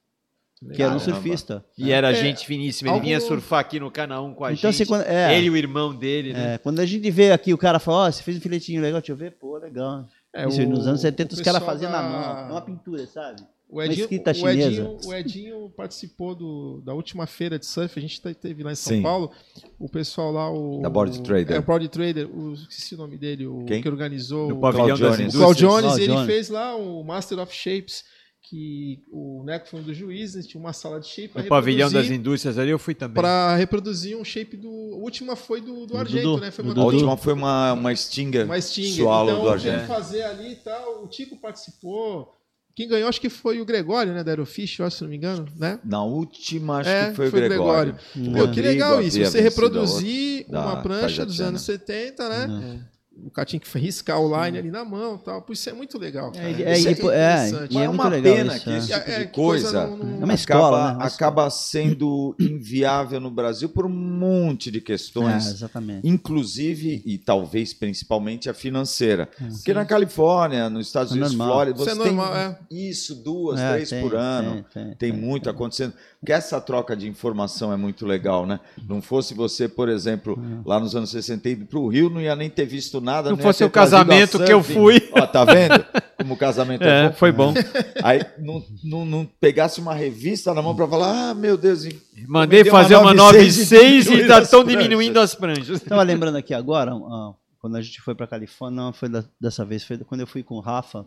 que 0.75 0.83
era 0.83 0.95
um 0.95 0.99
Caramba. 0.99 1.01
surfista. 1.01 1.65
E 1.77 1.91
era 1.91 2.11
É, 2.11 2.15
gente 2.15 2.47
finíssima. 2.47 2.89
Ele 2.89 2.95
algo- 2.95 3.05
vinha 3.07 3.21
surfar 3.21 3.61
aqui 3.61 3.81
no 3.81 3.91
Canal 3.91 4.27
1 4.27 4.35
com 4.35 4.45
a 4.45 4.53
Então, 4.53 4.71
gente. 4.71 4.83
assim, 4.83 4.87
quando- 4.89 5.03
é. 5.07 5.37
Ele 5.37 5.47
e 5.47 5.51
o 5.51 5.57
irmão 5.57 5.95
dele, 5.95 6.33
né? 6.33 6.55
É, 6.55 6.59
quando 6.59 6.81
a 6.81 6.87
gente 6.87 7.11
vê 7.11 7.33
aqui 7.33 7.53
o 7.53 7.59
cara 7.59 7.79
fala, 7.79 8.07
ó, 8.09 8.11
você 8.11 8.23
fez 8.23 8.37
um 8.37 8.41
filetinho 8.41 8.81
legal, 8.83 9.01
deixa 9.01 9.13
eu 9.13 9.17
ver, 9.17 9.33
pô, 9.33 9.57
legal. 9.59 10.07
É, 10.35 10.47
Isso, 10.49 10.63
o- 10.63 10.67
nos 10.69 10.87
anos 10.87 11.01
70 11.01 11.35
o 11.35 11.37
os 11.37 11.41
caras 11.43 11.63
faziam 11.63 11.91
da- 11.91 12.03
na 12.03 12.09
mão. 12.09 12.49
É 12.49 12.53
uma 12.53 12.61
pintura, 12.63 13.07
sabe? 13.07 13.43
O 13.75 13.83
Edinho, 13.83 14.05
o, 14.07 14.35
chinesa. 14.35 14.69
Edinho, 14.69 14.99
o 15.07 15.15
Edinho 15.15 15.71
participou 15.75 16.35
do, 16.35 16.83
da 16.85 16.93
última 16.93 17.27
feira 17.27 17.59
de 17.59 17.65
surf, 17.65 17.99
a 17.99 18.03
gente 18.03 18.21
te- 18.21 18.35
teve 18.35 18.63
lá 18.63 18.71
em 18.71 18.75
São 18.75 18.93
Sim. 18.95 19.03
Paulo. 19.03 19.31
O 19.79 19.89
pessoal 19.89 20.31
lá, 20.31 20.51
o. 20.53 20.83
Da 20.83 20.91
Board 20.91 21.23
Trader. 21.23 21.57
É, 21.57 21.59
o 21.59 21.63
Board 21.63 21.89
Trader, 21.89 22.29
o, 22.29 22.53
esqueci 22.53 22.95
o 22.95 22.99
nome 22.99 23.17
dele, 23.17 23.47
o 23.47 23.65
Quem? 23.65 23.81
que 23.81 23.89
organizou. 23.89 24.51
No 24.51 24.57
o- 24.57 24.61
pavilhão 24.61 24.95
Jones. 24.95 25.19
O 25.19 25.23
indústrias. 25.23 25.57
Jones, 25.57 25.97
ele 25.97 26.07
Jones. 26.09 26.27
fez 26.27 26.51
lá 26.51 26.77
o 26.77 27.03
Master 27.03 27.39
of 27.39 27.55
Shapes, 27.55 28.05
que 28.43 29.03
o 29.11 29.43
Neco 29.45 29.69
foi 29.69 29.81
um 29.81 29.83
dos 29.85 29.97
juízes, 29.97 30.47
tinha 30.47 30.61
uma 30.61 30.73
sala 30.73 30.99
de 30.99 31.07
shape 31.07 31.39
No 31.39 31.45
pavilhão 31.45 31.91
das 31.91 32.09
indústrias 32.09 32.59
ali 32.59 32.71
eu 32.71 32.79
fui 32.79 32.95
também. 32.95 33.15
para 33.15 33.55
reproduzir 33.57 34.17
um 34.17 34.25
shape 34.25 34.57
do. 34.57 34.69
A 34.69 34.97
última 34.97 35.37
foi 35.37 35.61
do, 35.61 35.87
do 35.87 35.97
Argento, 35.97 36.29
Dudu, 36.29 36.41
né? 36.41 36.51
Foi 36.51 36.65
do 36.65 36.69
uma 36.69 36.73
A 36.73 36.85
Dudu. 36.85 36.97
última 36.97 37.17
foi 37.17 37.33
uma, 37.33 37.73
uma 37.73 37.95
Stinger. 37.95 38.45
uma 38.45 38.61
Stinger. 38.61 39.05
Então, 39.05 39.41
do 39.43 39.49
Argento. 39.49 39.87
fazer 39.87 40.23
ali 40.25 40.53
e 40.53 40.57
tal. 40.57 41.05
O 41.05 41.07
Tico 41.09 41.37
participou. 41.37 42.37
Quem 42.75 42.89
ganhou, 42.89 43.07
acho 43.09 43.21
que 43.21 43.29
foi 43.29 43.61
o 43.61 43.65
Gregório, 43.67 44.15
né? 44.15 44.25
Da 44.25 44.33
Aerofish, 44.33 44.81
acho, 44.81 44.97
se 44.97 45.03
não 45.03 45.11
me 45.11 45.17
engano, 45.17 45.47
né? 45.57 45.79
Na 45.85 46.03
última, 46.03 46.79
acho 46.79 46.89
É, 46.89 47.11
que 47.11 47.17
foi, 47.17 47.31
foi 47.31 47.41
o 47.43 47.45
o 47.45 47.49
Gregório. 47.49 47.97
Gregório. 48.17 48.47
Pô, 48.49 48.53
que 48.55 48.63
legal 48.63 49.03
isso. 49.03 49.19
Você 49.23 49.39
a 49.39 49.43
reproduzir 49.43 50.47
outra, 50.47 50.61
uma 50.61 50.83
prancha 50.83 51.25
dos 51.27 51.41
anos 51.41 51.61
70, 51.63 52.29
né? 52.29 52.47
Uhum. 52.47 52.81
O 53.25 53.31
cara 53.31 53.45
tinha 53.47 53.61
que 53.61 53.79
riscar 53.79 54.19
o 54.21 54.27
line 54.45 54.59
ali 54.59 54.71
na 54.71 54.85
mão 54.85 55.15
e 55.17 55.25
tal. 55.25 55.43
Por 55.43 55.53
isso 55.53 55.69
é 55.69 55.73
muito 55.73 55.99
legal. 55.99 56.33
Cara. 56.33 56.45
É, 56.45 56.51
Isso 56.51 56.63
é, 56.63 56.65
e- 56.65 56.67
é, 56.67 56.91
interessante. 56.91 57.07
é 57.13 57.75
Mas 57.75 57.77
é 57.85 57.89
muito 57.89 58.01
uma 58.01 58.09
legal 58.09 58.35
pena 58.35 58.57
isso. 58.57 58.65
que 58.65 58.71
é. 58.71 58.79
esse 58.79 58.87
tipo 58.89 59.11
É, 59.11 59.19
de 59.21 59.27
que 59.27 59.33
coisa 59.33 59.63
coisa 59.73 59.87
não- 59.87 59.97
não- 59.97 60.23
É 60.23 60.25
uma 60.25 60.35
escola, 60.35 60.79
acaba, 60.79 60.91
né? 60.93 60.97
Uma 60.99 61.07
acaba 61.07 61.51
sendo 61.51 62.35
inviável 62.41 63.21
no 63.21 63.31
Brasil 63.31 63.69
por 63.69 63.87
um 63.87 63.91
monte 63.91 64.71
de 64.71 64.79
É, 64.79 64.81
questões, 64.81 65.47
exatamente. 65.47 66.09
inclusive 66.09 67.03
e 67.05 67.19
talvez 67.19 67.73
principalmente 67.75 68.49
a 68.49 68.55
financeira. 68.55 69.29
Porque 69.39 69.73
na 69.75 69.85
Califórnia, 69.85 70.69
nos 70.71 70.87
Estados 70.87 71.13
É 71.13 71.15
Unidos, 71.15 71.33
normal. 71.35 71.49
Flórida, 71.55 71.77
Isso 71.77 71.85
você 71.85 71.91
é 72.01 72.03
tem 72.05 72.13
normal, 72.15 72.35
é. 72.37 72.59
isso 72.71 73.15
duas, 73.15 73.61
É, 73.61 73.73
três 73.75 73.91
tem, 73.91 74.03
por 74.03 74.15
ano. 74.17 74.65
tem, 74.73 74.85
tem, 74.85 74.95
Tem 74.97 75.13
tem. 75.13 75.21
muito 75.21 75.49
acontecendo. 75.51 75.93
Porque 76.19 76.33
essa 76.33 76.61
troca 76.61 76.97
de 76.97 77.09
informação 77.09 77.73
é 77.73 77.77
muito 77.77 78.07
legal, 78.07 78.47
né? 78.47 78.61
Não 78.89 79.03
fosse 79.03 79.35
você, 79.35 79.69
por 79.69 79.89
exemplo, 79.89 80.39
lá 80.65 80.79
nos 80.79 80.95
anos 80.95 81.11
60 81.11 81.49
ir 81.49 81.57
para 81.67 81.79
o 81.79 81.89
Rio, 81.89 82.09
não 82.09 82.21
ia 82.21 82.37
nem 82.37 82.49
ter 82.49 82.65
visto 82.65 83.01
nada. 83.03 83.31
Não 83.31 83.37
ia 83.37 83.43
fosse 83.43 83.65
o 83.65 83.71
casamento 83.71 84.43
que 84.43 84.53
eu 84.53 84.63
fui. 84.63 85.09
Ó, 85.13 85.27
tá 85.27 85.45
vendo? 85.45 85.85
Como 86.17 86.35
o 86.35 86.37
casamento 86.37 86.83
é, 86.85 87.07
É, 87.07 87.09
bom. 87.09 87.15
foi 87.15 87.33
bom. 87.33 87.53
Aí 88.03 88.21
não, 88.39 88.65
não, 88.85 89.05
não 89.05 89.29
pegasse 89.41 89.81
uma 89.81 89.95
revista 89.95 90.55
na 90.55 90.63
mão 90.63 90.75
para 90.75 90.87
falar, 90.87 91.31
ah, 91.31 91.35
meu 91.35 91.57
Deus, 91.57 91.87
Mandei 92.29 92.65
fazer 92.65 92.97
uma 92.97 93.13
96 93.13 93.71
e 93.73 93.75
96 93.75 94.07
e 94.07 94.11
diminuiu 94.11 94.29
tá 94.29 94.47
tão 94.47 94.65
diminuindo 94.65 95.21
as 95.21 95.35
pranchas. 95.35 95.69
Estava 95.83 96.03
lembrando 96.03 96.37
aqui 96.37 96.55
agora, 96.55 96.93
ah, 96.93 97.33
quando 97.59 97.77
a 97.77 97.83
gente 97.83 98.01
foi 98.01 98.15
para 98.15 98.27
Califórnia, 98.27 98.83
não 98.83 98.93
foi 98.93 99.09
da- 99.09 99.25
dessa 99.41 99.65
vez, 99.65 99.85
foi 99.85 99.99
quando 99.99 100.21
eu 100.23 100.27
fui 100.27 100.43
com 100.43 100.55
o 100.57 100.61
Rafa, 100.61 101.07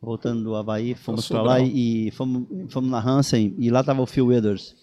voltando 0.00 0.42
do 0.42 0.54
Havaí, 0.54 0.94
fomos 0.94 1.28
para 1.28 1.42
lá 1.42 1.60
e, 1.60 2.08
e 2.08 2.10
fomos, 2.10 2.44
fomos 2.72 2.90
na 2.90 2.98
Hansen, 2.98 3.54
e 3.58 3.70
lá 3.70 3.80
estava 3.80 4.02
o 4.02 4.06
Phil 4.06 4.26
Withers, 4.26 4.74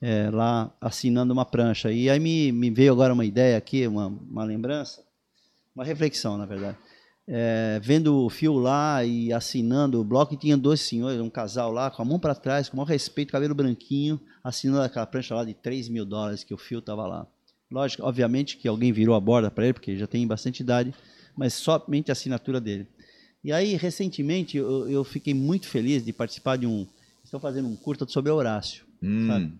é, 0.00 0.30
lá 0.30 0.70
assinando 0.80 1.32
uma 1.32 1.44
prancha. 1.44 1.90
E 1.90 2.08
aí 2.10 2.20
me, 2.20 2.52
me 2.52 2.70
veio 2.70 2.92
agora 2.92 3.12
uma 3.12 3.24
ideia 3.24 3.56
aqui, 3.56 3.86
uma, 3.86 4.06
uma 4.06 4.44
lembrança, 4.44 5.00
uma 5.76 5.84
reflexão, 5.84 6.38
na 6.38 6.46
verdade. 6.46 6.76
É, 7.28 7.80
vendo 7.82 8.24
o 8.24 8.30
Phil 8.30 8.54
lá 8.54 9.04
e 9.04 9.32
assinando 9.32 10.00
o 10.00 10.04
bloco, 10.04 10.32
e 10.32 10.36
tinha 10.36 10.56
dois 10.56 10.80
senhores, 10.80 11.20
um 11.20 11.28
casal 11.28 11.70
lá, 11.70 11.90
com 11.90 12.00
a 12.00 12.04
mão 12.04 12.18
para 12.18 12.34
trás, 12.34 12.68
com 12.68 12.76
o 12.76 12.78
maior 12.78 12.88
respeito, 12.88 13.32
cabelo 13.32 13.54
branquinho, 13.54 14.18
assinando 14.42 14.82
aquela 14.82 15.06
prancha 15.06 15.34
lá 15.34 15.44
de 15.44 15.52
3 15.52 15.88
mil 15.88 16.06
dólares 16.06 16.42
que 16.42 16.54
o 16.54 16.58
Phil 16.58 16.78
estava 16.78 17.06
lá. 17.06 17.26
Lógico, 17.70 18.04
obviamente 18.04 18.56
que 18.56 18.68
alguém 18.68 18.92
virou 18.92 19.14
a 19.14 19.20
borda 19.20 19.50
para 19.50 19.64
ele, 19.64 19.74
porque 19.74 19.96
já 19.96 20.06
tem 20.06 20.26
bastante 20.26 20.60
idade, 20.60 20.94
mas 21.36 21.52
somente 21.52 22.10
a 22.10 22.12
assinatura 22.12 22.60
dele. 22.60 22.86
E 23.42 23.52
aí, 23.52 23.76
recentemente, 23.76 24.56
eu, 24.56 24.88
eu 24.88 25.04
fiquei 25.04 25.34
muito 25.34 25.68
feliz 25.68 26.04
de 26.04 26.12
participar 26.12 26.56
de 26.56 26.66
um. 26.66 26.86
Estou 27.24 27.38
fazendo 27.38 27.68
um 27.68 27.76
curta 27.76 28.06
sobre 28.08 28.30
Horácio. 28.30 28.84
Hum, 29.02 29.26
Sabe? 29.26 29.52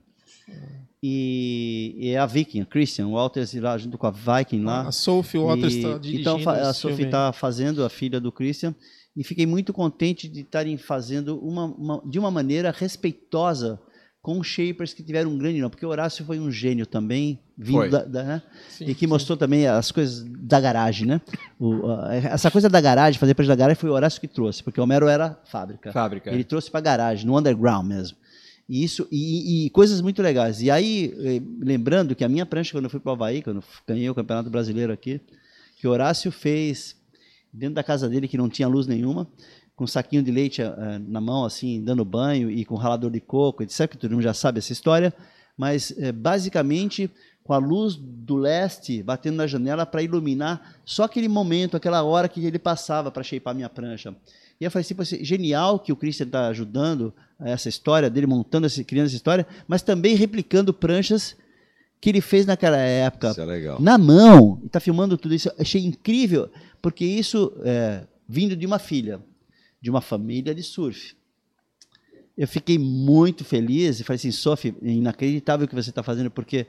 E, 1.09 1.95
e 2.11 2.17
a 2.17 2.27
Viking, 2.27 2.63
a 2.63 2.67
Christian 2.67 3.07
Walters, 3.09 3.55
lá 3.55 3.79
junto 3.79 3.97
com 3.97 4.09
a 4.09 4.11
Viking 4.11 4.65
lá. 4.65 4.89
A 4.89 4.93
Sophie 4.93 5.39
Waters 5.39 5.75
E- 5.75 5.77
está 5.79 5.99
dirigindo 5.99 6.21
Então 6.41 6.51
a 6.53 6.73
Sophie 6.73 7.05
está 7.05 7.33
fazendo 7.33 7.85
a 7.85 7.89
filha 7.89 8.19
do 8.21 8.33
Christian 8.33 8.75
e 9.17 9.23
fiquei 9.23 9.47
muito 9.47 9.73
contente 9.73 10.29
de 10.29 10.41
estarem 10.41 10.77
fazendo 10.77 11.39
uma, 11.39 11.65
uma- 11.67 12.03
de 12.05 12.19
uma 12.19 12.31
maneira 12.31 12.75
respeitosa 12.77 13.79
com 14.21 14.41
os 14.41 14.47
Shapers 14.49 14.93
que 14.93 15.05
tiveram 15.05 15.31
um 15.31 15.39
grande 15.39 15.61
nome, 15.61 15.71
porque 15.71 15.87
o 15.87 15.89
Horácio 15.89 16.25
foi 16.25 16.41
um 16.41 16.51
gênio 16.51 16.85
também, 16.85 17.39
vindo 17.57 17.89
da, 17.89 18.05
da- 18.05 18.23
né? 18.25 18.43
Sim, 18.69 18.87
e 18.87 18.93
que 18.95 19.01
sim. 19.01 19.07
mostrou 19.07 19.39
também 19.39 19.69
as 19.69 19.93
coisas 19.93 20.25
da 20.41 20.61
garagem, 20.61 21.07
né? 21.07 21.21
O- 21.61 21.87
a- 21.89 22.13
essa 22.13 22.51
coisa 22.51 22.69
da 22.69 22.81
garagem, 22.81 23.21
fazer 23.21 23.35
parte 23.35 23.47
da 23.47 23.55
garagem, 23.55 23.79
foi 23.81 23.89
o 23.89 23.93
Horácio 23.93 24.21
que 24.21 24.27
trouxe, 24.27 24.65
porque 24.65 24.81
o 24.81 24.83
Homero 24.83 25.07
era 25.07 25.41
fábrica. 25.45 25.93
Fábrica. 25.93 26.33
Ele 26.33 26.43
trouxe 26.43 26.69
para 26.69 26.81
garagem, 26.81 27.25
no 27.25 27.39
underground 27.39 27.87
mesmo. 27.87 28.17
E 28.69 28.83
isso 28.83 29.07
e, 29.13 29.67
e 29.67 29.71
coisas 29.71 30.01
muito 30.01 30.21
legais. 30.21 30.61
E 30.61 30.71
aí, 30.71 31.15
eh, 31.19 31.43
lembrando 31.61 32.15
que 32.15 32.25
a 32.25 32.29
minha 32.29 32.45
prancha 32.45 32.73
quando 32.73 32.85
eu 32.85 32.91
fui 32.91 32.99
para 32.99 33.11
o 33.11 33.13
Havaí, 33.15 33.43
quando 33.43 33.59
eu 33.59 33.65
ganhei 33.87 34.11
o 34.11 34.15
Campeonato 34.15 34.51
Brasileiro 34.51 34.93
aqui, 34.93 35.21
que 35.77 35.87
Horácio 35.87 36.33
fez 36.33 36.97
dentro 37.53 37.77
da 37.77 37.85
casa 37.85 38.09
dele 38.09 38.27
que 38.27 38.37
não 38.37 38.49
tinha 38.49 38.67
luz 38.67 38.87
nenhuma, 38.87 39.27
com 39.77 39.85
um 39.85 39.87
saquinho 39.87 40.23
de 40.23 40.31
leite 40.31 40.63
eh, 40.63 40.99
na 41.07 41.21
mão 41.21 41.45
assim, 41.45 41.83
dando 41.83 42.05
banho 42.05 42.51
e 42.51 42.65
com 42.65 42.75
ralador 42.75 43.11
de 43.11 43.21
coco, 43.21 43.63
etc, 43.63 43.89
que 43.89 43.99
todo 43.99 44.11
mundo 44.11 44.23
já 44.23 44.35
sabe 44.35 44.59
essa 44.59 44.73
história, 44.73 45.15
mas 45.57 45.95
eh, 45.99 46.11
basicamente 46.11 47.11
com 47.45 47.53
a 47.53 47.59
luz 47.59 47.95
do 47.95 48.35
leste 48.35 49.05
batendo 49.05 49.37
na 49.37 49.47
janela 49.47 49.87
para 49.87 50.03
iluminar 50.03 50.75
só 50.85 51.05
aquele 51.05 51.29
momento, 51.29 51.77
aquela 51.77 52.03
hora 52.03 52.29
que 52.29 52.45
ele 52.45 52.59
passava 52.59 53.11
para 53.11 53.23
shapear 53.23 53.55
minha 53.55 53.69
prancha. 53.69 54.17
E 54.61 54.65
eu 54.65 54.71
falei 54.71 54.83
assim, 54.83 54.95
"Pô, 54.95 55.03
assim, 55.03 55.23
genial 55.25 55.79
que 55.79 55.93
o 55.93 55.97
Christian 55.97 56.27
está 56.27 56.49
ajudando 56.49 57.13
a 57.39 57.51
essa 57.51 57.69
história 57.69 58.09
dele, 58.09 58.27
montando, 58.27 58.67
esse, 58.67 58.83
criando 58.85 59.07
essa 59.07 59.17
história, 59.17 59.47
mas 59.69 59.83
também 59.83 60.15
replicando 60.17 60.73
pranchas 60.73 61.37
que 62.01 62.09
ele 62.11 62.21
fez 62.21 62.47
naquela 62.47 62.77
época 62.79 63.31
Isso 63.31 63.41
é 63.41 63.45
legal. 63.45 63.81
na 63.81 63.99
mão 63.99 64.59
e 64.63 64.67
está 64.67 64.81
filmando 64.81 65.17
tudo 65.19 65.35
isso. 65.35 65.51
Achei 65.59 65.83
incrível, 65.85 66.51
porque 66.81 67.05
isso 67.05 67.53
é, 67.65 68.05
vindo 68.29 68.57
de 68.57 68.65
uma 68.67 68.79
filha, 68.79 69.21
de 69.81 69.91
uma 69.91 70.01
família 70.01 70.55
de 70.55 70.63
surf. 70.63 71.15
Eu 72.37 72.47
fiquei 72.47 72.79
muito 72.79 73.45
feliz 73.45 73.99
e 73.99 74.05
falei 74.05 74.17
assim, 74.17 74.31
Sophie, 74.31 74.75
é 74.83 74.91
inacreditável 74.91 75.65
o 75.65 75.69
que 75.69 75.75
você 75.75 75.89
está 75.91 76.03
fazendo, 76.03 76.31
porque 76.31 76.67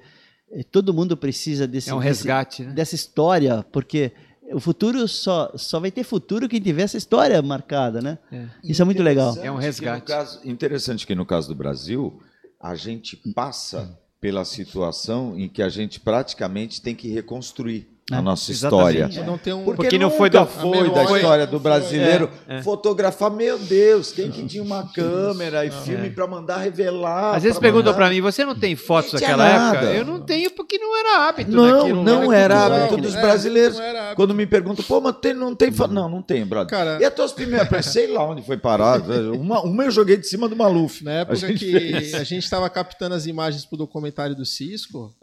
eh, 0.50 0.64
todo 0.64 0.94
mundo 0.94 1.18
precisa 1.18 1.68
desse, 1.68 1.90
É 1.90 1.94
um 1.94 1.98
desse- 2.00 2.08
resgate, 2.08 2.64
né? 2.64 2.72
dessa 2.72 2.96
história, 2.96 3.66
porque 3.72 4.14
o 4.54 4.60
futuro 4.60 5.08
só, 5.08 5.52
só 5.56 5.80
vai 5.80 5.92
ter 5.92 6.04
futuro 6.04 6.48
quem 6.48 6.62
tiver 6.62 6.84
essa 6.84 6.98
história 6.98 7.42
marcada, 7.42 8.02
né? 8.02 8.18
É. 8.32 8.46
Isso 8.64 8.82
é 8.82 8.86
muito 8.86 9.04
legal. 9.04 9.36
É 9.42 9.52
um 9.52 9.58
que 9.58 9.64
resgate. 9.64 10.02
no 10.02 10.08
caso- 10.08 10.40
interessante 10.46 11.06
que 11.06 11.16
no 11.16 11.26
caso 11.26 11.48
do 11.48 11.56
Brasil, 11.56 12.22
a 12.60 12.76
gente 12.76 13.16
passa 13.36 13.98
pela 14.20 14.44
situação 14.46 15.38
em 15.38 15.48
que 15.48 15.62
a 15.62 15.70
gente 15.70 16.00
praticamente 16.00 16.82
tem 16.82 16.96
que 16.96 17.08
reconstruir 17.10 17.88
a 18.12 18.18
É, 18.18 18.22
nossa 18.22 18.52
exatamente. 18.52 19.00
história. 19.02 19.26
Não 19.26 19.38
tem 19.38 19.52
um... 19.54 19.64
Porque, 19.66 19.82
Porque 19.84 19.98
não 19.98 20.06
nunca 20.08 20.18
foi 20.18 20.30
do- 20.30 20.46
foi 20.46 20.80
a 20.80 20.92
da 20.92 21.04
história 21.04 21.48
do 21.48 21.60
brasileiro 21.60 22.30
É, 22.48 22.58
é. 22.58 22.62
fotografar, 22.62 23.30
meu 23.30 23.60
Deus, 23.60 24.12
quem 24.14 24.32
que 24.32 24.46
tinha 24.46 24.64
uma 24.64 24.88
câmera 24.94 25.66
e 25.66 25.72
filme 25.72 26.10
para 26.10 26.26
mandar 26.26 26.58
revelar? 26.60 27.36
Às 27.36 27.44
vezes 27.44 27.58
pra 27.60 27.68
perguntam 27.70 27.94
para 27.94 28.10
mim, 28.10 28.22
você 28.22 28.46
não 28.46 28.56
tem 28.56 28.78
fotos 28.78 29.12
daquela 29.12 29.44
nada. 29.44 29.78
época? 29.80 29.92
Eu 29.94 30.06
não 30.06 30.22
tenho 30.22 30.50
porque 30.52 30.78
não 30.78 30.98
era 30.98 31.28
hábito 31.28 31.52
Não, 31.52 31.80
daquilo. 31.80 32.04
não 32.04 32.30
né? 32.30 32.40
era 32.40 32.56
cultural, 32.60 32.80
hábito 32.86 33.02
dos 33.02 33.16
é, 33.16 33.22
brasileiros. 33.22 33.78
não 33.78 33.84
era 33.84 34.00
hábito. 34.04 34.16
Quando 34.16 34.34
me 34.34 34.48
perguntam, 34.48 34.86
pô, 34.86 35.02
mas 35.02 35.16
tem, 35.22 35.34
não 35.34 35.54
tem 35.54 35.72
foto? 35.72 35.94
Não, 35.94 36.08
não 36.08 36.22
tem, 36.22 36.46
brother. 36.46 36.70
Cara- 36.70 36.98
e 37.02 37.06
até 37.06 37.22
os 37.24 37.34
primeiros, 37.34 37.86
sei 37.88 38.08
lá 38.08 38.24
onde 38.26 38.42
foi 38.42 38.58
parar. 38.58 39.02
Uma, 39.38 39.62
uma 39.62 39.84
eu 39.84 39.92
joguei 39.92 40.16
de 40.16 40.26
cima 40.28 40.48
do 40.48 40.56
Maluf. 40.56 41.04
Na 41.04 41.12
época 41.12 41.36
gente 41.36 41.60
que 41.66 41.72
fez. 41.72 42.14
a 42.14 42.24
gente 42.24 42.44
estava 42.44 42.70
captando 42.70 43.16
as 43.16 43.26
imagens 43.26 43.66
para 43.66 43.76
o 43.76 43.78
documentário 43.80 44.34
do 44.36 44.46
Cisco, 44.46 45.14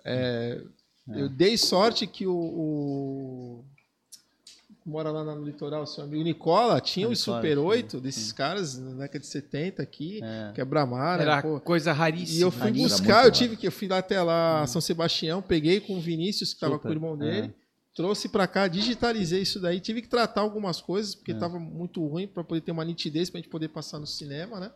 é, 1.10 1.20
eu 1.20 1.28
dei 1.28 1.56
sorte 1.58 2.06
que 2.06 2.26
o, 2.26 2.34
o- 2.34 3.64
mora 4.86 5.10
lá 5.10 5.24
no 5.24 5.44
litoral, 5.44 5.86
seu 5.86 6.04
amigo 6.04 6.22
Nicola, 6.22 6.78
tinha 6.80 7.06
o 7.06 7.10
Nicola, 7.10 7.36
Super 7.38 7.56
sim, 7.56 7.62
8 7.62 8.00
desses 8.00 8.32
caras 8.32 8.76
na 8.78 8.90
década 9.02 9.20
de 9.20 9.26
70 9.26 9.82
aqui, 9.82 10.20
É. 10.22 10.52
que 10.54 10.60
é 10.60 10.64
Bramara. 10.64 11.22
Era 11.22 11.42
pô. 11.42 11.58
coisa 11.60 11.92
raríssima. 11.92 12.38
E 12.38 12.42
eu 12.42 12.50
fui 12.50 12.70
buscar, 12.72 13.24
eu 13.24 13.32
tive 13.32 13.56
que 13.56 13.66
eu 13.66 13.72
fui 13.72 13.88
lá 13.88 13.98
até 13.98 14.20
lá 14.22 14.66
São 14.66 14.80
Sebastião, 14.80 15.40
peguei 15.40 15.80
com 15.80 15.96
o 15.96 16.00
Vinícius 16.00 16.50
que 16.50 16.56
estava 16.56 16.78
com 16.78 16.88
o 16.88 16.92
irmão 16.92 17.16
dele, 17.16 17.46
é. 17.48 17.50
trouxe 17.94 18.28
para 18.28 18.46
cá, 18.46 18.68
digitalizei 18.68 19.40
isso 19.40 19.58
daí, 19.58 19.80
tive 19.80 20.02
que 20.02 20.08
tratar 20.08 20.42
algumas 20.42 20.80
coisas 20.82 21.14
É. 21.14 21.16
porque 21.16 21.32
estava 21.32 21.58
muito 21.58 22.06
ruim 22.06 22.26
para 22.26 22.44
poder 22.44 22.60
ter 22.60 22.72
uma 22.72 22.84
nitidez 22.84 23.30
para 23.30 23.38
a 23.38 23.40
gente 23.42 23.50
poder 23.50 23.68
passar 23.68 23.98
no 23.98 24.06
cinema, 24.06 24.60
né? 24.60 24.70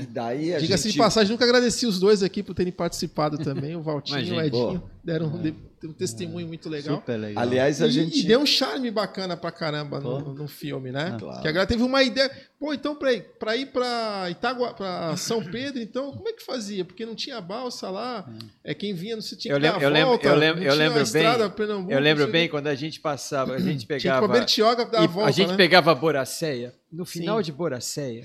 E 0.00 0.06
daí 0.06 0.54
a 0.54 0.58
Diga-se 0.58 0.84
gente... 0.84 0.92
de 0.92 0.98
passagem, 0.98 1.30
nunca 1.32 1.44
agradeci 1.44 1.86
os 1.86 1.98
dois 2.00 2.22
aqui 2.22 2.42
por 2.42 2.54
terem 2.54 2.72
participado 2.72 3.36
também, 3.38 3.76
o 3.76 3.82
Valtinho 3.82 4.18
e 4.20 4.32
o. 4.32 4.40
Edinho, 4.40 4.82
deram 5.04 5.26
um, 5.26 5.42
de- 5.42 5.54
um 5.84 5.92
testemunho 5.92 6.46
muito 6.46 6.68
legal. 6.68 6.96
Super 6.98 7.16
legal. 7.16 7.42
Aliás, 7.42 7.82
a 7.82 7.88
E, 7.88 7.90
gente... 7.90 8.20
e 8.20 8.22
deu 8.22 8.40
um 8.40 8.46
charme 8.46 8.88
bacana 8.90 9.36
pra 9.36 9.50
caramba 9.50 9.98
no, 10.00 10.32
no 10.32 10.46
filme, 10.48 10.92
né? 10.92 11.16
Claro. 11.18 11.42
Que 11.42 11.48
agora 11.48 11.66
teve 11.66 11.82
uma 11.82 12.02
ideia. 12.04 12.30
Pô, 12.58 12.72
então 12.72 12.94
pra 12.94 13.12
ir 13.12 13.22
pra, 13.38 13.56
ir 13.56 13.66
pra, 13.66 14.28
Itagua, 14.30 14.72
pra 14.72 15.16
São 15.16 15.42
Pedro, 15.44 15.82
então, 15.82 16.12
como 16.12 16.28
é 16.28 16.32
que 16.32 16.44
fazia? 16.44 16.84
Porque 16.84 17.04
não 17.04 17.16
tinha 17.16 17.40
balsa 17.40 17.90
lá. 17.90 18.24
É 18.62 18.72
quem 18.72 18.94
vinha, 18.94 19.16
não 19.16 19.22
se 19.22 19.36
tinha 19.36 19.52
Eu 19.54 19.58
que 19.58 19.62
dar 19.66 19.72
lembro- 19.72 19.82
eu 19.82 19.88
a 19.88 19.92
lembro- 19.92 20.08
volta. 20.10 20.28
eu 20.28 20.34
lembro- 20.36 20.60
não 20.60 20.66
eu 20.66 20.72
tinha 20.72 20.84
lembro 20.84 20.98
a 21.00 21.02
estrada 21.02 21.48
bem- 21.48 21.86
Eu 21.90 22.00
lembro 22.00 22.26
bem 22.28 22.48
quando 22.48 22.68
a 22.68 22.74
gente 22.76 23.00
passava, 23.00 23.54
a 23.54 23.58
gente 23.58 23.64
Tinha 23.64 23.78
que 23.78 23.84
ir 23.84 23.86
pegava. 23.98 24.28
pra 24.28 24.38
Bertioga 24.38 24.84
dar 24.86 25.00
a 25.00 25.04
E 25.04 25.08
volta, 25.08 25.28
a 25.28 25.32
gente 25.32 25.50
né? 25.50 25.56
pegava 25.56 25.92
Boracéia. 25.94 26.72
No 26.92 27.04
final 27.04 27.38
Sim. 27.38 27.42
de 27.44 27.52
Boracéia, 27.52 28.24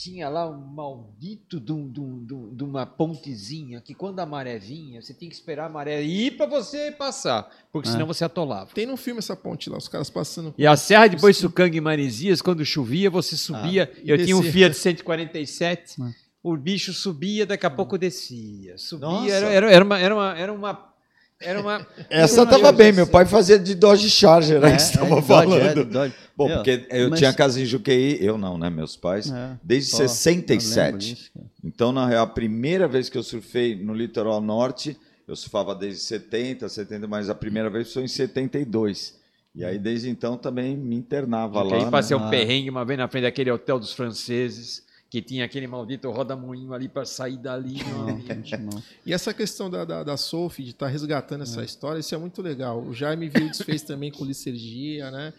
tinha 0.00 0.28
lá 0.28 0.48
um 0.48 0.56
maldito 0.56 1.58
de, 1.58 1.72
um- 1.72 1.90
de 1.90 2.00
um- 2.00 2.24
de 2.24 2.62
um- 2.64 2.68
uma 2.68 2.86
pontezinha 2.86 3.80
que 3.80 3.92
quando 3.94 4.20
a 4.20 4.24
maré 4.26 4.56
vinha, 4.56 5.02
você 5.02 5.12
tinha 5.12 5.28
que 5.28 5.34
esperar 5.34 5.66
a 5.66 5.68
maré 5.68 6.00
ir 6.02 6.36
para 6.36 6.46
você 6.46 6.92
passar, 6.92 7.50
porque 7.72 7.88
É. 7.88 7.92
senão 7.92 8.06
você 8.06 8.24
atolava. 8.24 8.70
Tem 8.72 8.86
no 8.86 8.96
filme 8.96 9.18
essa 9.18 9.34
ponte 9.34 9.68
lá, 9.68 9.76
os 9.76 9.88
caras 9.88 10.08
passando. 10.08 10.54
E 10.56 10.64
a 10.64 10.76
Serra 10.76 11.08
de 11.08 11.16
Boiçucanga 11.16 11.76
e 11.76 11.80
Maresias, 11.80 12.40
quando 12.40 12.64
chovia, 12.64 13.10
você 13.10 13.36
subia. 13.36 13.92
e 14.04 14.08
eu 14.08 14.16
tinha 14.24 14.36
um. 14.36 14.42
Fiat 14.42 14.76
147, 14.76 16.00
Ah. 16.00 16.10
o 16.44 16.56
bicho 16.56 16.92
subia, 16.92 17.44
daqui 17.44 17.66
a 17.66 17.70
pouco 17.70 17.98
descia. 17.98 18.78
Subia, 18.78 19.08
Nossa. 19.08 19.30
era, 19.34 19.48
era, 19.52 19.70
era 19.72 19.84
uma. 19.84 19.98
Era 19.98 20.14
uma, 20.14 20.38
era 20.38 20.52
uma, 20.52 20.87
era 21.40 21.60
uma 21.60 21.86
Essa 22.10 22.42
Meu 22.42 22.46
tava 22.46 22.72
Deus 22.72 22.76
bem, 22.76 22.92
meu 22.92 23.06
pai 23.06 23.24
fazia 23.26 23.58
de 23.58 23.74
Dodge 23.74 24.10
Charger, 24.10 24.60
né? 24.60 24.72
É, 24.72 24.76
que 24.76 24.82
você 24.82 24.98
tava 24.98 25.18
é, 25.18 25.22
falando. 25.22 25.74
Dodge, 25.74 25.80
é, 25.80 25.84
Dodge. 25.84 26.14
Bom, 26.36 26.46
Meu, 26.48 26.56
porque 26.56 26.86
eu 26.90 27.10
mas- 27.10 27.18
tinha 27.18 27.32
casa 27.32 27.60
em 27.60 27.64
Juqueí, 27.64 28.18
eu 28.24 28.36
não, 28.38 28.56
né? 28.58 28.68
Meus 28.70 28.96
pais, 28.96 29.30
É. 29.30 29.56
desde 29.62 29.90
Pô, 29.92 29.96
eu 29.96 30.00
lembro 30.02 30.14
67. 30.16 30.98
disso, 30.98 31.30
cara. 31.34 31.46
Então, 31.64 31.92
na 31.92 32.06
real, 32.06 32.24
a 32.24 32.28
primeira 32.28 32.86
vez 32.88 33.08
que 33.08 33.16
eu 33.18 33.22
surfei 33.22 33.74
no 33.76 33.94
litoral 33.94 34.40
norte, 34.40 34.96
eu 35.26 35.36
surfava 35.36 35.74
desde 35.74 36.00
70, 36.00 36.68
70, 36.68 37.06
mas 37.06 37.28
a 37.28 37.34
primeira 37.34 37.68
vez 37.68 37.92
foi 37.92 38.04
em 38.04 38.08
72. 38.08 39.16
E 39.54 39.64
aí, 39.64 39.78
desde 39.78 40.08
então, 40.08 40.36
também 40.36 40.76
me 40.76 40.94
internava 40.96 41.60
Porque 41.60 41.72
lá. 41.74 41.78
aí 41.80 41.84
né? 41.86 41.90
passei 41.90 42.16
um 42.16 42.24
Ah. 42.26 42.30
perrengue 42.30 42.70
uma 42.70 42.84
vez 42.84 42.98
na 42.98 43.08
frente 43.08 43.24
daquele 43.24 43.50
hotel 43.50 43.78
dos 43.78 43.92
franceses, 43.92 44.82
que 45.10 45.22
tinha 45.22 45.44
aquele 45.44 45.66
maldito 45.66 46.10
roda-moinho 46.10 46.72
ali 46.74 46.88
para 46.88 47.04
sair 47.06 47.38
dali. 47.38 47.78
Não, 47.84 48.06
não. 48.72 48.82
E 49.06 49.12
essa 49.12 49.32
questão 49.32 49.70
da, 49.70 49.84
da, 49.84 50.04
da 50.04 50.16
Sophie, 50.16 50.64
de 50.64 50.70
estar 50.70 50.86
resgatando 50.88 51.40
É. 51.40 51.44
essa 51.44 51.62
história, 51.64 51.98
isso 52.00 52.14
é 52.14 52.18
muito 52.18 52.42
legal. 52.42 52.82
O 52.82 52.92
Jaime 52.92 53.28
viu 53.28 53.48
desfez 53.48 53.82
também 53.82 54.10
com 54.10 54.24
Licergia, 54.24 55.10
né? 55.10 55.32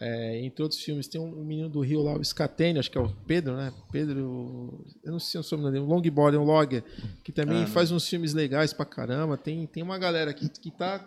É, 0.00 0.38
entre 0.44 0.62
outros 0.62 0.80
filmes, 0.80 1.08
tem 1.08 1.20
um, 1.20 1.40
um 1.40 1.44
menino 1.44 1.68
do 1.68 1.80
Rio 1.80 2.02
lá, 2.02 2.16
o 2.16 2.24
Scatene, 2.24 2.78
acho 2.78 2.90
que 2.90 2.96
é 2.96 3.00
o 3.00 3.08
Pedro, 3.26 3.56
né? 3.56 3.72
Pedro, 3.90 4.84
eu 5.02 5.10
não 5.12 5.18
sei 5.18 5.40
o 5.40 5.42
sobrenome 5.42 5.72
dele, 5.76 5.84
um 5.84 5.88
longboard, 5.92 6.36
um 6.36 6.44
logger, 6.44 6.84
que 7.24 7.32
também 7.32 7.64
Ah, 7.64 7.66
faz 7.66 7.90
uns 7.90 8.06
filmes 8.08 8.32
legais 8.32 8.72
pra 8.72 8.84
caramba. 8.84 9.36
Tem, 9.36 9.66
tem 9.66 9.82
uma 9.82 9.98
galera 9.98 10.30
aqui 10.30 10.48
que 10.48 10.70
tá, 10.70 10.98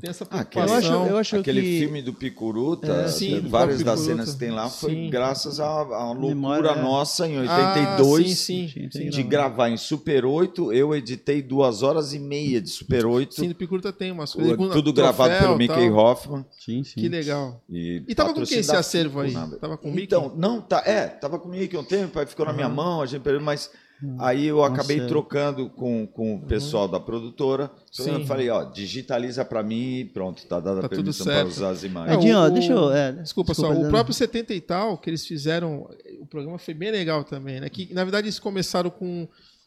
tem 0.00 0.08
essa 0.08 0.24
Ah, 0.24 0.44
preocupação. 0.44 0.68
Eu 0.70 0.74
acho, 1.06 1.10
eu 1.10 1.16
acho 1.18 1.36
Aquele 1.36 1.60
que 1.62 1.78
filme 1.80 2.00
do 2.00 2.14
Picuruta, 2.14 2.86
É, 2.90 3.08
sim, 3.08 3.40
do 3.40 3.48
várias 3.50 3.82
próprio 3.82 3.84
das 3.84 4.00
Picuruta. 4.00 4.22
cenas 4.24 4.32
que 4.32 4.38
tem 4.40 4.50
lá 4.50 4.70
foi 4.70 4.94
Sim. 4.94 5.10
graças 5.10 5.60
à, 5.60 5.82
loucura 5.82 6.26
Memória, 6.28 6.68
é. 6.70 6.82
nossa 6.82 7.28
em 7.28 7.36
Ah, 7.36 7.40
82 7.40 8.38
sim, 8.38 8.66
sim, 8.68 8.88
sim, 8.90 9.10
de 9.10 9.22
gravar 9.22 9.68
em 9.68 9.76
Super 9.76 10.24
8. 10.24 10.72
Eu 10.72 10.94
editei 10.94 11.42
duas 11.42 11.82
horas 11.82 12.14
e 12.14 12.18
meia 12.18 12.60
de 12.62 12.70
Super 12.70 13.04
8. 13.04 13.34
Sim, 13.34 13.48
do 13.48 13.54
Picuruta 13.54 13.92
tem 13.92 14.10
umas 14.10 14.32
coisas. 14.32 14.56
tudo 14.56 14.92
troféu, 14.92 14.94
gravado 14.94 15.38
pelo 15.38 15.58
Mickey 15.58 15.90
tal. 15.90 15.96
Hoffman. 15.98 16.46
Sim, 16.58 16.82
sim. 16.82 17.00
Que 17.00 17.08
legal. 17.10 17.62
E, 17.68 18.02
E 18.08 18.14
tava 18.14 18.37
com 18.40 18.46
quem 18.46 18.58
esse 18.58 18.74
acervo 18.76 19.20
aí? 19.20 19.32
Nada. 19.32 19.56
Tava 19.56 19.76
com 19.76 19.88
o 19.88 19.90
Mickey? 19.90 20.04
Então, 20.04 20.32
não, 20.36 20.60
tá, 20.60 20.82
é, 20.86 21.06
tava 21.06 21.38
com 21.38 21.48
o 21.48 21.50
Mickey 21.50 21.76
um 21.76 21.84
tempo, 21.84 22.18
aí 22.18 22.26
ficou 22.26 22.46
na 22.46 22.52
minha 22.52 22.68
mão, 22.68 23.02
a 23.02 23.06
gente 23.06 23.22
perdeu, 23.22 23.40
mas 23.42 23.70
aí 24.18 24.46
eu 24.46 24.62
acabei 24.62 24.98
Nossa. 24.98 25.08
trocando 25.08 25.68
com, 25.70 26.06
com 26.06 26.36
o 26.36 26.40
pessoal 26.42 26.86
da 26.86 27.00
produtora. 27.00 27.70
Então 27.92 28.06
eu 28.14 28.20
Sim. 28.20 28.26
falei, 28.26 28.48
ó, 28.48 28.64
digitaliza 28.64 29.44
pra 29.44 29.62
mim 29.62 29.96
e 30.00 30.04
pronto, 30.04 30.46
tá 30.46 30.60
dada 30.60 30.82
Tá 30.82 30.88
permissão 30.88 31.26
para 31.26 31.44
usar 31.46 31.70
as 31.70 31.82
É, 31.82 31.86
imagens. 31.88 32.16
Edinho, 32.18 32.38
ó, 32.38 32.46
o- 32.46 32.50
deixa 32.50 32.72
eu. 32.72 32.92
é, 32.92 33.12
Desculpa, 33.12 33.54
só, 33.54 33.72
o 33.72 33.88
próprio 33.88 34.14
70 34.14 34.54
e 34.54 34.60
tal, 34.60 34.96
que 34.98 35.10
eles 35.10 35.26
fizeram, 35.26 35.88
o 36.20 36.26
programa 36.26 36.58
foi 36.58 36.74
bem 36.74 36.90
legal 36.92 37.24
também, 37.24 37.60
né? 37.60 37.68
Que, 37.68 37.92
na 37.92 38.04
verdade, 38.04 38.26
eles 38.26 38.38
começaram 38.38 38.88
com 38.90 39.26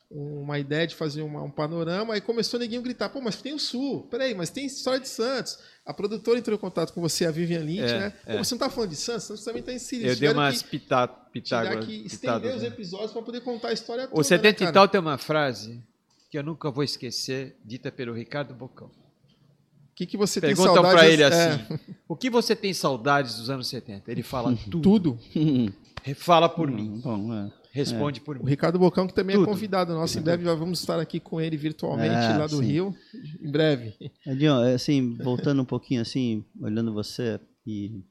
uma 0.10 0.60
ideia 0.60 0.86
de 0.86 0.94
fazer 0.96 1.22
uma- 1.22 1.42
um 1.42 1.50
panorama, 1.50 2.14
aí 2.14 2.20
começou 2.22 2.58
o 2.58 2.62
neguinho 2.62 2.82
a 2.82 2.84
gritar, 2.84 3.08
pô, 3.10 3.22
mas 3.22 3.38
tem 3.42 3.54
o 3.54 3.60
Sul, 3.60 4.08
peraí, 4.12 4.36
mas 4.36 4.50
tem 4.50 4.66
história 4.66 5.00
de 5.00 5.08
Santos. 5.08 5.58
A 5.86 5.94
produtora 5.94 6.38
entrou 6.38 6.56
em 6.56 6.60
contato 6.60 6.94
com 6.94 7.02
você, 7.02 7.26
a 7.26 7.32
Vivian 7.32 7.62
Lynch, 7.62 7.82
É, 7.92 8.00
né? 8.00 8.10
Pô, 8.12 8.32
é. 8.34 8.38
você 8.38 8.54
não 8.54 8.60
tá 8.60 8.70
falando 8.70 8.92
de 8.92 8.96
Santos? 8.96 9.24
Santos 9.24 9.44
também 9.44 9.64
tá 9.64 9.74
inserido. 9.74 10.10
Eu 10.10 10.16
dei 10.16 10.30
umas 10.30 10.62
que, 10.62 10.70
pita, 10.70 11.08
tiveram 11.08 11.32
pitágoras. 11.32 11.86
que 11.86 11.92
estender 12.06 12.20
pitadas, 12.40 12.56
os 12.58 12.62
né? 12.62 12.68
episódios 12.68 13.12
para 13.12 13.22
poder 13.24 13.42
contar 13.42 13.70
a 13.70 13.74
história 13.74 14.08
toda, 14.08 14.20
O 14.20 14.24
70 14.24 14.64
né, 14.64 14.70
e 14.70 14.74
tal 14.74 14.88
tem 14.88 15.02
uma 15.02 15.18
frase 15.18 15.82
que 16.30 16.38
eu 16.38 16.44
nunca 16.44 16.70
vou 16.70 16.84
esquecer, 16.84 17.58
dita 17.66 17.92
pelo 17.92 18.14
Ricardo 18.14 18.54
Bocão. 18.54 18.88
O 18.88 19.94
que, 19.96 20.06
que 20.06 20.18
você 20.18 20.40
Perguntam 20.40 20.74
tem 20.74 20.84
saudades? 20.84 21.00
para 21.00 21.10
ele 21.10 21.22
é, 21.24 21.26
assim: 21.26 21.80
o 22.08 22.16
que 22.16 22.30
você 22.30 22.56
tem 22.56 22.74
saudades 22.74 23.36
dos 23.38 23.50
anos 23.50 23.68
70? 23.68 24.10
Ele 24.12 24.24
fala 24.24 24.56
tudo. 24.70 24.82
tudo. 24.82 25.20
Fala 26.16 26.48
por 26.48 26.70
mim. 26.72 27.00
Bom, 27.04 27.34
é. 27.34 27.52
Responde 27.74 28.20
por 28.20 28.38
O 28.38 28.44
mim. 28.44 28.50
Ricardo 28.50 28.78
Bocão, 28.78 29.08
que 29.08 29.14
também 29.14 29.36
Tudo. 29.38 29.46
é 29.46 29.54
convidado 29.54 29.94
nosso, 29.94 30.20
em 30.20 30.22
breve 30.22 30.44
vamos 30.44 30.80
estar 30.82 31.00
aqui 31.00 31.20
com 31.20 31.40
ele 31.40 31.56
virtualmente 31.56 32.14
É, 32.32 32.38
lá 32.38 32.46
do 32.48 32.58
sim. 32.58 32.64
Rio, 32.66 32.96
em 33.42 33.50
breve. 33.50 33.96
Edinho, 34.28 34.56
assim, 34.76 35.16
voltando 35.24 35.62
um 35.62 35.66
pouquinho 35.66 36.02
assim, 36.02 36.44
olhando 36.62 36.94
você, 36.94 37.40
e 37.66 38.02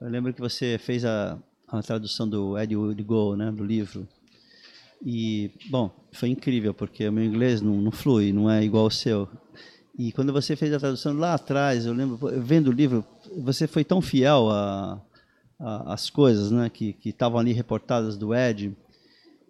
eu 0.00 0.08
lembro 0.08 0.32
que 0.34 0.40
você 0.40 0.78
fez 0.78 1.04
a, 1.04 1.38
a 1.68 1.80
tradução 1.82 2.28
do 2.28 2.58
Eddie 2.58 2.76
Woodgo, 2.76 3.36
né, 3.36 3.52
do 3.52 3.64
livro. 3.64 4.06
E, 5.04 5.50
bom, 5.70 5.90
foi 6.12 6.28
incrível, 6.30 6.74
porque 6.74 7.06
o 7.08 7.12
meu 7.12 7.24
inglês 7.24 7.60
não, 7.60 7.76
não 7.80 7.92
flui, 7.92 8.32
não 8.32 8.50
é 8.50 8.64
igual 8.64 8.84
ao 8.84 8.90
seu. 8.90 9.28
E 9.96 10.10
quando 10.12 10.32
você 10.32 10.56
fez 10.56 10.72
a 10.72 10.78
tradução 10.80 11.12
lá 11.16 11.34
atrás, 11.34 11.86
eu 11.86 11.92
lembro, 11.92 12.18
vendo 12.40 12.68
o 12.68 12.72
livro, 12.72 13.04
você 13.36 13.66
foi 13.68 13.84
tão 13.84 14.00
fiel 14.00 14.48
a- 14.50 15.00
a- 15.60 15.94
às 15.94 16.08
coisas 16.10 16.50
né, 16.50 16.68
que 16.68 16.92
que 16.94 17.10
estavam 17.10 17.38
ali 17.38 17.52
reportadas 17.52 18.16
do 18.16 18.34
Ed. 18.34 18.72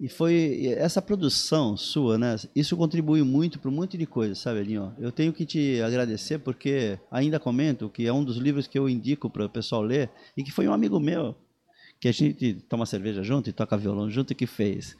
E 0.01 0.09
foi 0.09 0.75
essa 0.77 1.03
produção 1.03 1.77
sua, 1.77 2.17
né? 2.17 2.37
Isso 2.55 2.77
contribuiu 2.77 3.25
muito 3.25 3.59
para 3.59 3.69
um 3.69 3.75
monte 3.75 3.99
de 3.99 4.07
coisa, 4.07 4.35
sabe, 4.35 4.61
Edinho? 4.61 4.95
Eu 4.99 5.11
tenho 5.11 5.33
que 5.33 5.45
te 5.45 5.81
agradecer 5.83 6.39
porque 6.39 6.99
ainda 7.11 7.41
comento 7.41 7.89
que 7.89 8.07
é 8.07 8.13
um 8.13 8.23
dos 8.23 8.37
livros 8.37 8.69
que 8.69 8.79
eu 8.79 8.89
indico 8.89 9.29
para 9.29 9.45
o 9.45 9.49
pessoal 9.49 9.83
ler 9.83 10.09
e 10.37 10.45
que 10.45 10.53
foi 10.53 10.69
um 10.69 10.73
amigo 10.73 11.01
meu 11.01 11.35
que 12.01 12.07
a 12.07 12.13
gente 12.13 12.55
toma 12.69 12.87
cerveja 12.87 13.25
junto 13.25 13.51
e 13.51 13.53
toca 13.53 13.77
violão 13.77 14.09
junto 14.09 14.35
que 14.35 14.47
fez. 14.47 14.97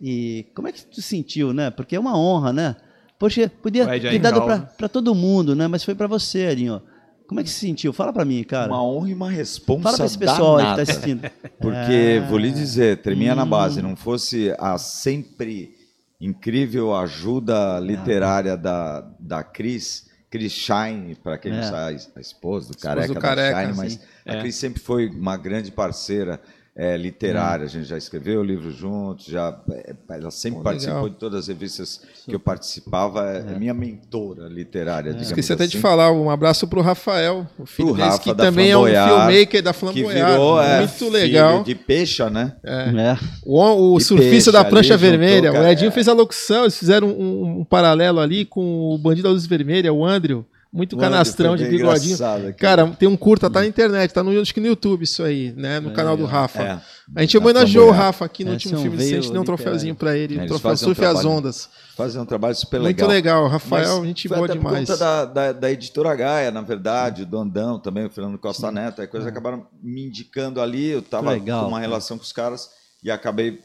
E 0.00 0.46
como 0.54 0.68
é 0.68 0.72
que 0.72 0.82
tu 0.82 1.02
sentiu, 1.02 1.52
né? 1.52 1.70
Porque 1.70 1.94
é 1.94 2.00
uma 2.00 2.18
honra, 2.18 2.52
né? 2.52 2.76
Poxa, 3.18 3.52
podia 3.62 3.86
ter 4.00 4.18
dado 4.18 4.40
para 4.76 4.88
todo 4.88 5.14
mundo, 5.14 5.54
né? 5.54 5.66
Mas 5.66 5.84
foi 5.84 5.94
para 5.94 6.06
você, 6.06 6.48
Edinho. 6.48 6.80
Como 7.28 7.38
é 7.40 7.44
que 7.44 7.50
se 7.50 7.60
sentiu? 7.60 7.92
Fala 7.92 8.12
para 8.12 8.24
mim, 8.24 8.42
cara. 8.42 8.72
Uma 8.72 8.82
honra 8.82 9.10
e 9.10 9.14
uma 9.14 9.30
responsa 9.30 9.82
Fala 9.82 9.96
para 9.98 10.06
esse 10.06 10.18
pessoal 10.18 10.56
aí 10.56 10.62
que 10.62 10.64
danada. 10.70 10.82
está 10.82 10.92
assistindo. 10.94 11.30
Porque, 11.60 11.92
É. 11.92 12.20
vou 12.28 12.38
lhe 12.38 12.50
dizer, 12.50 13.02
tremia 13.02 13.34
na 13.34 13.44
Hum. 13.44 13.48
base. 13.50 13.82
Não 13.82 13.94
fosse 13.94 14.54
a 14.58 14.78
sempre 14.78 15.76
incrível 16.20 16.94
ajuda 16.96 17.78
literária 17.80 18.56
da, 18.56 19.02
da 19.20 19.44
Cris, 19.44 20.08
Cris 20.30 20.52
Shine, 20.52 21.14
para 21.22 21.38
quem 21.38 21.52
não 21.52 21.58
É. 21.60 21.62
sabe, 21.62 21.98
a 22.16 22.20
esposa 22.20 22.72
do 22.72 22.78
Careca, 22.78 23.08
do 23.08 23.14
da 23.14 23.20
Careca, 23.20 23.60
Shine, 23.62 23.76
mas 23.76 23.92
sim. 23.92 24.00
a 24.26 24.34
É. 24.34 24.40
Cris 24.40 24.54
sempre 24.56 24.80
foi 24.80 25.08
uma 25.08 25.36
grande 25.36 25.70
parceira 25.70 26.40
é, 26.78 26.96
literária. 26.96 27.64
A 27.64 27.68
gente 27.68 27.86
já 27.86 27.98
escreveu 27.98 28.40
livros 28.40 28.76
juntos, 28.76 29.26
já, 29.26 29.60
é, 29.72 29.96
ela 30.10 30.30
sempre 30.30 30.62
participou 30.62 30.94
legal. 30.94 31.08
de 31.10 31.16
todas 31.16 31.40
as 31.40 31.48
revistas 31.48 32.00
que 32.24 32.32
eu 32.32 32.38
participava. 32.38 33.28
É, 33.28 33.54
é 33.54 33.58
minha 33.58 33.74
mentora 33.74 34.46
literária, 34.46 35.10
digamos 35.10 35.28
Esqueci 35.28 35.52
até 35.52 35.66
de 35.66 35.76
assim. 35.76 35.82
falar, 35.82 36.12
um 36.12 36.30
abraço 36.30 36.68
pro 36.68 36.80
Rafael, 36.80 37.44
o 37.58 37.66
filho 37.66 37.88
Pro 37.88 37.96
desse, 37.96 38.08
Rafa 38.08 38.22
que 38.22 38.32
da 38.32 38.44
também 38.44 38.70
é 38.70 38.78
um 38.78 38.84
filmmaker 38.84 39.62
da 39.62 39.72
Que 39.72 39.78
Flamboyard. 39.80 40.30
virou 40.32 40.62
é, 40.62 40.78
Muito 40.78 40.92
filho 40.92 41.10
legal. 41.10 41.64
de 41.64 41.74
peixa, 41.74 42.30
né? 42.30 42.54
É. 42.62 43.16
O, 43.44 43.94
o 43.94 43.98
E 43.98 44.00
surfista 44.00 44.30
peixe 44.30 44.52
da 44.52 44.64
prancha 44.64 44.96
juntou, 44.96 45.10
vermelha, 45.10 45.50
cara, 45.50 45.64
o 45.64 45.68
Edinho 45.68 45.88
é. 45.88 45.92
fez 45.92 46.06
a 46.06 46.12
locução, 46.12 46.62
eles 46.62 46.78
fizeram 46.78 47.08
um, 47.08 47.60
um 47.60 47.64
paralelo 47.64 48.20
ali 48.20 48.44
com 48.44 48.94
o 48.94 48.96
Bandido 48.96 49.26
da 49.26 49.32
Luz 49.32 49.46
Vermelha, 49.46 49.92
o 49.92 50.06
Andrew, 50.06 50.46
muito 50.72 50.94
O 50.94 50.96
Andrew 50.98 51.10
canastrão 51.10 51.56
de 51.56 51.64
bigodinho. 51.64 52.18
Cara, 52.58 52.86
tem 52.88 53.08
um 53.08 53.16
curta, 53.16 53.48
tá 53.48 53.60
na 53.60 53.66
internet, 53.66 54.12
tá 54.12 54.22
no, 54.22 54.38
acho 54.40 54.52
que 54.52 54.60
no 54.60 54.66
YouTube 54.66 55.02
isso 55.02 55.22
aí, 55.22 55.52
né? 55.56 55.80
No 55.80 55.92
canal 55.92 56.16
do 56.16 56.24
Rafa. 56.26 56.62
É. 56.62 56.80
A 57.16 57.20
gente 57.22 57.38
Na 57.38 57.42
homenageou 57.44 57.84
o 57.84 57.86
Flamboyard. 57.88 58.06
Rafa 58.06 58.24
aqui 58.26 58.44
no 58.44 58.50
É, 58.50 58.52
último 58.52 58.78
filme, 58.82 58.96
veio 58.96 59.18
a 59.18 59.20
gente 59.22 59.32
deu 59.32 59.40
um 59.40 59.44
troféuzinho 59.44 59.94
pra 59.94 60.14
ele, 60.16 60.34
É, 60.34 60.36
o 60.36 60.40
eles 60.40 60.50
troféu 60.50 60.72
um 60.72 60.76
Surf 60.76 61.04
às 61.04 61.12
trabalho 61.20 61.30
Ondas. 61.38 61.70
Fazer 61.96 62.18
um 62.20 62.26
trabalho 62.26 62.54
super 62.54 62.80
Muito 62.80 62.96
legal. 63.06 63.08
legal, 63.08 63.48
Rafael, 63.48 63.98
Mas 64.00 64.06
gente 64.08 64.28
foi 64.28 64.36
boa 64.36 64.46
até 64.46 64.56
demais. 64.58 64.74
por 64.74 64.86
conta 64.92 64.96
da, 64.98 65.24
da, 65.24 65.52
da 65.52 65.70
editora 65.70 66.14
Gaia, 66.14 66.50
na 66.50 66.60
verdade, 66.60 67.22
o 67.22 67.26
Dondão 67.26 67.80
também, 67.80 68.04
o 68.04 68.10
Fernando 68.10 68.38
Costa 68.38 68.70
Neto, 68.70 69.00
aí 69.00 69.06
coisas 69.06 69.26
acabaram 69.28 69.66
me 69.82 70.04
indicando 70.06 70.60
ali, 70.60 70.86
eu 70.88 70.98
estava 71.00 71.30
Legal, 71.30 71.62
com 71.62 71.68
uma 71.68 71.78
cara. 71.78 71.88
relação 71.88 72.18
com 72.18 72.24
os 72.24 72.32
caras 72.32 72.68
e 73.02 73.10
acabei 73.10 73.58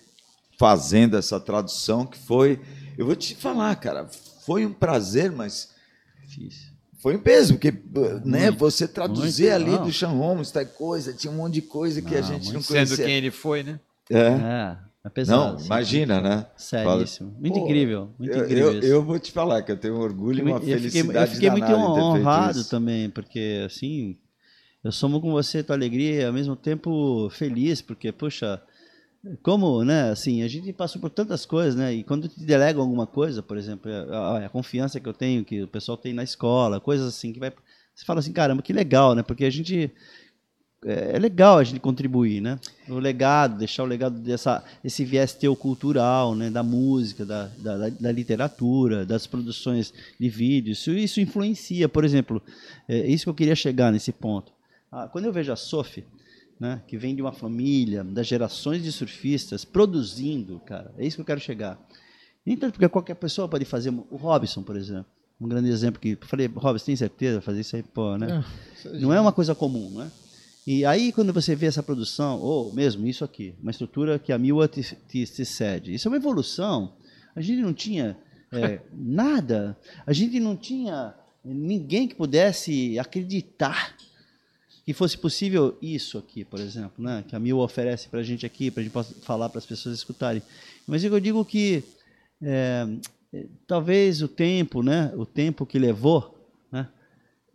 fazendo 0.57 1.17
essa 1.17 1.39
tradução 1.39 2.05
que 2.05 2.17
foi, 2.17 2.61
eu 2.97 3.05
vou 3.05 3.15
te 3.15 3.35
falar, 3.35 3.75
cara, 3.75 4.07
foi 4.45 4.65
um 4.65 4.71
prazer, 4.73 5.31
mas 5.31 5.73
Difícil. 6.25 6.72
Foi 7.03 7.17
um 7.17 7.19
peso, 7.19 7.55
porque 7.55 7.73
né, 8.23 8.49
você 8.49 8.87
traduzir 8.87 9.49
muito, 9.49 9.55
ali 9.55 9.71
não. 9.71 9.83
do 9.83 9.91
Sean 9.91 10.07
Holmes, 10.07 10.51
tal 10.51 10.65
coisa, 10.65 11.11
tinha 11.11 11.31
um 11.33 11.35
monte 11.35 11.55
de 11.55 11.63
coisa 11.63 12.01
que 12.01 12.15
a 12.15 12.21
Não, 12.21 12.27
gente 12.29 12.45
não 12.45 12.53
muito. 12.53 12.63
Sendo 12.63 12.75
conhecia. 12.87 13.05
quem 13.05 13.15
ele 13.15 13.29
foi, 13.29 13.61
né? 13.61 13.77
É. 14.09 14.17
É, 14.19 14.77
é 15.03 15.09
pesado. 15.09 15.51
Não, 15.51 15.59
sim. 15.59 15.65
imagina, 15.65 16.21
né? 16.21 16.45
Seríssimo. 16.55 17.35
Muito 17.37 17.59
Pô, 17.59 17.65
incrível. 17.65 18.09
Muito 18.17 18.33
Eu, 18.33 18.45
incrível 18.45 18.71
eu, 18.71 18.79
isso. 18.79 18.87
eu 18.87 19.03
vou 19.03 19.19
te 19.19 19.33
falar 19.33 19.61
que 19.63 19.73
eu 19.73 19.75
tenho 19.75 19.95
um 19.95 19.99
orgulho 19.99 20.39
e 20.39 20.41
uma 20.43 20.51
eu 20.51 20.59
fiquei, 20.61 20.77
felicidade 20.79 21.29
eu 21.29 21.33
fiquei 21.35 21.49
muito 21.49 21.73
honrado 21.73 22.63
também, 22.63 23.09
porque 23.09 23.63
assim, 23.65 24.15
eu 24.81 24.89
somo 24.89 25.19
com 25.19 25.29
você 25.29 25.61
tua 25.61 25.75
alegria 25.75 26.21
e 26.21 26.25
ao 26.25 26.31
mesmo 26.31 26.55
tempo 26.55 27.29
feliz, 27.31 27.81
porque, 27.81 28.13
puxa, 28.13 28.61
como, 29.41 29.83
né, 29.85 30.09
assim, 30.11 30.43
a 30.43 30.47
gente 30.47 30.73
passou 30.73 30.99
por 30.99 31.09
tantas 31.09 31.45
coisas, 31.45 31.75
né, 31.75 31.93
e 31.93 32.03
quando 32.03 32.27
te 32.27 32.43
delegam 32.43 32.81
alguma 32.81 33.07
coisa, 33.07 33.41
por 33.41 33.57
exemplo, 33.57 33.89
a, 34.11 34.45
a 34.45 34.49
confiança 34.49 34.99
que 34.99 35.07
eu 35.07 35.13
tenho, 35.13 35.45
que 35.45 35.63
o 35.63 35.67
pessoal 35.67 35.97
tem 35.97 36.13
na 36.13 36.23
escola, 36.23 36.79
coisas 36.81 37.07
assim, 37.07 37.31
que 37.31 37.39
vai, 37.39 37.51
você 37.95 38.03
fala 38.05 38.19
assim, 38.19 38.33
caramba, 38.33 38.61
que 38.61 38.73
legal, 38.73 39.15
né, 39.15 39.23
porque 39.23 39.45
a 39.45 39.49
gente, 39.49 39.89
é 40.85 41.15
é 41.15 41.19
legal 41.19 41.57
a 41.57 41.63
gente 41.63 41.79
contribuir, 41.79 42.41
né, 42.41 42.59
o 42.89 42.99
legado, 42.99 43.57
deixar 43.57 43.83
o 43.83 43.85
legado 43.87 44.19
dessa, 44.19 44.61
esse 44.83 45.05
viés 45.05 45.33
teu 45.33 45.55
cultural, 45.55 46.35
né, 46.35 46.49
da 46.49 46.61
música, 46.61 47.25
da, 47.25 47.45
da, 47.57 47.89
da- 47.89 48.11
literatura, 48.11 49.05
das 49.05 49.25
produções 49.25 49.93
de 50.19 50.29
vídeo, 50.29 50.73
isso, 50.73 50.91
isso 50.91 51.21
influencia, 51.21 51.87
por 51.87 52.03
exemplo, 52.03 52.41
é 52.89 53.07
isso 53.07 53.23
que 53.25 53.29
eu 53.29 53.33
queria 53.35 53.55
chegar 53.55 53.91
nesse 53.91 54.11
ponto. 54.11 54.51
Ah, 54.91 55.07
quando 55.07 55.25
eu 55.25 55.33
vejo 55.33 55.51
a 55.51 55.55
Sophie, 55.55 56.03
né, 56.63 56.81
que 56.87 56.97
vem 56.97 57.13
de 57.13 57.21
uma 57.21 57.33
família, 57.33 58.05
das 58.05 58.25
gerações 58.25 58.81
de 58.81 58.89
surfistas, 58.89 59.65
produzindo, 59.65 60.61
cara, 60.65 60.93
é 60.97 61.05
isso 61.05 61.17
que 61.17 61.21
eu 61.21 61.25
quero 61.25 61.41
chegar. 61.41 61.77
Nem 62.45 62.55
tanto 62.55 62.71
porque 62.71 62.87
qualquer 62.87 63.15
pessoa 63.15 63.49
pode 63.49 63.65
fazer, 63.65 63.89
o 63.89 64.15
Robson, 64.15 64.63
por 64.63 64.77
exemplo, 64.77 65.05
um 65.41 65.47
grande 65.49 65.67
exemplo 65.67 65.99
que 65.99 66.11
eu 66.11 66.25
falei, 66.25 66.47
Robson, 66.47 66.85
tem 66.85 66.95
certeza 66.95 67.39
de 67.39 67.45
fazer 67.45 67.59
isso 67.59 67.75
aí, 67.75 67.83
pô, 67.83 68.17
né? 68.17 68.45
Não 68.93 69.13
é 69.13 69.19
uma 69.19 69.33
coisa 69.33 69.53
comum, 69.53 69.89
né? 69.89 70.09
E 70.65 70.85
aí, 70.85 71.11
quando 71.11 71.33
você 71.33 71.53
vê 71.53 71.65
essa 71.65 71.83
produção, 71.83 72.39
ou 72.39 72.71
mesmo 72.71 73.05
isso 73.05 73.25
aqui, 73.25 73.53
uma 73.61 73.71
estrutura 73.71 74.17
que 74.17 74.31
a 74.31 74.37
Miwa 74.37 74.65
te, 74.65 74.81
te, 74.81 75.25
te 75.25 75.43
cede, 75.43 75.93
isso 75.93 76.07
é 76.07 76.11
uma 76.11 76.15
evolução. 76.15 76.93
A 77.35 77.41
gente 77.41 77.61
não 77.61 77.73
tinha 77.73 78.15
é, 78.53 78.79
nada, 78.95 79.77
a 80.07 80.13
gente 80.13 80.39
não 80.39 80.55
tinha 80.55 81.13
ninguém 81.43 82.07
que 82.07 82.15
pudesse 82.15 82.97
acreditar 82.97 83.93
que 84.85 84.93
fosse 84.93 85.17
possível 85.17 85.77
isso 85.81 86.17
aqui, 86.17 86.43
por 86.43 86.59
exemplo, 86.59 87.03
né? 87.03 87.23
que 87.27 87.35
a 87.35 87.39
Miwa 87.39 87.63
oferece 87.63 88.09
para 88.09 88.19
a 88.19 88.23
gente 88.23 88.45
aqui, 88.45 88.69
para 88.69 88.81
a 88.81 88.83
gente 88.83 88.91
possa 88.93 89.13
falar 89.21 89.49
para 89.49 89.59
as 89.59 89.65
pessoas 89.65 89.95
escutarem. 89.95 90.41
Mas 90.85 91.03
eu 91.03 91.19
digo 91.19 91.43
que 91.45 91.83
é, 92.41 92.85
talvez 93.65 94.21
o 94.21 94.27
tempo, 94.27 94.83
né, 94.83 95.11
o 95.15 95.25
tempo 95.25 95.65
que 95.65 95.79
levou, 95.79 96.37
né, 96.71 96.87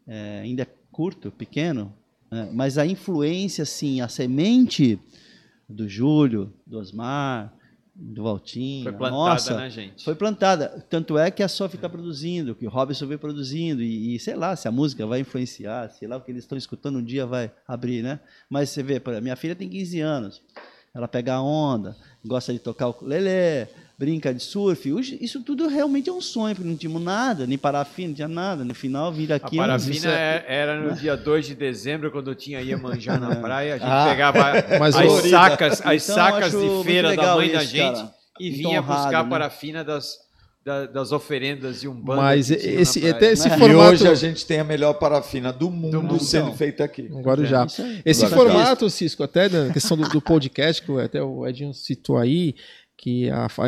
é, 0.07 0.41
ainda 0.41 0.63
é 0.63 0.67
curto, 0.91 1.31
pequeno, 1.31 1.93
né, 2.31 2.49
mas 2.53 2.79
a 2.79 2.87
influência, 2.87 3.65
sim, 3.65 4.01
a 4.01 4.09
semente 4.09 4.99
do 5.69 5.87
Júlio, 5.87 6.53
do 6.67 6.79
Osmar, 6.79 7.53
do 8.01 8.23
Valtinho, 8.23 8.85
Foi 8.85 8.93
plantada 8.93 9.17
nossa, 9.17 9.55
na 9.55 9.69
gente. 9.69 10.05
foi 10.05 10.15
plantada. 10.15 10.87
Tanto 10.89 11.19
é 11.19 11.33
que 11.33 11.43
a 11.43 11.49
Sophie 11.49 11.77
está 11.77 11.89
produzindo, 11.89 12.55
que 12.55 12.65
o 12.65 12.71
Robson 12.71 13.09
vem 13.09 13.19
produzindo, 13.19 13.83
e, 13.83 14.15
e 14.15 14.19
sei 14.21 14.37
lá 14.37 14.55
se 14.55 14.69
a 14.69 14.71
música 14.71 15.05
vai 15.05 15.19
influenciar, 15.19 15.91
sei 15.91 16.07
lá 16.07 16.17
o 16.17 16.21
que 16.21 16.31
eles 16.31 16.45
estão 16.45 16.57
escutando 16.57 17.01
um 17.01 17.03
dia 17.03 17.27
vai 17.27 17.51
abrir, 17.67 18.03
né? 18.03 18.21
Mas 18.49 18.71
você 18.71 18.85
vê, 18.85 19.03
minha 19.21 19.35
filha 19.35 19.57
tem 19.57 19.69
15 19.69 20.01
anos, 20.01 20.43
ela 20.95 21.09
pega 21.09 21.35
a 21.35 21.43
onda, 21.43 21.97
gosta 22.25 22.53
de 22.53 22.61
tocar 22.61 22.87
o 22.87 22.91
ukulele, 22.91 23.67
brinca 23.99 24.33
de 24.33 24.41
surf. 24.43 24.93
Hoje, 24.93 25.19
isso 25.21 25.43
tudo 25.43 25.67
realmente 25.67 26.09
é 26.09 26.13
um 26.13 26.21
sonho, 26.21 26.55
porque 26.55 26.69
não 26.69 26.77
tínhamos 26.77 27.03
nada, 27.03 27.47
nem 27.49 27.59
parafina, 27.59 28.09
não 28.09 28.15
tinha 28.15 28.29
nada. 28.29 28.65
No 28.65 28.73
final, 28.75 29.13
vir 29.13 29.33
A 29.33 29.37
aqui. 29.37 29.57
parafina 29.57 29.93
isso 29.95 30.09
é- 30.09 30.37
é- 30.37 30.45
era 30.47 30.81
no 30.81 30.95
dia 30.95 31.17
2 31.17 31.47
de 31.47 31.55
dezembro, 31.57 32.11
quando 32.13 32.31
eu 32.31 32.35
tinha 32.37 32.61
Iemanjá 32.61 33.19
na 33.19 33.35
praia. 33.37 33.75
A 33.75 33.79
gente 33.79 33.89
Ah. 33.91 34.07
pegava 34.09 34.39
Mas 34.79 34.95
as 34.95 35.13
sacas, 35.29 35.83
as 35.85 36.05
Então, 36.05 36.15
sacas 36.15 36.53
de 36.53 36.85
feira 36.85 37.17
da 37.17 37.35
mãe 37.35 37.51
da 37.51 37.63
isso, 37.65 37.73
gente 37.73 37.95
cara. 37.97 38.15
e 38.39 38.45
Muito 38.51 38.57
vinha 38.59 38.81
honrado, 38.81 39.03
buscar 39.03 39.19
a 39.21 39.25
né? 39.25 39.31
parafina 39.31 39.83
das, 39.83 40.15
da- 40.65 40.87
das 40.87 41.11
oferendas 41.11 41.81
de 41.81 41.89
Umbanda. 41.89 42.23
Mas 42.23 42.47
que 42.49 42.55
tinham 42.57 42.75
na 42.77 42.81
esse, 42.83 43.09
até 43.11 43.33
esse 43.33 43.49
Né? 43.49 43.57
E 43.57 43.59
formato. 43.59 43.91
hoje 43.91 44.07
a 44.07 44.15
gente 44.15 44.47
tem 44.47 44.61
a 44.61 44.65
melhor 44.65 44.93
parafina 44.95 45.53
do 45.53 45.71
mundo, 45.73 46.01
mundo. 46.03 46.21
sendo 46.23 46.53
feita 46.53 46.85
aqui. 46.85 47.09
Um 47.11 47.21
Guarujá. 47.21 47.65
Isso 47.67 47.83
aí. 47.83 48.01
Esse 48.05 48.25
Guarujá. 48.27 48.37
formato, 48.53 48.89
Cisco, 48.91 49.25
até 49.25 49.49
na 49.49 49.73
questão 49.73 49.97
do, 49.97 50.09
do 50.09 50.21
podcast, 50.23 50.83
que 50.83 51.01
até 51.01 51.21
o 51.21 51.45
Edinho 51.45 51.75
citou 51.75 52.17
aí, 52.17 52.55
que 53.01 53.31
a, 53.31 53.49
fa- 53.49 53.65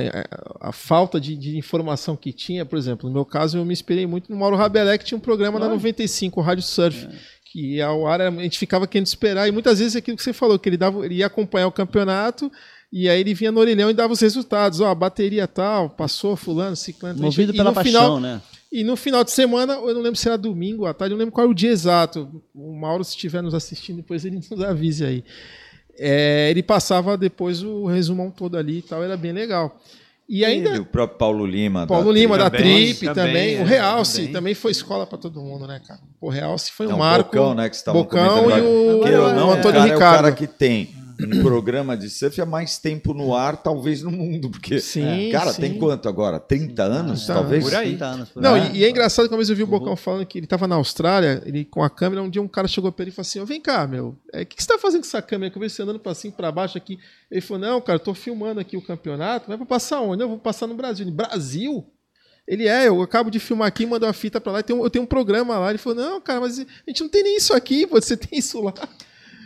a 0.61 0.73
falta 0.73 1.21
de, 1.21 1.37
de 1.37 1.57
informação 1.57 2.17
que 2.17 2.33
tinha, 2.33 2.67
por 2.67 2.77
exemplo, 2.77 3.09
no 3.09 3.15
meu 3.15 3.25
caso, 3.25 3.57
eu 3.59 3.65
me 3.65 3.73
inspirei 3.73 4.05
muito 4.07 4.31
no 4.31 4.37
Mauro 4.37 4.57
Rabelé, 4.57 4.99
que 4.99 5.05
tinha 5.05 5.17
um 5.17 5.21
programa 5.21 5.59
na 5.59 5.67
95, 5.69 6.41
o 6.41 6.43
Rádio 6.43 6.65
Surf, 6.65 7.07
que 7.53 7.81
ao 7.81 8.07
ar 8.09 8.21
a 8.21 8.31
gente 8.31 8.59
ficava 8.59 8.87
querendo 8.89 9.07
esperar, 9.07 9.47
e 9.49 9.53
muitas 9.53 9.79
vezes 9.79 9.95
é 9.95 9.99
aquilo 10.01 10.17
que 10.17 10.23
você 10.25 10.33
falou, 10.33 10.59
que 10.59 10.69
ele, 10.69 10.77
dava, 10.77 11.05
ele 11.07 11.15
ia 11.17 11.27
acompanhar 11.27 11.69
o 11.69 11.73
campeonato 11.73 12.51
E 12.93 13.09
aí 13.09 13.21
ele 13.21 13.33
vinha 13.35 13.53
no 13.53 13.61
orelhão 13.61 13.89
e 13.89 13.95
dava 13.95 14.13
os 14.13 14.21
resultados. 14.21 14.81
Ó, 14.81 14.89
a 14.89 14.95
bateria 14.97 15.47
tal, 15.47 15.89
passou 15.91 16.35
fulano, 16.35 16.75
ciclano. 16.75 17.21
Movido 17.23 17.53
e 17.53 17.57
pela 17.57 17.71
no 17.71 17.75
paixão, 17.75 17.93
final, 18.17 18.21
né? 18.21 18.43
E 18.73 18.83
no 18.83 18.97
final 18.97 19.23
de 19.23 19.31
semana, 19.31 19.75
eu 19.75 19.95
não 19.95 20.01
lembro 20.03 20.17
se 20.19 20.27
era 20.29 20.37
domingo 20.37 20.87
à 20.87 20.93
tarde, 20.95 21.13
eu 21.13 21.17
não 21.17 21.21
lembro 21.25 21.33
qual 21.33 21.47
é 21.47 21.51
o 21.51 21.55
dia 21.55 21.71
exato. 21.71 22.43
O 22.53 22.75
Mauro, 22.75 23.05
se 23.05 23.11
estiver 23.13 23.43
nos 23.43 23.55
assistindo, 23.55 23.97
depois 23.99 24.25
ele 24.25 24.41
nos 24.51 24.61
avise 24.61 25.05
aí. 25.05 25.25
É, 26.03 26.49
ele 26.51 26.63
passava 26.63 27.17
depois 27.19 27.63
o 27.63 27.85
resumão 27.85 28.31
todo 28.31 28.57
ali 28.57 28.79
e 28.79 28.83
tal, 28.83 29.03
era 29.05 29.19
bem 29.19 29.33
legal. 29.33 29.79
E 30.27 30.45
ainda. 30.45 30.71
Ele, 30.71 30.79
o 30.79 30.85
próprio 30.87 31.19
Paulo 31.19 31.45
Lima. 31.45 31.87
Paulo 31.87 32.07
da 32.07 32.13
Lima, 32.13 32.39
da 32.39 32.49
Trip, 32.49 33.01
também, 33.07 33.15
também. 33.15 33.57
é, 33.57 33.61
o 33.63 33.65
Realce 33.65 34.17
também. 34.19 34.33
também. 34.33 34.55
foi 34.55 34.71
escola 34.71 35.05
pra 35.05 35.19
todo 35.19 35.41
mundo, 35.41 35.67
né, 35.67 35.81
cara? 35.87 36.01
O 36.21 36.29
Realce 36.31 36.71
foi 36.71 36.87
um 36.87 36.91
Não, 36.91 36.99
marco. 36.99 37.37
Bocão, 37.37 37.55
né, 37.55 37.69
que 37.69 37.77
você 37.77 37.91
Bocão 37.93 38.49
e 38.49 38.61
o, 38.61 39.01
Queira 39.03 39.23
ou 39.23 39.33
não, 39.35 39.49
o 39.49 39.51
o 39.51 39.53
Antônio 39.55 39.73
cara 39.73 39.79
é 39.79 39.91
o 39.91 39.95
Ricardo. 39.95 40.17
cara 40.23 40.33
que 40.33 40.47
tem 40.47 40.89
um 41.27 41.43
programa 41.43 41.97
de 41.97 42.09
surf 42.11 42.41
há 42.41 42.47
mais 42.47 42.79
tempo 42.79 43.13
no 43.15 43.35
ar, 43.35 43.57
talvez 43.63 44.03
no 44.03 44.11
mundo, 44.11 44.51
porque 44.51 44.81
Sim, 44.81 45.31
cara, 45.33 45.53
sim. 45.53 45.61
tem 45.63 45.79
quanto 45.79 46.09
agora? 46.09 46.39
30 46.41 46.83
anos, 46.83 47.27
Tá, 47.27 47.35
talvez? 47.35 47.65
por 47.65 47.75
aí. 47.75 47.89
30 47.91 48.05
anos 48.07 48.29
por 48.31 48.43
Não, 48.43 48.55
aí. 48.55 48.73
e, 48.73 48.79
e 48.79 48.85
é 48.85 48.91
engraçado 48.91 49.27
que 49.29 49.33
uma 49.35 49.39
vez 49.39 49.51
eu 49.51 49.57
vi 49.57 49.63
o 49.63 49.67
Uhum. 49.67 49.71
Bocão 49.79 49.97
falando 49.97 50.25
que 50.27 50.39
ele 50.39 50.47
tava 50.47 50.67
na 50.69 50.77
Austrália, 50.77 51.43
ele 51.47 51.65
com 51.65 51.83
a 51.83 51.91
câmera, 51.91 52.23
um 52.23 52.31
dia 52.31 52.41
um 52.43 52.49
cara 52.49 52.67
chegou 52.69 52.91
pra 52.93 53.03
ele 53.05 53.11
e 53.11 53.15
falou 53.15 53.23
assim, 53.23 53.41
"Ô, 53.41 53.47
vem 53.47 53.61
cá, 53.61 53.87
meu, 53.87 54.17
é, 54.33 54.43
o 54.43 54.47
que, 54.47 54.57
que 54.57 54.63
você 54.63 54.69
tá 54.69 54.79
fazendo 54.79 55.01
com 55.03 55.07
essa 55.07 55.23
câmera? 55.23 55.51
Que 55.51 55.57
eu 55.57 55.61
vejo 55.61 55.75
você 55.75 55.83
andando 55.83 55.99
pra 56.01 56.15
cima 56.15 56.33
e 56.33 56.37
pra 56.37 56.51
baixo 56.53 56.77
aqui. 56.79 56.99
Ele 57.31 57.41
falou, 57.41 57.61
não, 57.63 57.81
cara, 57.81 57.97
eu 57.97 58.03
tô 58.03 58.15
filmando 58.15 58.61
aqui 58.61 58.77
o 58.77 58.83
campeonato, 58.83 59.49
vai 59.49 59.57
pra 59.57 59.67
passar 59.67 60.01
onde? 60.01 60.23
Eu 60.23 60.29
vou 60.29 60.39
passar 60.39 60.67
no 60.67 60.75
Brasil. 60.75 61.05
Ele, 61.07 61.13
Brasil? 61.15 61.85
Ele 62.49 62.67
é, 62.67 62.89
eu 62.89 63.01
acabo 63.01 63.31
de 63.31 63.39
filmar 63.39 63.69
aqui, 63.69 63.87
mandou 63.87 64.09
uma 64.09 64.13
fita 64.13 64.41
pra 64.41 64.51
lá, 64.53 64.61
e 64.61 64.63
tem 64.65 64.75
um- 64.75 64.83
eu 64.83 64.91
tenho 64.91 65.05
um 65.05 65.07
programa 65.07 65.57
lá. 65.59 65.69
Ele 65.71 65.79
falou, 65.79 65.97
não, 66.03 66.21
cara, 66.21 66.41
mas 66.41 66.59
a 66.59 66.65
gente 66.89 67.01
não 67.03 67.09
tem 67.09 67.23
nem 67.23 67.37
isso 67.37 67.55
aqui, 67.55 67.87
você 67.87 68.17
tem 68.17 68.39
isso 68.39 68.61
lá. 68.61 68.75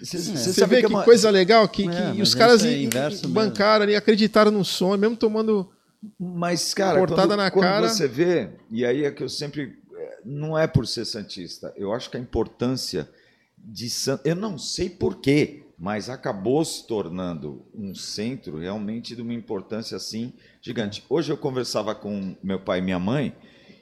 Você, 0.03 0.19
sabe 0.53 0.77
vê 0.77 0.83
que, 0.83 0.89
que, 0.89 0.93
é 0.93 0.97
uma- 0.97 1.05
coisa 1.05 1.31
legal 1.31 1.69
que, 1.69 1.89
É, 1.89 2.13
que 2.13 2.23
os 2.23 2.29
isso 2.29 2.39
caras 2.39 2.65
é 2.65 2.87
bancaram 3.29 3.85
ali, 3.85 3.97
acreditaram 3.97 4.51
no 4.51 4.65
sonho, 4.65 4.99
mesmo 4.99 5.17
tomando. 5.17 5.71
Mas, 6.19 6.75
cara, 6.75 6.99
Cortada 6.99 7.29
quando, 7.29 7.37
na 7.39 7.51
quando 7.51 7.65
cara. 7.65 7.89
você 7.89 8.07
vê, 8.07 8.51
e 8.71 8.85
aí 8.85 9.05
é 9.05 9.11
que 9.11 9.23
eu 9.23 9.29
sempre. 9.29 9.79
é, 9.97 10.19
Não 10.25 10.59
é 10.59 10.67
por 10.67 10.87
ser 10.87 11.05
santista, 11.05 11.73
eu 11.77 11.93
acho 11.93 12.11
que 12.11 12.17
a 12.17 12.21
importância 12.21 13.09
de 13.59 13.89
San... 13.89 14.21
Eu 14.25 14.35
não 14.37 14.59
sei 14.59 14.91
porquê, 14.91 15.63
mas 15.79 16.11
acabou 16.11 16.63
se 16.65 16.87
tornando 16.87 17.65
um 17.75 17.95
centro 17.95 18.59
realmente 18.59 19.17
de 19.17 19.23
uma 19.23 19.33
importância 19.33 19.97
assim 19.97 20.35
gigante. 20.61 21.03
Hoje 21.09 21.33
eu 21.33 21.37
conversava 21.39 21.95
com 21.95 22.37
meu 22.43 22.61
pai 22.61 22.81
e 22.81 22.83
minha 22.83 22.99
mãe, 22.99 23.35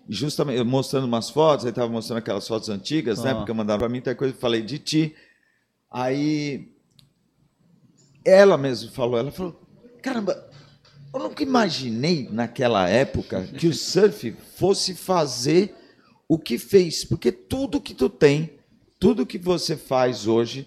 e 0.08 0.14
justamente 0.14 0.58
eu 0.58 0.64
mostrando 0.64 1.04
umas 1.04 1.28
fotos, 1.30 1.64
ele 1.64 1.70
estava 1.70 1.90
mostrando 1.90 2.18
aquelas 2.18 2.46
fotos 2.46 2.68
antigas, 2.68 3.22
né? 3.24 3.32
Ó. 3.34 3.38
Porque 3.38 3.52
mandaram 3.52 3.80
para 3.80 3.88
mim, 3.88 4.00
tem 4.00 4.14
coisa, 4.14 4.32
eu 4.32 4.38
falei 4.38 4.62
de 4.62 4.78
ti. 4.78 5.14
Aí 5.92 6.72
ela 8.24 8.56
mesmo 8.56 8.90
falou, 8.90 9.18
ela 9.18 9.30
falou, 9.30 9.60
caramba, 10.00 10.48
eu 11.12 11.20
nunca 11.20 11.42
imaginei 11.42 12.28
naquela 12.30 12.88
época 12.88 13.46
que 13.58 13.66
o 13.66 13.74
surf 13.74 14.34
fosse 14.56 14.94
fazer 14.94 15.74
o 16.26 16.38
que 16.38 16.56
fez, 16.58 17.04
porque 17.04 17.30
tudo 17.30 17.80
que 17.80 17.92
tu 17.92 18.08
tem, 18.08 18.52
tudo 18.98 19.26
que 19.26 19.36
você 19.36 19.76
faz 19.76 20.26
hoje 20.26 20.66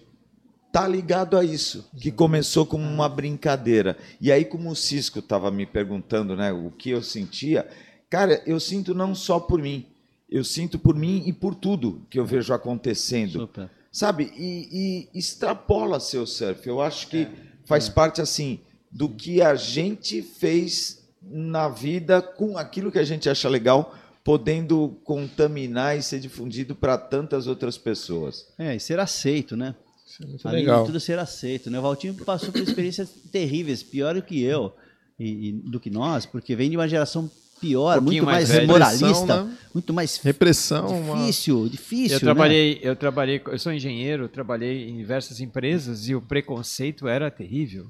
tá 0.70 0.86
ligado 0.86 1.36
a 1.36 1.42
isso, 1.42 1.90
que 1.98 2.12
começou 2.12 2.64
como 2.64 2.84
uma 2.84 3.08
brincadeira. 3.08 3.96
E 4.20 4.30
aí 4.30 4.44
como 4.44 4.70
o 4.70 4.76
Cisco 4.76 5.18
estava 5.18 5.50
me 5.50 5.66
perguntando, 5.66 6.36
né, 6.36 6.52
o 6.52 6.70
que 6.70 6.90
eu 6.90 7.02
sentia, 7.02 7.66
cara, 8.08 8.42
eu 8.46 8.60
sinto 8.60 8.94
não 8.94 9.12
só 9.12 9.40
por 9.40 9.60
mim, 9.60 9.86
eu 10.30 10.44
sinto 10.44 10.78
por 10.78 10.94
mim 10.94 11.24
e 11.26 11.32
por 11.32 11.54
tudo 11.54 12.06
que 12.08 12.18
eu 12.18 12.26
vejo 12.26 12.52
acontecendo 12.52 13.40
Super. 13.40 13.70
Sabe? 13.96 14.30
E, 14.36 15.08
e 15.14 15.18
extrapola 15.18 15.98
seu 15.98 16.26
surf. 16.26 16.68
Eu 16.68 16.82
acho 16.82 17.08
que 17.08 17.26
faz 17.64 17.88
parte 17.88 18.20
assim 18.20 18.60
do 18.92 19.08
que 19.08 19.40
a 19.40 19.54
gente 19.54 20.20
fez 20.20 21.02
na 21.22 21.66
vida 21.66 22.20
com 22.20 22.58
aquilo 22.58 22.92
que 22.92 22.98
a 22.98 23.04
gente 23.04 23.26
acha 23.26 23.48
legal, 23.48 23.96
podendo 24.22 25.00
contaminar 25.02 25.96
e 25.96 26.02
ser 26.02 26.20
difundido 26.20 26.74
para 26.74 26.98
tantas 26.98 27.46
outras 27.46 27.78
pessoas. 27.78 28.46
É, 28.58 28.76
e 28.76 28.80
ser 28.80 29.00
aceito, 29.00 29.56
né? 29.56 29.74
Isso 30.06 30.22
é 30.22 30.26
muito 30.26 30.46
Além 30.46 30.60
legal. 30.60 30.80
de 30.80 30.88
tudo, 30.88 31.00
ser 31.00 31.18
aceito. 31.18 31.70
Né? 31.70 31.78
O 31.78 31.82
Valtinho 31.82 32.12
passou 32.16 32.52
por 32.52 32.60
experiências 32.60 33.08
terríveis, 33.32 33.82
pior 33.82 34.14
do 34.14 34.20
que 34.20 34.42
eu 34.42 34.74
e, 35.18 35.48
e 35.48 35.52
do 35.52 35.80
que 35.80 35.88
nós, 35.88 36.26
porque 36.26 36.54
vem 36.54 36.68
de 36.68 36.76
uma 36.76 36.86
geração 36.86 37.30
pior, 37.60 37.98
Um 37.98 38.02
muito 38.02 38.24
mais, 38.24 38.48
mais 38.48 38.66
moralista, 38.66 39.44
né? 39.44 39.56
muito 39.72 39.92
mais 39.92 40.16
Repressão. 40.18 40.86
uma- 40.88 41.16
difícil, 41.18 41.68
difícil. 41.68 42.16
Eu 42.16 42.20
né? 42.20 42.24
trabalhei, 42.24 42.80
eu 42.82 42.96
trabalhei, 42.96 43.42
eu 43.46 43.58
sou 43.58 43.72
engenheiro, 43.72 44.28
trabalhei 44.28 44.88
em 44.88 44.96
diversas 44.96 45.40
empresas 45.40 46.08
e 46.08 46.14
o 46.14 46.20
preconceito 46.20 47.08
era 47.08 47.30
terrível. 47.30 47.86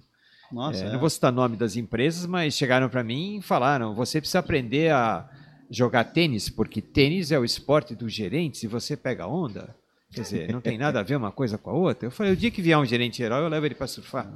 Nossa, 0.53 0.85
É, 0.85 0.89
é. 0.89 0.93
Não 0.93 1.01
vou 1.01 1.11
citar 1.11 1.33
o 1.33 1.35
nome 1.35 1.57
das 1.57 1.75
empresas, 1.77 2.25
mas 2.27 2.55
chegaram 2.55 2.89
para 2.89 3.03
mim 3.03 3.39
e 3.39 3.43
falaram: 3.43 3.95
você 3.95 4.21
precisa 4.21 4.39
aprender 4.39 4.93
a 4.93 5.29
jogar 5.69 6.05
tênis, 6.05 6.49
porque 6.49 6.81
tênis 6.81 7.33
é 7.33 7.39
o 7.39 7.45
esporte 7.45 7.95
dos 7.97 8.13
gerentes 8.13 8.63
e 8.63 8.67
você 8.69 8.97
pega 8.97 9.27
onda. 9.27 9.75
Quer 10.13 10.21
dizer, 10.23 10.53
não 10.53 10.61
tem 10.61 10.79
nada 10.79 11.01
a 11.01 11.03
ver 11.03 11.17
uma 11.17 11.33
coisa 11.33 11.59
com 11.59 11.71
a 11.71 11.73
outra. 11.75 12.07
Eu 12.07 12.13
falei: 12.13 12.33
o 12.33 12.37
dia 12.37 12.51
que 12.53 12.63
vier 12.63 12.79
um 12.79 12.87
gerente 12.87 13.17
geral, 13.19 13.43
eu 13.43 13.49
levo 13.49 13.67
ele 13.67 13.75
para 13.75 13.89
surfar. 13.89 14.33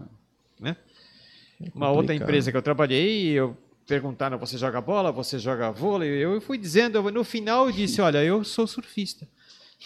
Né? 0.58 0.76
Uma 1.74 1.90
outra 1.90 2.12
empresa 2.14 2.50
que 2.50 2.56
eu 2.56 2.62
trabalhei, 2.62 3.28
eu 3.28 3.56
perguntaram: 3.90 4.38
você 4.38 4.56
joga 4.56 4.80
bola, 4.80 5.10
você 5.10 5.36
joga 5.38 5.70
vôlei? 5.72 6.08
Eu 6.10 6.40
fui 6.40 6.56
dizendo, 6.56 6.96
eu- 6.96 7.10
no 7.10 7.24
final 7.24 7.66
eu 7.66 7.72
disse: 7.72 8.00
olha, 8.00 8.22
eu 8.24 8.44
sou 8.44 8.66
surfista. 8.66 9.26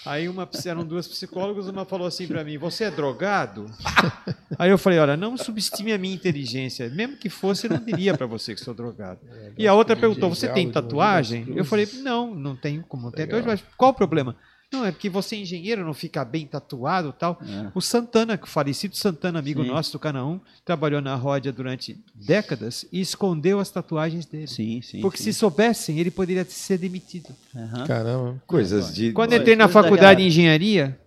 Aí 0.05 0.28
uma, 0.28 0.47
eram 0.66 0.85
duas 0.85 1.09
psicólogas, 1.09 1.66
uma 1.68 1.86
falou 1.86 2.06
assim 2.06 2.26
para 2.26 2.44
mim: 2.44 2.59
você 2.59 2.85
é 2.85 2.90
drogado? 2.90 3.64
Aí 4.59 4.70
eu 4.70 4.76
falei, 4.78 4.98
olha, 4.98 5.16
não 5.16 5.36
subestime 5.36 5.93
a 5.93 5.98
minha 5.98 6.14
inteligência. 6.14 6.89
Mesmo 6.90 7.16
que 7.16 7.28
fosse, 7.28 7.66
eu 7.66 7.70
não 7.70 7.85
diria 7.85 8.16
para 8.16 8.26
você 8.26 8.55
que 8.55 8.60
sou 8.60 8.74
drogado. 8.74 9.20
E 9.56 9.66
a 9.66 9.72
outra 9.74 9.97
perguntou, 9.97 10.28
você 10.28 10.47
tem 10.55 10.70
tatuagem? 10.70 11.44
Eu 11.56 11.64
falei, 11.64 11.89
não, 12.02 12.35
não 12.35 12.55
tenho 12.55 12.82
como 12.82 13.10
ter 13.10 13.22
tatuagem, 13.26 13.48
mas 13.48 13.64
qual 13.76 13.90
o 13.90 13.94
problema? 13.94 14.36
Não, 14.73 14.85
é 14.85 14.91
porque 14.91 15.09
você 15.09 15.36
é 15.36 15.39
engenheiro, 15.41 15.85
não 15.85 15.95
fica 15.95 16.24
bem 16.24 16.47
tatuado 16.47 17.11
e 17.11 17.12
tal. 17.12 17.39
É. 17.41 17.70
O 17.74 17.81
Santana, 17.81 18.39
o 18.43 18.47
falecido 18.47 18.97
Santana, 18.97 19.39
amigo 19.39 19.62
Sim. 19.62 19.69
nosso 19.69 19.93
do 19.93 19.99
Canaã, 19.99 20.41
trabalhou 20.65 21.01
na 21.01 21.15
Ródia 21.15 21.53
durante 21.53 21.97
décadas 22.15 22.85
e 22.91 23.01
escondeu 23.01 23.61
as 23.61 23.70
tatuagens 23.70 24.27
dele. 24.27 24.49
Sim, 24.49 24.82
sim. 24.82 25.01
Porque 25.01 25.19
sim. 25.19 25.24
se 25.24 25.35
soubessem, 25.35 26.01
ele 26.01 26.11
poderia 26.11 26.45
ser 26.45 26.78
demitido. 26.78 27.35
Aham. 27.55 27.86
Caramba. 27.86 28.43
Coisas 28.47 28.93
de. 28.95 29.12
Quando 29.12 29.32
eu 29.32 29.41
entrei 29.41 29.55
na 29.55 29.69
faculdade 29.69 30.23
de 30.23 30.27
engenharia, 30.27 30.99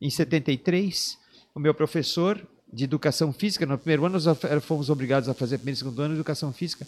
em 0.00 0.10
73, 0.10 1.16
o 1.54 1.60
meu 1.60 1.72
professor 1.72 2.44
de 2.72 2.84
educação 2.84 3.32
física, 3.32 3.66
no 3.66 3.76
primeiro 3.76 4.04
ano 4.06 4.18
nós 4.18 4.64
fomos 4.64 4.88
obrigados 4.88 5.28
a 5.28 5.34
fazer 5.34 5.58
primeiro 5.58 5.76
e 5.76 5.78
segundo 5.78 6.00
ano 6.00 6.14
de 6.14 6.20
educação 6.20 6.52
física, 6.52 6.86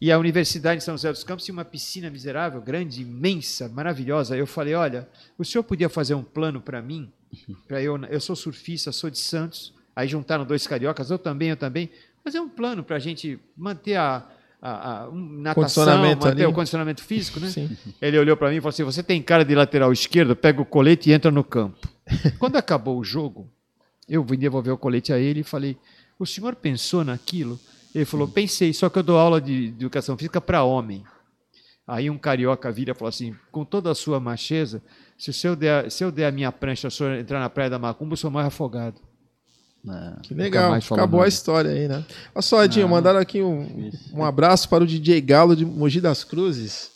e 0.00 0.10
a 0.10 0.18
Universidade 0.18 0.78
de 0.78 0.84
São 0.84 0.94
José 0.94 1.12
dos 1.12 1.22
Campos 1.22 1.44
tinha 1.44 1.52
uma 1.52 1.64
piscina 1.64 2.08
miserável, 2.08 2.60
grande, 2.62 3.02
imensa, 3.02 3.68
maravilhosa. 3.68 4.34
Eu 4.34 4.46
falei, 4.46 4.74
olha, 4.74 5.06
o 5.36 5.44
senhor 5.44 5.62
podia 5.62 5.90
fazer 5.90 6.14
um 6.14 6.22
plano 6.22 6.60
para 6.60 6.80
mim? 6.80 7.12
Para 7.68 7.82
eu, 7.82 7.96
eu 8.04 8.20
sou 8.20 8.34
surfista, 8.34 8.90
sou 8.92 9.10
de 9.10 9.18
Santos. 9.18 9.74
Aí 9.94 10.08
juntaram 10.08 10.46
dois 10.46 10.66
cariocas, 10.66 11.10
eu 11.10 11.18
também, 11.18 11.50
eu 11.50 11.56
também. 11.56 11.90
Fazer 12.24 12.40
um 12.40 12.48
plano 12.48 12.82
para 12.82 12.96
a 12.96 12.98
gente 12.98 13.38
manter 13.56 13.96
a, 13.96 14.26
a, 14.60 15.02
a 15.02 15.08
um, 15.08 15.40
natação, 15.40 15.98
manter 15.98 16.28
ali. 16.28 16.46
o 16.46 16.52
condicionamento 16.52 17.02
físico, 17.02 17.40
né? 17.40 17.48
Sim. 17.48 17.76
Ele 18.00 18.18
olhou 18.18 18.36
para 18.36 18.50
mim 18.50 18.56
e 18.56 18.60
falou 18.60 18.70
assim: 18.70 18.84
Você 18.84 19.02
tem 19.02 19.22
cara 19.22 19.44
de 19.44 19.54
lateral 19.54 19.92
esquerdo, 19.92 20.36
pega 20.36 20.60
o 20.60 20.64
colete 20.64 21.10
e 21.10 21.12
entra 21.12 21.30
no 21.30 21.44
campo. 21.44 21.88
Quando 22.38 22.56
acabou 22.56 22.98
o 22.98 23.04
jogo, 23.04 23.48
eu 24.08 24.22
vim 24.24 24.38
devolver 24.38 24.72
o 24.72 24.78
colete 24.78 25.12
a 25.12 25.18
ele 25.18 25.40
e 25.40 25.44
falei: 25.44 25.76
O 26.18 26.26
senhor 26.26 26.54
pensou 26.56 27.04
naquilo? 27.04 27.58
Ele 27.94 28.04
falou: 28.04 28.28
Pensei, 28.28 28.72
só 28.72 28.88
que 28.88 28.98
eu 28.98 29.02
dou 29.02 29.18
aula 29.18 29.40
de, 29.40 29.66
educação 29.68 30.16
física 30.16 30.40
para 30.40 30.62
homem. 30.62 31.04
Aí 31.86 32.08
um 32.08 32.18
carioca 32.18 32.70
vira 32.70 32.92
e 32.92 32.94
falou 32.94 33.08
assim: 33.08 33.34
Com 33.50 33.64
toda 33.64 33.90
a 33.90 33.94
sua 33.94 34.20
macheza, 34.20 34.82
se, 35.18 35.30
o 35.30 35.32
senhor 35.32 35.56
der, 35.56 35.90
se 35.90 36.04
eu 36.04 36.10
der 36.10 36.26
a 36.26 36.32
minha 36.32 36.52
prancha, 36.52 36.88
o 36.88 36.90
senhor 36.90 37.18
entrar 37.18 37.40
na 37.40 37.50
praia 37.50 37.70
da 37.70 37.78
Macumba, 37.78 38.12
eu 38.12 38.16
sou 38.16 38.30
mais 38.30 38.46
afogado. 38.46 39.00
É. 39.88 40.20
Que 40.22 40.34
legal. 40.34 40.74
Acabou 40.74 41.20
a 41.20 41.22
nada. 41.22 41.28
história 41.28 41.70
aí, 41.70 41.88
né? 41.88 42.04
Olha 42.34 42.42
só, 42.42 42.62
Edinho, 42.62 42.86
Não. 42.86 42.94
mandaram 42.94 43.18
aqui 43.18 43.42
um, 43.42 43.90
um 44.12 44.24
abraço 44.24 44.68
para 44.68 44.84
o 44.84 44.86
DJ 44.86 45.20
Galo 45.20 45.56
de 45.56 45.64
Mogi 45.64 46.00
das 46.00 46.22
Cruzes. 46.22 46.90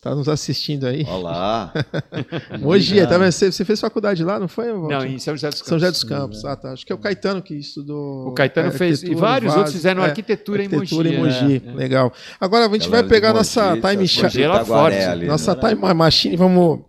Tá 0.00 0.14
nos 0.14 0.28
assistindo 0.28 0.86
aí. 0.86 1.04
Olá. 1.08 1.72
Mogi, 2.60 3.04
tá? 3.06 3.18
Você, 3.18 3.50
você 3.50 3.64
fez 3.64 3.80
faculdade 3.80 4.22
lá, 4.22 4.38
não 4.38 4.46
foi? 4.46 4.66
Não, 4.66 4.88
Valtinho? 4.88 5.14
em 5.14 5.18
São 5.18 5.34
José 5.34 5.48
dos 5.48 5.62
Campos. 5.62 5.68
São 5.68 5.78
José 5.78 5.90
dos 5.90 6.04
Campos. 6.04 6.44
Ah, 6.44 6.54
tá. 6.54 6.72
Acho 6.72 6.84
que 6.86 6.92
é 6.92 6.94
o 6.94 6.98
Caetano 6.98 7.42
que 7.42 7.54
estudou. 7.54 8.28
O 8.28 8.32
Caetano 8.32 8.70
fez, 8.72 9.02
e 9.02 9.14
vários 9.14 9.56
outros 9.56 9.74
fizeram 9.74 10.02
é, 10.02 10.06
arquitetura, 10.06 10.62
arquitetura 10.62 11.08
em 11.08 11.18
Mogi. 11.18 11.40
em 11.40 11.46
Mogi. 11.46 11.62
é, 11.66 11.70
é. 11.70 11.74
Legal. 11.74 12.12
Agora 12.38 12.66
a 12.66 12.68
gente 12.68 12.88
Galera 12.88 13.02
vai 13.02 13.08
pegar 13.08 13.32
nossa 13.32 13.74
Mogi, 13.74 14.06
time 14.06 14.42
é 14.42 14.48
lá 14.48 14.62
Itaguaré 14.62 14.96
forte. 14.96 15.10
ali, 15.10 15.22
né? 15.22 15.28
nossa 15.28 15.56
time 15.56 15.94
machine, 15.94 16.36
vamos 16.36 16.80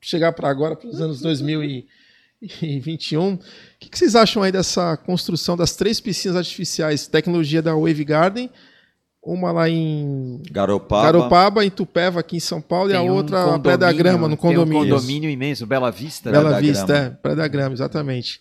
chegar 0.00 0.32
para 0.32 0.48
agora, 0.48 0.76
para 0.76 0.88
os 0.88 1.00
anos 1.00 1.20
2021. 1.20 3.34
O 3.34 3.38
que, 3.78 3.90
que 3.90 3.98
vocês 3.98 4.16
acham 4.16 4.42
aí 4.42 4.52
dessa 4.52 4.96
construção 4.96 5.56
das 5.56 5.76
três 5.76 6.00
piscinas 6.00 6.36
artificiais, 6.36 7.06
tecnologia 7.06 7.60
da 7.60 7.74
Wave 7.74 8.04
Garden, 8.04 8.48
uma 9.24 9.52
lá 9.52 9.68
em 9.68 10.42
Garopaba. 10.50 11.04
Garopaba, 11.04 11.64
em 11.64 11.70
Tupéva, 11.70 12.20
aqui 12.20 12.36
em 12.36 12.40
São 12.40 12.60
Paulo, 12.60 12.90
e 12.90 12.94
a 12.94 13.00
Tem 13.00 13.10
um 13.10 13.14
outra 13.14 13.46
na 13.52 13.58
Praia 13.58 13.78
da 13.78 13.86
condomínio- 13.86 13.96
Grama, 14.12 14.28
no 14.28 14.36
tem 14.36 14.50
um 14.50 14.54
condomínio. 14.60 14.94
condomínio 14.96 15.30
imenso, 15.30 15.66
Bela 15.66 15.90
Vista. 15.90 16.30
Bela 16.30 16.50
da 16.50 16.60
Vista, 16.60 16.86
Grama. 16.86 17.06
é, 17.06 17.10
Praia 17.10 17.36
da 17.36 17.48
Grama, 17.48 17.74
exatamente. 17.74 18.40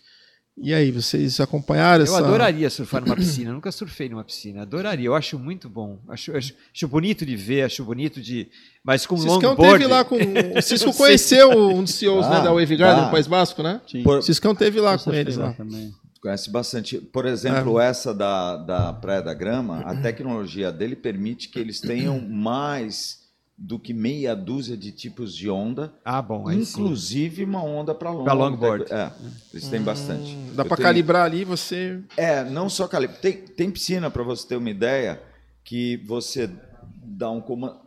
E 0.64 0.74
aí, 0.74 0.92
vocês 0.92 1.40
acompanharam 1.40 2.04
Eu 2.06 2.12
essa... 2.14 2.18
adoraria 2.26 2.70
surfar 2.70 3.02
numa 3.02 3.16
piscina, 3.16 3.50
eu 3.52 3.54
nunca 3.54 3.72
surfei 3.72 4.10
numa 4.10 4.24
piscina. 4.24 4.64
Adoraria, 4.64 5.08
eu 5.08 5.16
acho 5.16 5.40
muito 5.40 5.70
bom. 5.70 6.00
Acho, 6.10 6.36
acho, 6.36 6.54
acho 6.76 6.88
bonito 6.90 7.26
de 7.26 7.36
ver, 7.38 7.64
acho 7.64 7.84
bonito 7.86 8.22
de. 8.22 8.48
Mas 8.84 9.06
com 9.06 9.16
Ciscão 9.18 9.52
longboard. 9.52 9.80
teve 9.80 9.88
lá 9.88 10.04
com... 10.04 10.18
O 10.58 10.62
Cisco 10.62 10.94
conheceu 10.94 11.50
um 11.52 11.84
dos 11.84 11.94
CEOs 11.96 12.28
né, 12.28 12.36
Ah, 12.38 12.40
da 12.42 12.52
Wave 12.52 12.76
Garden, 12.76 13.00
tá. 13.00 13.06
no 13.06 13.12
País 13.12 13.28
Basco, 13.28 13.64
né? 13.64 13.80
Sim. 13.90 14.04
Por- 14.04 14.18
O 14.18 14.22
Ciscão 14.22 14.54
teve 14.54 14.80
lá 14.82 14.94
Eu 14.96 15.00
com 15.00 15.14
eles 15.14 15.38
lá. 15.38 15.54
também. 15.54 15.94
Conhece 16.22 16.50
bastante. 16.52 16.98
Por 17.00 17.26
exemplo, 17.26 17.80
essa 17.80 18.14
da, 18.14 18.58
da 18.58 18.94
Praia 18.94 19.22
da 19.22 19.34
Grama, 19.34 19.80
a 19.82 19.96
tecnologia 20.00 20.72
dele 20.72 20.96
permite 20.96 21.50
que 21.50 21.58
eles 21.60 21.82
tenham 21.82 22.20
mais 22.22 23.20
do 23.58 23.78
que 23.80 23.94
meia 23.94 24.36
dúzia 24.36 24.76
de 24.78 24.92
tipos 24.92 25.36
de 25.36 25.50
onda, 25.50 25.94
Ah, 26.06 26.22
bom. 26.22 26.48
Aí 26.48 26.64
sim. 26.66 26.80
inclusive 26.80 27.44
uma 27.44 27.64
onda 27.64 27.94
para 27.94 28.10
long, 28.12 28.24
longboard. 28.26 28.86
É, 28.92 29.12
eles 29.54 29.68
têm 29.68 29.82
bastante. 29.82 30.32
Hum, 30.32 30.52
Dá 30.56 30.64
Eu 30.64 30.68
pra 30.68 30.78
tenho- 30.78 30.88
calibrar 30.90 31.26
ali, 31.26 31.44
você... 31.44 32.00
É, 32.18 32.44
não 32.44 32.70
só 32.70 32.88
calibrar. 32.88 33.20
Tem, 33.20 33.34
tem 33.34 33.70
piscina, 33.72 34.10
para 34.10 34.24
você 34.24 34.48
ter 34.48 34.56
uma 34.56 34.70
ideia, 34.70 35.22
que 35.64 35.98
você 36.08 36.50
dá 37.04 37.30
um 37.30 37.40
comando. 37.42 37.78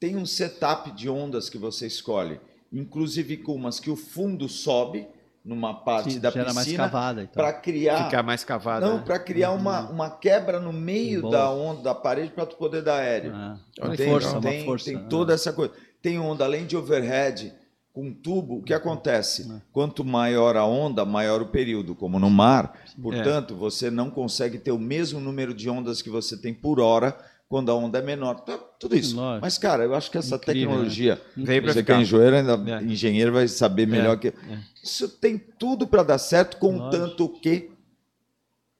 Tem 0.00 0.16
um 0.16 0.24
setup 0.26 0.90
de 0.92 1.08
ondas 1.08 1.48
que 1.50 1.58
você 1.58 1.86
escolhe, 1.86 2.38
inclusive 2.72 3.36
com 3.38 3.54
umas 3.54 3.78
que 3.80 3.90
o 3.90 3.96
fundo 3.96 4.48
sobe 4.48 5.06
numa 5.44 5.74
parte 5.74 6.14
Sim, 6.14 6.20
da 6.20 6.32
piscina 6.32 6.84
cavada. 6.84 7.22
Então. 7.22 7.34
para 7.34 7.52
criar 7.52 8.04
Ficar 8.04 8.22
mais 8.22 8.42
cavada. 8.42 8.86
Não, 8.86 8.96
né? 8.96 9.02
para 9.04 9.18
criar 9.18 9.52
uma, 9.52 9.90
uma 9.90 10.10
quebra 10.10 10.58
no 10.58 10.72
meio 10.72 11.20
Boa. 11.20 11.32
da 11.32 11.50
onda 11.50 11.82
da 11.82 11.94
parede 11.94 12.30
para 12.30 12.46
tu 12.46 12.56
poder 12.56 12.82
dar 12.82 12.96
aéreo. 12.96 13.32
Ah, 13.34 13.58
que 13.90 13.96
tem, 13.98 14.08
força, 14.08 14.32
uma 14.32 14.40
tem, 14.40 14.64
força. 14.64 14.84
tem 14.86 14.96
ah. 14.96 15.06
toda 15.08 15.34
essa 15.34 15.52
coisa. 15.52 15.74
Tem 16.00 16.18
onda 16.18 16.44
além 16.44 16.64
de 16.64 16.76
overhead 16.76 17.52
com 17.92 18.12
tubo. 18.12 18.58
O 18.58 18.62
que 18.62 18.72
acontece? 18.72 19.46
Ah. 19.50 19.60
Quanto 19.70 20.02
maior 20.02 20.56
a 20.56 20.64
onda, 20.64 21.04
maior 21.04 21.42
o 21.42 21.46
período, 21.46 21.94
como 21.94 22.18
no 22.18 22.30
mar. 22.30 22.78
Portanto, 23.00 23.54
você 23.54 23.90
não 23.90 24.10
consegue 24.10 24.58
ter 24.58 24.72
o 24.72 24.78
mesmo 24.78 25.20
número 25.20 25.52
de 25.52 25.68
ondas 25.68 26.00
que 26.00 26.08
você 26.08 26.38
tem 26.38 26.54
por 26.54 26.80
hora 26.80 27.14
quando 27.48 27.70
a 27.70 27.74
onda 27.74 27.98
é 27.98 28.02
menor. 28.02 28.40
Tá, 28.40 28.56
tudo 28.80 28.96
isso. 28.96 29.16
Lógico. 29.16 29.44
Mas, 29.44 29.58
cara, 29.58 29.84
eu 29.84 29.94
acho 29.94 30.10
que 30.10 30.18
essa 30.18 30.36
Incrível, 30.36 30.68
tecnologia, 30.68 31.20
Veio 31.36 31.62
pra 31.62 31.72
você 31.72 31.82
que 31.82 31.92
é 31.92 32.00
engenheiro, 32.00 32.36
ainda, 32.36 32.72
É. 32.72 32.82
engenheiro 32.82 33.32
vai 33.32 33.46
saber 33.48 33.86
melhor 33.86 34.18
que. 34.18 34.32
Isso 34.82 35.08
tem 35.08 35.38
tudo 35.38 35.86
para 35.86 36.02
dar 36.02 36.18
certo, 36.18 36.56
contanto 36.56 37.28
que 37.28 37.70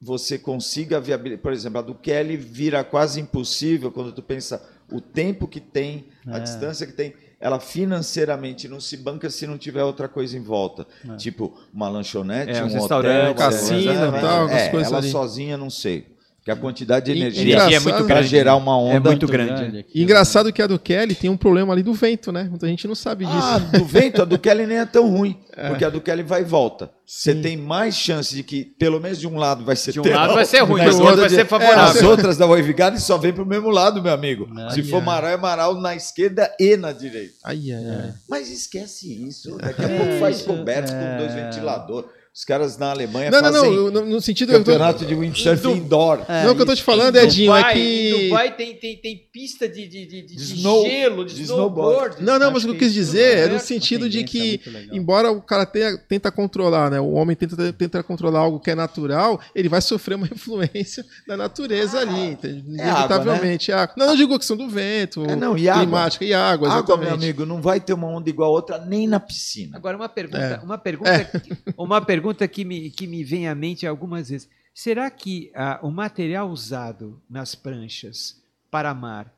você 0.01 0.37
consiga 0.37 0.99
viabilizar. 0.99 1.41
Por 1.41 1.53
exemplo, 1.53 1.79
a 1.79 1.81
do 1.81 1.95
Kelly 1.95 2.37
vira 2.37 2.83
quase 2.83 3.19
impossível 3.19 3.91
quando 3.91 4.11
tu 4.11 4.21
pensa 4.21 4.61
o 4.91 4.99
tempo 5.01 5.47
que 5.47 5.59
tem, 5.59 6.05
a 6.27 6.37
É. 6.37 6.39
distância 6.41 6.85
que 6.85 6.93
tem. 6.93 7.13
Ela 7.39 7.59
financeiramente 7.59 8.67
não 8.67 8.79
se 8.79 8.97
banca 8.97 9.29
se 9.29 9.45
não 9.47 9.57
tiver 9.57 9.83
outra 9.83 10.07
coisa 10.07 10.37
em 10.37 10.41
volta. 10.41 10.85
É. 11.07 11.15
Tipo 11.15 11.57
uma 11.73 11.87
lanchonete, 11.89 12.51
É, 12.51 12.61
um 12.63 12.65
uns 12.67 12.71
hotel, 12.71 12.81
restaurantes, 12.81 13.27
uma 13.27 13.33
cassino 13.51 13.83
coisa, 13.83 14.07
e 14.17 14.21
tal, 14.21 14.41
algumas 14.41 14.61
é, 14.61 14.69
coisas 14.69 14.91
ela 14.91 15.01
ali. 15.01 15.11
sozinha 15.11 15.57
não 15.57 15.69
sei. 15.69 16.14
Porque 16.45 16.51
a 16.51 16.61
quantidade 16.61 17.05
de 17.11 17.19
energia 17.19 17.55
é 17.57 17.79
muito 17.79 17.95
para 18.05 18.17
grande. 18.17 18.27
gerar 18.27 18.55
uma 18.55 18.77
onda 18.77 18.95
É 18.97 18.99
muito 18.99 19.25
grande. 19.25 19.83
E 19.91 20.03
engraçado 20.03 20.53
que 20.53 20.61
a 20.61 20.67
do 20.67 20.77
Kelly 20.77 21.15
tem 21.15 21.27
um 21.27 21.35
problema 21.35 21.73
ali 21.73 21.81
do 21.81 21.91
vento, 21.91 22.31
né? 22.31 22.43
Muita 22.47 22.67
gente 22.67 22.87
não 22.87 22.93
sabe 22.93 23.25
disso. 23.25 23.35
Ah, 23.41 23.57
do 23.57 23.83
vento, 23.83 24.21
a 24.21 24.25
do 24.25 24.37
Kelly 24.37 24.67
nem 24.67 24.77
é 24.77 24.85
tão 24.85 25.09
ruim. 25.09 25.39
Porque 25.69 25.83
a 25.83 25.89
do 25.89 25.99
Kelly 25.99 26.21
vai 26.21 26.41
e 26.41 26.43
volta. 26.43 26.91
Você 27.03 27.33
Sim. 27.33 27.41
tem 27.41 27.57
mais 27.57 27.95
chance 27.95 28.35
de 28.35 28.43
que, 28.43 28.63
pelo 28.63 28.99
menos 28.99 29.19
de 29.19 29.27
um 29.27 29.37
lado, 29.37 29.65
vai 29.65 29.75
ser 29.75 29.91
De 29.93 29.99
um 29.99 30.07
lado 30.07 30.35
vai 30.35 30.45
ser 30.45 30.59
ruim, 30.59 30.83
mas 30.85 30.95
do 30.97 31.03
outro 31.03 31.21
vai 31.21 31.29
de- 31.29 31.35
ser 31.35 31.45
favorável. 31.47 31.83
É, 31.83 31.89
as 31.89 32.01
outras 32.03 32.37
da 32.37 32.45
Wave 32.45 32.73
Garden 32.73 32.99
só 32.99 33.17
vem 33.17 33.33
pro 33.33 33.43
mesmo 33.45 33.71
lado, 33.71 33.99
meu 34.03 34.13
amigo. 34.13 34.47
Ah, 34.55 34.69
Se 34.69 34.83
for 34.83 35.01
é. 35.01 35.01
Marau, 35.05 35.31
é 35.31 35.37
Marau 35.37 35.81
na 35.81 35.95
esquerda 35.95 36.51
e 36.59 36.77
na 36.77 36.91
direita. 36.91 37.33
Ai, 37.43 37.71
ai, 37.71 37.85
ai. 37.89 38.13
Mas 38.29 38.51
esquece 38.51 39.11
isso. 39.27 39.57
Daqui 39.57 39.81
a 39.83 39.89
É, 39.89 39.97
pouco 39.97 40.19
faz 40.19 40.35
isso, 40.37 40.45
cobertos 40.45 40.91
com 40.91 40.97
é. 40.99 41.17
dois 41.17 41.33
ventiladores. 41.33 42.07
Os 42.37 42.43
caras 42.43 42.77
na 42.77 42.91
Alemanha 42.91 43.31
Não, 43.31 43.41
não, 43.41 43.53
fazem 43.53 43.71
não. 43.71 43.89
No, 43.91 44.05
no 44.05 44.19
sentido. 44.21 44.51
eu 44.51 44.59
tô- 44.59 44.65
campeonato 44.65 45.05
de 45.05 45.15
windsurf 45.15 45.65
indoor. 45.69 46.19
É, 46.27 46.43
não, 46.43 46.51
o 46.51 46.55
que 46.57 46.63
eu 46.63 46.65
tô 46.65 46.75
te 46.75 46.83
falando, 46.83 47.15
é 47.15 47.25
Dubai- 47.25 47.71
Em 47.71 47.73
que. 48.11 48.23
Dubai 48.27 48.55
tem, 48.57 48.75
tem, 48.75 48.97
tem 48.97 49.17
pista 49.31 49.69
de, 49.69 49.87
de, 49.87 50.05
de, 50.05 50.21
de 50.21 50.35
De 50.35 50.43
snow- 50.55 50.85
gelo, 50.85 51.23
de, 51.23 51.33
de 51.33 51.43
snowboard. 51.43 52.21
Não, 52.21 52.37
não, 52.37 52.51
mas 52.51 52.63
o 52.63 52.67
que 52.67 52.71
eu 52.73 52.77
que 52.77 52.85
quis 52.85 52.93
dizer 52.93 53.37
é 53.37 53.39
é 53.43 53.47
no 53.47 53.57
sentido 53.57 54.09
de 54.09 54.25
que, 54.25 54.59
embora 54.91 55.31
o 55.31 55.41
cara 55.41 55.65
tenha, 55.65 55.97
tenta 55.97 56.29
controlar, 56.29 56.91
né? 56.91 56.99
O 56.99 57.11
homem 57.13 57.37
tenta, 57.37 57.71
tenta 57.71 58.03
controlar 58.03 58.39
algo 58.39 58.59
que 58.59 58.69
é 58.69 58.75
natural, 58.75 59.39
ele 59.55 59.69
vai 59.69 59.79
sofrer 59.79 60.15
uma 60.15 60.27
influência 60.31 61.05
da 61.25 61.37
natureza 61.37 61.99
ali, 61.99 62.31
entende? 62.31 62.65
é 62.77 62.83
água, 62.83 62.97
inevitavelmente. 62.97 63.71
É 63.71 63.75
água. 63.75 63.95
Não, 63.97 64.07
não 64.07 64.15
digo 64.17 64.37
questão 64.37 64.57
do 64.57 64.67
vento, 64.67 65.23
É, 65.25 65.37
não, 65.37 65.57
e 65.57 65.69
água? 65.69 65.83
climática 65.83 66.25
e 66.25 66.33
água, 66.33 66.67
Água, 66.67 66.79
exatamente. 66.79 67.05
meu 67.05 67.13
amigo, 67.13 67.45
não 67.45 67.61
vai 67.61 67.79
ter 67.79 67.93
uma 67.93 68.07
onda 68.07 68.29
igual 68.29 68.49
a 68.49 68.53
outra 68.53 68.77
nem 68.77 69.07
na 69.07 69.21
piscina. 69.21 69.77
Agora, 69.77 69.95
uma 69.95 70.09
pergunta, 70.09 70.37
É. 70.37 70.59
uma 70.65 70.77
pergunta, 70.77 71.31
uma 71.77 72.01
pergunta 72.01 72.24
que, 72.33 72.65
me, 72.65 72.89
que 72.89 73.05
me 73.07 73.23
vem 73.23 73.47
à 73.47 73.53
mente 73.55 73.85
algumas 73.85 74.29
vezes. 74.29 74.49
Será 74.73 75.09
que 75.09 75.51
ah, 75.55 75.79
o 75.83 75.89
material 75.91 76.49
usado 76.49 77.21
nas 77.29 77.55
pranchas 77.55 78.41
para 78.69 78.93
mar 78.93 79.33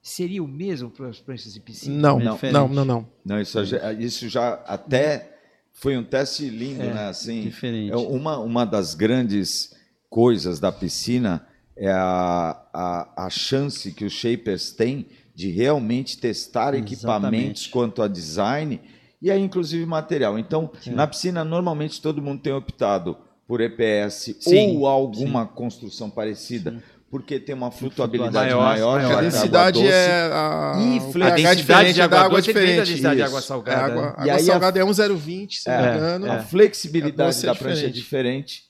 seria 0.00 0.42
o 0.42 0.48
mesmo 0.48 0.90
para 0.90 1.08
as 1.08 1.18
pranchas 1.20 1.52
de 1.54 1.60
piscina? 1.60 1.96
Não, 1.96 2.20
É 2.20 2.24
não, 2.24 2.38
não, 2.52 2.68
não, 2.68 2.84
não. 2.84 3.08
Não, 3.24 3.40
isso 3.40 3.64
já, 3.64 3.92
isso 3.92 4.28
já 4.28 4.54
até 4.66 5.36
foi 5.72 5.96
um 5.98 6.04
teste 6.04 6.48
lindo, 6.48 6.82
É, 6.82 6.94
né? 6.94 7.08
Assim, 7.08 7.42
Diferente. 7.42 7.92
é 7.92 7.96
uma, 7.96 8.38
uma 8.38 8.64
das 8.64 8.94
grandes 8.94 9.74
coisas 10.08 10.58
da 10.60 10.72
piscina 10.72 11.46
é 11.76 11.90
a, 11.90 12.62
a, 12.72 13.26
a 13.26 13.30
chance 13.30 13.92
que 13.92 14.04
os 14.04 14.12
shapers 14.12 14.72
têm 14.72 15.06
de 15.34 15.50
realmente 15.50 16.16
testar 16.16 16.72
Exatamente. 16.72 16.94
equipamentos 16.94 17.66
quanto 17.66 18.00
a 18.00 18.08
design 18.08 18.80
e 19.20 19.30
aí 19.30 19.40
inclusive 19.40 19.84
material. 19.86 20.38
Então, 20.38 20.70
na 20.86 21.06
piscina 21.06 21.44
normalmente 21.44 22.00
todo 22.00 22.20
mundo 22.22 22.40
tem 22.42 22.52
optado 22.52 23.16
por 23.46 23.60
EPS 23.60 24.34
Sim, 24.40 24.76
ou 24.78 24.86
alguma 24.86 25.46
construção 25.46 26.10
parecida, 26.10 26.82
porque 27.08 27.38
tem 27.38 27.54
uma 27.54 27.70
flutuabilidade 27.70 28.34
Maior, 28.52 28.62
maior, 28.62 29.00
maior. 29.02 29.18
A 29.18 29.22
densidade 29.22 29.78
doce. 29.80 29.92
é 29.92 30.30
a, 30.32 30.72
E 30.76 30.96
a 31.22 31.30
densidade 31.30 31.56
diferente 31.62 31.94
de 31.94 32.02
água 32.02 32.18
da 32.18 32.24
água 32.24 32.38
doce 32.38 32.48
diferente. 32.48 32.76
densidade 32.88 33.16
de 33.16 33.22
água 33.22 33.38
É, 33.38 33.42
salgada. 33.42 33.80
água 33.92 34.02
né? 34.02 34.08
água 34.08 34.26
E 34.26 34.30
aí 34.30 34.36
a- 34.36 34.38
salgada 34.44 34.78
é 34.80 34.84
1,020, 34.84 35.60
se 35.60 35.68
não 35.70 35.76
me 35.80 35.86
É, 35.86 35.94
engano. 35.94 36.26
é. 36.26 36.30
A 36.30 36.42
flexibilidade 36.42 37.38
é 37.38 37.46
da 37.46 37.54
prancha 37.54 37.86
é 37.86 37.88
diferente. 37.88 38.64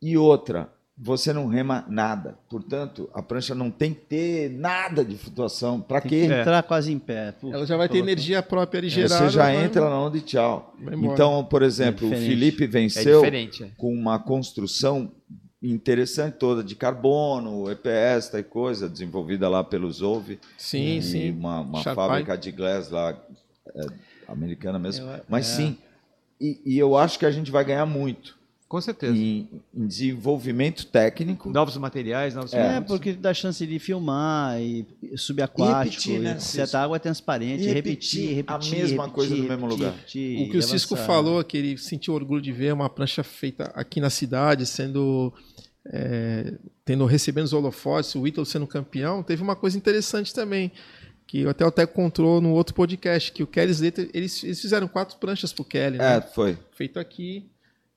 E 0.00 0.16
outra, 0.16 0.68
você 0.96 1.32
não 1.32 1.46
rema 1.48 1.84
nada. 1.88 2.38
Portanto, 2.48 3.10
a 3.12 3.20
prancha 3.22 3.54
não 3.54 3.70
tem 3.70 3.92
que 3.92 4.00
ter 4.02 4.50
nada 4.50 5.04
de 5.04 5.16
flutuação. 5.18 5.80
Para 5.80 6.00
Tem 6.00 6.08
que 6.10 6.26
quê? 6.28 6.32
entrar 6.32 6.62
quase 6.62 6.92
em 6.92 6.98
pé. 6.98 7.32
Puf, 7.32 7.52
Ela 7.52 7.66
já 7.66 7.76
vai 7.76 7.88
ter 7.88 7.98
energia 7.98 8.42
própria 8.42 8.78
ali 8.78 8.88
gerada. 8.88 9.18
Você 9.24 9.30
já 9.30 9.42
vai- 9.42 9.64
entra 9.64 9.88
na 9.90 9.98
onda 10.00 10.16
e 10.16 10.20
tchau. 10.20 10.74
Então, 11.02 11.44
por 11.44 11.62
exemplo, 11.62 12.06
o 12.06 12.10
diferente. 12.10 12.28
Felipe 12.30 12.64
É 12.64 12.66
venceu 12.68 13.24
é. 13.24 13.48
com 13.76 13.92
uma 13.92 14.18
construção 14.20 15.10
interessante 15.60 16.34
toda 16.38 16.62
de 16.62 16.76
carbono, 16.76 17.70
EPS, 17.70 18.28
tal 18.30 18.44
coisa, 18.44 18.88
desenvolvida 18.88 19.48
lá 19.48 19.64
pelos 19.64 19.96
Zove. 19.96 20.38
Sim, 20.58 20.98
e 20.98 21.02
sim. 21.02 21.30
Uma, 21.32 21.60
uma 21.60 21.82
fábrica 21.82 22.36
de 22.36 22.52
glass 22.52 22.90
lá, 22.90 23.18
é, 23.74 23.86
americana 24.28 24.78
mesmo. 24.78 25.06
Eu- 25.10 25.20
Mas 25.28 25.50
é. 25.50 25.56
sim, 25.56 25.78
e, 26.40 26.60
e 26.66 26.78
eu 26.78 26.96
acho 26.96 27.18
que 27.18 27.24
a 27.26 27.30
gente 27.30 27.50
vai 27.50 27.64
ganhar 27.64 27.86
muito 27.86 28.36
Com 28.68 28.80
certeza. 28.80 29.16
em, 29.16 29.48
em 29.74 29.86
desenvolvimento 29.86 30.86
técnico. 30.86 31.50
Novos 31.50 31.76
materiais, 31.76 32.34
novos 32.34 32.52
É, 32.54 32.80
porque 32.80 33.12
dá 33.12 33.32
chance 33.32 33.64
de 33.66 33.78
filmar 33.78 34.60
e 34.60 34.86
subaquático. 35.16 36.08
E 36.08 36.12
repetir, 36.12 36.20
né? 36.20 36.36
e 36.38 36.42
certa 36.42 36.80
água 36.80 36.96
é 36.96 36.98
transparente. 36.98 37.62
E 37.62 37.66
repetir, 37.66 38.34
repetir 38.34 38.34
repetir. 38.36 38.74
a 38.74 38.76
mesma 38.76 39.04
repetir, 39.04 39.14
coisa 39.14 39.36
no 39.36 39.44
mesmo 39.44 39.66
lugar. 39.66 39.92
repetir, 39.92 40.48
O 40.48 40.50
que 40.50 40.56
o 40.58 40.62
Cisco 40.62 40.94
avançar. 40.94 41.06
falou, 41.06 41.44
que 41.44 41.56
ele 41.56 41.78
sentiu 41.78 42.14
orgulho 42.14 42.42
de 42.42 42.50
ver 42.52 42.72
uma 42.72 42.88
prancha 42.90 43.22
feita 43.22 43.64
aqui 43.74 44.00
na 44.00 44.10
cidade, 44.10 44.66
sendo. 44.66 45.32
é, 45.86 46.54
tendo 46.84 47.04
recebendo 47.06 47.44
os 47.44 47.52
holofotes, 47.52 48.14
o 48.14 48.26
Ítalo 48.26 48.44
sendo 48.46 48.66
campeão, 48.66 49.22
teve 49.22 49.42
uma 49.42 49.54
coisa 49.54 49.76
interessante 49.76 50.32
também. 50.34 50.72
Que 51.26 51.46
até 51.46 51.64
o 51.64 51.70
Teco 51.70 51.94
contou 51.94 52.40
no 52.40 52.50
outro 52.50 52.74
podcast, 52.74 53.32
que 53.32 53.42
o 53.42 53.46
Kelly 53.46 53.70
Slater, 53.72 54.10
eles, 54.12 54.42
eles 54.44 54.60
fizeram 54.60 54.86
quatro 54.86 55.16
pranchas 55.18 55.52
pro 55.52 55.64
Kelly, 55.64 55.96
né? 55.98 56.16
É, 56.16 56.20
foi. 56.20 56.58
Feito 56.72 56.98
aqui. 56.98 57.46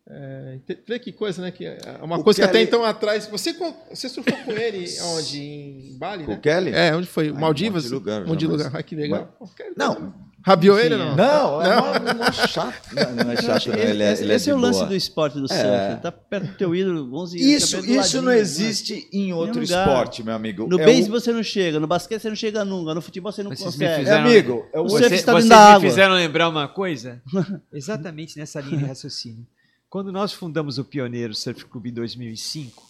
É, 0.10 0.58
vê 0.88 1.00
que 1.00 1.12
coisa, 1.12 1.42
né? 1.42 1.52
Que 1.52 1.66
é 1.66 1.78
uma 2.02 2.18
O 2.18 2.24
coisa 2.24 2.40
que 2.42 2.48
Kelly- 2.48 2.64
até 2.64 2.70
então 2.70 2.84
atrás. 2.86 3.28
Você, 3.28 3.54
você 3.90 4.08
surfou 4.08 4.38
com 4.46 4.52
ele 4.54 4.86
onde? 5.16 5.38
Em 5.42 5.98
Bali? 5.98 6.24
Com 6.24 6.32
o 6.32 6.36
Né? 6.36 6.40
Kelly? 6.42 6.72
É, 6.74 6.96
onde 6.96 7.08
foi? 7.08 7.28
Em 7.28 7.34
Maldivas? 7.34 7.84
um 7.84 7.88
monte 7.88 7.90
de 7.90 7.94
lugar, 7.96 8.24
Um 8.24 8.28
monte 8.28 8.40
de 8.40 8.48
lugar. 8.48 8.72
Ai, 8.74 8.84
que 8.84 8.96
legal. 8.96 9.36
O 9.38 9.48
Kelly- 9.50 9.74
Não, 9.76 10.14
Rabiou 10.46 10.78
Sim, 10.78 10.86
ele 10.86 10.96
é. 10.96 10.98
não? 10.98 11.14
não, 11.18 11.62
é 11.62 11.70
Não. 11.70 11.82
mó- 11.82 12.24
mó 12.24 12.32
chato. 12.32 12.96
Não, 12.96 13.26
não 13.26 13.32
é 13.34 13.36
chato, 13.36 13.68
não. 13.68 13.76
que 13.76 13.82
Ele 13.82 14.02
é, 14.02 14.14
esse 14.14 14.24
ele 14.24 14.32
é 14.32 14.36
esse 14.38 14.50
é 14.50 14.54
de 14.54 14.58
o 14.58 14.62
lance 14.62 14.78
boa. 14.80 14.90
do 14.90 14.96
esporte 14.96 15.34
do 15.40 15.46
É. 15.46 15.48
surf. 15.90 16.02
Tá 16.02 16.10
perto 16.10 16.48
do 16.48 16.54
teu 16.54 16.74
ídolo, 16.74 17.14
11 17.14 17.38
Isso, 17.38 17.78
isso 17.86 18.22
não 18.22 18.32
né? 18.32 18.40
existe 18.40 19.10
em 19.12 19.34
outro 19.34 19.62
esporte, 19.62 20.24
meu 20.24 20.34
amigo. 20.34 20.66
No 20.70 20.80
É 20.80 20.86
beisebol 20.86 21.18
o- 21.18 21.20
você 21.20 21.34
não 21.34 21.44
chega, 21.44 21.82
no 21.82 21.88
basquete 21.88 22.22
você 22.22 22.30
não 22.30 22.36
chega 22.38 22.64
nunca, 22.64 22.94
no 22.96 23.02
futebol 23.02 23.30
você 23.30 23.44
não 23.44 23.50
Vocês 23.50 23.60
me 23.60 23.66
consegue. 23.66 23.92
É, 23.92 23.98
fizeram- 24.00 24.26
amigo, 24.26 24.66
é 24.72 24.80
o 24.80 24.84
O 24.86 24.90
Você- 24.90 25.00
surf 25.04 25.16
está 25.16 25.32
vocês 25.34 25.44
dentro 25.44 25.50
da 25.50 25.66
me 25.70 25.76
água. 25.76 25.90
fizeram 25.90 26.14
lembrar 26.16 26.48
uma 26.48 26.68
coisa, 26.70 27.22
exatamente 27.74 28.38
nessa 28.40 28.62
linha 28.62 28.78
de 28.78 28.86
raciocínio. 28.86 29.46
Quando 29.90 30.12
nós 30.12 30.34
fundamos 30.34 30.78
o 30.78 30.84
Pioneiro 30.86 31.34
Surf 31.34 31.66
Club 31.66 31.88
em 31.88 31.94
2005, 31.94 32.84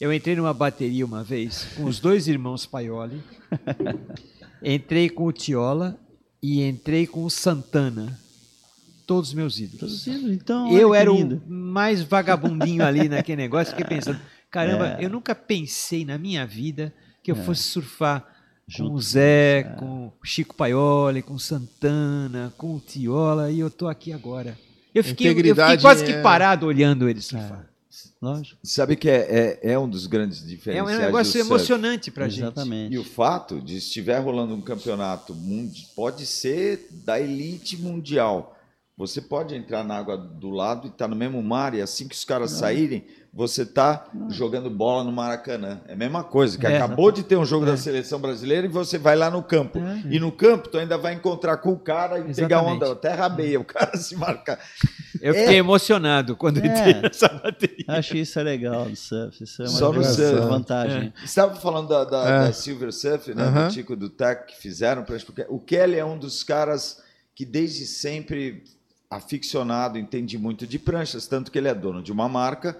eu 0.00 0.12
entrei 0.12 0.36
numa 0.36 0.52
bateria 0.52 1.04
uma 1.04 1.24
vez 1.24 1.64
com 1.76 1.84
os 1.84 1.98
dois 2.00 2.28
irmãos 2.28 2.66
Paioli, 2.66 3.22
entrei 4.62 5.08
com 5.08 5.24
o 5.24 5.32
Tiola 5.32 5.98
e 6.42 6.62
entrei 6.62 7.06
com 7.06 7.24
o 7.24 7.30
Santana. 7.30 8.18
todos 9.06 9.30
os 9.30 9.34
meus 9.34 9.58
ídolos. 9.58 9.80
Todos 9.80 9.94
os 10.00 10.06
ídolos, 10.06 10.32
então. 10.36 10.70
eu 10.72 10.94
era 10.94 11.12
o 11.12 11.42
mais 11.48 12.02
vagabundinho 12.02 12.84
ali 12.84 13.08
naquele 13.08 13.42
negócio, 13.42 13.74
fiquei 13.74 13.96
pensando, 13.96 14.20
caramba, 14.50 14.98
É. 14.98 15.04
eu 15.04 15.10
nunca 15.10 15.34
pensei 15.34 16.04
na 16.04 16.18
minha 16.18 16.46
vida 16.46 16.92
que 17.22 17.30
eu 17.30 17.36
É. 17.36 17.42
fosse 17.42 17.62
surfar 17.62 18.26
Junto 18.66 18.90
com 18.92 18.96
o 18.96 19.00
Zé, 19.00 19.58
é. 19.58 19.62
com 19.78 20.06
o 20.06 20.12
Chico 20.24 20.54
Paioli, 20.54 21.20
com 21.22 21.34
o 21.34 21.38
Santana, 21.38 22.52
com 22.56 22.76
o 22.76 22.80
Tiola, 22.80 23.50
e 23.50 23.60
eu 23.60 23.70
tô 23.70 23.86
aqui 23.88 24.10
agora. 24.10 24.58
Eu 24.94 25.02
fiquei, 25.02 25.32
eu 25.32 25.34
fiquei 25.56 25.78
quase 25.78 26.04
que 26.04 26.12
é- 26.12 26.22
parado 26.22 26.66
olhando 26.66 27.08
eles 27.08 27.26
surfar. 27.26 27.68
Lógico. 28.22 28.58
Sabe 28.62 28.96
que 28.96 29.08
é, 29.10 29.58
é, 29.62 29.72
é 29.72 29.78
um 29.78 29.88
dos 29.88 30.06
grandes 30.06 30.40
É 30.40 30.44
um 30.44 30.46
diferenciais 30.46 30.98
negócio 30.98 31.38
emocionante 31.40 32.10
pra 32.10 32.26
gente. 32.28 32.40
Exatamente. 32.40 32.94
E 32.94 32.98
o 32.98 33.04
fato 33.04 33.60
de 33.60 33.76
estiver 33.76 34.18
rolando 34.18 34.54
um 34.54 34.62
campeonato 34.62 35.34
pode 35.94 36.24
ser 36.24 36.88
da 37.04 37.20
elite 37.20 37.76
mundial. 37.76 38.56
Você 38.96 39.20
pode 39.20 39.54
entrar 39.54 39.84
na 39.84 39.98
água 39.98 40.16
do 40.16 40.50
lado 40.50 40.86
e 40.86 40.90
estar 40.90 41.06
no 41.08 41.16
mesmo 41.16 41.42
mar, 41.42 41.74
e 41.74 41.82
assim 41.82 42.08
que 42.08 42.14
os 42.14 42.24
caras 42.24 42.52
saírem, 42.52 43.04
você 43.36 43.62
está 43.62 44.06
jogando 44.28 44.70
bola 44.70 45.02
no 45.02 45.10
Maracanã. 45.10 45.80
É 45.88 45.94
a 45.94 45.96
mesma 45.96 46.22
coisa, 46.22 46.56
que 46.56 46.64
É. 46.66 46.76
acabou 46.76 47.10
de 47.10 47.24
ter 47.24 47.36
um 47.36 47.44
jogo 47.44 47.66
da 47.66 47.76
seleção 47.76 48.20
brasileira 48.20 48.64
e 48.66 48.70
você 48.70 48.96
vai 48.96 49.16
lá 49.16 49.28
no 49.28 49.42
campo. 49.42 49.80
É. 49.80 50.02
E 50.08 50.20
no 50.20 50.30
campo, 50.30 50.68
tu 50.68 50.78
ainda 50.78 50.96
vai 50.96 51.14
encontrar 51.14 51.56
com 51.56 51.72
o 51.72 51.78
cara 51.78 52.20
e 52.20 52.32
pegar 52.32 52.58
Exatamente. 52.58 52.74
onda, 52.84 52.92
até 52.92 53.12
rabeia, 53.12 53.58
o 53.58 53.64
cara 53.64 53.96
se 53.98 54.14
marca. 54.14 54.56
Eu 55.20 55.34
fiquei 55.34 55.56
emocionado 55.56 56.36
quando 56.36 56.58
É. 56.58 56.66
entrei 56.66 56.94
nessa 57.02 57.26
bateria. 57.42 57.84
Acho 57.88 58.16
isso 58.16 58.38
é 58.38 58.42
legal 58.44 58.88
no 58.88 58.94
surf. 58.94 59.42
Isso 59.42 59.62
é 59.62 59.64
uma 59.64 59.70
Só 59.78 59.86
no 59.92 60.00
grande 60.00 60.14
surf. 60.14 60.40
vantagem. 60.48 61.12
Você 61.18 61.24
estava 61.24 61.56
falando 61.56 61.88
da, 61.88 62.04
da, 62.04 62.28
É. 62.28 62.38
da 62.46 62.52
Silver 62.52 62.92
Surf, 62.92 63.34
né, 63.34 63.50
do 63.50 63.72
Tico 63.72 63.96
do 63.96 64.08
Tech 64.08 64.46
que 64.46 64.56
fizeram 64.56 65.02
pra 65.02 65.14
porque 65.26 65.44
o 65.48 65.58
Kelly 65.58 65.96
é 65.96 66.04
um 66.04 66.18
dos 66.18 66.44
caras 66.44 67.02
que 67.34 67.44
desde 67.44 67.84
sempre 67.86 68.62
aficionado, 69.10 69.98
entende 69.98 70.36
muito 70.36 70.66
de 70.66 70.78
pranchas, 70.78 71.26
tanto 71.26 71.50
que 71.50 71.58
ele 71.58 71.68
é 71.68 71.74
dono 71.74 72.02
de 72.02 72.10
uma 72.12 72.28
marca 72.28 72.76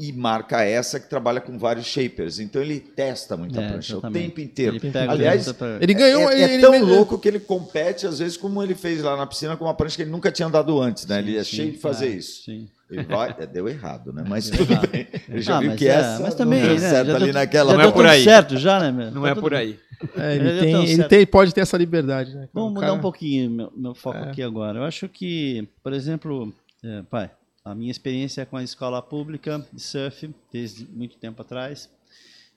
e 0.00 0.12
marca 0.12 0.62
essa 0.62 1.00
que 1.00 1.08
trabalha 1.08 1.40
com 1.40 1.58
vários 1.58 1.84
shapers. 1.86 2.38
Então 2.38 2.62
ele 2.62 2.78
testa 2.78 3.36
muita 3.36 3.60
É, 3.60 3.68
prancha 3.68 3.98
o 3.98 4.10
tempo 4.12 4.40
inteiro. 4.40 4.76
Ele 4.76 4.92
Aliás, 4.96 5.50
pra- 5.52 5.78
Ele 5.80 5.92
ganhou. 5.92 6.30
é, 6.30 6.34
ele, 6.34 6.42
é 6.42 6.54
ele- 6.54 6.62
tão 6.62 6.72
ele- 6.74 6.84
louco 6.84 7.18
que 7.18 7.26
ele 7.26 7.40
compete, 7.40 8.06
às 8.06 8.20
vezes, 8.20 8.36
como 8.36 8.62
ele 8.62 8.76
fez 8.76 9.02
lá 9.02 9.16
na 9.16 9.26
piscina 9.26 9.56
com 9.56 9.64
uma 9.64 9.74
prancha 9.74 9.96
que 9.96 10.02
ele 10.02 10.10
nunca 10.12 10.30
tinha 10.30 10.46
andado 10.46 10.80
antes, 10.80 11.04
né? 11.04 11.18
ele 11.18 11.36
é 11.36 11.42
Sim, 11.42 11.56
cheio 11.56 11.72
de 11.72 11.78
fazer 11.78 12.06
é, 12.06 12.10
isso. 12.10 12.44
Sim. 12.44 12.68
Ele 12.88 13.02
vai, 13.02 13.34
é, 13.38 13.44
deu 13.46 13.68
errado, 13.68 14.12
né? 14.14 14.24
Mas 14.26 14.48
Deu 14.48 14.60
tudo 14.60 14.72
errado. 14.72 14.88
bem. 14.88 15.06
Ele 15.28 15.42
já 15.42 15.56
Ah, 15.56 15.60
viu 15.60 15.70
mas 15.70 15.78
que 15.78 15.88
é, 15.88 15.90
essa 15.90 16.20
mas 16.20 16.30
não 16.30 16.36
também, 16.38 16.62
deu 16.62 16.70
né, 16.74 16.78
certo 16.78 17.06
já 17.08 17.16
ali 17.16 17.24
deu- 17.26 17.34
naquela. 17.34 17.72
já 17.72 17.78
Não 17.78 17.84
é 17.88 17.92
por 17.92 18.06
aí. 18.06 18.24
certo 18.24 18.56
já, 18.56 18.80
né, 18.80 18.92
meu? 18.92 19.10
Não 19.10 19.22
Tá 19.22 19.28
é 19.28 19.34
tudo 19.34 19.42
por 19.42 19.54
aí. 19.54 19.78
É, 20.16 20.36
ele, 20.36 20.60
tem, 20.60 20.88
ele 20.90 21.04
tem, 21.04 21.26
pode 21.26 21.52
ter 21.52 21.60
essa 21.62 21.76
liberdade, 21.76 22.34
né? 22.34 22.48
Vamos 22.54 22.70
mudar 22.72 22.86
cara- 22.86 22.92
um 22.94 23.00
pouquinho 23.00 23.50
meu, 23.50 23.72
meu 23.76 23.94
foco 23.96 24.16
É. 24.18 24.30
aqui 24.30 24.42
agora. 24.42 24.78
Eu 24.78 24.84
acho 24.84 25.06
que, 25.08 25.68
por 25.82 25.92
exemplo, 25.92 26.54
é, 26.84 27.02
pai, 27.10 27.28
a 27.70 27.74
minha 27.74 27.90
experiência 27.90 28.46
com 28.46 28.56
a 28.56 28.62
escola 28.62 29.02
pública 29.02 29.66
de 29.70 29.82
surf, 29.82 30.34
desde 30.50 30.86
muito 30.86 31.18
tempo 31.18 31.42
atrás, 31.42 31.90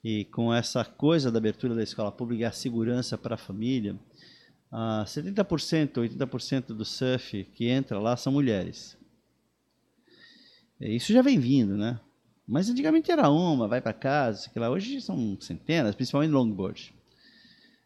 e 0.02 0.24
com 0.26 0.54
essa 0.54 0.86
coisa 0.86 1.30
da 1.30 1.38
abertura 1.38 1.76
da 1.76 1.84
escola 1.84 2.12
pública 2.12 2.44
e 2.44 2.46
a 2.46 2.52
segurança 2.52 3.18
para 3.18 3.36
a 3.36 3.38
família, 3.38 3.96
ah, 4.72 5.04
70%, 5.06 5.98
80% 5.98 6.68
do 6.68 6.86
surf 6.86 7.44
que 7.54 7.68
entra 7.68 8.00
lá 8.00 8.16
são 8.16 8.32
mulheres. 8.32 8.98
Isso 10.80 11.12
já 11.12 11.22
vem 11.22 11.38
vindo, 11.38 11.76
né? 11.76 12.00
Mas 12.48 12.70
antigamente 12.70 13.12
era 13.12 13.30
uma, 13.30 13.68
vai 13.68 13.82
para 13.82 13.94
casa, 13.94 14.50
sei 14.50 14.62
lá. 14.62 14.70
hoje 14.70 15.02
são 15.02 15.38
centenas, 15.42 15.94
principalmente 15.94 16.32
longboard. 16.32 16.94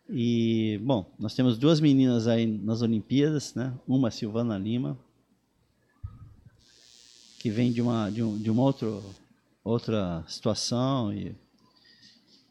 E, 0.08 0.80
bom, 0.84 1.12
nós 1.18 1.34
temos 1.34 1.58
duas 1.58 1.80
meninas 1.80 2.28
aí 2.28 2.46
nas 2.46 2.84
Olimpíadas, 2.84 3.56
né? 3.56 3.74
Uma, 3.88 4.12
Silvana 4.12 4.58
Lima, 4.60 4.98
que 7.46 7.52
vem 7.52 7.72
de 7.72 7.80
uma, 7.80 8.10
de 8.10 8.24
um, 8.24 8.36
de 8.36 8.50
uma 8.50 8.64
outro, 8.64 9.04
outra 9.64 10.24
situação, 10.28 11.14
e, 11.14 11.36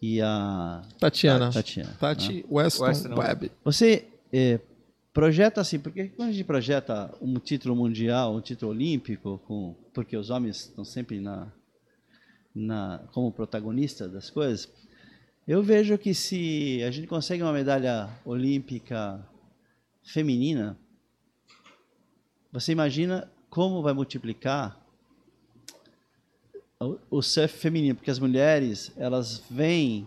e 0.00 0.20
a 0.22 0.84
Tatiana. 1.00 1.50
Tatiana. 1.50 1.90
né? 1.90 1.96
Tati 1.98 2.46
Weston, 2.48 2.84
Weston 2.84 3.14
Webb. 3.16 3.50
Você 3.64 4.06
eh, 4.32 4.60
projeta 5.12 5.60
assim, 5.60 5.80
porque 5.80 6.10
quando 6.10 6.28
a 6.28 6.32
gente 6.32 6.44
projeta 6.44 7.12
um 7.20 7.40
título 7.40 7.74
mundial, 7.74 8.36
um 8.36 8.40
título 8.40 8.70
olímpico, 8.70 9.42
com, 9.48 9.74
porque 9.92 10.16
os 10.16 10.30
homens 10.30 10.66
estão 10.66 10.84
sempre 10.84 11.18
na, 11.18 11.48
na, 12.54 13.00
como 13.10 13.32
protagonistas 13.32 14.12
das 14.12 14.30
coisas, 14.30 14.72
eu 15.44 15.60
vejo 15.60 15.98
que 15.98 16.14
se 16.14 16.84
a 16.84 16.90
gente 16.92 17.08
consegue 17.08 17.42
uma 17.42 17.52
medalha 17.52 18.08
olímpica 18.24 19.20
feminina, 20.04 20.78
você 22.52 22.70
imagina 22.70 23.28
como 23.50 23.82
vai 23.82 23.92
multiplicar 23.92 24.83
o, 26.80 26.98
o 27.18 27.22
feminino, 27.48 27.94
porque 27.94 28.10
as 28.10 28.18
mulheres, 28.18 28.92
elas 28.96 29.42
vêm 29.50 30.06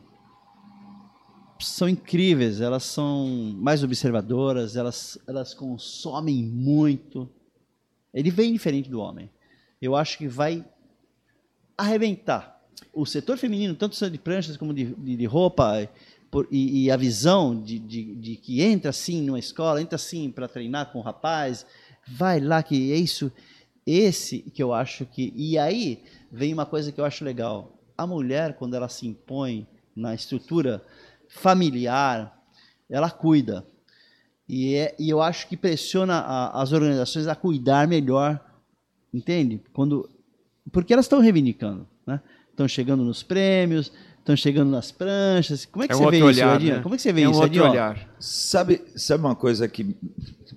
são 1.59 1.89
incríveis, 1.89 2.61
elas 2.61 2.83
são 2.83 3.27
mais 3.57 3.83
observadoras, 3.83 4.75
elas, 4.75 5.17
elas 5.27 5.53
consomem 5.53 6.43
muito. 6.43 7.29
Ele 8.13 8.29
vem 8.29 8.53
diferente 8.53 8.89
do 8.89 8.99
homem. 8.99 9.29
Eu 9.81 9.95
acho 9.95 10.17
que 10.17 10.27
vai 10.27 10.63
arrebentar. 11.77 12.61
O 12.93 13.05
setor 13.05 13.37
feminino, 13.37 13.75
tanto 13.75 14.09
de 14.09 14.17
pranchas 14.17 14.57
como 14.57 14.73
de, 14.73 14.85
de, 14.95 15.15
de 15.15 15.25
roupa, 15.25 15.81
e, 15.81 15.89
por- 16.29 16.47
e, 16.51 16.83
e 16.83 16.91
a 16.91 16.97
visão 16.97 17.59
de, 17.59 17.79
de, 17.79 18.15
de 18.15 18.35
que 18.35 18.61
entra 18.61 18.89
assim 18.89 19.21
numa 19.21 19.39
escola, 19.39 19.81
entra 19.81 19.95
assim 19.95 20.29
para 20.29 20.47
treinar 20.47 20.91
com 20.91 20.99
o 20.99 21.03
rapaz, 21.03 21.65
vai 22.07 22.39
lá 22.39 22.61
que 22.61 22.91
é 22.91 22.95
isso, 22.95 23.31
esse 23.85 24.39
que 24.39 24.61
eu 24.61 24.73
acho 24.73 25.05
que. 25.05 25.33
E 25.35 25.57
aí 25.57 26.03
vem 26.31 26.53
uma 26.53 26.65
coisa 26.65 26.91
que 26.91 26.99
eu 26.99 27.05
acho 27.05 27.23
legal. 27.23 27.73
A 27.97 28.05
mulher, 28.05 28.55
quando 28.57 28.75
ela 28.75 28.89
se 28.89 29.07
impõe 29.07 29.67
na 29.95 30.13
estrutura 30.13 30.83
familiar, 31.27 32.37
ela 32.89 33.09
cuida. 33.09 33.65
E, 34.47 34.75
é, 34.75 34.95
e 34.97 35.09
eu 35.09 35.21
acho 35.21 35.47
que 35.47 35.57
pressiona 35.57 36.15
a- 36.19 36.61
as 36.61 36.71
organizações 36.71 37.27
a 37.27 37.35
cuidar 37.35 37.87
melhor, 37.87 38.39
entende? 39.13 39.61
Quando, 39.73 40.09
porque 40.71 40.93
elas 40.93 41.05
estão 41.05 41.19
reivindicando, 41.19 41.87
né? 42.05 42.21
Estão 42.49 42.67
chegando 42.67 43.03
nos 43.03 43.21
prêmios, 43.23 43.91
estão 44.27 44.35
chegando 44.35 44.69
nas 44.69 44.91
pranchas. 44.91 45.65
Como 45.65 45.83
é 45.83 45.87
que 45.87 45.93
É 45.93 45.95
um 45.95 45.99
você 45.99 46.11
vê 46.11 46.17
isso, 46.17 46.25
olhar, 46.25 46.55
Edinho? 46.57 46.75
né? 46.75 46.81
Como 46.83 46.95
é 46.95 46.97
que 46.97 47.01
você 47.01 47.13
vê 47.13 47.21
É 47.21 47.27
um 47.27 47.31
isso, 47.31 47.41
outro 47.41 47.63
olhar. 47.69 48.09
Sabe, 48.19 48.81
sabe 48.95 49.23
uma 49.23 49.35
coisa 49.35 49.67
que 49.67 49.95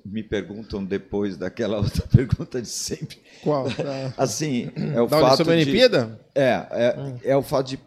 me 0.04 0.22
perguntam 0.22 0.84
depois 0.84 1.36
daquela 1.36 1.78
outra 1.80 2.06
pergunta 2.06 2.60
de 2.60 2.68
sempre? 2.68 3.18
Qual? 3.42 3.68
Da, 3.70 4.12
Assim, 4.18 4.70
é 4.94 5.00
o 5.00 5.06
da 5.06 5.20
fato 5.20 5.36
sobre 5.38 5.54
a 5.54 5.56
de... 5.56 5.62
Olimpíada? 5.62 6.20
É, 6.34 6.66
é, 6.70 7.14
é 7.30 7.36
o 7.36 7.42
fato 7.42 7.68
de, 7.68 7.78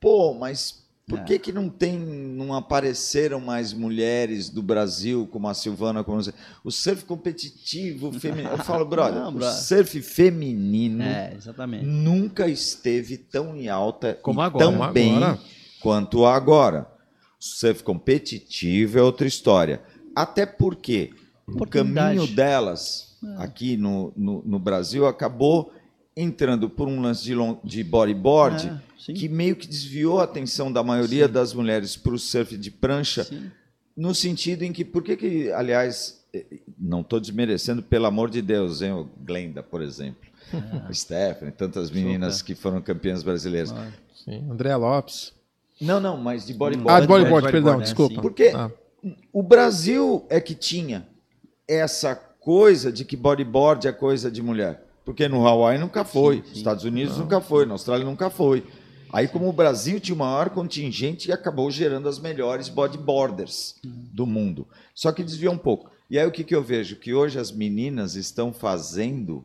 pô, 0.00 0.34
mas 0.34 0.85
por 1.08 1.20
É. 1.20 1.22
que 1.22 1.38
que 1.38 1.52
não 1.52 1.68
tem, 1.68 1.96
não 1.98 2.52
apareceram 2.52 3.38
mais 3.40 3.72
mulheres 3.72 4.48
do 4.50 4.60
Brasil 4.62 5.28
como 5.30 5.46
a 5.48 5.54
Silvana, 5.54 6.02
como 6.02 6.20
você? 6.22 6.32
O 6.64 6.70
surf 6.70 7.04
competitivo 7.04 8.10
feminino. 8.12 8.50
Eu 8.50 8.58
falo, 8.58 8.84
brother, 8.84 9.14
Não, 9.22 9.34
o 9.36 9.42
surf 9.52 10.02
feminino 10.02 11.02
É, 11.04 11.32
exatamente. 11.36 11.84
nunca 11.84 12.48
esteve 12.48 13.16
tão 13.16 13.56
em 13.56 13.68
alta 13.68 14.14
Como 14.20 14.40
e 14.40 14.44
agora. 14.44 14.64
tão 14.64 14.78
Como 14.78 14.92
bem 14.92 15.16
agora. 15.16 15.38
quanto 15.80 16.26
agora. 16.26 16.88
O 17.40 17.44
surf 17.44 17.84
competitivo 17.84 18.98
é 18.98 19.02
outra 19.02 19.26
história. 19.28 19.82
Até 20.14 20.44
porque 20.46 21.10
o 21.46 21.64
caminho 21.66 22.26
delas 22.26 23.16
aqui 23.38 23.76
no, 23.76 24.12
no, 24.16 24.42
no 24.44 24.58
Brasil 24.58 25.06
acabou 25.06 25.72
entrando 26.16 26.68
por 26.70 26.88
um 26.88 27.00
lance 27.00 27.22
de, 27.22 27.34
long, 27.34 27.58
de 27.62 27.84
bodyboard 27.84 28.68
É, 28.68 28.80
sim, 28.98 29.14
que 29.14 29.28
meio 29.28 29.56
que 29.56 29.66
desviou 29.66 30.20
a 30.20 30.24
atenção 30.24 30.72
da 30.72 30.82
maioria 30.82 31.28
das 31.28 31.52
mulheres 31.52 31.96
para 31.96 32.14
o 32.14 32.18
surf 32.18 32.56
de 32.56 32.70
prancha 32.70 33.24
sim. 33.24 33.50
no 33.96 34.14
sentido 34.14 34.62
em 34.62 34.72
que, 34.72 34.84
por 34.84 35.02
que 35.02 35.16
que, 35.16 35.50
aliás, 35.52 36.24
eh, 36.32 36.44
não 36.78 37.00
estou 37.00 37.20
desmerecendo, 37.20 37.82
pelo 37.82 38.06
amor 38.06 38.30
de 38.30 38.42
Deus, 38.42 38.82
hein, 38.82 38.92
o 38.92 39.08
Glenda, 39.24 39.62
por 39.62 39.82
exemplo, 39.82 40.26
a 40.88 40.92
Stephanie, 40.92 41.52
tantas 41.52 41.90
meninas 41.90 42.42
que 42.42 42.54
foram 42.54 42.80
campeãs 42.80 43.22
brasileiras. 43.22 43.72
Ah, 43.72 43.90
Sim. 44.14 44.50
André 44.50 44.74
Lopes. 44.74 45.32
Não, 45.80 46.00
não, 46.00 46.16
mas 46.16 46.46
de 46.46 46.54
bodyboard. 46.54 46.90
Ah, 46.90 47.00
de 47.00 47.06
bodyboard, 47.06 47.30
bodyboard, 47.30 47.52
perdão, 47.52 47.78
né? 47.78 47.84
desculpa. 47.84 48.14
Sim. 48.16 48.20
Porque 48.20 48.52
Ah, 48.54 48.70
o 49.32 49.42
Brasil 49.42 50.24
é 50.28 50.40
que 50.40 50.54
tinha 50.54 51.06
essa 51.68 52.14
coisa 52.14 52.90
de 52.90 53.04
que 53.04 53.16
bodyboard 53.16 53.86
é 53.86 53.92
coisa 53.92 54.30
de 54.30 54.42
mulher. 54.42 54.82
Porque 55.04 55.28
no 55.28 55.46
Hawaii 55.46 55.78
nunca 55.78 56.04
foi, 56.04 56.42
sim. 56.46 56.58
Estados 56.58 56.84
Unidos 56.84 57.18
nunca 57.18 57.40
foi, 57.40 57.64
na 57.66 57.74
Austrália 57.74 58.04
nunca 58.04 58.28
foi. 58.30 58.64
Aí, 59.12 59.28
como 59.28 59.48
o 59.48 59.52
Brasil 59.52 60.00
tinha 60.00 60.14
o 60.14 60.18
maior 60.18 60.50
contingente, 60.50 61.30
acabou 61.32 61.70
gerando 61.70 62.08
as 62.08 62.18
melhores 62.18 62.68
bodyboarders 62.68 63.76
do 63.82 64.26
mundo. 64.26 64.66
Só 64.94 65.12
que 65.12 65.22
desviou 65.22 65.54
um 65.54 65.58
pouco. 65.58 65.90
E 66.10 66.18
aí, 66.18 66.26
o 66.26 66.32
que, 66.32 66.44
que 66.44 66.54
eu 66.54 66.62
vejo? 66.62 66.96
Que 66.96 67.14
hoje 67.14 67.38
as 67.38 67.50
meninas 67.50 68.14
estão 68.14 68.52
fazendo 68.52 69.44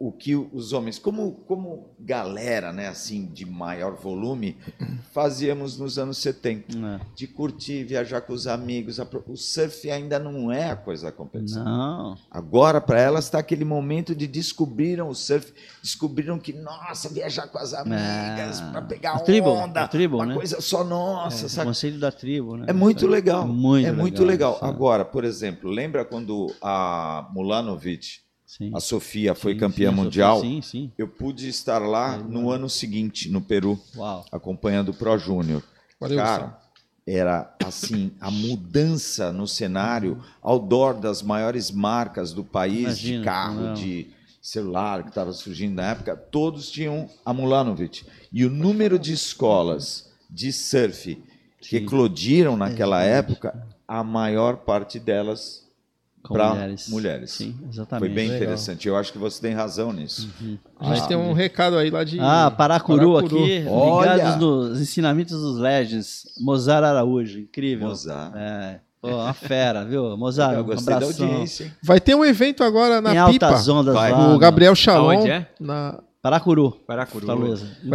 o 0.00 0.12
que 0.12 0.36
os 0.36 0.72
homens, 0.72 0.96
como, 0.96 1.32
como 1.48 1.88
galera, 1.98 2.72
né, 2.72 2.86
assim, 2.86 3.26
de 3.26 3.44
maior 3.44 3.96
volume, 3.96 4.56
fazíamos 5.12 5.76
nos 5.76 5.98
anos 5.98 6.18
70. 6.18 6.78
É. 6.78 7.00
De 7.16 7.26
curtir, 7.26 7.82
viajar 7.82 8.20
com 8.20 8.32
os 8.32 8.46
amigos. 8.46 8.98
O 9.26 9.36
surf 9.36 9.90
ainda 9.90 10.16
não 10.20 10.52
é 10.52 10.70
a 10.70 10.76
coisa 10.76 11.06
da 11.06 11.12
competição. 11.12 11.64
Não. 11.64 12.16
Agora, 12.30 12.80
para 12.80 13.00
elas, 13.00 13.24
está 13.24 13.40
aquele 13.40 13.64
momento 13.64 14.14
de 14.14 14.28
descobriram 14.28 15.08
o 15.08 15.14
surf, 15.16 15.52
descobriram 15.82 16.38
que, 16.38 16.52
nossa, 16.52 17.08
viajar 17.08 17.48
com 17.48 17.58
as 17.58 17.74
amigas, 17.74 18.60
É. 18.60 18.70
para 18.70 18.82
pegar 18.82 19.12
A 19.14 19.18
tribo, 19.20 19.50
onda, 19.50 19.82
a 19.82 19.88
tribo, 19.88 20.18
uma 20.18 20.26
né? 20.26 20.34
coisa 20.36 20.60
só 20.60 20.84
nossa, 20.84 21.42
É, 21.42 21.46
o 21.46 21.48
sabe? 21.48 21.66
conselho 21.66 21.98
da 21.98 22.12
tribo, 22.12 22.56
né? 22.56 22.66
É 22.68 22.72
muito 22.72 23.04
legal. 23.08 23.48
Muito 23.48 23.88
é 23.88 23.90
muito 23.90 24.24
legal, 24.24 24.54
legal. 24.54 24.70
Agora, 24.70 25.04
por 25.04 25.24
exemplo, 25.24 25.68
lembra 25.68 26.04
quando 26.04 26.54
a 26.62 27.28
Mulanovic, 27.34 28.20
Sim. 28.48 28.70
a 28.74 28.80
Sofia, 28.80 29.34
foi 29.34 29.52
Sim, 29.52 29.58
campeã 29.58 29.90
sim, 29.90 29.96
mundial? 29.96 30.40
Sim, 30.40 30.62
sim. 30.62 30.90
Eu 30.96 31.06
pude 31.06 31.46
estar 31.46 31.80
lá 31.80 32.16
no 32.16 32.50
ano 32.50 32.66
seguinte, 32.66 33.28
no 33.30 33.42
Peru, 33.42 33.78
Uau. 33.94 34.24
acompanhando 34.32 34.88
o 34.88 34.94
Pro 34.94 35.18
Júnior. 35.18 35.62
Cara, 36.16 36.58
era 37.06 37.54
assim, 37.62 38.10
a 38.18 38.30
mudança 38.30 39.30
no 39.34 39.46
cenário 39.46 40.24
outdoor 40.40 40.94
das 40.94 41.20
maiores 41.20 41.70
marcas 41.70 42.32
do 42.32 42.42
país, 42.42 42.84
Imagina, 42.84 43.18
de 43.18 43.24
carro, 43.24 43.60
não. 43.60 43.74
de 43.74 44.06
celular 44.40 45.02
que 45.02 45.10
estava 45.10 45.32
surgindo 45.34 45.74
na 45.74 45.90
época, 45.90 46.16
todos 46.16 46.70
tinham 46.70 47.06
a 47.26 47.34
Mulanovic. 47.34 48.06
E 48.32 48.46
o 48.46 48.50
número 48.50 48.98
de 48.98 49.12
escolas 49.12 50.10
de 50.30 50.50
surf 50.54 51.22
que 51.60 51.78
Sim. 51.78 51.84
eclodiram 51.84 52.56
naquela 52.56 53.02
época, 53.02 53.66
a 53.86 54.02
maior 54.02 54.58
parte 54.58 54.98
delas 54.98 55.67
para 56.22 56.50
mulheres. 56.50 56.88
mulheres. 56.88 57.30
Sim, 57.32 57.54
Foi 57.58 57.68
exatamente. 57.68 58.14
bem 58.14 58.24
Legal. 58.28 58.36
interessante. 58.42 58.88
Eu 58.88 58.96
acho 58.96 59.12
que 59.12 59.18
você 59.18 59.40
tem 59.40 59.54
razão 59.54 59.92
nisso. 59.92 60.28
A 60.80 60.86
gente 60.94 61.04
Ah. 61.04 61.06
tem 61.06 61.16
um 61.16 61.32
recado 61.32 61.76
aí 61.76 61.90
lá 61.90 62.04
de. 62.04 62.18
Ah, 62.20 62.50
Paracuru, 62.50 63.14
Paracuru. 63.14 63.44
aqui, 63.44 63.64
Olha! 63.68 64.12
ligados 64.14 64.36
nos 64.36 64.80
ensinamentos 64.80 65.40
dos 65.40 65.58
Legends. 65.58 66.24
Mozart 66.40 66.84
Araújo, 66.84 67.38
incrível. 67.38 67.88
Mozart. 67.88 68.32
É, 68.36 68.80
pô, 69.00 69.08
uma 69.08 69.32
fera, 69.32 69.84
viu? 69.84 70.16
Mozart, 70.16 70.54
Eu 70.54 70.60
um 70.62 70.66
gostei 70.66 70.86
da 70.86 70.96
abração. 70.96 71.26
audiência. 71.28 71.72
Vai 71.82 72.00
ter 72.00 72.14
um 72.14 72.24
evento 72.24 72.62
agora 72.64 73.00
na 73.00 73.14
Em 73.28 73.32
Pipa. 73.32 73.46
altas 73.46 73.68
ondas 73.68 73.94
Vai. 73.94 74.12
lá. 74.12 74.18
O 74.28 74.32
no 74.32 74.38
Gabriel 74.38 74.74
Shalom. 74.74 75.10
Aonde 75.18 75.30
é? 75.30 75.46
Na... 75.60 76.00
Paracuru, 76.20 76.72
Paracuru. 76.84 77.26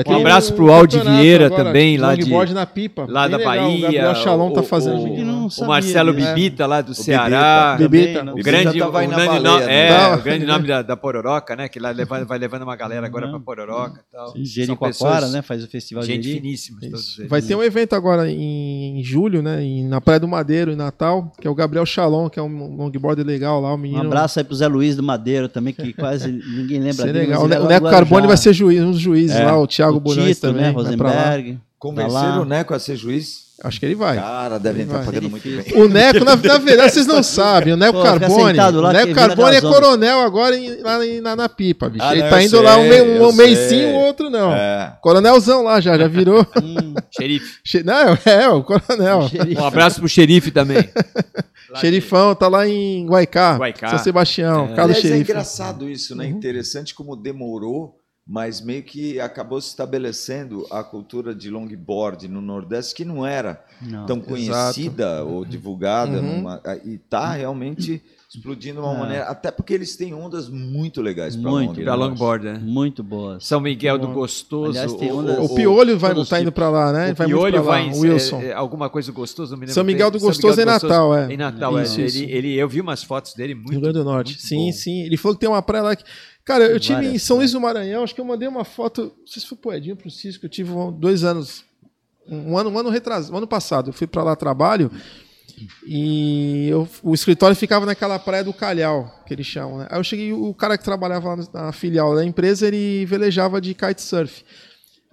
Um 0.07 0.15
abraço 0.15 0.53
pro 0.53 0.71
Aldi 0.71 0.97
Vieira 0.97 1.47
agora, 1.47 1.65
também, 1.65 1.97
lá 1.97 2.15
de- 2.15 2.53
na 2.53 2.65
Pipa. 2.65 3.05
lá 3.07 3.23
Bem 3.27 3.31
da 3.31 3.37
legal, 3.37 3.53
Bahia, 3.55 3.77
O 3.77 3.81
Gabriel 3.81 4.15
Shalom 4.15 4.49
o- 4.49 4.53
tá 4.53 4.63
fazendo. 4.63 5.01
o- 5.01 5.03
Não 5.43 5.47
O 5.47 5.51
sabia 5.51 5.67
Marcelo. 5.67 6.13
Bibita 6.13 6.65
lá 6.65 6.81
do 6.81 6.85
Bibita. 6.91 7.03
Ceará. 7.03 7.75
Bibita. 7.79 8.19
Também, 8.19 8.33
O 8.33 8.37
né? 8.37 8.43
grande, 8.43 8.81
o 8.81 8.91
na 8.91 9.07
grande 9.07 9.39
né? 9.67 9.87
é, 9.89 10.13
o 10.15 10.21
grande 10.21 10.45
nome 10.45 10.67
da, 10.67 10.81
da 10.81 10.97
Pororoca, 10.97 11.55
né? 11.55 11.67
Que 11.69 11.79
lá 11.79 11.91
leva, 11.91 12.23
vai 12.25 12.37
levando 12.39 12.63
uma 12.63 12.75
galera 12.75 13.05
agora 13.05 13.27
pra 13.29 13.39
Pororoca 13.39 13.99
e 14.07 14.11
tal. 14.15 14.33
Jericoacoara, 14.37 15.27
né? 15.29 15.41
Faz 15.41 15.63
o 15.63 15.67
festival 15.67 16.03
Gente 16.03 16.21
de 16.21 16.27
Jeri. 16.29 16.41
finíssima. 16.41 16.79
Vai 17.27 17.41
ter 17.41 17.55
um 17.55 17.63
evento 17.63 17.93
agora 17.93 18.29
em, 18.29 18.99
em 18.99 19.03
julho, 19.03 19.41
né? 19.41 19.63
em- 19.63 19.87
na 19.87 19.99
Praia 20.01 20.19
do 20.19 20.27
Madeiro, 20.27 20.71
em 20.71 20.75
Natal, 20.75 21.31
que 21.39 21.47
é 21.47 21.49
o 21.49 21.55
Gabriel 21.55 21.85
Shalom, 21.85 22.29
que 22.29 22.39
é 22.39 22.41
um 22.43 22.75
longboarder 22.75 23.25
legal 23.25 23.59
lá, 23.61 23.71
o 23.71 23.75
Um 23.75 23.77
menino. 23.77 24.01
abraço 24.05 24.39
aí 24.39 24.45
pro 24.45 24.55
Zé 24.55 24.67
Luiz 24.67 24.95
do 24.95 25.03
Madeiro 25.03 25.47
também, 25.49 25.73
que 25.73 25.91
quase 25.93 26.31
ninguém 26.31 26.79
lembra 26.79 27.03
é 27.09 27.13
dele. 27.13 27.19
legal. 27.27 27.43
O 27.47 27.53
é 27.53 27.59
o 27.59 27.67
Neco 27.67 27.89
Carbone 27.89 28.27
vai 28.27 28.37
ser 28.37 28.53
juiz, 28.53 28.81
um 28.81 28.91
dos 28.91 28.99
juízes 28.99 29.35
É. 29.35 29.45
lá, 29.45 29.57
o 29.59 29.67
Thiago 29.67 29.97
O 29.97 29.99
Bulhões 29.99 30.35
Tito, 30.37 30.47
também. 30.47 30.63
né? 30.63 30.69
Rosenberg. 30.69 31.57
Convenceram 31.79 32.13
Tá 32.21 32.35
lá. 32.37 32.41
o 32.41 32.45
Neco 32.45 32.73
a 32.73 32.79
ser 32.79 32.95
juiz? 32.95 33.42
Acho 33.63 33.79
que 33.79 33.85
ele 33.85 33.95
vai. 33.95 34.17
Cara, 34.17 34.57
devem 34.57 34.83
estar 34.83 35.05
pagando 35.05 35.27
É 35.27 35.29
muito 35.29 35.43
bem. 35.47 35.81
O 35.81 35.87
Neco, 35.87 36.25
na, 36.25 36.35
na 36.35 36.57
verdade, 36.57 36.91
vocês 36.93 37.05
não 37.05 37.21
sabem. 37.23 37.73
O 37.73 37.77
Neco 37.77 37.93
Pô, 37.97 38.03
Carbone. 38.03 38.59
o 38.59 38.91
Neco 38.91 39.13
Carbone 39.13 39.55
é 39.55 39.61
coronel 39.61 40.19
agora 40.21 40.57
em- 40.57 40.81
lá 40.81 41.05
em- 41.05 41.21
na, 41.21 41.35
na 41.35 41.47
pipa, 41.47 41.87
bicho. 41.89 42.03
Ah, 42.03 42.13
ele 42.13 42.23
não, 42.23 42.29
tá 42.29 42.43
indo 42.43 42.61
lá 42.61 42.77
um, 42.77 42.89
sei, 42.89 43.01
um 43.01 43.15
eu 43.23 43.33
mês 43.33 43.57
sei. 43.59 43.69
sim, 43.69 43.85
o 43.85 43.95
outro 43.95 44.29
não. 44.29 44.51
É. 44.51 44.97
Coronelzão 45.01 45.63
lá 45.63 45.79
já, 45.79 45.97
já 45.97 46.07
virou. 46.07 46.45
Hum, 46.61 46.93
Xerife. 47.15 47.59
Che- 47.63 47.83
não, 47.83 48.17
é, 48.25 48.49
o 48.49 48.63
coronel. 48.63 49.29
xerife. 49.29 49.61
Um 49.61 49.65
abraço 49.65 49.99
pro 49.99 50.09
xerife 50.09 50.49
também. 50.51 50.77
Lá 50.77 51.75
de- 51.75 51.79
Xerifão, 51.79 52.35
tá 52.35 52.47
lá 52.47 52.67
em 52.67 53.05
Guaicá, 53.07 53.55
Guaicá. 53.57 53.89
São 53.89 53.99
Sebastião, 53.99 54.65
É. 54.71 54.75
Carlos 54.75 54.97
Aliás, 54.97 55.05
é 55.05 55.07
Xerife. 55.09 55.31
engraçado 55.31 55.89
isso, 55.89 56.15
né? 56.15 56.27
Interessante 56.27 56.93
como 56.93 57.15
demorou, 57.15 57.95
mas 58.25 58.61
meio 58.61 58.81
que 58.83 59.19
acabou 59.19 59.59
se 59.59 59.67
estabelecendo 59.69 60.65
a 60.71 60.83
cultura 60.83 61.35
de 61.35 61.49
longboard 61.49 62.27
no 62.27 62.41
Nordeste, 62.41 62.95
que 62.95 63.03
não 63.05 63.25
era 63.25 63.63
Não. 63.81 64.05
tão 64.05 64.19
conhecida 64.21 65.23
ou 65.23 65.43
divulgada. 65.45 66.19
Uhum. 66.21 66.37
numa- 66.37 66.61
e 66.85 66.97
tá 66.97 67.33
realmente 67.33 68.01
explodindo 68.33 68.81
de 68.81 68.87
uma 68.87 68.95
É. 68.95 68.99
maneira. 68.99 69.23
Até 69.25 69.51
porque 69.51 69.73
eles 69.73 69.95
têm 69.95 70.13
ondas 70.13 70.49
muito 70.49 71.01
legais 71.01 71.35
para 71.35 71.51
Muito. 71.51 71.75
Pra 71.75 71.83
né? 71.83 71.91
longboard, 71.95 72.45
né? 72.45 72.59
Muito 72.63 73.03
boas. 73.03 73.45
São 73.45 73.59
Miguel 73.59 73.99
do. 73.99 74.07
Gostoso. 74.07 74.71
Aliás, 74.71 74.93
tem 74.93 75.11
o- 75.11 75.17
ondas- 75.17 75.37
O 75.51 75.53
Piolho 75.53 75.99
vai, 75.99 76.13
Todos 76.13 76.29
tá 76.29 76.41
indo 76.41 76.51
pra 76.51 76.69
lá, 76.69 76.91
né? 76.91 77.11
O 77.11 77.15
vai 77.15 77.27
muito 77.27 77.37
Piolho 77.39 77.55
lá, 77.57 77.61
vai 77.61 77.87
em 77.87 77.91
o 77.93 77.99
Wilson. 77.99 78.41
é, 78.41 78.45
é, 78.47 78.53
alguma 78.53 78.89
coisa 78.89 79.11
do 79.11 79.15
gostoso, 79.15 79.51
não 79.51 79.57
me 79.59 79.65
lembro. 79.65 79.73
São 79.75 79.83
Miguel 79.83 80.09
do 80.09 80.19
São 80.19 80.29
Gostoso 80.29 80.59
é 80.61 80.65
do 80.65 80.71
Gostoso 80.71 80.87
Natal, 80.93 81.15
é. 81.15 81.31
Em 81.33 81.37
Natal, 81.37 81.77
é. 81.77 81.83
Isso, 81.83 82.01
isso. 82.01 82.17
Ele, 82.23 82.31
ele- 82.31 82.55
eu 82.55 82.67
vi 82.69 82.81
umas 82.81 83.03
fotos 83.03 83.33
dele 83.33 83.53
muito. 83.53 83.71
Rio 83.71 83.81
Grande 83.81 83.99
do 83.99 84.03
Norte. 84.03 84.29
muito 84.33 84.41
Sim, 84.47 84.65
bom. 84.67 84.71
sim. 84.71 85.01
Ele 85.03 85.17
falou 85.17 85.35
que 85.35 85.41
tem 85.41 85.49
uma 85.49 85.61
praia 85.61 85.83
lá 85.83 85.95
que. 85.95 86.03
Cara, 86.45 86.65
eu 86.65 86.79
tive 86.79 87.05
em 87.07 87.17
São 87.17 87.37
praias. 87.37 87.51
Luís 87.51 87.51
do 87.53 87.61
Maranhão, 87.61 88.03
acho 88.03 88.13
que 88.13 88.19
eu 88.21 88.25
mandei 88.25 88.47
uma 88.47 88.65
foto. 88.65 89.13
Não 89.19 89.27
sei 89.27 89.41
se 89.41 89.47
foi 89.47 89.57
pro 89.57 89.73
Edinho, 89.73 89.95
pro 89.95 90.11
Cisco, 90.11 90.45
eu 90.45 90.49
tive 90.49 90.71
dois 90.99 91.23
anos. 91.23 91.63
Um 92.27 92.57
ano, 92.57 92.69
um 92.69 92.77
ano 92.77 92.89
retrasado, 92.89 93.33
um 93.33 93.37
ano 93.37 93.47
passado. 93.47 93.89
Eu 93.89 93.93
fui 93.93 94.07
pra 94.07 94.23
lá 94.23 94.35
trabalho 94.35 94.91
e 95.85 96.67
eu- 96.69 96.87
o 97.01 97.13
escritório 97.13 97.55
ficava 97.55 97.85
naquela 97.85 98.17
praia 98.19 98.43
do 98.43 98.53
Calhau, 98.53 99.23
que 99.25 99.33
eles 99.33 99.45
chamam, 99.45 99.79
né? 99.79 99.87
Aí 99.89 99.99
eu 99.99 100.03
cheguei, 100.03 100.33
o 100.33 100.53
cara 100.53 100.77
que 100.77 100.83
trabalhava 100.83 101.35
lá 101.35 101.43
na 101.53 101.71
filial 101.71 102.15
da 102.15 102.23
empresa, 102.25 102.67
ele 102.67 103.05
velejava 103.05 103.59
de 103.61 103.73
kitesurf. 103.73 104.43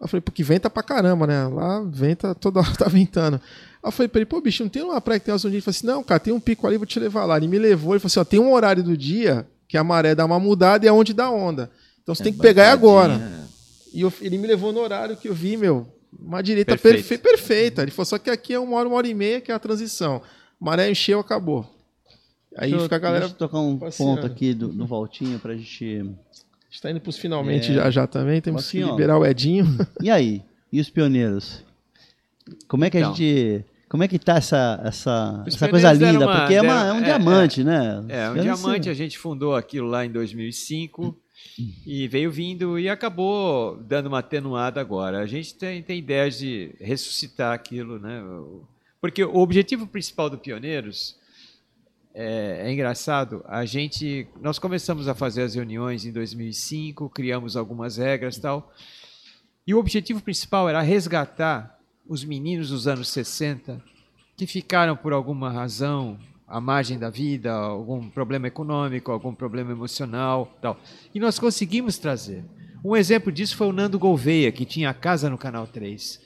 Eu 0.01 0.09
falei, 0.09 0.21
porque 0.23 0.43
venta 0.43 0.71
pra 0.71 0.83
caramba, 0.83 1.27
né? 1.27 1.47
Lá 1.47 1.83
venta, 1.83 2.35
toda 2.35 2.61
hora 2.61 2.71
tá 2.77 2.89
ventando. 2.89 3.37
Aí 3.83 3.89
eu 3.89 3.93
falei 3.93 4.09
pra 4.09 4.19
ele, 4.21 4.27
pô, 4.27 4.41
bicho, 4.41 4.63
não 4.63 4.71
tem 4.71 4.83
uma 4.83 5.01
praia 5.01 5.19
que 5.21 5.27
tem 5.27 5.33
umas 5.33 5.45
ondinhas? 5.45 5.65
Ele 5.67 5.73
falou 5.75 5.77
assim, 5.77 5.87
não, 5.99 6.03
cara, 6.03 6.21
tem 6.21 6.33
um 6.33 6.41
pico 6.41 6.67
ali, 6.67 6.77
vou 6.77 6.87
te 6.87 6.99
levar 6.99 7.25
lá. 7.25 7.37
Ele 7.37 7.49
me 7.49 7.59
levou, 7.59 7.93
ele 7.93 8.01
falou 8.01 8.09
assim, 8.11 8.21
ó, 8.21 8.25
tem 8.25 8.41
um 8.41 8.53
horário 8.53 8.83
do 8.83 8.97
dia 8.97 9.47
que 9.71 9.77
a 9.79 9.85
maré 9.85 10.17
dá 10.17 10.25
uma 10.27 10.41
mudada 10.41 10.85
e 10.85 10.89
é 10.89 10.93
onde 10.93 11.15
dá 11.15 11.31
onda. 11.31 11.71
Então 12.03 12.13
você 12.13 12.25
tem 12.25 12.33
que 12.33 12.41
pegar 12.41 12.65
é 12.65 12.71
agora. 12.73 13.15
Baixadinha. 13.19 13.49
E 13.95 14.01
eu- 14.01 14.13
ele 14.21 14.37
me 14.37 14.49
levou 14.49 14.73
no 14.73 14.81
horário 14.81 15.17
que 15.17 15.29
eu 15.29 15.35
vi, 15.35 15.57
meu, 15.57 15.87
uma 16.19 16.43
direita 16.43 16.77
perfe- 16.77 17.19
perfeita. 17.19 17.83
Ele 17.83 17.93
falou, 17.93 18.07
só 18.07 18.19
que 18.19 18.29
aqui 18.31 18.53
é 18.53 18.59
uma 18.59 18.77
hora, 18.77 18.89
uma 18.89 18.97
hora 18.97 19.07
e 19.07 19.15
meia, 19.15 19.41
que 19.41 19.53
é 19.53 19.55
a 19.55 19.59
transição. 19.61 20.21
Maré 20.59 20.91
encheu, 20.91 21.21
acabou. 21.21 21.65
Aí 22.57 22.73
eu- 22.73 22.81
fica 22.81 22.97
a 22.97 22.99
galera. 22.99 23.21
Deixa 23.21 23.35
eu 23.35 23.39
tocar 23.39 23.61
um 23.61 23.79
passeando. 23.79 24.17
ponto 24.17 24.27
aqui 24.27 24.53
do, 24.55 24.69
do 24.69 24.87
Valtinho 24.87 25.39
pra 25.39 25.55
gente. 25.55 26.05
Está 26.69 26.91
indo 26.91 27.01
pros 27.01 27.17
finalmente 27.17 27.71
É. 27.71 27.75
já 27.75 27.91
já 27.91 28.07
também. 28.09 28.41
Temos 28.41 28.67
Assim, 28.67 28.79
que 28.79 28.85
ó. 28.85 28.91
liberar 28.91 29.19
o 29.19 29.25
Edinho. 29.25 29.65
E 30.03 30.11
aí? 30.11 30.43
E 30.73 30.81
os 30.81 30.91
pioneiros? 30.91 31.63
Como 32.67 32.85
é 32.85 32.91
que 32.91 32.97
a 32.97 33.01
Então. 33.01 33.15
gente. 33.15 33.65
Como 33.91 34.05
é 34.05 34.09
que 34.09 34.21
tá 34.21 34.37
essa, 34.37 34.81
essa, 34.85 35.43
essa 35.45 35.69
coisa 35.69 35.93
linda? 35.93 36.25
uma- 36.25 36.39
Porque 36.39 36.55
é, 36.55 36.63
uma- 36.63 36.87
é 36.87 36.93
um 36.93 36.99
é, 37.01 37.03
diamante, 37.03 37.65
né? 37.65 38.05
É, 38.09 38.31
um 38.31 38.35
diamante, 38.41 38.85
ser. 38.85 38.91
a 38.91 38.95
gente 38.95 39.19
fundou 39.19 39.57
aquilo 39.57 39.89
lá 39.89 40.07
em 40.07 40.11
2005 40.13 41.19
e 41.85 42.07
veio 42.07 42.31
vindo 42.31 42.79
e 42.79 42.89
acabou 42.89 43.77
dando 43.83 44.07
uma 44.07 44.21
atenuada 44.21 44.81
agora. 44.81 45.19
A 45.19 45.27
gente 45.27 45.55
tem, 45.57 45.83
tem 45.83 45.99
ideias 45.99 46.39
de 46.39 46.73
ressuscitar 46.79 47.53
aquilo, 47.53 47.99
né? 47.99 48.23
Porque 49.01 49.25
o 49.25 49.39
objetivo 49.39 49.89
principal 49.89 50.31
do 50.31 50.39
Pioneiros 50.39 51.17
é, 52.15 52.63
é 52.67 52.73
engraçado. 52.73 53.45
A 53.49 53.65
gente, 53.65 54.29
nós 54.41 54.61
começamos 54.61 55.09
a 55.09 55.17
fazer 55.17 55.43
as 55.43 55.57
reuniões 55.57 56.05
em 56.05 56.13
2005, 56.13 57.09
criamos 57.11 57.57
algumas 57.57 57.97
regras 57.97 58.37
e 58.37 58.41
tal. 58.41 58.73
E 59.67 59.75
o 59.75 59.79
objetivo 59.81 60.21
principal 60.23 60.69
era 60.69 60.81
resgatar 60.81 61.80
os 62.11 62.25
meninos 62.25 62.71
dos 62.71 62.87
anos 62.89 63.09
60 63.09 63.81
que 64.37 64.47
ficaram 64.47 64.97
por 64.97 65.13
alguma 65.13 65.51
razão 65.51 66.19
à 66.49 66.61
margem 66.61 66.99
da 66.99 67.09
vida, 67.09 67.53
algum 67.53 68.09
problema 68.11 68.49
econômico, 68.49 69.13
algum 69.13 69.33
problema 69.33 69.71
emocional, 69.71 70.53
tal. 70.61 70.81
E 71.15 71.21
nós 71.21 71.39
conseguimos 71.39 71.99
trazer. 71.99 72.45
Um 72.85 72.97
exemplo 72.97 73.31
disso 73.31 73.57
foi 73.57 73.69
o 73.69 73.73
Nando 73.73 73.99
Gouveia, 73.99 74.51
que 74.51 74.65
tinha 74.65 74.91
a 74.91 74.95
casa 74.95 75.31
no 75.31 75.39
Canal 75.39 75.67
3. 75.67 76.21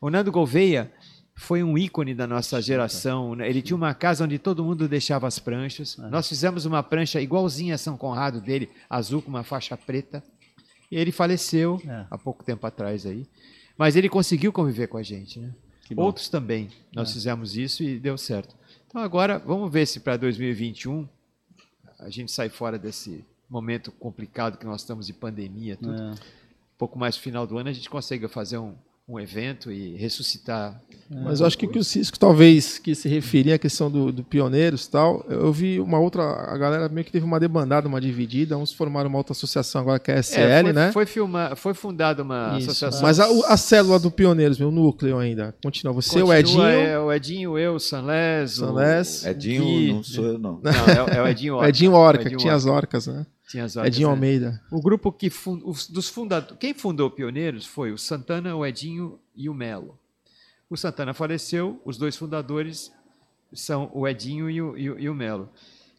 O 0.00 0.10
Nando 0.10 0.30
Gouveia 0.30 0.92
foi 1.34 1.62
um 1.62 1.78
ícone 1.78 2.14
da 2.14 2.26
nossa 2.26 2.60
geração. 2.60 3.34
né? 3.34 3.48
Ele 3.48 3.62
tinha 3.62 3.76
uma 3.76 3.94
casa 3.94 4.24
onde 4.24 4.38
todo 4.38 4.62
mundo 4.64 4.86
deixava 4.86 5.26
as 5.26 5.38
pranchas. 5.38 5.96
Nós 6.10 6.28
fizemos 6.28 6.66
uma 6.66 6.82
prancha 6.82 7.20
igualzinha 7.22 7.76
a 7.76 7.78
São 7.78 7.96
Conrado 7.96 8.40
dele, 8.40 8.68
azul 8.90 9.22
com 9.22 9.30
uma 9.30 9.44
faixa 9.44 9.76
preta. 9.76 10.22
E 10.90 10.96
ele 10.96 11.10
faleceu 11.12 11.80
É. 11.86 12.04
há 12.10 12.18
pouco 12.18 12.44
tempo 12.44 12.66
atrás 12.66 13.06
aí. 13.06 13.26
Mas 13.82 13.96
ele 13.96 14.08
conseguiu 14.08 14.52
conviver 14.52 14.86
com 14.86 14.96
a 14.96 15.02
gente, 15.02 15.40
né? 15.40 15.52
Outros 15.96 16.28
também. 16.28 16.70
Nós 16.94 17.12
fizemos 17.12 17.56
isso 17.56 17.82
e 17.82 17.98
deu 17.98 18.16
certo. 18.16 18.54
Então 18.86 19.02
agora 19.02 19.40
vamos 19.40 19.72
ver 19.72 19.86
se 19.86 19.98
para 19.98 20.16
2021 20.16 21.08
a 21.98 22.08
gente 22.08 22.30
sai 22.30 22.48
fora 22.48 22.78
desse 22.78 23.24
momento 23.50 23.90
complicado 23.90 24.56
que 24.56 24.64
nós 24.64 24.82
estamos 24.82 25.08
de 25.08 25.12
pandemia, 25.12 25.76
tudo. 25.76 26.00
É. 26.00 26.10
Um 26.12 26.16
pouco 26.78 26.96
mais 26.96 27.16
no 27.16 27.22
final 27.22 27.44
do 27.44 27.58
ano 27.58 27.70
a 27.70 27.72
gente 27.72 27.90
consegue 27.90 28.28
fazer 28.28 28.56
um, 28.56 28.72
um 29.08 29.18
evento 29.18 29.70
e 29.70 29.96
ressuscitar. 29.96 30.80
Mas 31.10 31.40
eu 31.40 31.46
acho 31.46 31.58
que 31.58 31.66
o 31.66 31.68
que 31.68 31.78
o 31.78 31.84
Cisco 31.84 32.18
talvez 32.18 32.78
que 32.78 32.94
se 32.94 33.06
referia 33.08 33.56
à 33.56 33.58
questão 33.58 33.90
do, 33.90 34.10
do 34.10 34.24
pioneiros 34.24 34.86
e 34.86 34.90
tal, 34.90 35.26
eu 35.28 35.52
vi 35.52 35.78
uma 35.80 35.98
outra, 35.98 36.22
a 36.22 36.56
galera 36.56 36.88
meio 36.88 37.04
que 37.04 37.12
teve 37.12 37.24
uma 37.26 37.38
debandada, 37.38 37.86
uma 37.86 38.00
dividida, 38.00 38.56
uns 38.56 38.72
formaram 38.72 39.10
uma 39.10 39.18
outra 39.18 39.32
associação 39.32 39.82
agora 39.82 39.98
que 39.98 40.10
é 40.10 40.14
a 40.14 40.22
SL, 40.22 40.40
É, 40.40 40.62
foi, 40.62 40.72
né? 40.72 40.92
foi, 40.92 41.04
filma, 41.06 41.52
foi 41.56 41.74
fundada 41.74 42.22
uma 42.22 42.56
Isso. 42.56 42.70
associação. 42.70 43.02
Mas 43.02 43.20
a, 43.20 43.26
a 43.52 43.56
célula 43.58 43.98
do 43.98 44.10
pioneiros, 44.10 44.58
meu 44.58 44.70
núcleo 44.70 45.18
ainda, 45.18 45.54
continua. 45.62 45.92
Você, 45.92 46.10
Continua, 46.20 46.30
o 46.34 46.38
Edinho, 46.38 46.62
É, 46.62 46.98
o 46.98 47.12
Edinho, 47.12 47.58
eu, 47.58 47.74
o 47.74 47.80
Sanlés. 47.80 48.52
o- 48.58 48.66
Sanlés. 48.66 49.24
o 49.24 49.28
Edinho, 49.28 49.64
Gui. 49.64 49.92
não 49.92 50.02
sou 50.04 50.24
eu, 50.24 50.38
não. 50.38 50.60
Não, 50.62 50.70
é, 50.70 51.16
é 51.18 51.22
o 51.22 51.26
Edinho 51.28 51.54
o 51.54 51.56
Orca. 51.58 51.68
Edinho 51.68 51.92
Orca, 51.92 52.26
O 52.26 52.30
que 52.30 52.36
tinha 52.36 52.54
as 52.54 52.64
orcas, 52.64 53.06
né? 53.08 53.26
Tinha 53.52 53.64
as 53.64 53.76
orcas, 53.76 53.94
Edinho 53.94 54.08
né? 54.08 54.14
Almeida. 54.14 54.60
O 54.70 54.80
grupo 54.82 55.12
que 55.12 55.30
fun- 55.30 55.60
os- 55.64 55.86
dos 55.86 56.08
fundadores, 56.08 56.56
quem 56.58 56.74
fundou 56.74 57.06
o 57.06 57.10
Pioneiros 57.10 57.64
foi 57.66 57.92
o 57.92 57.98
Santana, 57.98 58.56
o 58.56 58.66
Edinho 58.66 59.18
e 59.36 59.48
o 59.48 59.54
Melo. 59.54 59.96
O 60.68 60.76
Santana 60.76 61.12
faleceu, 61.14 61.80
os 61.84 61.96
dois 61.98 62.16
fundadores 62.16 62.90
são 63.52 63.90
o 63.92 64.08
Edinho 64.08 64.48
e 64.50 64.60
o, 64.62 64.76
e 64.76 64.84
e 64.84 65.08
o 65.08 65.14
Melo. 65.14 65.48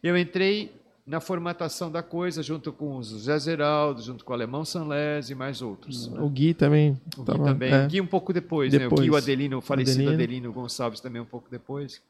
Eu 0.02 0.18
entrei 0.18 0.74
na 1.06 1.20
formatação 1.20 1.92
da 1.92 2.02
coisa 2.02 2.42
junto 2.42 2.72
com 2.72 2.98
o 2.98 3.04
José 3.04 3.38
Zeraldo, 3.38 4.02
junto 4.02 4.24
com 4.26 4.32
o 4.32 4.34
Alemão 4.34 4.64
Sanlés 4.66 5.30
e 5.30 5.36
mais 5.36 5.62
outros. 5.62 6.08
né? 6.08 6.20
O 6.22 6.30
Gui 6.30 6.54
também. 6.54 7.00
O 7.18 7.24
Gui 7.24 7.38
também. 7.44 7.72
é. 7.74 7.86
O 7.86 7.90
Gui 7.90 8.02
um 8.02 8.08
pouco 8.08 8.34
depois, 8.34 8.72
né? 8.74 8.80
O 8.80 8.82
Depois. 8.90 9.02
Gui 9.02 9.08
e 9.08 9.12
o 9.12 9.16
Adelino, 9.16 9.58
o 9.58 9.62
falecido 9.62 10.00
Adelino. 10.08 10.24
Adelino 10.24 10.54
Gonçalves 10.54 11.00
também 11.02 11.22
um 11.22 11.26
pouco 11.26 11.48
depois. 11.52 12.02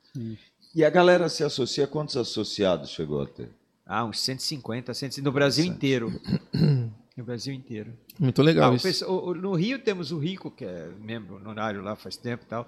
E 0.76 0.86
a 0.86 0.90
galera 0.90 1.28
se 1.28 1.44
associa, 1.44 1.86
quantos 1.88 2.16
associados 2.16 2.92
chegou 2.92 3.22
a 3.22 3.26
ter? 3.26 3.50
Ah, 3.86 4.06
uns 4.06 4.20
150, 4.22 4.94
150 4.94 5.22
no 5.30 5.32
Brasil 5.34 5.66
inteiro. 5.66 6.12
No 7.16 7.24
Brasil 7.24 7.54
inteiro. 7.54 7.94
Muito 8.20 8.42
legal 8.42 8.72
Ah, 8.72 8.74
o 8.74 8.76
isso. 8.76 9.06
o- 9.06 9.30
o- 9.30 9.36
no 9.36 9.54
Rio 9.54 9.78
temos 9.78 10.12
o 10.12 10.18
Rico, 10.18 10.50
que 10.50 10.66
é 10.66 10.88
membro 11.00 11.36
honorário 11.36 11.80
lá 11.84 11.96
faz 11.96 12.18
tempo 12.18 12.42
e 12.44 12.48
tal. 12.50 12.68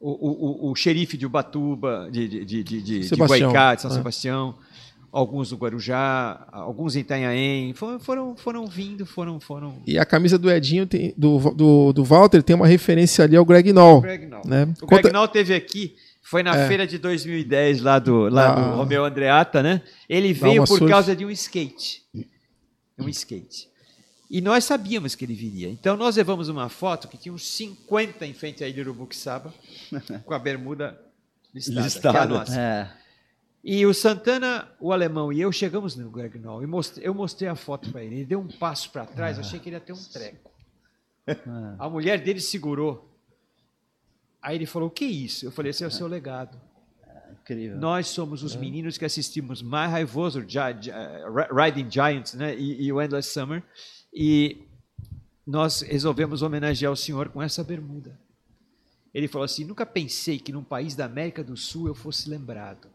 O, 0.00 0.10
o, 0.12 0.68
o, 0.68 0.70
o 0.70 0.74
xerife 0.74 1.14
de 1.18 1.26
Ubatuba, 1.26 2.08
de, 2.10 2.26
de, 2.26 2.42
de, 2.42 2.64
de, 2.64 2.80
de, 2.82 2.98
de 3.00 3.04
Sebastião, 3.04 3.50
Guaicá, 3.50 3.74
de 3.74 3.82
São 3.82 3.90
é. 3.90 3.94
Sebastião. 3.94 4.54
Alguns 5.12 5.50
do 5.50 5.56
Guarujá, 5.58 6.48
alguns 6.50 6.96
em 6.96 7.00
Itanhaém. 7.00 7.74
Foram, 7.74 8.00
foram, 8.00 8.34
foram 8.34 8.66
vindo, 8.66 9.04
foram... 9.04 9.38
foram... 9.38 9.74
E 9.86 9.98
a 9.98 10.06
camisa 10.06 10.38
do 10.38 10.50
Edinho, 10.50 10.86
tem- 10.86 11.12
do, 11.14 11.38
do, 11.52 11.92
do 11.92 12.02
Walter, 12.02 12.42
tem 12.42 12.56
uma 12.56 12.66
referência 12.66 13.22
ali 13.26 13.36
ao 13.36 13.44
Greg 13.44 13.74
Noll. 13.74 14.00
Greg 14.00 14.24
Nall. 14.24 14.42
Né? 14.46 14.72
O 14.80 14.86
Conta- 14.86 15.02
Greg 15.02 15.12
Nall 15.12 15.28
teve 15.28 15.54
aqui, 15.54 15.94
foi 16.22 16.42
na 16.42 16.56
É. 16.56 16.68
feira 16.68 16.86
de 16.86 16.96
2010 16.98 17.80
lá 17.82 17.98
do, 17.98 18.28
lá 18.28 18.52
Ah. 18.52 18.54
do 18.54 18.76
Romeu 18.76 19.04
Andreata, 19.04 19.62
né? 19.62 19.82
Ele 20.08 20.32
veio 20.32 20.62
por 20.62 20.78
surf. 20.78 20.86
causa 20.88 21.14
de 21.16 21.24
um 21.26 21.30
skate. 21.30 22.02
Um 22.98 23.08
skate. 23.08 23.68
E 24.30 24.40
nós 24.40 24.64
sabíamos 24.64 25.14
que 25.14 25.24
ele 25.24 25.34
viria. 25.34 25.68
Então 25.68 25.96
nós 25.96 26.16
levamos 26.16 26.48
uma 26.48 26.68
foto 26.68 27.06
que 27.08 27.18
tinha 27.18 27.32
uns 27.34 27.46
50 27.46 28.24
em 28.24 28.32
frente 28.32 28.64
à 28.64 28.68
Ilha 28.68 28.82
Urubuxaba, 28.82 29.52
com 30.24 30.32
a 30.32 30.38
bermuda 30.38 30.98
listada, 31.54 31.82
Listada. 31.82 32.10
que 32.12 32.16
é 32.16 32.20
a 32.20 32.26
nossa. 32.26 32.60
É. 32.60 32.90
E 33.64 33.84
o 33.86 33.92
Santana, 33.94 34.68
o 34.80 34.90
alemão 34.92 35.32
e 35.32 35.40
eu 35.40 35.52
chegamos 35.52 35.94
no 35.96 36.10
Greg 36.10 36.38
Nall 36.38 36.62
e 36.62 36.66
mostrei- 36.66 37.06
eu 37.06 37.14
mostrei 37.14 37.48
a 37.48 37.54
foto 37.54 37.90
para 37.92 38.02
ele. 38.02 38.16
Ele 38.16 38.24
deu 38.24 38.40
um 38.40 38.48
passo 38.48 38.90
para 38.90 39.04
trás, 39.06 39.36
eu 39.38 39.44
achei 39.44 39.60
que 39.60 39.68
ele 39.68 39.76
ia 39.76 39.80
ter 39.80 39.92
um 39.92 40.02
treco. 40.02 40.50
Ah. 41.28 41.76
A 41.78 41.88
mulher 41.90 42.20
dele 42.20 42.40
segurou. 42.40 43.11
Aí 44.42 44.56
ele 44.56 44.66
falou: 44.66 44.88
O 44.88 44.90
que 44.90 45.04
é 45.04 45.08
isso? 45.08 45.44
Eu 45.46 45.52
falei: 45.52 45.70
Esse 45.70 45.84
é 45.84 45.86
o 45.86 45.90
seu 45.90 46.06
legado. 46.06 46.58
Incrível. 47.42 47.78
Nós 47.78 48.08
somos 48.08 48.42
os 48.42 48.54
meninos 48.54 48.96
que 48.98 49.04
assistimos 49.04 49.62
mais 49.62 49.90
raivoso, 49.90 50.40
Gi- 50.42 50.58
Gi- 50.80 50.92
Riding 51.52 51.90
Giants 51.90 52.34
né? 52.34 52.54
e, 52.56 52.84
e 52.84 52.92
o 52.92 53.00
Endless 53.02 53.30
Summer. 53.32 53.62
E 54.14 54.62
nós 55.46 55.80
resolvemos 55.80 56.42
homenagear 56.42 56.92
o 56.92 56.96
senhor 56.96 57.28
com 57.30 57.42
essa 57.42 57.64
bermuda. 57.64 58.18
Ele 59.14 59.26
falou 59.28 59.44
assim: 59.44 59.64
Nunca 59.64 59.84
pensei 59.86 60.38
que 60.38 60.52
num 60.52 60.62
país 60.62 60.94
da 60.94 61.04
América 61.06 61.42
do 61.42 61.56
Sul 61.56 61.88
eu 61.88 61.94
fosse 61.94 62.28
lembrado. 62.30 62.88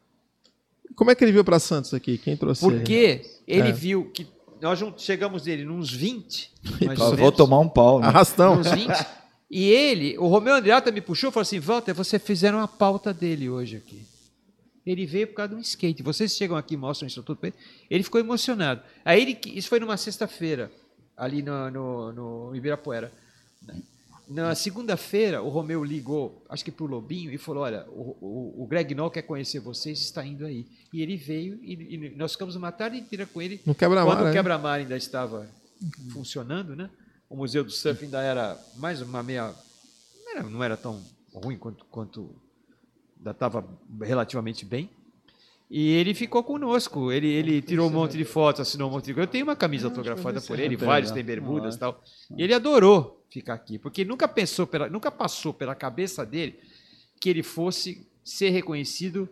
Como 0.95 1.11
é 1.11 1.15
que 1.15 1.24
ele 1.24 1.32
veio 1.34 1.44
para 1.44 1.60
Santos 1.60 1.94
aqui? 1.94 2.18
Quem 2.18 2.36
trouxe 2.38 2.65
ele? 2.65 2.76
Porque 2.78 3.22
ele 3.45 3.69
É. 3.69 3.72
viu 3.74 4.10
que 4.11 4.26
nós 4.61 4.82
chegamos 4.98 5.44
dele 5.44 5.65
nos 5.65 5.91
20, 5.91 6.52
mais 6.86 6.98
Eu 6.99 7.06
ou 7.07 7.15
vou 7.18 7.32
tomar 7.32 7.60
um 7.60 7.68
pau, 7.69 7.99
né? 7.99 8.07
Arrastão. 8.07 8.56
nos 8.56 8.72
20, 8.72 8.88
e 9.49 9.64
ele, 9.64 10.18
o 10.18 10.28
Romeu 10.28 10.56
Andreata 10.56 10.91
me 10.91 11.02
puxou 11.02 11.30
e 11.30 11.34
falou 11.34 11.44
assim, 11.44 11.60
Walter, 11.60 11.94
vocês 11.94 12.22
fizeram 12.22 12.60
a 12.60 12.68
pauta 12.68 13.14
dele 13.14 13.49
hoje 13.49 13.78
aqui. 13.78 14.06
Ele 14.86 15.06
veio 15.06 15.28
por 15.28 15.36
causa 15.36 15.49
de 15.53 15.56
um 15.56 15.61
skate. 15.61 16.02
Vocês 16.02 16.34
chegam 16.36 16.56
aqui 16.56 16.76
e 16.76 16.78
mostram 16.78 17.07
isso 17.07 17.22
tudo 17.22 17.38
para 17.38 17.49
ele. 17.49 17.57
Ele 17.90 18.03
ficou 18.03 18.19
emocionado. 18.22 18.82
Aí 19.03 19.22
ele, 19.22 19.40
isso 19.48 19.68
foi 19.68 19.80
numa 19.80 19.98
sexta-feira, 19.98 20.72
ali 21.15 21.41
no, 21.41 21.69
no, 21.69 22.14
no 22.14 22.56
Ibirapuera. 22.56 23.11
Na 24.30 24.56
segunda-feira, 24.56 25.41
o 25.41 25.48
Romeu 25.48 25.84
ligou, 25.84 26.45
acho 26.49 26.64
que 26.64 26.72
para 26.72 26.84
o 26.84 26.88
Lobinho, 26.88 27.32
e 27.32 27.38
falou: 27.38 27.64
Olha, 27.64 27.86
o, 27.90 28.18
o, 28.19 28.64
o 28.64 28.68
Greg 28.68 28.94
Noll 28.94 29.10
quer 29.10 29.22
conhecer 29.22 29.60
vocês, 29.60 29.99
está 29.99 30.26
indo 30.26 30.45
aí. 30.45 30.65
E 30.91 31.02
ele 31.02 31.15
veio, 31.15 31.57
e, 31.61 31.95
e 31.95 32.15
nós 32.15 32.34
ficamos 32.34 32.56
uma 32.56 32.72
tarde 32.72 32.98
inteira 32.98 33.26
com 33.26 33.41
ele. 33.41 33.61
No 33.65 33.74
quebra-mar, 33.74 34.15
Quando 34.15 34.22
o 34.22 34.26
né? 34.26 34.34
quebra-mar 34.34 34.80
ainda 34.80 34.98
estava 34.98 35.49
funcionando, 36.11 36.76
né? 36.76 36.90
O 37.30 37.36
Museu 37.36 37.64
do 37.64 37.72
Surf 37.72 38.04
ainda 38.04 38.22
era 38.22 38.58
mais 38.76 39.02
uma 39.02 39.22
meia. 39.22 39.54
Não 40.24 40.32
era, 40.32 40.44
não 40.44 40.64
era 40.64 40.78
tão 40.78 41.02
ruim 41.34 41.58
quanto, 41.58 41.86
quanto 41.86 42.36
ainda 43.18 43.32
estava 43.32 43.68
relativamente 44.02 44.66
bem. 44.66 44.90
E 45.70 45.90
ele 45.91 46.14
ficou 46.14 46.44
conosco. 46.44 47.12
Ele, 47.12 47.28
ele 47.28 47.62
tirou 47.62 47.88
um 47.88 47.91
monte 47.91 48.18
de 48.18 48.24
fotos, 48.24 48.62
assinou 48.62 48.90
um 48.90 48.94
monte 48.94 49.06
de 49.06 49.14
coisa. 49.14 49.28
Eu 49.28 49.32
tenho 49.32 49.44
uma 49.44 49.56
camisa 49.56 49.88
autografada 49.88 50.40
por 50.41 50.58
ele, 50.60 50.78
vários 50.78 51.12
têm 51.12 51.24
bermudas 51.24 51.76
e 51.76 51.80
tal. 51.80 52.02
E 52.36 52.41
ele 52.41 52.54
adorou 52.54 53.22
ficar 53.30 53.56
aqui, 53.56 53.78
porque 53.78 54.06
nunca 54.06 54.28
pensou 54.28 54.66
pela, 54.66 54.90
nunca 54.90 55.12
passou 55.12 55.54
pela 55.54 55.76
cabeça 55.76 56.26
dele 56.26 56.58
que 57.20 57.30
ele 57.30 57.44
fosse 57.44 58.08
ser 58.24 58.49
reconhecido 58.49 59.28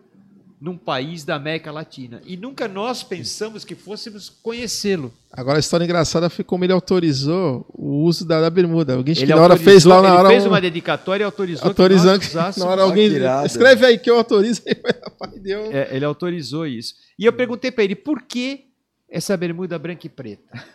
num 0.60 0.76
país 0.76 1.22
da 1.22 1.34
América 1.34 1.70
Latina. 1.70 2.22
E 2.24 2.36
nunca 2.36 2.66
nós 2.66 3.02
pensamos 3.02 3.64
que 3.64 3.74
fôssemos 3.74 4.30
conhecê-lo. 4.30 5.12
Agora 5.30 5.58
a 5.58 5.60
história 5.60 5.84
engraçada 5.84 6.30
foi 6.30 6.42
como 6.44 6.64
ele 6.64 6.72
autorizou 6.72 7.66
o 7.74 8.02
uso 8.04 8.24
da, 8.24 8.40
da 8.40 8.48
bermuda. 8.48 8.94
Alguém 8.94 9.14
que 9.14 9.22
Ele 9.22 9.34
na 9.34 9.40
hora 9.42 9.56
fez 9.58 9.84
lá 9.84 10.00
na 10.00 10.08
ele 10.08 10.16
hora 10.16 10.28
fez 10.30 10.44
um- 10.44 10.48
uma 10.48 10.60
dedicatória 10.60 11.24
e 11.24 11.26
autorizou 11.26 11.68
autorizando 11.68 12.20
que 12.20 12.28
que 12.28 12.34
nós 12.34 12.44
usássemos. 12.44 12.64
na 12.66 12.72
hora 12.72 12.82
alguém 12.82 13.10
que 13.10 13.16
irado. 13.16 13.46
escreve 13.46 13.84
aí 13.84 13.98
que 13.98 14.08
eu 14.10 14.16
autorizo 14.16 14.62
deu. 15.42 15.70
É, 15.70 15.94
ele 15.94 16.04
autorizou 16.06 16.66
isso. 16.66 16.94
E 17.18 17.26
eu 17.26 17.32
perguntei 17.34 17.70
para 17.70 17.84
ele 17.84 17.94
por 17.94 18.22
que 18.22 18.64
essa 19.10 19.36
bermuda 19.36 19.78
branca 19.78 20.06
e 20.06 20.10
preta. 20.10 20.50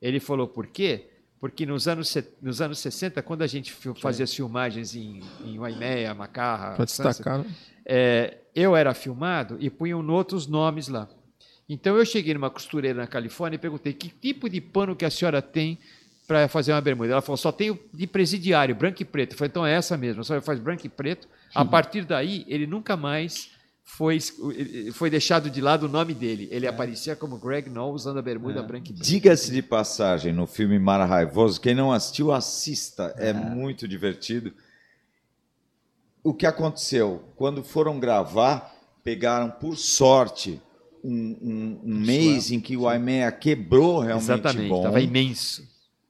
Ele 0.00 0.18
falou 0.20 0.48
por 0.48 0.66
quê? 0.66 1.08
Porque 1.38 1.64
nos 1.66 1.86
anos, 1.88 2.14
nos 2.40 2.60
anos 2.60 2.78
60, 2.78 3.20
quando 3.22 3.42
a 3.42 3.46
gente 3.46 3.70
fazia 4.00 4.24
as 4.24 4.32
filmagens 4.34 4.94
em, 4.94 5.20
em 5.44 5.58
Waimea, 5.58 6.14
Macarra, 6.14 6.76
Sunset, 6.76 7.08
destacar. 7.08 7.38
né? 7.40 7.46
É, 7.84 8.38
eu 8.54 8.76
era 8.76 8.94
filmado 8.94 9.56
e 9.60 9.70
punham 9.70 10.06
outros 10.08 10.46
nomes 10.46 10.88
lá. 10.88 11.08
Então 11.68 11.96
eu 11.96 12.04
cheguei 12.04 12.34
numa 12.34 12.50
costureira 12.50 13.00
na 13.00 13.06
Califórnia 13.06 13.56
e 13.56 13.58
perguntei 13.58 13.92
que 13.92 14.08
tipo 14.08 14.48
de 14.48 14.60
pano 14.60 14.96
que 14.96 15.04
a 15.04 15.10
senhora 15.10 15.40
tem 15.40 15.78
para 16.26 16.48
fazer 16.48 16.72
uma 16.72 16.80
bermuda. 16.80 17.12
Ela 17.12 17.22
falou, 17.22 17.36
só 17.36 17.50
tenho 17.50 17.78
de 17.92 18.06
presidiário, 18.06 18.74
branco 18.74 19.02
e 19.02 19.04
preto. 19.04 19.32
Eu 19.32 19.38
falei, 19.38 19.48
então 19.48 19.66
é 19.66 19.72
essa 19.72 19.96
mesmo, 19.96 20.24
só 20.24 20.40
faz 20.40 20.58
branco 20.58 20.86
e 20.86 20.88
preto. 20.88 21.28
A 21.54 21.64
partir 21.64 22.04
daí, 22.04 22.44
ele 22.48 22.66
nunca 22.66 22.96
mais 22.96 23.50
foi, 23.82 24.18
foi 24.92 25.10
deixado 25.10 25.50
de 25.50 25.60
lado 25.60 25.86
o 25.86 25.88
nome 25.88 26.14
dele. 26.14 26.48
Ele 26.52 26.66
aparecia 26.66 27.16
como 27.16 27.36
Greg 27.36 27.68
Noll 27.68 27.92
usando 27.92 28.18
a 28.18 28.22
bermuda 28.22 28.62
branca 28.62 28.90
e 28.90 28.94
preta. 28.94 29.04
Diga-se 29.04 29.50
de 29.50 29.62
passagem, 29.62 30.32
no 30.32 30.46
filme 30.46 30.78
Mara 30.78 31.04
Raivoso, 31.04 31.60
quem 31.60 31.74
não 31.74 31.90
assistiu, 31.90 32.30
assista. 32.30 33.12
É 33.16 33.32
muito 33.32 33.88
divertido. 33.88 34.52
O 36.22 36.34
que 36.34 36.46
aconteceu? 36.46 37.22
Quando 37.36 37.62
foram 37.64 37.98
gravar, 37.98 38.74
pegaram, 39.02 39.50
por 39.50 39.76
sorte, 39.76 40.60
um, 41.02 41.36
um- 41.40 41.80
um 41.84 41.94
mês 42.00 42.50
em 42.50 42.60
que 42.60 42.76
o 42.76 42.86
Aimea 42.88 43.32
quebrou 43.32 44.00
realmente 44.00 44.24
Exatamente, 44.32 44.68
bom. 44.68 44.78
estava 44.78 45.00
imenso. 45.00 45.62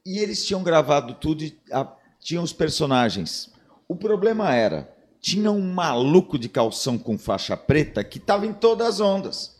E 0.05 0.19
eles 0.19 0.45
tinham 0.45 0.63
gravado 0.63 1.13
tudo 1.13 1.43
e 1.43 1.57
a- 1.71 1.87
tinham 2.19 2.43
os 2.43 2.51
personagens. 2.51 3.49
O 3.87 3.95
problema 3.95 4.53
era, 4.53 4.93
tinha 5.21 5.51
um 5.51 5.61
maluco 5.73 6.37
de 6.37 6.49
calção 6.49 6.97
com 6.97 7.17
faixa 7.17 7.55
preta 7.55 8.03
que 8.03 8.17
estava 8.17 8.45
em 8.45 8.53
todas 8.53 8.87
as 8.87 8.99
ondas. 8.99 9.55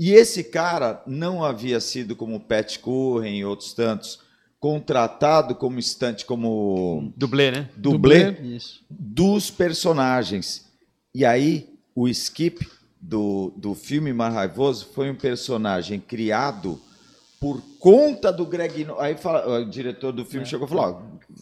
E 0.00 0.12
esse 0.12 0.44
cara 0.44 1.02
não 1.06 1.44
havia 1.44 1.80
sido 1.80 2.14
como 2.14 2.36
o 2.36 2.40
Pat 2.40 2.78
Curren 2.78 3.36
e 3.36 3.44
outros 3.44 3.72
tantos, 3.72 4.20
contratado 4.60 5.54
como 5.54 5.78
estante, 5.78 6.24
como 6.24 7.12
Dublê, 7.16 7.50
né? 7.50 7.68
dublê, 7.76 8.30
Isso. 8.42 8.84
dos 8.90 9.50
personagens. 9.50 10.66
E 11.14 11.24
aí, 11.24 11.68
o 11.94 12.08
Skip 12.08 12.66
do, 13.00 13.52
do 13.56 13.74
filme 13.74 14.12
Mar 14.12 14.32
Raivoso 14.32 14.88
foi 14.92 15.10
um 15.10 15.14
personagem 15.14 16.00
criado 16.00 16.80
por 17.40 17.62
conta 17.78 18.32
do 18.32 18.44
Greg. 18.44 18.86
Aí 18.98 19.16
fala, 19.16 19.60
o 19.60 19.64
diretor 19.64 20.12
do 20.12 20.24
filme 20.24 20.44
chegou 20.44 20.66
e 20.66 20.70
falou: 20.70 20.84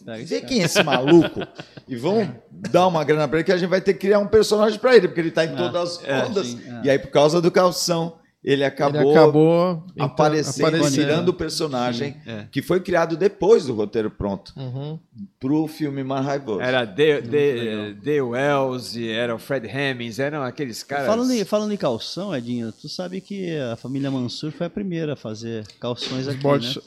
ó, 0.07 0.13
esse 0.15 0.25
vê 0.25 0.35
cara." 0.35 0.47
quem 0.47 0.61
é 0.61 0.65
esse 0.65 0.83
maluco 0.83 1.41
e 1.87 1.95
vamos 1.95 2.29
dar 2.51 2.87
uma 2.87 3.03
grana 3.03 3.27
para 3.27 3.39
ele 3.39 3.45
que 3.45 3.51
a 3.51 3.57
gente 3.57 3.69
vai 3.69 3.81
ter 3.81 3.93
que 3.93 3.99
criar 3.99 4.19
um 4.19 4.27
personagem 4.27 4.77
para 4.79 4.95
ele, 4.95 5.07
porque 5.07 5.21
ele 5.21 5.29
está 5.29 5.43
em 5.45 5.55
todas 5.55 5.97
as 5.97 6.03
é, 6.03 6.23
ondas. 6.23 6.47
sim, 6.47 6.61
é. 6.67 6.81
E 6.85 6.89
aí, 6.91 6.99
por 6.99 7.09
causa 7.09 7.41
do 7.41 7.51
calção. 7.51 8.16
Ele 8.43 8.63
acabou, 8.63 9.01
Ele 9.01 9.11
acabou 9.11 9.71
entrando- 9.89 9.93
aparecendo, 10.11 10.67
aparecendo. 10.67 10.95
virando 10.95 11.29
o 11.29 11.33
personagem 11.33 12.15
É. 12.25 12.45
que 12.51 12.61
foi 12.61 12.79
criado 12.79 13.17
depois 13.17 13.65
do 13.65 13.73
roteiro 13.73 14.09
pronto 14.11 14.53
Uhum. 14.55 14.99
pro 15.39 15.67
filme 15.67 16.03
Mar 16.03 16.21
Raivoso. 16.23 16.61
Era 16.61 16.85
Dale, 16.85 17.21
Dale, 17.23 17.93
Dale 17.95 18.21
Wells, 18.21 18.97
era 19.09 19.35
o 19.35 19.39
Fred 19.39 19.67
Hemmings, 19.67 20.19
eram 20.19 20.43
aqueles 20.43 20.81
caras. 20.83 21.07
Falando 21.07 21.31
em, 21.33 21.43
falando 21.43 21.71
em 21.73 21.77
calção, 21.77 22.33
Edinho, 22.35 22.71
tu 22.71 22.87
sabe 22.87 23.19
que 23.21 23.57
a 23.57 23.75
família 23.75 24.09
Mansur 24.11 24.51
foi 24.51 24.67
a 24.67 24.69
primeira 24.69 25.13
a 25.13 25.17
fazer 25.17 25.65
calções 25.79 26.27
aqui, 26.27 26.41
board, 26.41 26.75
né? 26.77 26.81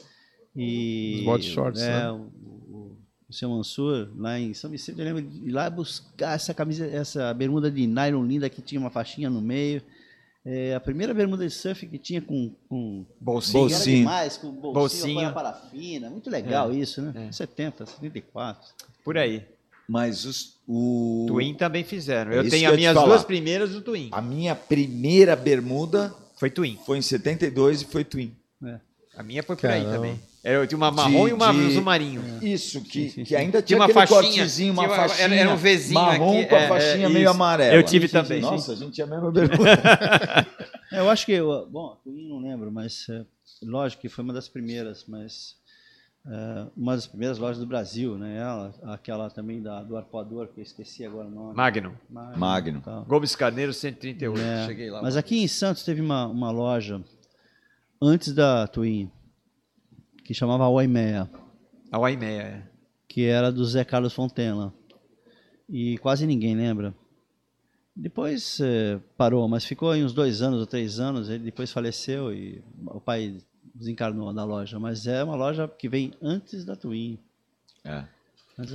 E, 0.56 1.16
Os 1.20 1.24
body 1.26 1.42
shorts, 1.44 1.82
é, 1.82 1.88
né? 1.90 2.10
o, 2.10 2.16
o, 2.16 2.96
o 3.28 3.32
seu 3.32 3.48
Mansur, 3.50 4.08
lá 4.16 4.38
em 4.38 4.52
São 4.54 4.68
Vicente, 4.70 4.98
eu 4.98 5.04
lembro 5.04 5.22
de 5.22 5.48
ir 5.48 5.52
lá 5.52 5.68
buscar 5.70 6.34
essa 6.34 6.52
camisa, 6.52 6.86
essa 6.86 7.32
bermuda 7.34 7.70
de 7.70 7.86
nylon 7.86 8.24
linda 8.24 8.48
que 8.50 8.60
tinha 8.62 8.80
uma 8.80 8.90
faixinha 8.90 9.28
no 9.30 9.40
meio. 9.40 9.82
É, 10.44 10.74
a 10.74 10.80
primeira 10.80 11.12
bermuda 11.12 11.46
de 11.46 11.52
surf 11.52 11.86
que 11.86 11.98
tinha 11.98 12.22
com, 12.22 12.54
com 12.68 13.04
Bolsinho. 13.20 13.64
era 13.66 13.74
Bolsinho. 13.74 13.96
demais, 13.98 14.36
com 14.38 14.50
Bolsinho. 14.52 15.20
para 15.20 15.32
parafina, 15.32 16.08
muito 16.08 16.30
legal 16.30 16.72
isso, 16.72 17.02
né? 17.02 17.28
é. 17.28 17.32
70, 17.32 17.84
74. 17.86 18.68
Por 19.04 19.18
aí. 19.18 19.44
Mas 19.86 20.24
os, 20.24 20.56
o 20.68 21.26
Twin 21.28 21.52
também 21.54 21.84
fizeram. 21.84 22.32
É 22.32 22.38
Eu 22.38 22.48
tenho 22.48 22.68
as 22.68 22.74
te 22.74 22.78
minhas 22.78 22.94
falar. 22.94 23.08
duas 23.08 23.24
primeiras 23.24 23.70
do 23.70 23.82
Twin. 23.82 24.08
a 24.12 24.22
minha 24.22 24.54
primeira 24.54 25.34
bermuda 25.36 26.14
Foi 26.36 26.48
Twin. 26.48 26.78
foi 26.86 26.98
em 26.98 27.02
72 27.02 27.82
e 27.82 27.84
foi 27.86 28.04
Twin. 28.04 28.34
A 29.20 29.22
minha 29.22 29.42
foi 29.42 29.54
por 29.54 29.68
aí 29.68 29.80
Caramba. 29.82 29.96
também. 29.96 30.20
Era, 30.42 30.58
eu 30.60 30.66
tinha 30.66 30.78
uma 30.78 30.90
marrom 30.90 31.24
De- 31.26 31.30
e 31.30 31.32
uma 31.34 31.52
de- 31.52 31.66
azul 31.66 31.82
marinho. 31.82 32.22
Isso, 32.40 32.80
que, 32.80 33.02
Sim, 33.02 33.08
sim, 33.10 33.24
que 33.24 33.36
ainda 33.36 33.60
Tinha 33.60 33.62
tinha, 33.62 33.78
uma 33.78 33.84
aquele 33.84 33.98
faixinha, 34.06 34.22
cortezinho, 34.22 34.72
uma 34.72 34.88
faixinha 34.88 35.24
era- 35.26 35.34
era 35.34 35.50
um 35.50 35.56
Vzinho 35.56 35.94
marrom 36.00 36.38
aqui, 36.38 36.46
com 36.48 36.54
a 36.56 36.58
é, 36.60 36.68
faixinha 36.68 37.06
é, 37.06 37.08
meio 37.10 37.24
isso. 37.24 37.30
amarela. 37.30 37.74
Eu 37.74 37.82
tive 37.82 38.08
Sim, 38.08 38.12
também. 38.14 38.40
sim, 38.42 38.48
Nossa, 38.50 38.72
a 38.72 38.76
gente 38.76 38.92
tinha 38.92 39.06
a 39.06 39.10
mesma 39.10 39.28
bermuda. 39.30 39.70
É, 40.92 40.98
Eu 41.00 41.10
acho 41.10 41.26
que, 41.26 41.32
eu, 41.32 41.68
bom, 41.70 41.96
Twin 42.02 42.28
não 42.30 42.38
lembro, 42.40 42.72
mas 42.72 43.06
é, 43.10 43.22
lógico 43.62 44.00
que 44.00 44.08
foi 44.08 44.24
uma 44.24 44.32
das 44.32 44.48
primeiras, 44.48 45.04
mas 45.06 45.56
é, 46.26 46.66
uma 46.74 46.94
das 46.96 47.06
primeiras 47.06 47.36
lojas 47.36 47.58
do 47.58 47.66
Brasil, 47.66 48.16
né? 48.16 48.38
Ela, 48.38 48.74
aquela 48.94 49.28
também 49.28 49.60
da, 49.60 49.82
do 49.82 49.94
arpoador, 49.96 50.48
que 50.48 50.60
eu 50.60 50.62
esqueci 50.62 51.04
agora 51.04 51.28
o 51.28 51.30
nome. 51.30 51.54
Magnum. 51.54 51.92
Magno. 52.08 52.80
tal. 52.82 53.04
Gomes 53.04 53.36
Carneiro 53.36 53.74
138. 53.74 54.40
É, 54.40 54.66
Cheguei 54.66 54.90
lá. 54.90 55.02
Mas 55.02 55.16
aqui 55.18 55.42
em 55.42 55.46
Santos 55.48 55.84
teve 55.84 56.00
uma, 56.00 56.26
uma 56.26 56.50
loja 56.50 57.00
antes 58.00 58.32
da 58.32 58.66
Twin, 58.66 59.10
que 60.24 60.32
chamava 60.32 60.68
Oimeia, 60.68 61.30
A 61.90 61.98
Waimeia, 61.98 62.42
é. 62.42 62.62
que 63.08 63.26
era 63.26 63.50
do 63.50 63.64
Zé 63.64 63.84
Carlos 63.84 64.12
Fontena. 64.12 64.72
E 65.68 65.98
quase 65.98 66.26
ninguém 66.26 66.56
lembra. 66.56 66.94
Depois 67.94 68.58
eh, 68.60 69.00
parou, 69.16 69.46
mas 69.48 69.64
ficou 69.64 69.90
aí 69.90 70.02
uns 70.02 70.12
dois 70.12 70.40
anos 70.40 70.60
ou 70.60 70.66
três 70.66 70.98
anos. 70.98 71.28
Ele 71.28 71.44
depois 71.44 71.70
faleceu 71.70 72.32
e 72.32 72.62
o 72.86 73.00
pai 73.00 73.36
desencarnou 73.74 74.32
da 74.32 74.44
loja. 74.44 74.78
Mas 74.78 75.06
é 75.06 75.22
uma 75.22 75.36
loja 75.36 75.68
que 75.68 75.88
vem 75.88 76.12
antes 76.22 76.64
da 76.64 76.74
Twin. 76.76 77.18
É. 77.84 78.04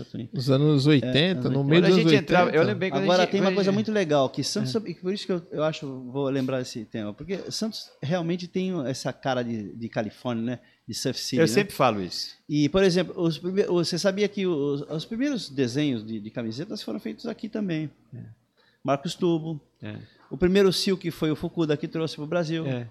Twin. 0.06 0.30
Nos 0.34 0.50
anos 0.50 0.88
80, 0.88 1.50
no 1.50 1.60
anos 1.60 1.66
meio 1.68 1.82
Quando 1.82 1.90
dos 1.92 1.98
a 1.98 2.02
anos 2.02 2.12
gente 2.12 2.20
80. 2.20 2.22
entrava, 2.24 2.50
eu 2.52 2.64
lembrei 2.64 2.90
quando 2.90 3.02
a 3.02 3.04
Agora 3.06 3.22
gente, 3.24 3.32
tem 3.32 3.42
uma 3.42 3.52
coisa 3.52 3.70
gente- 3.72 3.76
muito 3.76 3.92
legal, 3.92 4.30
que 4.30 4.44
Santos, 4.44 4.74
e 4.76 4.94
por 4.96 5.14
isso 5.14 5.26
que 5.26 5.32
eu, 5.32 5.42
eu 5.52 5.64
acho, 5.64 5.88
vou 6.12 6.30
lembrar 6.30 6.62
esse 6.62 6.84
tema, 6.86 7.14
porque 7.14 7.40
Santos 7.52 7.90
realmente 8.02 8.48
tem 8.48 8.72
essa 8.88 9.12
cara 9.14 9.44
de, 9.44 9.74
de 9.76 9.90
Califórnia, 9.90 10.44
né? 10.44 10.60
De 10.88 10.94
Surf 10.94 11.20
City, 11.20 11.38
Eu 11.38 11.42
né? 11.42 11.48
sempre 11.48 11.74
falo 11.74 12.00
isso. 12.02 12.36
E, 12.48 12.70
por 12.70 12.84
exemplo, 12.84 13.16
os 13.20 13.38
você 13.40 13.98
sabia 13.98 14.28
que 14.28 14.46
os, 14.46 14.82
os 14.82 15.04
primeiros 15.06 15.50
desenhos 15.50 16.06
de, 16.06 16.20
de 16.20 16.30
camisetas 16.30 16.84
foram 16.84 17.00
feitos 17.00 17.26
aqui 17.26 17.50
também. 17.50 17.90
Marcos 18.84 19.16
Tubo. 19.16 19.60
É. 19.82 19.96
O 20.30 20.38
primeiro 20.38 20.72
Silk 20.72 21.10
foi 21.10 21.32
o 21.32 21.36
Fukuda 21.36 21.76
que 21.76 21.88
trouxe 21.88 22.16
para 22.16 22.24
o 22.24 22.28
Brasil. 22.28 22.66
É. 22.68 22.88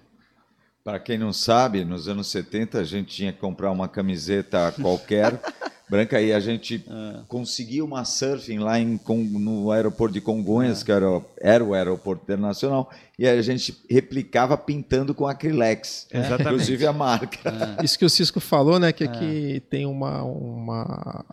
Para 0.82 0.98
quem 1.00 1.16
não 1.16 1.32
sabe, 1.32 1.84
nos 1.84 2.08
anos 2.08 2.26
70 2.26 2.78
a 2.78 2.84
gente 2.84 3.14
tinha 3.14 3.32
que 3.32 3.38
comprar 3.38 3.70
uma 3.70 3.88
camiseta 3.88 4.72
qualquer 4.72 5.40
branca 5.88 6.20
e 6.20 6.32
a 6.32 6.40
gente 6.40 6.84
conseguia 7.28 7.84
uma 7.84 8.04
surfing 8.04 8.58
lá 8.58 8.78
em, 8.80 8.98
no 9.08 9.70
aeroporto 9.70 10.14
de 10.14 10.20
Congonhas, 10.20 10.82
que 10.82 10.90
era, 10.90 11.08
o- 11.10 11.24
era 11.40 11.62
o 11.64 11.74
aeroporto 11.74 12.22
internacional, 12.24 12.90
e 13.18 13.28
a 13.28 13.40
gente 13.42 13.76
replicava 13.88 14.56
pintando 14.56 15.14
com 15.14 15.26
acrylex. 15.26 16.06
Exatamente. 16.10 16.42
Inclusive 16.42 16.86
a 16.86 16.92
marca. 16.92 17.76
Isso 17.82 17.98
que 17.98 18.04
o 18.04 18.10
Cisco 18.10 18.40
falou, 18.40 18.78
né? 18.78 18.92
Que 18.92 19.04
aqui 19.04 19.62
tem 19.70 19.86
uma. 19.86 20.22
uma 20.22 21.24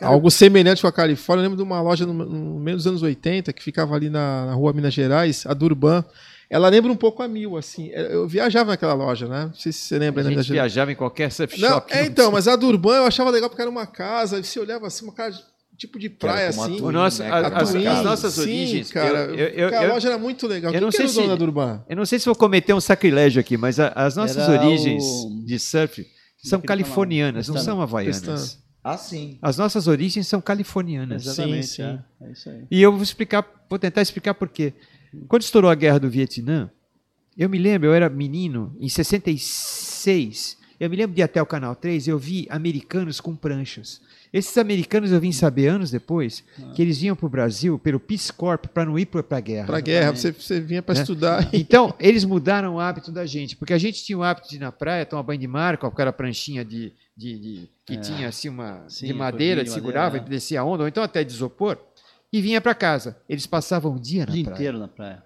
algo 0.00 0.30
semelhante 0.30 0.80
com 0.80 0.86
a 0.88 0.92
Califórnia. 0.92 1.40
Eu 1.42 1.50
lembro 1.50 1.56
de 1.56 1.62
uma 1.62 1.80
loja 1.80 2.06
no, 2.06 2.12
no 2.14 2.60
meio 2.60 2.76
dos 2.76 2.86
anos 2.86 3.02
80 3.02 3.52
que 3.52 3.62
ficava 3.62 3.94
ali 3.94 4.08
na, 4.08 4.46
na 4.46 4.54
rua 4.54 4.72
Minas 4.72 4.94
Gerais, 4.94 5.44
a 5.46 5.52
Durban. 5.54 6.04
Ela 6.50 6.68
lembra 6.68 6.90
um 6.90 6.96
pouco 6.96 7.22
a 7.22 7.28
Mil, 7.28 7.56
assim. 7.58 7.88
Eu 7.88 8.26
viajava 8.26 8.70
naquela 8.70 8.94
loja, 8.94 9.28
né? 9.28 9.46
Não 9.46 9.54
sei 9.54 9.70
se 9.70 9.80
você 9.80 9.98
lembra 9.98 10.22
A 10.22 10.24
né, 10.24 10.34
da 10.34 10.42
gente 10.42 10.52
viajava 10.52 10.90
em 10.90 10.94
qualquer 10.94 11.30
surf 11.30 11.60
Não, 11.60 11.68
shop. 11.68 11.92
é 11.92 12.06
então, 12.06 12.32
mas 12.32 12.48
a 12.48 12.56
Durban 12.56 12.96
eu 12.96 13.04
achava 13.04 13.28
legal 13.30 13.50
porque 13.50 13.60
era 13.60 13.70
uma 13.70 13.86
casa, 13.86 14.42
você 14.42 14.58
olhava 14.58 14.86
assim, 14.86 15.04
uma 15.04 15.12
casa 15.12 15.42
tipo 15.76 15.98
de 15.98 16.08
praia, 16.08 16.48
assim. 16.48 16.78
Twin, 16.78 16.92
nosso- 16.92 17.22
né, 17.22 17.30
a- 17.30 17.58
as- 17.58 17.70
Twin, 17.70 17.86
as 17.86 18.02
nossas 18.02 18.32
sim, 18.34 18.40
origens, 18.40 18.90
Cara, 18.90 19.18
eu- 19.26 19.34
eu- 19.34 19.48
eu- 19.70 19.78
a 19.78 19.84
eu- 19.84 19.92
loja 19.92 20.08
era 20.08 20.18
muito 20.18 20.46
legal. 20.48 20.70
eu 20.70 20.72
Quem 20.72 20.80
não 20.80 20.90
sei 20.90 21.02
era 21.04 21.10
o 21.10 21.14
dono 21.14 21.24
se- 21.26 21.30
da 21.30 21.36
Durban? 21.36 21.84
Eu 21.88 21.96
não 21.96 22.04
sei 22.06 22.18
se 22.18 22.24
vou 22.24 22.34
cometer 22.34 22.72
um 22.74 22.80
sacrilégio 22.80 23.38
aqui, 23.40 23.56
mas 23.56 23.78
a- 23.78 23.92
as 23.94 24.16
nossas 24.16 24.38
Era 24.48 24.60
origens 24.64 25.04
o- 25.04 25.42
de 25.44 25.58
surf 25.58 26.04
são 26.42 26.60
californianas, 26.60 27.46
não 27.48 27.58
são 27.58 27.80
havaianas. 27.80 28.20
Pestana. 28.20 28.62
Ah, 28.82 28.96
sim. 28.96 29.38
As 29.42 29.56
nossas 29.58 29.86
origens 29.86 30.26
são 30.26 30.40
californianas. 30.40 31.26
Exatamente. 31.26 31.66
sim. 31.66 31.82
É, 31.82 31.98
é 32.22 32.32
isso 32.32 32.48
aí. 32.48 32.64
E 32.70 32.80
eu 32.82 32.90
vou 32.92 33.02
explicar, 33.02 33.44
vou 33.68 33.78
tentar 33.78 34.00
explicar 34.02 34.32
por 34.34 34.48
quê. 34.48 34.72
Quando 35.28 35.42
estourou 35.42 35.70
a 35.70 35.74
guerra 35.74 35.98
do 35.98 36.08
Vietnã, 36.10 36.70
eu 37.36 37.48
me 37.48 37.58
lembro, 37.58 37.88
eu 37.88 37.94
era 37.94 38.08
menino, 38.08 38.74
em 38.80 38.88
66, 38.88 40.56
eu 40.80 40.88
me 40.88 40.96
lembro 40.96 41.14
de 41.14 41.20
ir 41.20 41.24
até 41.24 41.40
o 41.42 41.46
Canal 41.46 41.74
3, 41.74 42.06
eu 42.08 42.18
vi 42.18 42.46
americanos 42.50 43.20
com 43.20 43.34
pranchas. 43.34 44.00
Esses 44.32 44.56
americanos 44.58 45.10
eu 45.10 45.18
vim 45.18 45.32
saber 45.32 45.68
anos 45.68 45.90
depois 45.90 46.44
que 46.74 46.82
eles 46.82 46.98
vinham 47.00 47.16
para 47.16 47.26
o 47.26 47.30
Brasil 47.30 47.78
pelo 47.78 47.98
Peace 47.98 48.30
Corps 48.32 48.68
para 48.72 48.84
não 48.84 48.98
ir 48.98 49.06
para 49.06 49.24
a 49.38 49.40
guerra. 49.40 49.66
Pra 49.66 49.80
guerra, 49.80 50.12
você, 50.14 50.30
você 50.32 50.60
vinha 50.60 50.82
pra 50.82 50.94
Né? 50.94 51.00
estudar. 51.00 51.48
Então, 51.54 51.94
eles 51.98 52.24
mudaram 52.24 52.74
o 52.74 52.80
hábito 52.80 53.10
da 53.10 53.24
gente, 53.24 53.56
porque 53.56 53.72
a 53.72 53.78
gente 53.78 54.04
tinha 54.04 54.18
o 54.18 54.22
hábito 54.22 54.48
de 54.50 54.56
ir 54.56 54.58
na 54.60 54.70
praia, 54.70 55.06
tomar 55.06 55.22
banho 55.22 55.40
de 55.40 55.46
mar 55.48 55.78
com 55.78 55.86
aquela 55.86 56.12
pranchinha 56.12 56.62
de, 56.64 56.92
de, 57.16 57.38
de- 57.38 57.68
que 57.86 57.96
tinha 57.96 58.28
assim 58.28 58.50
uma 58.50 58.84
Sim, 58.88 59.06
de 59.06 59.12
madeira, 59.14 59.64
de 59.64 59.70
segurava 59.70 60.16
madeira, 60.16 60.26
e 60.26 60.30
descia 60.30 60.60
a 60.60 60.64
onda, 60.64 60.82
ou 60.82 60.88
então 60.88 61.02
até 61.02 61.24
de 61.24 61.32
isopor, 61.32 61.78
e 62.32 62.40
vinha 62.42 62.60
para 62.60 62.74
casa. 62.74 63.16
Eles 63.28 63.46
passavam 63.46 63.94
o 63.94 63.98
dia 64.00 64.24
O 64.24 64.26
na 64.26 64.32
dia 64.32 64.44
praia. 64.44 64.54
inteiro 64.56 64.78
na 64.78 64.88
praia. 64.88 65.22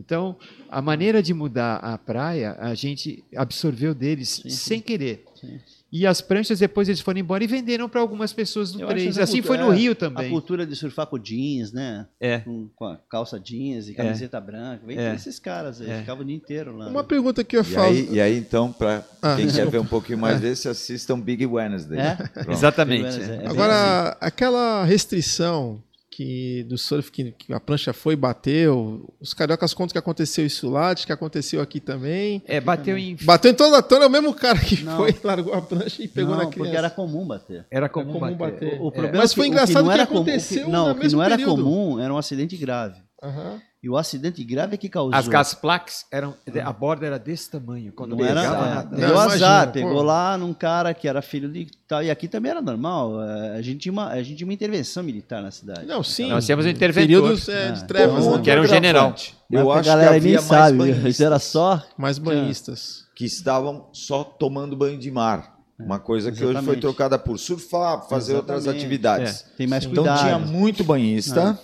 Então, 0.00 0.36
a 0.70 0.80
maneira 0.80 1.20
de 1.20 1.34
mudar 1.34 1.76
a 1.78 1.98
praia, 1.98 2.56
a 2.60 2.72
gente 2.72 3.24
absorveu 3.36 3.92
deles 3.92 4.28
Sim, 4.28 4.42
sim. 4.42 4.50
sem 4.50 4.80
querer. 4.80 5.24
Sim. 5.34 5.58
E 5.90 6.06
as 6.06 6.20
pranchas 6.20 6.60
depois 6.60 6.86
eles 6.88 7.00
foram 7.00 7.18
embora 7.18 7.42
e 7.42 7.48
venderam 7.48 7.88
para 7.88 8.00
algumas 8.00 8.32
pessoas 8.32 8.70
do 8.70 8.78
acho 8.84 8.86
três. 8.94 9.18
Assim 9.18 9.42
foi 9.42 9.56
cultura- 9.56 9.64
no 9.64 9.70
Rio 9.76 9.92
A 9.92 9.94
também. 9.96 10.30
cultura 10.30 10.64
de 10.64 10.76
surfar 10.76 11.06
com 11.08 11.18
jeans, 11.18 11.72
né? 11.72 12.06
É. 12.20 12.38
Com, 12.40 12.68
com 12.76 12.84
a 12.84 12.96
calça 13.10 13.40
jeans 13.40 13.88
e 13.88 13.94
camiseta 13.94 14.40
branca. 14.40 14.86
Vem 14.86 14.96
É. 14.98 15.12
desses 15.14 15.40
caras 15.40 15.80
aí. 15.80 15.90
É. 15.90 15.98
Ficavam 16.00 16.22
o 16.22 16.26
dia 16.26 16.36
inteiro 16.36 16.76
lá. 16.76 16.86
Uma 16.88 17.02
pergunta 17.02 17.42
que 17.42 17.56
eu 17.56 17.62
E 17.62 17.64
falo. 17.64 17.86
aí, 17.88 18.08
e 18.12 18.20
aí 18.20 18.38
então, 18.38 18.70
para 18.70 19.02
Ah, 19.20 19.34
quem 19.34 19.46
quer 19.46 19.52
desculpa. 19.52 19.70
ver 19.72 19.78
um 19.80 19.86
pouquinho 19.88 20.18
mais 20.18 20.40
desse, 20.40 20.68
assistam 20.68 21.18
Big 21.18 21.44
Wednesday. 21.44 21.98
É? 21.98 22.18
Exatamente. 22.52 23.18
É, 23.20 23.24
é 23.24 23.38
bem 23.38 23.46
Agora, 23.48 24.16
aquela 24.20 24.84
restrição 24.84 25.82
que 26.10 26.64
do 26.64 26.76
surf 26.78 27.10
que, 27.12 27.32
que 27.32 27.52
a 27.52 27.60
prancha 27.60 27.92
foi 27.92 28.14
e 28.14 28.16
bateu, 28.16 29.08
os 29.20 29.34
cariocas 29.34 29.74
contam 29.74 29.92
que 29.92 29.98
aconteceu 29.98 30.44
isso 30.44 30.68
lá, 30.70 30.92
diz 30.94 31.04
que 31.04 31.12
aconteceu 31.12 31.60
aqui 31.60 31.80
também. 31.80 32.42
É, 32.46 32.60
bateu 32.60 32.96
em. 32.98 33.16
Bateu 33.22 33.50
em 33.50 33.54
toda 33.54 33.78
a 33.78 33.82
tona, 33.82 34.04
é 34.04 34.08
o 34.08 34.10
mesmo 34.10 34.32
cara 34.34 34.58
que 34.58 34.82
Não. 34.82 34.96
foi, 34.96 35.14
largou 35.22 35.54
a 35.54 35.62
prancha 35.62 36.02
e 36.02 36.08
pegou 36.08 36.34
não, 36.34 36.44
na 36.44 36.50
criança. 36.50 36.58
porque 36.64 36.76
era 36.76 36.90
comum 36.90 37.26
bater. 37.26 37.66
Era 37.70 37.88
comum, 37.88 38.12
comum 38.14 38.36
bater. 38.36 38.68
bater. 38.70 38.80
O, 38.80 38.86
o 38.86 38.88
É. 38.88 38.90
problema 38.92 39.18
Mas 39.18 39.32
é 39.32 39.34
foi 39.34 39.44
que, 39.44 39.50
engraçado 39.50 39.76
o 39.76 39.78
que 39.78 39.82
não 39.82 39.88
que 39.94 40.00
era 40.00 40.06
comum, 40.06 40.20
aconteceu 40.22 40.62
o 40.62 40.64
que, 40.66 40.70
não, 40.72 40.86
no 40.88 40.92
o 40.92 40.98
que 40.98 41.08
não 41.08 41.22
era 41.22 41.36
período. 41.36 41.62
comum 41.62 42.00
era 42.00 42.12
um 42.12 42.18
acidente 42.18 42.56
grave. 42.56 43.00
Aham. 43.22 43.60
E 43.80 43.88
o 43.88 43.96
acidente 43.96 44.42
grave 44.42 44.74
é 44.74 44.76
que 44.76 44.88
causou. 44.88 45.14
As 45.14 45.28
gas 45.28 45.54
plaques 45.54 46.04
eram. 46.10 46.34
A 46.64 46.72
borda 46.72 47.06
era 47.06 47.16
desse 47.18 47.48
tamanho. 47.48 47.92
Quando 47.92 48.16
não 48.16 48.24
era, 48.24 48.40
pegava 48.42 48.66
é, 48.66 48.74
na- 48.74 48.82
deu 48.82 49.08
Não, 49.08 49.18
azar, 49.20 49.28
imagina, 49.38 49.66
pegou 49.68 49.92
pô. 49.94 50.02
lá 50.02 50.36
num 50.36 50.52
cara 50.52 50.92
que 50.92 51.06
era 51.06 51.22
filho 51.22 51.48
de 51.48 51.68
tal. 51.86 52.02
E 52.02 52.10
aqui 52.10 52.26
também 52.26 52.50
era 52.50 52.60
normal. 52.60 53.22
é, 53.22 53.56
A 53.56 53.62
gente 53.62 53.78
tinha 53.80 53.92
uma, 53.92 54.08
a 54.08 54.20
gente 54.22 54.36
tinha 54.38 54.46
uma 54.46 54.52
intervenção 54.52 55.02
militar 55.04 55.40
na 55.42 55.52
cidade. 55.52 55.86
Não, 55.86 56.02
sim. 56.02 56.28
Nós 56.28 56.44
tínhamos 56.44 56.66
um 56.66 56.68
interventor. 56.68 57.06
Períodos 57.22 57.48
é, 57.48 57.68
Ah, 57.68 57.70
de 57.70 57.84
trevas, 57.84 58.24
então, 58.24 58.36
né? 58.38 58.42
que 58.42 58.50
era 58.50 58.60
um 58.60 58.66
general. 58.66 59.14
Eu 59.50 59.70
a 59.70 59.74
acho 59.74 59.82
que 59.82 59.88
galera 59.88 60.10
nem 60.10 60.18
havia 60.18 60.32
mais 60.34 60.44
sabe. 60.46 60.78
banhistas 60.78 61.04
Isso 61.14 61.24
era 61.24 61.38
só. 61.38 61.82
Mais 61.96 62.18
banhistas. 62.18 63.04
que 63.14 63.24
estavam 63.24 63.88
só 63.92 64.24
tomando 64.24 64.76
banho 64.76 64.98
de 64.98 65.10
mar. 65.10 65.56
Uma 65.78 66.00
coisa 66.00 66.32
que 66.32 66.38
hoje 66.38 66.46
foi 66.46 66.50
exatamente. 66.60 66.80
trocada 66.80 67.16
por 67.16 67.38
surfar, 67.38 68.08
fazer 68.08 68.34
outras 68.34 68.62
Exatamente. 68.62 68.80
atividades. 68.84 69.44
Tem 69.56 69.64
mais 69.68 69.84
Então 69.84 70.02
cuidado. 70.02 70.18
tinha 70.24 70.36
muito 70.36 70.82
banhista 70.82 71.56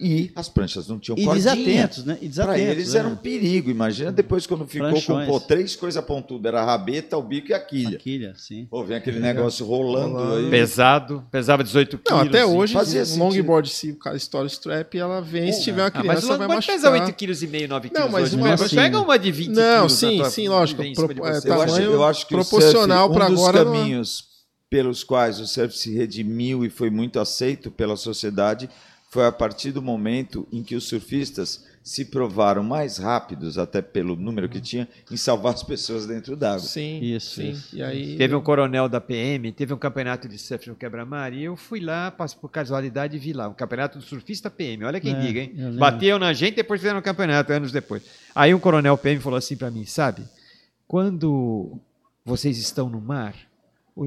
e 0.00 0.30
as 0.36 0.48
pranchas 0.48 0.86
não 0.86 0.98
tinham 0.98 1.18
E 1.18 1.24
cordinha. 1.24 1.54
desatentos, 1.56 2.04
né? 2.04 2.14
E 2.22 2.28
Para 2.28 2.28
desatentos. 2.28 2.70
eles 2.72 2.92
né? 2.92 2.98
era 3.00 3.08
um 3.08 3.16
perigo. 3.16 3.70
Imagina 3.70 4.12
depois 4.12 4.46
quando 4.46 4.66
ficou 4.66 4.88
Pranchões. 4.90 5.26
com 5.26 5.32
pô, 5.32 5.40
três 5.40 5.74
coisas 5.74 6.04
pontudas. 6.04 6.48
Era 6.48 6.62
a 6.62 6.64
rabeta, 6.64 7.16
o 7.18 7.22
bico 7.22 7.50
e 7.50 7.54
a 7.54 7.58
quilha. 7.60 7.98
Quilha, 7.98 8.34
sim. 8.36 8.66
Pô, 8.70 8.84
vem 8.84 8.96
aquele 8.96 9.18
negócio 9.18 9.66
rolando 9.66 10.34
aí. 10.34 10.50
Pesado, 10.50 11.24
pesava 11.30 11.64
18 11.64 11.98
quilos. 11.98 12.10
Não, 12.22 12.28
até 12.28 12.46
hoje, 12.46 12.72
fazia 12.74 13.02
um 13.16 13.18
longboard, 13.18 13.68
se 13.68 13.90
o 13.90 13.96
cara 13.96 14.16
estoura 14.16 14.44
o 14.44 14.46
strap, 14.46 14.94
ela 14.94 15.20
vem, 15.20 15.52
se 15.52 15.64
tiver 15.64 15.82
uma 15.82 15.88
Ah, 15.88 15.92
mas 16.04 16.18
criança, 16.20 16.34
o 16.34 16.38
vai 16.38 16.48
machucar. 16.48 16.76
pesa 16.76 16.90
8 16.90 17.12
quilos 17.14 17.42
e 17.42 17.46
meio, 17.48 17.68
9 17.68 17.88
Não, 17.92 17.94
quilos. 18.02 18.12
mas 18.12 18.22
hoje, 18.24 18.36
uma- 18.36 18.48
né? 18.48 18.54
assim- 18.54 18.76
Pega 18.76 19.00
uma 19.00 19.18
de 19.18 19.32
20 19.32 19.48
Não, 19.48 19.76
quilos 19.78 19.92
sim, 19.94 20.16
tua- 20.18 20.30
sim, 20.30 20.48
lógico, 20.48 20.82
pro- 20.94 21.08
é. 21.12 21.18
Eu 21.18 21.24
acho, 21.24 21.42
tamanho 21.46 21.90
eu 21.92 22.04
acho 22.04 22.26
que 22.26 22.34
proporcional 22.34 23.10
pra 23.12 23.26
um 23.26 23.30
dos 23.30 23.40
agora 23.40 23.64
não 23.64 23.74
é. 23.74 23.78
caminhos 23.78 24.28
pelos 24.70 25.02
quais 25.02 25.40
o 25.40 25.46
surf 25.46 25.76
se 25.76 25.92
redimiu 25.94 26.64
e 26.64 26.70
foi 26.70 26.90
muito 26.90 27.18
aceito 27.18 27.70
pela 27.70 27.96
sociedade 27.96 28.68
foi 29.10 29.26
a 29.26 29.32
partir 29.32 29.72
do 29.72 29.80
momento 29.82 30.46
em 30.52 30.62
que 30.62 30.74
os 30.76 30.84
surfistas 30.88 31.66
se 31.82 32.04
provaram 32.04 32.62
mais 32.62 32.98
rápidos, 32.98 33.56
até 33.56 33.80
pelo 33.80 34.14
número 34.14 34.46
que 34.46 34.60
tinha, 34.60 34.86
em 35.10 35.16
salvar 35.16 35.54
as 35.54 35.62
pessoas 35.62 36.06
dentro 36.06 36.36
d'água. 36.36 36.58
Sim, 36.58 37.00
Isso, 37.02 37.36
sim. 37.36 37.50
isso. 37.52 37.74
E 37.76 37.82
aí, 37.82 38.16
Teve 38.18 38.34
um 38.34 38.42
coronel 38.42 38.90
da 38.90 39.00
PM, 39.00 39.50
teve 39.52 39.72
um 39.72 39.78
campeonato 39.78 40.28
de 40.28 40.36
surf 40.36 40.68
no 40.68 40.76
Quebra-Mar 40.76 41.32
e 41.32 41.44
eu 41.44 41.56
fui 41.56 41.80
lá, 41.80 42.10
passo 42.10 42.36
por 42.38 42.50
casualidade 42.50 43.16
e 43.16 43.18
vi 43.18 43.32
lá. 43.32 43.48
Um 43.48 43.54
campeonato 43.54 43.96
do 43.98 44.04
surfista 44.04 44.50
PM. 44.50 44.84
Olha 44.84 45.00
quem 45.00 45.14
É, 45.14 45.20
diga, 45.20 45.40
hein? 45.40 45.54
Bateu 45.78 46.18
na 46.18 46.34
gente 46.34 46.56
depois 46.56 46.78
fizeram 46.78 46.98
um 46.98 47.02
campeonato, 47.02 47.50
anos 47.50 47.72
depois. 47.72 48.02
Aí 48.34 48.52
um 48.54 48.60
coronel 48.60 48.98
PM 48.98 49.18
falou 49.22 49.38
assim 49.38 49.56
para 49.56 49.70
mim, 49.70 49.86
sabe? 49.86 50.24
Quando 50.86 51.78
vocês 52.22 52.58
estão 52.58 52.90
no 52.90 53.00
mar, 53.00 53.34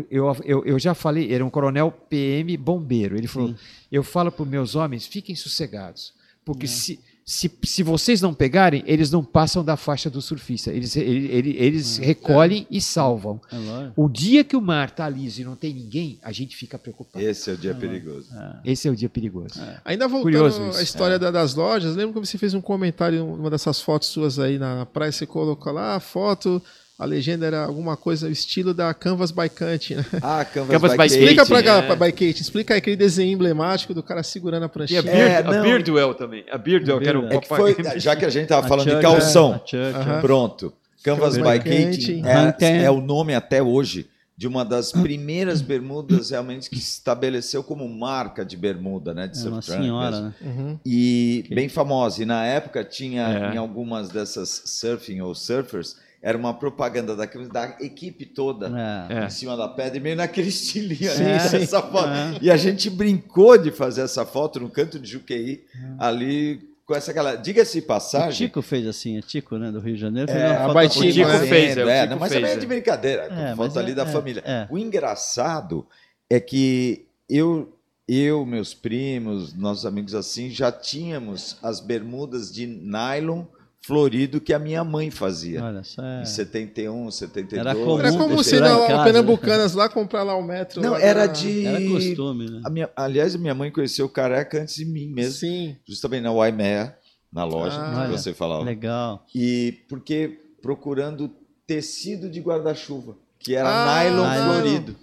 eu, 0.10 0.38
eu, 0.44 0.66
eu 0.66 0.80
já 0.80 0.94
falei, 0.94 1.34
era 1.34 1.46
um 1.46 1.50
coronel 1.50 1.92
PM 2.10 2.56
bombeiro. 2.58 3.18
Ele 3.18 3.28
falou: 3.28 3.50
Sim. 3.50 3.56
eu 3.92 4.04
falo 4.04 4.32
para 4.32 4.44
os 4.44 4.50
meus 4.50 4.76
homens, 4.76 5.06
fiquem 5.06 5.36
sossegados. 5.36 6.14
Porque 6.44 6.66
se, 6.68 7.00
se, 7.24 7.52
se 7.64 7.84
vocês 7.84 8.20
não 8.20 8.34
pegarem, 8.34 8.84
eles 8.88 9.12
não 9.12 9.24
passam 9.24 9.64
da 9.64 9.78
faixa 9.78 10.10
do 10.10 10.22
surfista. 10.24 10.72
Eles, 10.72 10.96
ele- 10.96 11.28
ele- 11.32 11.56
eles 11.58 11.98
recolhem 11.98 12.66
e 12.70 12.82
salvam. 12.82 13.40
É. 13.54 13.92
O 13.96 14.10
dia 14.10 14.44
que 14.44 14.56
o 14.56 14.62
mar 14.62 14.88
está 14.90 15.08
liso 15.08 15.40
e 15.42 15.44
não 15.46 15.56
tem 15.56 15.72
ninguém, 15.72 16.18
a 16.24 16.32
gente 16.32 16.56
fica 16.58 16.80
preocupado. 16.80 17.24
Esse 17.24 17.52
é 17.52 17.54
o 17.54 17.58
dia 17.58 17.76
perigoso. 17.76 18.28
Esse 18.66 18.88
é 18.88 18.92
o 18.92 18.96
dia 18.96 19.08
perigoso. 19.10 19.62
Ainda 19.86 20.08
voltando 20.08 20.76
à 20.78 20.82
história 20.82 21.20
da- 21.20 21.30
das 21.32 21.54
lojas, 21.54 21.96
lembra 21.96 22.20
que 22.20 22.28
você 22.28 22.40
fez 22.40 22.56
um 22.56 22.62
comentário 22.62 23.20
em 23.20 23.22
uma 23.22 23.50
dessas 23.52 23.80
fotos 23.80 24.08
suas 24.08 24.40
aí 24.40 24.58
na 24.58 24.84
praia, 24.88 25.12
você 25.12 25.28
colocou 25.28 25.72
lá 25.72 25.96
a 25.96 26.00
foto, 26.00 26.60
a 27.02 27.06
legenda 27.06 27.48
era 27.48 27.64
alguma 27.66 27.98
coisa, 27.98 28.28
o 28.28 28.32
estilo 28.32 28.74
da 28.76 28.94
Canvas 28.94 29.32
by 29.32 29.50
Kant, 29.50 29.96
né? 29.96 30.06
Ah, 30.22 30.46
Canvas, 30.46 30.70
Canvas 30.72 30.92
by 30.92 30.98
by 30.98 31.04
Kate. 31.04 31.20
Explica 31.20 31.46
pra 31.48 31.60
é. 31.60 31.96
by 31.96 32.12
Kate, 32.12 32.42
explica 32.42 32.76
aquele 32.76 32.96
desenho 32.96 33.34
emblemático 33.34 33.92
do 33.94 34.04
cara 34.04 34.22
segurando 34.22 34.64
a 34.64 34.66
E 34.66 34.68
a, 34.68 34.70
pranchinha. 34.70 35.02
Beard, 35.02 35.18
É, 35.18 35.38
a. 35.38 35.62
Beardwell 35.64 36.14
também. 36.14 36.46
A 36.52 36.58
Beardwell, 36.60 37.00
que 37.00 37.10
era 37.10 37.20
o 37.20 37.26
É 37.28 37.36
É 37.36 37.40
que 37.40 37.48
foi, 37.48 37.76
já 37.98 38.16
que 38.16 38.24
a 38.24 38.30
gente 38.30 38.44
estava 38.44 38.68
falando 38.68 38.88
de 38.96 39.02
calção, 39.02 39.60
Aham. 39.96 40.22
pronto. 40.22 40.74
Canvas 41.04 41.36
Canvas 41.36 41.38
by 41.38 41.58
Kate 41.58 42.22
Kate. 42.22 42.64
é, 42.64 42.84
é 42.84 42.92
o 42.92 43.02
nome 43.02 43.34
até 43.34 43.64
hoje 43.64 44.08
de 44.38 44.48
uma 44.48 44.64
das 44.64 44.92
primeiras 44.92 45.62
bermudas 45.62 46.30
realmente 46.30 46.70
que 46.70 46.78
se 46.80 46.94
estabeleceu 46.94 47.64
como 47.64 47.88
marca 47.88 48.44
de 48.46 48.56
bermuda, 48.58 49.14
né? 49.14 49.28
De 49.28 49.40
É 49.44 49.50
uma 49.50 49.62
senhora, 49.62 50.22
né? 50.22 50.34
Uhum. 50.42 50.80
E 50.86 51.46
bem 51.50 51.68
famosa. 51.70 52.22
E 52.22 52.26
na 52.26 52.46
época 52.46 52.84
tinha, 52.84 53.28
É. 53.52 53.56
em 53.56 53.58
algumas 53.58 54.10
dessas 54.10 54.62
surfing 54.66 55.22
ou 55.22 55.34
surfers, 55.36 55.96
era 56.22 56.38
uma 56.38 56.54
propaganda 56.54 57.16
da, 57.16 57.26
da 57.26 57.78
equipe 57.80 58.26
toda. 58.26 58.68
É. 59.10 59.22
É. 59.22 59.26
Em 59.26 59.30
cima 59.30 59.58
da 59.58 59.68
pedra, 59.68 59.98
e 59.98 60.02
meio 60.02 60.16
naquele 60.16 60.50
estilinho 60.50 61.12
Sim, 61.12 61.24
ali, 61.24 61.40
sim. 61.50 61.58
essa 61.58 61.82
foto. 61.82 62.10
É. 62.10 62.38
E 62.42 62.52
a 62.52 62.58
gente 62.58 62.90
brincou 62.90 63.58
de 63.58 63.72
fazer 63.72 64.02
essa 64.02 64.26
foto 64.26 64.60
no 64.60 64.70
canto 64.70 65.00
de 65.00 65.10
Juqueí, 65.10 65.64
ali 65.98 66.70
com 66.86 66.94
essa 66.96 67.12
galera. 67.14 67.38
Diga-se 67.38 67.80
de 67.80 67.84
O 67.86 67.88
passagem. 67.88 68.48
Tico 68.48 68.62
fez 68.62 68.86
assim, 68.86 69.18
é 69.18 69.22
Tico, 69.22 69.58
né, 69.58 69.72
do 69.72 69.80
Rio 69.80 69.96
de 69.96 70.02
Janeiro. 70.02 70.30
É, 70.30 70.56
a 70.56 70.62
foto 70.64 70.74
Baitico, 70.74 71.02
com- 71.04 71.10
O 71.10 71.14
Tico 71.14 71.28
né? 71.30 71.40
fez, 71.48 71.78
é, 71.78 71.86
o 71.86 71.90
É, 71.90 72.08
Tico 72.08 72.20
mas 72.20 72.30
fez, 72.32 72.42
também 72.42 72.52
é 72.52 72.56
é. 72.56 72.60
de 72.60 72.66
brincadeira, 72.68 73.24
É, 73.32 73.56
foto 73.56 73.80
ali 73.80 73.92
é- 73.92 73.96
da 73.96 74.04
é, 74.04 74.06
família. 74.08 74.44
é. 74.46 74.68
O 74.70 74.78
engraçado 74.78 75.86
é 76.30 76.40
que 76.40 77.06
eu, 77.30 77.74
eu, 78.08 78.46
meus 78.46 78.74
primos, 78.74 79.54
nossos 79.54 79.86
amigos 79.86 80.14
assim, 80.14 80.50
já 80.50 80.72
tínhamos 80.72 81.58
as 81.64 81.80
bermudas 81.80 82.52
de 82.52 82.66
nylon 82.68 83.44
florido 83.84 84.40
que 84.40 84.54
a 84.54 84.60
minha 84.60 84.84
mãe 84.84 85.10
fazia. 85.10 85.64
Olha 85.64 85.84
só. 85.84 86.02
é. 86.04 86.22
Em 86.22 86.26
71, 86.26 87.10
72. 87.12 87.60
Era 87.66 87.76
comum 87.76 88.00
Era 88.00 88.12
como 88.12 88.36
você 88.36 88.58
ir 88.58 88.60
na 88.62 88.88
casa, 88.88 89.04
Pernambucanas 89.04 89.74
lá 89.74 89.90
comprar 89.90 90.24
lá 90.24 90.36
o 90.36 90.44
metro. 90.44 90.82
Não, 90.82 90.96
era 90.96 91.26
da- 91.26 91.34
de. 91.34 91.66
Era 91.66 91.82
costume, 91.90 92.50
né? 92.50 92.62
A 92.64 92.70
minha, 92.70 92.90
aliás, 92.96 93.36
a 93.36 93.38
minha 93.38 93.56
mãe 93.56 93.72
conheceu 93.72 94.06
o 94.06 94.10
careca 94.10 94.62
antes 94.62 94.76
de 94.76 94.86
mim 94.86 95.08
mesmo. 95.08 95.34
Sim. 95.34 95.76
Justamente 95.88 96.24
na 96.24 96.32
Waimea, 96.32 96.96
na 97.34 97.44
loja 97.44 97.76
Ah, 97.80 97.92
que 97.92 98.00
olha. 98.02 98.18
você 98.18 98.34
falava. 98.34 98.64
Legal. 98.64 99.26
E 99.34 99.80
porque 99.90 100.40
procurando 100.62 101.32
tecido 101.66 102.30
de 102.30 102.40
guarda-chuva, 102.40 103.18
que 103.44 103.56
era 103.56 103.68
Ah, 103.70 104.04
nylon 104.04 104.30
nylon. 104.30 104.46
florido. 104.54 104.96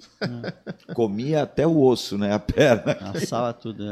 Comia 0.95 1.43
até 1.43 1.67
o 1.67 1.81
osso, 1.81 2.17
né? 2.19 2.33
A 2.33 2.39
perna. 2.39 2.93
Assava 3.15 3.53
tudo. 3.53 3.85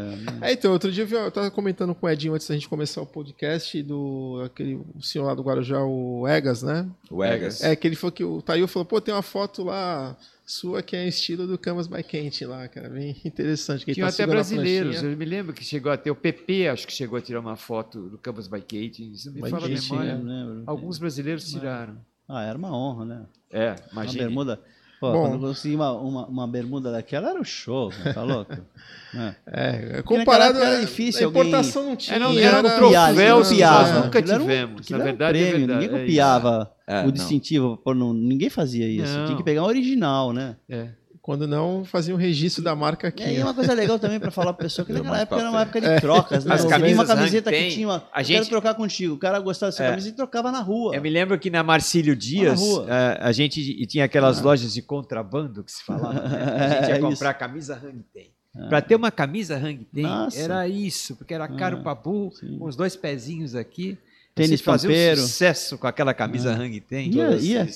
é. 0.43 0.51
É, 0.51 0.52
então, 0.52 0.73
outro 0.73 0.90
dia 0.90 1.05
eu, 1.05 1.06
vi- 1.06 1.14
eu 1.14 1.31
tava 1.31 1.51
comentando 1.51 1.94
com 1.94 2.06
o 2.06 2.10
Edinho 2.10 2.35
antes 2.35 2.48
da 2.48 2.55
gente 2.55 2.68
começar 2.68 3.01
o 3.02 3.06
podcast 3.06 3.82
do 3.82 4.43
aquele 4.44 4.74
o 4.94 5.02
senhor 5.02 5.24
lá 5.27 5.35
do 5.35 5.43
Guarujá, 5.43 5.82
o 5.85 6.27
Egas, 6.27 6.62
né? 6.62 6.86
O 7.10 7.23
Egas. 7.23 7.62
É, 7.62 7.74
que 7.77 7.86
ele 7.86 7.97
falou 7.97 8.12
que 8.12 8.24
o 8.24 8.43
Taio 8.43 8.66
falou, 8.66 8.85
pô, 8.86 9.01
tem 9.01 9.14
uma 9.14 9.23
foto 9.23 9.62
lá 9.64 10.16
sua 10.44 10.81
que 10.82 10.94
é 10.94 11.06
estilo 11.09 11.44
do 11.47 11.59
Canvas 11.59 11.86
by 11.89 12.02
Kent 12.05 12.43
lá, 12.43 12.68
cara, 12.68 12.89
bem 12.89 13.16
interessante. 13.24 13.85
Que 13.85 13.90
ele 13.90 13.94
Tinha 13.97 14.06
tá 14.06 14.12
até 14.12 14.27
brasileiros. 14.27 15.02
Eu 15.02 15.16
me 15.16 15.24
lembro 15.24 15.52
que 15.52 15.64
chegou 15.64 15.90
a 15.90 15.97
ter 15.97 16.10
o 16.10 16.14
PP, 16.16 16.68
acho 16.68 16.86
que 16.86 16.93
chegou 16.93 17.18
a 17.18 17.20
tirar 17.20 17.40
uma 17.40 17.56
foto 17.56 18.01
do 18.09 18.18
Campus 18.18 18.47
by 18.47 18.60
Kate. 18.60 19.12
Isso 19.12 19.31
me 19.32 19.43
By 19.43 19.51
fala 19.51 19.66
a 19.66 19.68
memória. 19.68 20.23
Alguns 20.66 20.98
brasileiros 20.98 21.48
tiraram. 21.51 21.97
Ah, 22.28 22.43
era 22.44 22.59
uma 22.59 22.77
honra, 22.77 23.05
né? 23.05 23.23
É, 23.53 23.70
Uma 23.93 24.03
imagina. 24.05 24.24
bermuda. 24.24 24.61
Pô, 24.98 25.12
Bom. 25.12 25.20
quando 25.28 25.35
eu 25.35 25.48
consegui 25.48 25.74
uma, 25.77 25.93
uma, 25.93 26.27
uma 26.27 26.48
bermuda 26.48 26.90
daquela, 26.90 27.28
era 27.31 27.39
o 27.40 27.44
show, 27.44 27.90
né? 28.05 28.12
tá 28.12 28.23
louco? 28.23 28.53
É. 29.15 29.35
É, 29.47 29.98
naquela 30.01 30.03
comparado 30.03 30.59
era 30.59 30.78
difícil 30.81 31.27
a 31.27 31.31
importação 31.31 31.85
não 31.85 31.97
tinha. 31.97 32.16
Era 32.16 32.28
um, 32.28 32.32
Tinha, 32.32 32.48
era 32.48 32.57
um 32.57 32.66
era 32.66 32.77
troféu 32.77 33.39
nós 33.39 34.05
nunca 34.05 34.19
era 34.19 34.36
um- 34.36 34.40
tivemos. 34.40 34.81
Aquilo 34.82 34.98
Na 34.98 35.05
era 35.05 35.12
um 35.15 35.16
verdade, 35.16 35.39
é 35.39 35.48
prêmio, 35.48 35.59
verdade. 35.66 35.81
ninguém 35.86 35.97
é 35.97 36.01
copiava 36.03 36.73
É, 36.86 37.01
o 37.01 37.05
não. 37.05 37.11
distintivo. 37.12 37.77
pô, 37.78 37.94
não- 37.94 38.12
ninguém 38.12 38.51
fazia 38.51 38.86
isso. 38.86 39.16
Não. 39.16 39.24
Tinha 39.27 39.36
que 39.39 39.44
pegar 39.44 39.62
um 39.62 39.66
original, 39.66 40.32
né? 40.35 40.57
É. 40.69 40.89
Quando 41.27 41.44
não, 41.48 41.85
fazia 41.85 42.15
um 42.15 42.16
registro 42.16 42.62
da 42.62 42.77
marca 42.77 43.09
aqui. 43.09 43.20
E 43.24 43.27
aí 43.27 43.43
uma 43.43 43.53
coisa 43.53 43.74
legal 43.74 43.98
também 43.98 44.20
para 44.20 44.31
falar 44.31 44.53
para 44.53 44.62
pessoa 44.65 44.86
que 44.86 44.93
naquela 44.94 45.19
época 45.19 45.40
era 45.40 45.51
uma 45.51 45.61
época 45.62 45.81
de 45.81 46.01
trocas, 46.01 46.44
né? 46.44 46.55
As 46.55 46.61
Eu 46.62 46.69
vi 46.69 46.74
uma 46.77 46.78
camisas 46.78 47.09
camiseta 47.09 47.51
Hang 47.51 47.59
que 47.59 47.74
tinha 47.74 47.89
uma, 47.89 48.05
A 48.12 48.20
eu 48.20 48.24
gente- 48.24 48.36
quero 48.36 48.48
trocar 48.48 48.74
contigo. 48.77 49.15
O 49.15 49.19
cara 49.19 49.40
gostava 49.40 49.73
dessa 49.73 49.82
É. 49.82 49.90
camiseta 49.90 50.15
e 50.15 50.16
trocava 50.16 50.53
na 50.53 50.61
rua. 50.61 50.94
Eu 50.94 51.03
me 51.03 51.11
lembro 51.11 51.36
que 51.36 51.51
na 51.51 51.65
Marcílio 51.65 52.15
Dias, 52.15 52.61
rua. 52.61 52.86
eh, 52.89 53.19
a 53.20 53.32
gente 53.32 53.61
e 53.61 53.85
tinha 53.86 54.05
aquelas 54.05 54.40
lojas 54.40 54.73
de 54.73 54.81
contrabando 54.82 55.65
que 55.65 55.73
se 55.73 55.82
falava. 55.82 56.12
Né? 56.15 56.20
A 56.78 56.81
gente 56.81 56.89
ia 56.90 56.94
É, 56.94 56.98
comprar 57.01 57.35
camisa 57.35 57.74
Hang 57.74 58.05
Ten. 58.15 58.31
Para 58.69 58.81
ter 58.81 58.94
uma 58.94 59.11
camisa 59.11 59.57
Hang 59.57 59.85
Ten, 59.93 60.07
era 60.36 60.66
isso, 60.69 61.16
porque 61.16 61.35
era 61.35 61.47
caro 61.48 61.78
Ah, 61.78 61.82
pra 61.82 61.94
burro, 61.97 62.32
com 62.59 62.65
os 62.66 62.77
dois 62.77 62.94
pezinhos 62.94 63.55
aqui. 63.57 63.98
Tênis 64.36 64.60
pampeiro. 64.62 65.20
um 65.20 65.24
sucesso 65.26 65.78
com 65.78 65.86
aquela 65.86 66.12
camisa 66.12 66.52
Hang 66.52 66.78
Ten. 66.80 67.08
Ia- 67.10 67.36
ia. 67.36 67.68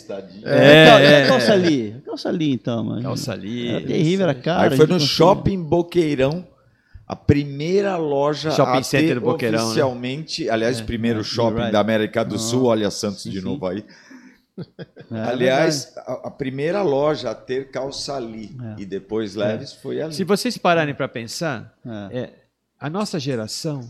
É, 0.45 0.55
É, 0.55 0.85
é, 0.85 1.25
a 1.25 1.27
calça 1.29 1.53
ali. 1.55 1.97
Calça 2.05 2.29
ali, 2.29 2.53
então, 2.53 2.85
mano. 2.85 3.03
Calça 3.03 3.33
ali. 3.33 3.69
Era 3.69 3.81
terrível, 3.87 4.25
era 4.29 4.35
caro. 4.35 4.71
Aí 4.71 4.77
foi 4.77 4.87
no 4.87 4.93
conseguia- 4.95 5.15
Shopping 5.17 5.63
Boqueirão, 5.63 6.47
a 7.09 7.17
primeira 7.17 7.97
loja 7.97 8.51
Shopping 8.51 8.79
a 8.79 8.83
Center 8.83 9.15
ter 9.15 9.21
Boqueirão, 9.21 9.59
né? 9.59 9.65
oficialmente, 9.65 10.49
aliás, 10.51 10.81
primeiro 10.83 11.21
é, 11.21 11.25
shopping 11.25 11.49
you're 11.49 11.61
right. 11.63 11.73
da 11.73 11.81
América 11.81 12.25
do 12.25 12.39
Sul, 12.39 12.59
Nossa, 12.61 12.71
olha 12.71 12.91
Santos 12.91 13.23
sim, 13.23 13.31
de 13.31 13.39
sim. 13.39 13.45
novo 13.45 13.67
aí. 13.67 13.83
É, 15.11 15.21
aliás, 15.23 15.93
a, 15.97 16.29
a 16.29 16.31
primeira 16.31 16.83
loja 16.83 17.31
a 17.31 17.35
ter 17.35 17.71
calça 17.71 18.15
ali 18.17 18.55
É. 18.77 18.83
e 18.83 18.85
depois 18.85 19.35
leves 19.35 19.73
foi 19.73 20.03
ali. 20.03 20.13
Se 20.13 20.25
vocês 20.25 20.59
pararem 20.59 20.95
para 20.95 21.09
pensar, 21.09 21.75
é, 22.13 22.31
a 22.79 22.91
nossa 22.91 23.19
geração 23.19 23.81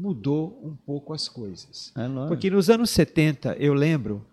mudou 0.00 0.58
um 0.64 0.74
pouco 0.74 1.12
as 1.12 1.28
coisas. 1.28 1.92
É. 1.96 2.28
Porque 2.28 2.48
nos 2.50 2.70
anos 2.70 2.90
70, 2.90 3.54
eu 3.58 3.74
lembro, 3.74 4.24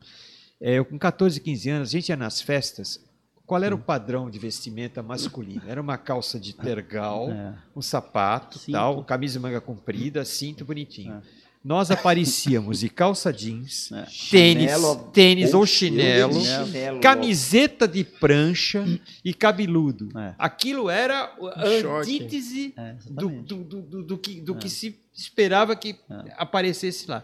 é, 0.62 0.76
eu 0.76 0.86
com 0.86 0.98
14, 0.98 1.40
15 1.42 1.70
anos, 1.70 1.90
a 1.90 1.92
gente 1.92 2.10
ia 2.10 2.16
nas 2.16 2.42
festas. 2.42 3.06
Qual 3.46 3.62
era 3.64 3.74
o 3.74 3.80
padrão 3.80 4.30
de 4.30 4.38
vestimenta 4.40 5.02
masculino? 5.02 5.62
Era 5.68 5.82
uma 5.82 5.98
calça 5.98 6.40
de 6.40 6.54
tergal, 6.54 7.30
É. 7.32 7.54
um 7.76 7.82
sapato, 7.82 8.60
Cinto. 8.60 8.74
tal, 8.74 9.04
camisa 9.04 9.34
de 9.34 9.44
manga 9.44 9.62
comprida, 9.62 10.24
cinto 10.26 10.66
bonitinho. 10.66 11.14
É. 11.16 11.22
Nós 11.68 11.92
aparecíamos 11.92 12.80
de 12.80 12.88
calça 12.88 13.32
jeans, 13.34 13.92
É. 13.92 14.06
tênis, 14.32 14.72
Chinelo 14.72 14.96
tênis 15.12 15.54
ou 15.54 15.66
chinelo, 15.66 16.42
chinelo, 16.42 17.00
camiseta 17.02 17.86
de 17.86 18.06
prancha 18.06 18.86
e 19.24 19.34
cabeludo. 19.34 20.08
É. 20.18 20.34
Aquilo 20.40 20.90
era 20.90 21.24
a 21.26 21.68
antítese 21.68 22.74
É, 22.78 22.96
do, 23.10 23.30
do, 23.42 23.56
do, 23.66 23.82
do- 23.82 24.04
do 24.04 24.18
que, 24.18 24.40
do 24.40 24.56
que 24.56 24.70
se 24.70 24.98
esperava 25.14 25.76
que 25.76 25.96
É. 26.10 26.34
aparecesse 26.38 27.06
lá. 27.10 27.22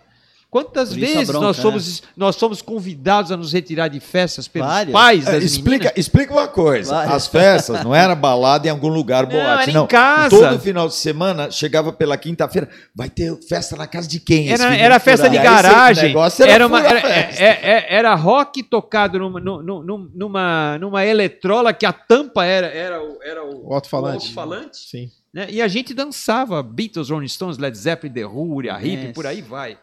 Quantas 0.53 0.93
vezes 0.93 1.27
bronca, 1.29 1.47
nós, 1.47 1.57
né? 1.57 1.63
fomos, 1.63 2.03
nós 2.15 2.35
somos 2.35 2.61
convidados 2.61 3.31
a 3.31 3.35
nos 3.37 3.51
retirar 3.51 3.87
de 3.87 3.99
festas 3.99 4.47
pelos 4.47 4.67
Várias. 4.67 4.93
pais 4.93 5.25
É, 5.27 5.31
das 5.31 5.43
explica, 5.43 5.71
meninas? 5.85 5.93
explica 5.97 6.31
uma 6.31 6.47
coisa. 6.47 6.93
Várias. 6.93 7.13
As 7.15 7.27
festas 7.27 7.83
não 7.83 7.95
era 7.95 8.13
balada 8.13 8.67
em 8.67 8.69
algum 8.69 8.87
lugar 8.89 9.23
Não, 9.23 9.31
boate, 9.31 9.61
era 9.63 9.71
em 9.71 9.73
não. 9.73 9.87
casa. 9.87 10.29
Todo 10.29 10.59
final 10.59 10.87
de 10.87 10.93
semana 10.93 11.49
chegava 11.49 11.91
pela 11.91 12.15
quinta-feira, 12.17 12.69
vai 12.95 13.09
ter 13.09 13.35
festa 13.49 13.75
na 13.75 13.87
casa 13.87 14.07
de 14.07 14.19
quem? 14.19 14.51
Era, 14.51 14.75
era 14.77 14.99
festa 14.99 15.27
de 15.27 15.39
garagem. 15.39 16.09
negócio 16.09 16.45
Era, 16.45 16.67
uma, 16.67 16.85
era, 16.85 17.01
festa. 17.01 17.43
é- 17.43 17.59
é- 17.63 17.95
era 17.95 18.13
rock 18.13 18.61
tocado 18.61 19.17
numa, 19.17 19.39
nu- 19.39 19.63
nu- 19.63 20.11
numa, 20.13 20.77
numa 20.77 21.03
eletrola 21.03 21.73
que 21.73 21.85
a 21.87 21.91
tampa 21.91 22.45
era, 22.45 22.67
era, 22.67 23.01
o, 23.03 23.17
era 23.23 23.43
o, 23.43 23.69
O 23.69 23.73
alto-falante. 23.73 24.17
o 24.17 24.39
alto-falante, 24.39 24.77
Sim. 24.77 25.09
né? 25.33 25.47
E 25.49 25.63
a 25.63 25.67
gente 25.67 25.95
dançava 25.95 26.61
Beatles, 26.61 27.09
Rolling 27.09 27.27
Stones, 27.27 27.57
Led 27.57 27.75
Zeppelin, 27.75 28.13
The 28.13 28.25
Who, 28.27 28.59
a 28.69 28.79
Hip, 28.79 29.05
Yes. 29.05 29.11
por 29.13 29.25
aí 29.25 29.41
vai. 29.41 29.79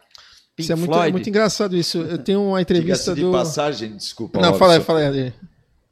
Pink 0.55 0.63
Isso 0.63 0.71
é 0.73 0.75
muito, 0.75 0.91
Floyd. 0.91 1.09
é 1.09 1.11
muito 1.11 1.29
engraçado 1.29 1.75
isso. 1.77 1.99
Eu 1.99 2.17
tenho 2.17 2.43
uma 2.43 2.61
entrevista 2.61 3.15
de 3.15 3.21
do. 3.21 3.31
passagem, 3.31 3.95
desculpa. 3.95 4.39
Não, 4.39 4.53
fala 4.55 4.73
aí, 4.75 4.81
fala 4.81 4.99
aí. 4.99 5.33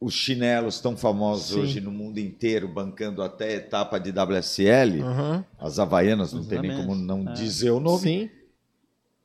Os 0.02 0.14
chinelos 0.14 0.80
tão 0.80 0.96
famosos 0.96 1.48
Sim. 1.54 1.60
hoje 1.60 1.82
no 1.82 1.92
mundo 1.92 2.20
inteiro, 2.20 2.68
bancando 2.68 3.22
até 3.22 3.56
etapa 3.56 4.00
de 4.00 4.12
WSL, 4.12 5.02
Aham. 5.02 5.46
as 5.60 5.78
havaianas, 5.80 6.32
não 6.32 6.44
tem 6.44 6.60
nem 6.62 6.72
Exatamente. 6.72 6.98
como 6.98 7.24
não 7.26 7.30
É. 7.32 7.34
dizer 7.34 7.72
o 7.72 7.80
nome. 7.80 8.02
Sim. 8.02 8.30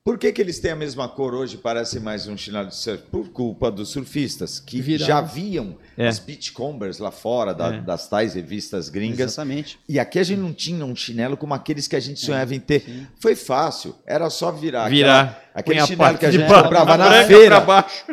Por 0.07 0.19
que, 0.19 0.31
que 0.33 0.43
eles 0.43 0.59
têm 0.59 0.73
a 0.73 0.77
mesma 0.77 1.09
cor 1.09 1.33
hoje, 1.33 1.57
parecem 1.57 1.99
mais 1.99 2.27
um 2.27 2.37
chinelo 2.37 2.69
de 2.69 2.77
surf? 2.77 3.05
Por 3.11 3.31
culpa 3.31 3.71
dos 3.71 3.89
surfistas, 3.89 4.61
que 4.61 4.79
Viraram. 4.83 5.07
já 5.07 5.21
viam 5.23 5.79
É. 5.97 6.07
as 6.07 6.19
beachcombers 6.19 6.99
lá 6.99 7.11
fora, 7.11 7.55
da- 7.55 7.77
É. 7.77 7.81
das 7.81 8.07
tais 8.07 8.35
revistas 8.35 8.91
gringas. 8.91 9.21
Exatamente. 9.33 9.79
E 9.89 9.99
aqui 9.99 10.19
a 10.19 10.23
gente 10.23 10.41
não 10.41 10.53
tinha 10.53 10.85
um 10.85 10.95
chinelo 10.95 11.39
como 11.39 11.55
aqueles 11.55 11.89
que 11.89 11.97
a 11.97 12.01
gente 12.01 12.21
sonhava 12.21 12.55
em 12.55 12.61
ter. 12.61 13.09
Foi 13.19 13.35
fácil, 13.35 13.95
era 14.07 14.29
só 14.29 14.53
virar. 14.53 14.91
Virar. 14.91 15.21
aquela- 15.55 15.55
aquele 15.55 15.77
Põe 15.79 15.83
a 15.83 15.87
chinelo 15.87 16.19
que 16.19 16.27
a 16.27 16.31
gente 16.31 16.47
comprava 16.49 16.97
na 16.99 17.25
feira. 17.25 17.65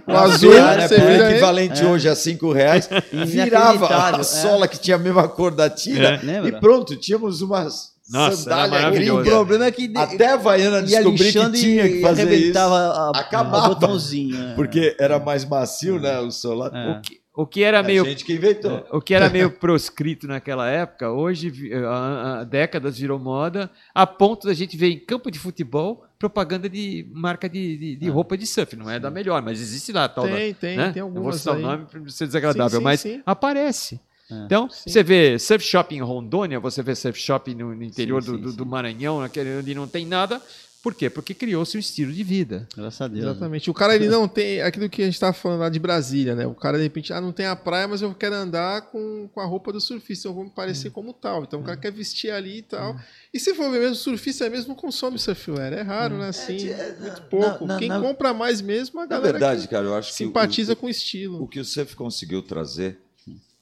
O 0.08 0.12
azul, 0.16 0.54
né, 0.54 0.88
por 0.88 0.96
vira 0.98 1.28
aí. 1.28 1.32
equivalente 1.34 1.84
hoje 1.84 2.08
a 2.08 2.16
cinco 2.16 2.54
reais, 2.54 2.88
virava 3.12 3.76
Inacreditável, 3.76 4.16
a 4.18 4.20
é. 4.22 4.24
sola 4.24 4.66
que 4.70 4.80
tinha 4.80 4.96
a 4.96 5.00
mesma 5.00 5.28
cor 5.28 5.52
da 5.54 5.70
tira 5.70 6.22
É. 6.26 6.48
E 6.48 6.52
pronto, 6.54 6.96
tínhamos 6.96 7.42
umas 7.42 7.92
Nossa, 8.12 8.26
era 8.28 8.36
sandálias 8.36 8.72
maravilhoso. 8.82 9.22
O 9.22 9.24
problema 9.24 9.66
é 9.66 9.72
que 9.72 9.88
de- 9.88 9.98
Até 9.98 10.28
a 10.28 10.34
Havaiana 10.34 10.78
ia 10.80 10.84
descobri 10.84 11.32
que 11.32 11.52
tinha 11.52 11.88
que 11.90 11.96
e 11.98 12.02
fazer 12.02 12.32
isso. 12.34 12.58
a, 12.60 13.12
Acabava. 13.16 13.66
o 13.66 13.70
botãozinho. 13.76 14.38
né? 14.38 14.54
Porque 14.56 14.96
era 15.00 15.20
mais 15.20 15.46
macio, 15.46 16.00
né, 16.00 16.20
o 16.20 16.30
solar. 16.32 16.72
É. 16.74 16.92
O 16.92 17.02
que, 17.02 17.22
o 17.34 17.46
que 17.48 17.64
era 17.64 17.80
A 17.80 17.84
meio 17.84 18.04
gente 18.06 18.26
que 18.26 18.34
inventou. 18.34 18.86
O 18.92 19.00
que 19.02 19.14
era 19.14 19.30
meio 19.30 19.50
proscrito 19.52 20.28
naquela 20.28 20.68
época, 20.70 21.10
hoje, 21.12 21.52
há, 21.88 22.44
décadas, 22.44 22.98
virou 23.00 23.18
moda, 23.18 23.70
a 23.96 24.06
ponto 24.06 24.46
da 24.48 24.54
gente 24.54 24.76
ver 24.76 24.88
em 24.90 25.00
campo 25.00 25.32
de 25.32 25.40
futebol 25.40 26.04
propaganda 26.20 26.70
de 26.70 27.08
marca 27.14 27.50
de, 27.50 27.78
de, 27.78 27.96
de 27.96 28.10
roupa 28.10 28.38
de 28.38 28.46
surf. 28.46 28.76
Não 28.76 28.90
é 28.90 29.00
da 29.00 29.10
melhor, 29.10 29.42
mas 29.42 29.60
existe 29.62 29.92
lá 29.92 30.04
a 30.04 30.10
tal 30.10 30.28
da- 30.28 30.36
Tem, 30.36 30.54
tem, 30.54 30.78
né? 30.78 30.92
tem 30.92 31.02
Não 31.02 31.10
vou 31.10 31.18
algumas 31.20 31.38
citar 31.38 31.56
o 31.56 31.60
nome 31.60 31.86
para 31.90 32.00
não 32.00 32.10
ser 32.10 32.28
desagradável, 32.28 32.70
Sim, 32.70 32.78
sim, 32.78 32.84
mas 32.84 33.00
sim. 33.00 33.22
aparece. 33.26 34.00
É. 34.32 34.46
Então, 34.46 34.70
Sim. 34.70 34.90
você 34.90 35.04
vê 35.04 35.38
surf 35.40 35.66
shop 35.66 35.94
em 35.96 36.02
Rondônia, 36.02 36.60
você 36.60 36.82
vê 36.82 36.96
surf 36.96 37.20
shop 37.20 37.54
no, 37.54 37.76
no 37.76 37.84
interior 37.84 38.24
Sim, 38.24 38.32
do, 38.32 38.38
sim, 38.38 38.44
do- 38.44 38.54
do 38.54 38.66
Maranhão, 38.66 39.20
naquele 39.20 39.58
onde 39.58 39.76
não 39.76 39.88
tem 39.88 40.06
nada. 40.06 40.42
Por 40.84 40.96
quê? 40.96 41.12
Porque 41.12 41.36
criou-se 41.36 41.78
um 41.78 41.80
estilo 41.80 42.12
de 42.12 42.24
vida. 42.24 42.68
Graças 42.76 43.00
a 43.02 43.08
Deus. 43.08 43.24
Exatamente. 43.24 43.70
O 43.70 43.74
cara 43.74 43.94
ele 43.96 44.10
não 44.10 44.28
tem 44.28 44.64
aquilo 44.64 44.90
que 44.90 45.04
a 45.04 45.06
gente 45.06 45.14
estava 45.14 45.32
falando 45.32 45.60
lá 45.60 45.70
de 45.70 45.78
Brasília, 45.78 46.34
né? 46.34 46.48
O 46.48 46.56
cara 46.56 46.76
de 46.78 46.84
repente, 46.84 47.14
ah, 47.14 47.22
não 47.22 47.32
tem 47.32 47.46
a 47.46 47.56
praia, 47.56 47.88
mas 47.88 48.02
eu 48.02 48.16
quero 48.16 48.34
andar 48.34 48.82
com, 48.90 49.30
com 49.32 49.40
a 49.40 49.46
roupa 49.46 49.72
do 49.72 49.80
surfista, 49.80 50.28
eu 50.28 50.34
vou 50.34 50.44
me 50.46 50.50
parecer 50.50 50.88
Hum. 50.88 50.92
como 50.94 51.14
tal. 51.14 51.44
Então 51.44 51.60
o 51.60 51.64
cara 51.64 51.78
quer 51.78 51.92
vestir 51.92 52.32
ali 52.32 52.58
e 52.58 52.62
tal. 52.64 52.96
E 53.32 53.40
se 53.40 53.54
for 53.54 53.70
ver 53.70 53.80
mesmo, 53.80 53.94
surfista 53.96 54.50
mesmo 54.50 54.70
não 54.70 54.76
consome 54.76 55.20
surfwear. 55.20 55.72
É 55.72 55.84
raro, 55.84 56.18
né? 56.18 56.30
Assim, 56.30 56.70
É, 56.70 56.96
muito 57.00 57.22
pouco. 57.30 57.64
na- 57.68 57.74
na- 57.76 57.80
Quem 57.80 57.88
na- 57.88 58.00
compra 58.02 58.34
mais 58.34 58.60
mesmo 58.60 59.00
é 59.02 59.04
a 59.04 59.06
Na 59.06 59.10
galera 59.18 59.32
verdade, 59.34 59.62
que 59.62 59.68
cara, 59.68 59.86
eu 59.86 59.94
acho 59.96 60.08
que 60.08 60.16
o- 60.16 60.18
simpatiza 60.18 60.76
com 60.76 60.88
o 60.88 60.90
estilo. 60.90 61.44
o 61.44 61.48
que 61.48 61.60
o 61.60 61.64
surf 61.66 61.96
conseguiu 61.96 62.42
trazer 62.42 62.98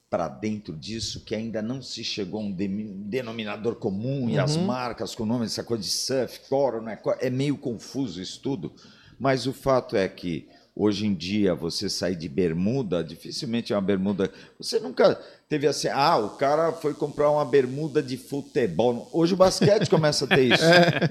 para 0.10 0.27
dentro 0.27 0.76
disso, 0.76 1.22
que 1.23 1.36
ainda 1.36 1.61
não 1.61 1.81
se 1.81 2.03
chegou 2.03 2.41
a 2.41 2.44
um 2.44 2.52
demi- 2.52 2.91
denominador 3.06 3.76
comum 3.76 4.27
e 4.30 4.40
as 4.40 4.56
Uhum. 4.56 4.65
marcas 4.65 5.14
com 5.14 5.26
nome, 5.26 5.45
essa 5.45 5.64
coisa 5.64 5.84
de 5.84 5.90
surf, 5.90 6.40
core, 6.49 6.81
não 6.81 6.90
é, 6.90 6.99
é 7.19 7.30
meio 7.30 7.56
confuso 7.57 8.19
isso 8.22 8.40
tudo. 8.41 8.72
Mas 9.19 9.45
o 9.45 9.53
fato 9.53 9.95
é 9.95 10.07
que 10.07 10.48
hoje 10.76 11.06
em 11.06 11.14
dia 11.14 11.53
você 11.53 11.88
sair 11.90 12.15
de 12.15 12.27
bermuda, 12.27 13.03
dificilmente 13.03 13.72
é 13.72 13.76
uma 13.76 13.81
bermuda. 13.84 14.31
Você 14.57 14.80
nunca 14.80 15.14
teve 15.48 15.68
assim, 15.68 15.90
ah, 15.90 16.18
o 16.18 16.30
cara 16.31 16.72
foi 16.72 16.94
comprar 16.95 17.30
uma 17.30 17.45
bermuda 17.45 18.02
de 18.02 18.18
futebol. 18.18 19.07
Hoje 19.14 19.34
o 19.36 19.38
basquete 19.38 19.88
começa 19.91 20.26
a 20.26 20.27
ter 20.27 20.44
isso, 20.53 20.64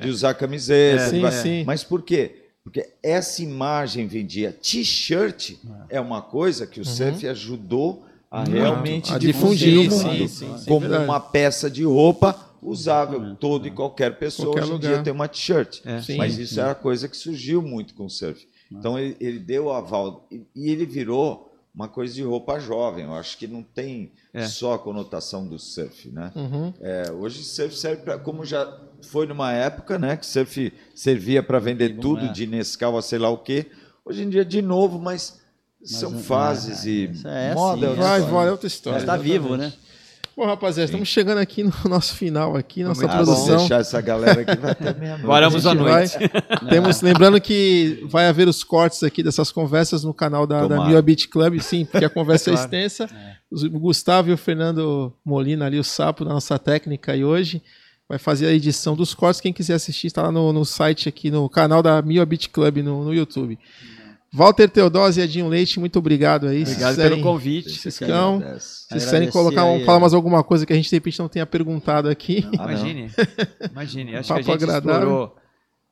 de 0.03 0.09
usar 0.09 0.35
camiseta. 0.35 1.03
É, 1.05 1.11
sim, 1.11 1.21
vai- 1.21 1.33
sim. 1.33 1.65
Mas 1.65 1.85
por 1.85 2.03
quê? 2.03 2.47
Porque 2.65 2.89
essa 3.03 3.43
imagem 3.43 4.07
vendia. 4.09 4.53
T-shirt 4.53 5.55
é 5.89 6.01
uma 6.01 6.21
coisa 6.21 6.67
que 6.67 6.81
o 6.81 6.85
surf 6.85 7.27
ajudou 7.29 8.05
a 8.31 8.41
Muito. 8.41 8.53
realmente 8.53 9.13
A 9.13 9.19
difundir, 9.19 9.83
difundir, 9.83 9.91
sim, 9.91 10.07
mundo. 10.19 10.29
sim, 10.29 10.59
sim, 10.59 10.65
como 10.67 10.81
verdade. 10.81 11.05
uma 11.05 11.21
peça 11.21 11.71
de 11.71 11.85
roupa 11.85 12.39
usável. 12.63 13.35
Todo 13.37 13.67
e 13.67 13.71
qualquer 13.71 14.19
pessoa 14.19 14.49
Qualquer 14.49 14.63
hoje 14.65 14.71
em 14.71 14.75
lugar. 14.75 14.93
dia 14.95 15.03
tem 15.03 15.13
uma 15.13 15.29
t-shirt. 15.29 15.81
É. 15.85 16.01
Sim, 16.03 16.17
Mas 16.17 16.37
isso 16.39 16.61
era 16.61 16.75
coisa 16.75 17.09
que 17.09 17.17
surgiu 17.17 17.63
muito 17.63 17.95
com 17.95 18.07
o 18.07 18.11
surf. 18.11 18.47
Então 18.71 18.99
ele, 18.99 19.17
ele 19.21 19.39
deu 19.39 19.67
o 19.67 19.73
aval 19.73 20.27
e, 20.31 20.43
e 20.55 20.71
ele 20.71 20.85
virou 20.85 21.47
uma 21.75 21.89
coisa 21.89 22.13
de 22.13 22.23
roupa 22.23 22.59
jovem. 22.59 23.05
Eu 23.05 23.15
acho 23.15 23.39
que 23.39 23.47
não 23.47 23.63
tem 23.63 24.13
É. 24.35 24.45
só 24.47 24.75
a 24.75 24.79
conotação 24.79 25.47
do 25.47 25.59
surf, 25.59 26.09
né? 26.11 26.31
Uhum. 26.35 26.75
É, 26.81 27.11
hoje 27.13 27.43
surf 27.45 27.75
serve 27.77 28.03
para 28.03 28.19
como 28.19 28.45
já 28.45 28.71
foi 29.03 29.27
numa 29.27 29.53
época, 29.53 29.97
né, 29.99 30.17
que 30.17 30.27
surf 30.27 30.73
servia 30.95 31.41
para 31.43 31.61
vender 31.61 31.97
tudo 31.99 32.27
é. 32.27 32.33
de 32.33 32.47
Nescau 32.49 32.99
a 32.99 33.03
sei 33.03 33.19
lá 33.21 33.31
o 33.31 33.39
quê. 33.39 33.67
Hoje 34.05 34.23
em 34.25 34.29
dia 34.29 34.45
de 34.45 34.61
novo, 34.61 34.99
mas, 34.99 35.38
são 35.85 36.15
é, 36.15 36.19
fases 36.19 36.85
é, 36.87 36.89
e 36.89 37.05
isso 37.11 37.29
é 37.29 37.55
moda. 37.55 37.87
assim, 37.91 37.95
é 38.01 38.03
Vai, 38.03 38.09
vai, 38.09 38.21
é 38.21 38.25
história. 38.25 38.51
outra 38.53 38.67
história. 38.67 38.97
Mas 38.99 39.07
tá 39.07 39.17
vivo, 39.17 39.57
né? 39.57 39.73
Bom, 40.37 40.47
rapaziada, 40.47 40.85
estamos 40.85 41.09
chegando 41.09 41.39
aqui 41.39 41.65
no 41.65 41.73
nosso 41.91 42.15
final 42.15 42.57
aqui, 42.57 42.85
nossa 42.85 43.05
Ah, 43.07 43.09
vamos 43.09 43.27
produção. 43.29 43.57
deixar 43.57 43.81
essa 43.81 44.01
galera 44.01 44.41
aqui 44.43 44.57
vai 44.57 44.71
até 44.71 44.95
meia-noite. 44.95 45.27
Paramos 45.27 45.67
à 45.67 45.75
noite. 45.75 46.17
vai- 46.17 46.71
Temos, 46.71 47.01
lembrando 47.01 47.41
que 47.41 48.07
vai 48.09 48.29
haver 48.29 48.47
os 48.47 48.63
cortes 48.63 49.03
aqui 49.03 49.21
dessas 49.21 49.51
conversas 49.51 50.05
no 50.05 50.15
canal 50.15 50.47
da, 50.47 50.61
da 50.63 50.69
Tomara. 50.69 50.89
Mila 50.89 51.03
Beach 51.03 51.27
Club, 51.27 51.59
sim, 51.61 51.85
porque 51.85 52.05
a 52.05 52.11
conversa 52.11 52.51
é 52.51 52.53
Claro. 52.53 52.67
extensa. 52.67 53.11
Os- 53.51 53.65
O 53.65 53.71
Gustavo 53.81 54.31
e 54.31 54.33
o 54.33 54.39
Fernando 54.39 55.13
Molina 55.25 55.67
ali, 55.67 55.79
o 55.79 55.83
sapo 55.85 56.25
da 56.25 56.33
nossa 56.33 56.57
técnica 56.57 57.17
e 57.17 57.25
hoje 57.25 57.61
vai 58.09 58.17
fazer 58.19 58.47
a 58.47 58.53
edição 58.53 58.95
dos 58.95 59.15
cortes. 59.15 59.41
Quem 59.41 59.53
quiser 59.53 59.75
assistir 59.75 60.07
está 60.07 60.23
lá 60.23 60.31
no, 60.31 60.53
no 60.53 60.65
site 60.65 61.09
aqui, 61.09 61.33
no 61.33 61.49
canal 61.49 61.83
da 61.83 62.01
Mila 62.01 62.25
Beach 62.25 62.49
Club 62.49 62.77
no, 62.79 63.03
no 63.05 63.13
YouTube. 63.13 63.59
Walter 64.33 64.69
Teodose 64.69 65.21
e 65.21 65.25
Edinho 65.25 65.49
Leite, 65.49 65.81
muito 65.81 65.99
obrigado 65.99 66.49
aí. 66.49 66.63
Obrigado 66.63 66.97
pelo 66.97 67.23
convite. 67.23 67.71
Vocês. 67.71 67.95
Se 67.95 68.03
vocês 68.03 68.87
quiserem 68.89 69.29
Agradecer 69.29 69.33
colocar, 69.33 69.63
aí, 69.65 69.85
falar 69.85 70.01
mais 70.01 70.13
alguma 70.15 70.45
coisa 70.45 70.67
que 70.67 70.73
a 70.73 70.77
gente 70.77 70.91
de 70.91 70.97
repente 70.97 71.19
não 71.19 71.29
tenha 71.29 71.47
perguntado 71.47 72.09
aqui. 72.09 72.45
Não. 72.45 72.65
Imagine. 72.65 73.11
Imagine. 73.71 74.17
Acho 74.17 74.29
Papo 74.29 74.45
que 74.45 74.51
a 74.51 74.53
gente 74.53 74.65
agradável. 74.65 74.99
explorou. 74.99 75.37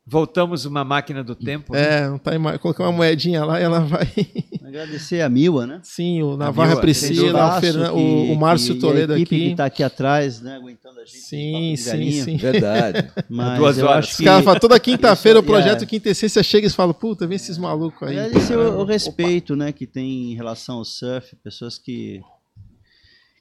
Voltamos 0.09 0.65
uma 0.65 0.85
máquina 0.85 1.25
do 1.25 1.35
tempo. 1.35 1.73
né? 1.73 2.03
É, 2.05 2.09
não 2.09 2.17
tá 2.17 2.33
ima- 2.33 2.57
colocar 2.59 2.85
uma 2.85 2.93
moedinha 2.93 3.45
lá 3.45 3.61
e 3.61 3.65
ela 3.65 3.81
vai. 3.81 4.07
Agradecer 4.65 5.21
a 5.21 5.29
Mila, 5.29 5.67
né? 5.67 5.81
Sim, 5.83 6.23
o 6.23 6.37
Navarra 6.37 6.69
Mila, 6.71 6.81
Priscila, 6.81 7.57
o, 7.59 7.61
Fernan- 7.61 7.89
que- 7.91 7.97
o, 7.97 8.33
o 8.33 8.37
Márcio 8.37 8.75
que- 8.77 8.81
Toledo 8.81 9.13
e 9.13 9.17
a 9.17 9.19
equipe 9.19 9.35
aqui. 9.37 9.51
que 9.51 9.57
tá 9.57 9.65
aqui 9.65 9.83
atrás, 9.83 10.41
né? 10.41 10.55
Aguentando 10.55 11.01
a 11.01 11.05
gente. 11.05 11.19
Sim, 11.19 11.75
sim, 11.77 11.91
velhinho. 11.91 12.25
sim. 12.25 12.37
Verdade. 12.37 13.11
Mas 13.29 13.59
Duas 13.59 13.79
eu 13.79 13.87
horas. 13.87 13.99
acho 14.05 14.11
Os 14.13 14.17
que... 14.19 14.25
caras 14.25 14.45
falam, 14.45 14.61
toda 14.61 14.79
quinta-feira 14.79 15.39
o 15.41 15.43
projeto 15.43 15.83
é. 15.83 15.87
Quinta 15.87 16.09
Essência 16.09 16.41
chega 16.41 16.69
e 16.69 16.71
fala, 16.71 16.95
puta, 16.95 17.27
vem 17.27 17.35
esses 17.35 17.59
malucos 17.59 18.07
aí. 18.07 18.17
Agradecer 18.17 18.57
o, 18.57 18.79
o 18.81 18.85
respeito, 18.85 19.57
né, 19.57 19.73
que 19.73 19.89
tem 19.89 20.31
em 20.31 20.35
relação 20.37 20.77
ao 20.77 20.85
surf, 20.85 21.35
pessoas 21.43 21.79
que 21.79 22.21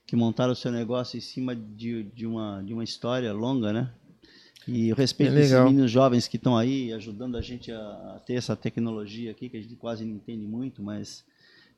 que 0.07 0.15
montaram 0.15 0.53
o 0.53 0.55
seu 0.55 0.71
negócio 0.71 1.17
em 1.17 1.21
cima 1.21 1.55
de, 1.55 2.03
de, 2.15 2.27
uma, 2.27 2.61
de 2.63 2.73
uma 2.73 2.83
história 2.83 3.33
longa, 3.33 3.73
né? 3.73 3.89
E 4.67 4.91
o 4.91 4.95
respeito 4.95 5.31
É 5.31 5.35
desses 5.35 5.51
legal. 5.51 5.67
meninos 5.67 5.91
jovens 5.91 6.27
que 6.27 6.37
estão 6.37 6.57
aí 6.57 6.91
ajudando 6.93 7.37
a 7.37 7.41
gente 7.41 7.71
a, 7.71 7.77
a 8.15 8.19
ter 8.25 8.33
essa 8.33 8.55
tecnologia 8.55 9.31
aqui, 9.31 9.47
que 9.49 9.57
a 9.57 9.61
gente 9.61 9.75
quase 9.75 10.03
não 10.05 10.15
entende 10.15 10.45
muito, 10.45 10.81
mas 10.81 11.23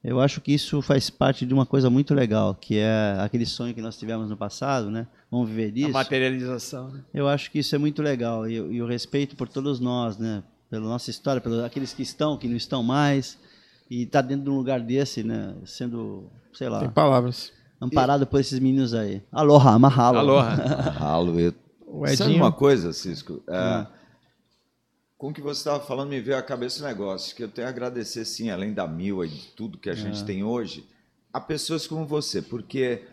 eu 0.03 0.21
acho 0.21 0.39
que 0.39 0.53
isso 0.53 0.81
faz 0.81 1.09
parte 1.09 1.45
de 1.45 1.53
uma 1.53 1.65
coisa 1.65 1.89
muito 1.89 2.13
legal, 2.13 2.55
que 2.55 2.77
é 2.77 3.17
aquele 3.19 3.45
sonho 3.45 3.73
que 3.73 3.81
nós 3.81 3.97
tivemos 3.97 4.29
no 4.29 4.37
passado, 4.37 4.89
né? 4.89 5.05
Vamos 5.29 5.49
viver 5.49 5.67
A 5.67 5.71
disso. 5.71 5.91
materialização. 5.91 6.89
né? 6.89 7.01
Eu 7.13 7.27
acho 7.27 7.51
que 7.51 7.59
isso 7.59 7.75
é 7.75 7.77
muito 7.77 8.01
legal 8.01 8.47
e, 8.47 8.53
e 8.55 8.81
o 8.81 8.87
respeito 8.87 9.35
por 9.35 9.49
todos 9.49 9.79
nós, 9.81 10.17
né? 10.17 10.41
Pela 10.69 10.85
nossa 10.87 11.09
história, 11.09 11.41
pelos 11.41 11.63
aqueles 11.63 11.93
que 11.93 12.03
estão, 12.03 12.37
que 12.37 12.47
não 12.47 12.55
estão 12.55 12.83
mais 12.83 13.37
e 13.89 14.05
tá 14.05 14.21
dentro 14.21 14.45
de 14.45 14.49
um 14.49 14.55
lugar 14.57 14.79
desse, 14.79 15.23
né? 15.23 15.55
Sendo, 15.65 16.29
sei 16.53 16.69
lá, 16.69 16.79
Tem 16.79 16.89
palavras. 16.89 17.51
amparado 17.81 18.25
por 18.27 18.39
esses 18.39 18.59
meninos 18.59 18.93
aí. 18.93 19.21
Aloha, 19.31 19.77
mahalo. 19.79 20.19
Aloha. 20.19 20.49
Ralo, 20.97 21.39
eu 21.39 21.53
O 21.87 22.05
Sabe 22.05 22.31
Edinho. 22.31 22.43
uma 22.43 22.51
coisa, 22.51 22.91
Cisco? 22.91 23.41
É, 23.47 23.79
Hum. 23.79 23.87
Com 25.17 25.29
o 25.29 25.33
que 25.33 25.41
você 25.41 25.61
estava 25.61 25.83
falando, 25.83 26.09
me 26.09 26.21
veio 26.21 26.37
à 26.37 26.43
cabeça 26.43 26.83
um 26.83 26.87
negócio 26.87 27.35
que 27.35 27.43
eu 27.43 27.47
tenho 27.47 27.65
a 27.65 27.71
agradecer, 27.71 28.23
sim, 28.23 28.51
além 28.51 28.71
da 28.71 28.87
mil 28.87 29.25
e 29.25 29.29
de 29.29 29.47
tudo 29.55 29.79
que 29.79 29.89
a 29.89 29.95
gente 29.95 30.23
tem 30.23 30.43
hoje, 30.43 30.85
a 31.33 31.41
pessoas 31.41 31.87
como 31.87 32.05
você, 32.05 32.39
porque, 32.39 33.03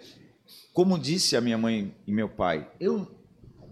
como 0.75 0.99
disse 0.99 1.35
a 1.35 1.41
minha 1.41 1.57
mãe 1.57 1.95
e 2.07 2.13
meu 2.13 2.29
pai, 2.29 2.69
eu, 2.79 3.11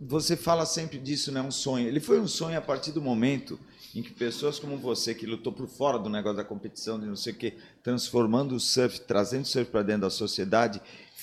você 0.01 0.35
fala 0.35 0.65
sempre 0.65 0.99
disso, 0.99 1.31
né? 1.31 1.43
Um 1.43 1.51
sonho. 1.51 1.87
Ele 1.87 2.01
foi 2.01 2.19
um 2.19 2.27
sonho 2.27 2.57
a 2.57 2.63
partir 2.63 2.93
do 2.93 3.03
momento 3.03 3.61
em 3.95 4.03
que 4.03 4.11
pessoas 4.11 4.59
como 4.59 4.79
você, 4.79 5.15
que 5.15 5.27
lutou 5.27 5.53
por 5.53 5.69
fora 5.69 5.99
do 5.99 6.09
negócio 6.09 6.39
da 6.39 6.45
competição, 6.45 6.99
de 6.99 7.05
não 7.05 7.17
sei 7.17 7.35
o 7.35 7.37
quê, 7.37 7.59
transformando 7.83 8.55
o 8.55 8.61
surf, 8.61 8.99
trazendo 9.03 9.43
o 9.43 9.47
surf 9.47 9.71
para 9.71 9.83
dentro 9.83 10.03
da 10.03 10.11
sociedade, 10.11 10.81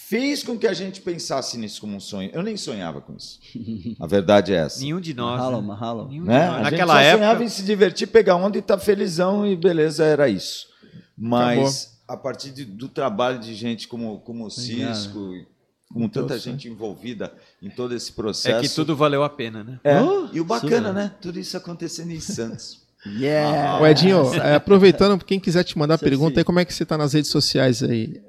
fez 0.10 0.42
com 0.44 0.58
que 0.58 0.66
a 0.68 0.74
gente 0.74 1.02
pensasse 1.02 1.58
nisso 1.58 1.80
como 1.82 1.96
um 1.96 2.00
sonho. 2.00 2.30
Eu 2.34 2.42
nem 2.42 2.58
sonhava 2.58 3.00
com 3.00 3.16
isso. 3.16 3.40
A 4.00 4.08
verdade 4.08 4.54
é 4.54 4.58
essa. 4.58 4.80
Nenhum 4.84 5.00
de 5.00 5.14
nós. 5.14 5.38
Mahalo, 5.38 5.62
né? 5.62 5.68
mahalo. 5.68 6.08
Nenhum 6.08 6.24
de 6.24 6.30
Né? 6.30 6.48
nós. 6.48 6.56
A 6.58 6.62
Naquela 6.64 6.94
gente 6.96 7.04
só 7.04 7.10
época. 7.10 7.18
sonhava 7.26 7.44
em 7.44 7.50
se 7.50 7.64
divertir, 7.64 8.08
pegar 8.08 8.36
onda 8.36 8.58
e 8.58 8.60
estar 8.60 8.78
felizão 8.80 9.46
e 9.46 9.56
beleza, 9.56 10.04
era 10.04 10.28
isso. 10.28 10.68
Mas 11.18 12.00
a 12.08 12.18
partir 12.18 12.50
de- 12.52 12.66
do 12.66 12.88
trabalho 12.88 13.40
de 13.40 13.54
gente 13.54 13.88
como, 13.88 14.20
como 14.22 14.46
o. 14.46 14.50
Cisco, 14.50 15.34
e 15.36 15.46
com 15.94 16.08
tanta 16.08 16.30
Deus, 16.30 16.42
gente 16.44 16.68
envolvida 16.68 17.32
em 17.62 17.70
todo 17.70 17.94
esse 17.96 18.12
processo. 18.14 18.58
É 18.58 18.62
que 18.62 18.70
tudo 18.74 18.96
valeu 18.96 19.24
a 19.24 19.30
pena, 19.30 19.64
né? 19.64 19.80
É, 19.84 20.02
Oh, 20.02 20.28
e 20.34 20.40
o 20.40 20.46
bacana, 20.46 20.90
super. 20.90 20.94
né? 20.94 21.12
Tudo 21.22 21.40
isso 21.40 21.56
acontecendo 21.58 22.12
em 22.12 22.20
Santos. 22.20 22.80
Yeah! 23.06 23.80
Ô, 23.82 23.88
Edinho, 23.88 24.34
é, 24.44 24.56
aproveitando, 24.56 25.24
quem 25.24 25.40
quiser 25.40 25.64
te 25.64 25.78
mandar 25.78 25.98
Sim, 25.98 26.04
pergunta 26.04 26.34
sim. 26.34 26.40
aí, 26.40 26.44
como 26.44 26.60
é 26.60 26.66
que 26.66 26.74
você 26.74 26.86
tá 26.86 26.98
nas 26.98 27.14
redes 27.14 27.32
sociais 27.32 27.82
aí? 27.82 28.22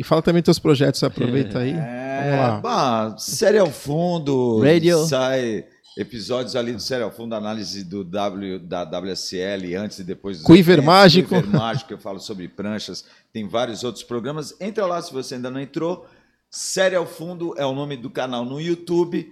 E 0.00 0.02
fala 0.02 0.22
também 0.22 0.42
teus 0.42 0.58
projetos, 0.58 1.04
aproveita 1.04 1.58
aí. 1.58 1.72
É, 1.72 2.30
Vamos 2.30 2.40
lá. 2.40 2.60
bah, 2.62 3.18
série 3.18 3.58
ao 3.58 3.70
fundo. 3.70 4.58
Radio. 4.62 5.04
Sai 5.04 5.66
episódios 5.94 6.56
ali 6.56 6.72
do 6.72 6.80
Série 6.80 7.02
ao 7.02 7.10
Fundo, 7.10 7.34
análise 7.34 7.84
do 7.84 8.02
W, 8.02 8.60
da 8.60 8.84
WSL 8.84 9.76
antes 9.76 9.98
e 9.98 10.04
depois 10.04 10.38
dos 10.38 10.46
Quiver 10.46 10.78
eventos, 10.78 10.86
Mágico. 10.86 11.28
Quiver 11.28 11.46
Mágico, 11.46 11.92
eu 11.92 11.98
falo 11.98 12.18
sobre 12.18 12.48
pranchas. 12.48 13.04
Tem 13.30 13.46
vários 13.46 13.84
outros 13.84 14.02
programas. 14.02 14.58
Entra 14.58 14.86
lá 14.86 15.02
se 15.02 15.12
você 15.12 15.34
ainda 15.34 15.50
não 15.50 15.60
entrou. 15.60 16.06
Série 16.48 16.96
ao 16.96 17.04
Fundo 17.04 17.52
é 17.58 17.66
o 17.66 17.74
nome 17.74 17.94
do 17.98 18.08
canal 18.08 18.42
no 18.42 18.58
YouTube. 18.58 19.30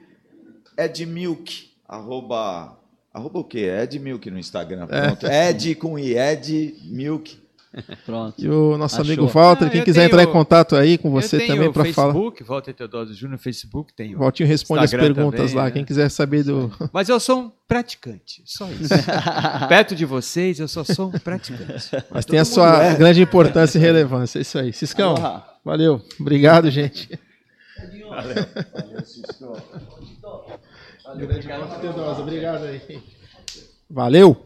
Ed 0.77 1.07
Milk, 1.07 1.71
arroba... 1.89 2.77
Arroba 3.11 3.39
o 3.39 3.45
quê? 3.45 3.71
Ed 3.83 3.99
Milk 3.99 4.31
no 4.31 4.39
Instagram. 4.39 4.87
Pronto. 4.87 5.27
Ed 5.27 5.75
com 5.77 5.99
I, 5.99 6.15
Ed 6.15 6.77
Milk. 6.85 7.48
Pronto. 8.07 8.43
E 8.43 8.49
o 8.49 8.79
nosso 8.79 9.01
Achou. 9.01 9.13
amigo 9.13 9.27
Walter, 9.27 9.67
Ah, 9.67 9.71
quem 9.71 9.85
quiser 9.85 10.01
tenho- 10.01 10.07
entrar 10.09 10.23
em 10.23 10.33
contato 10.33 10.75
aí 10.75 10.97
com 10.97 11.11
você 11.11 11.37
eu 11.37 11.41
tenho 11.41 11.53
também 11.55 11.73
para 11.73 11.85
falar. 11.93 12.13
Facebook, 12.15 12.43
Walter 12.43 12.73
Teodoro 12.75 13.13
Júnior 13.13 13.33
no 13.33 13.39
Facebook, 13.39 13.93
tem. 13.93 14.15
O 14.15 14.19
Valtinho 14.21 14.49
responde 14.49 14.85
Instagram 14.85 15.09
as 15.09 15.15
perguntas 15.15 15.41
também, 15.41 15.55
lá. 15.57 15.65
né? 15.65 15.71
Quem 15.71 15.85
quiser 15.85 16.09
saber 16.11 16.43
do. 16.45 16.73
Mas 16.93 17.09
eu 17.09 17.21
sou 17.21 17.41
um 17.41 17.53
praticante, 17.69 18.43
só 18.47 18.67
isso. 18.71 18.89
Perto 19.69 19.95
de 19.95 20.07
vocês, 20.07 20.59
eu 20.59 20.69
só 20.69 20.83
sou 20.83 21.09
um 21.09 21.19
praticante. 21.19 21.91
Mas 22.11 22.25
tem 22.25 22.39
a 22.39 22.45
sua 22.45 22.95
grande 22.95 23.21
importância 23.23 23.79
e 23.79 23.81
relevância. 23.81 24.39
É 24.39 24.43
isso 24.43 24.59
aí. 24.59 24.73
Ciscão, 24.73 25.15
Aloha. 25.17 25.45
valeu. 25.65 26.03
Obrigado, 26.19 26.71
gente. 26.71 27.09
Grande 27.77 28.05
Walter 31.49 31.81
Teodosa, 31.81 32.23
Obrigado 32.23 32.65
aí. 32.65 33.03
Valeu. 33.91 34.37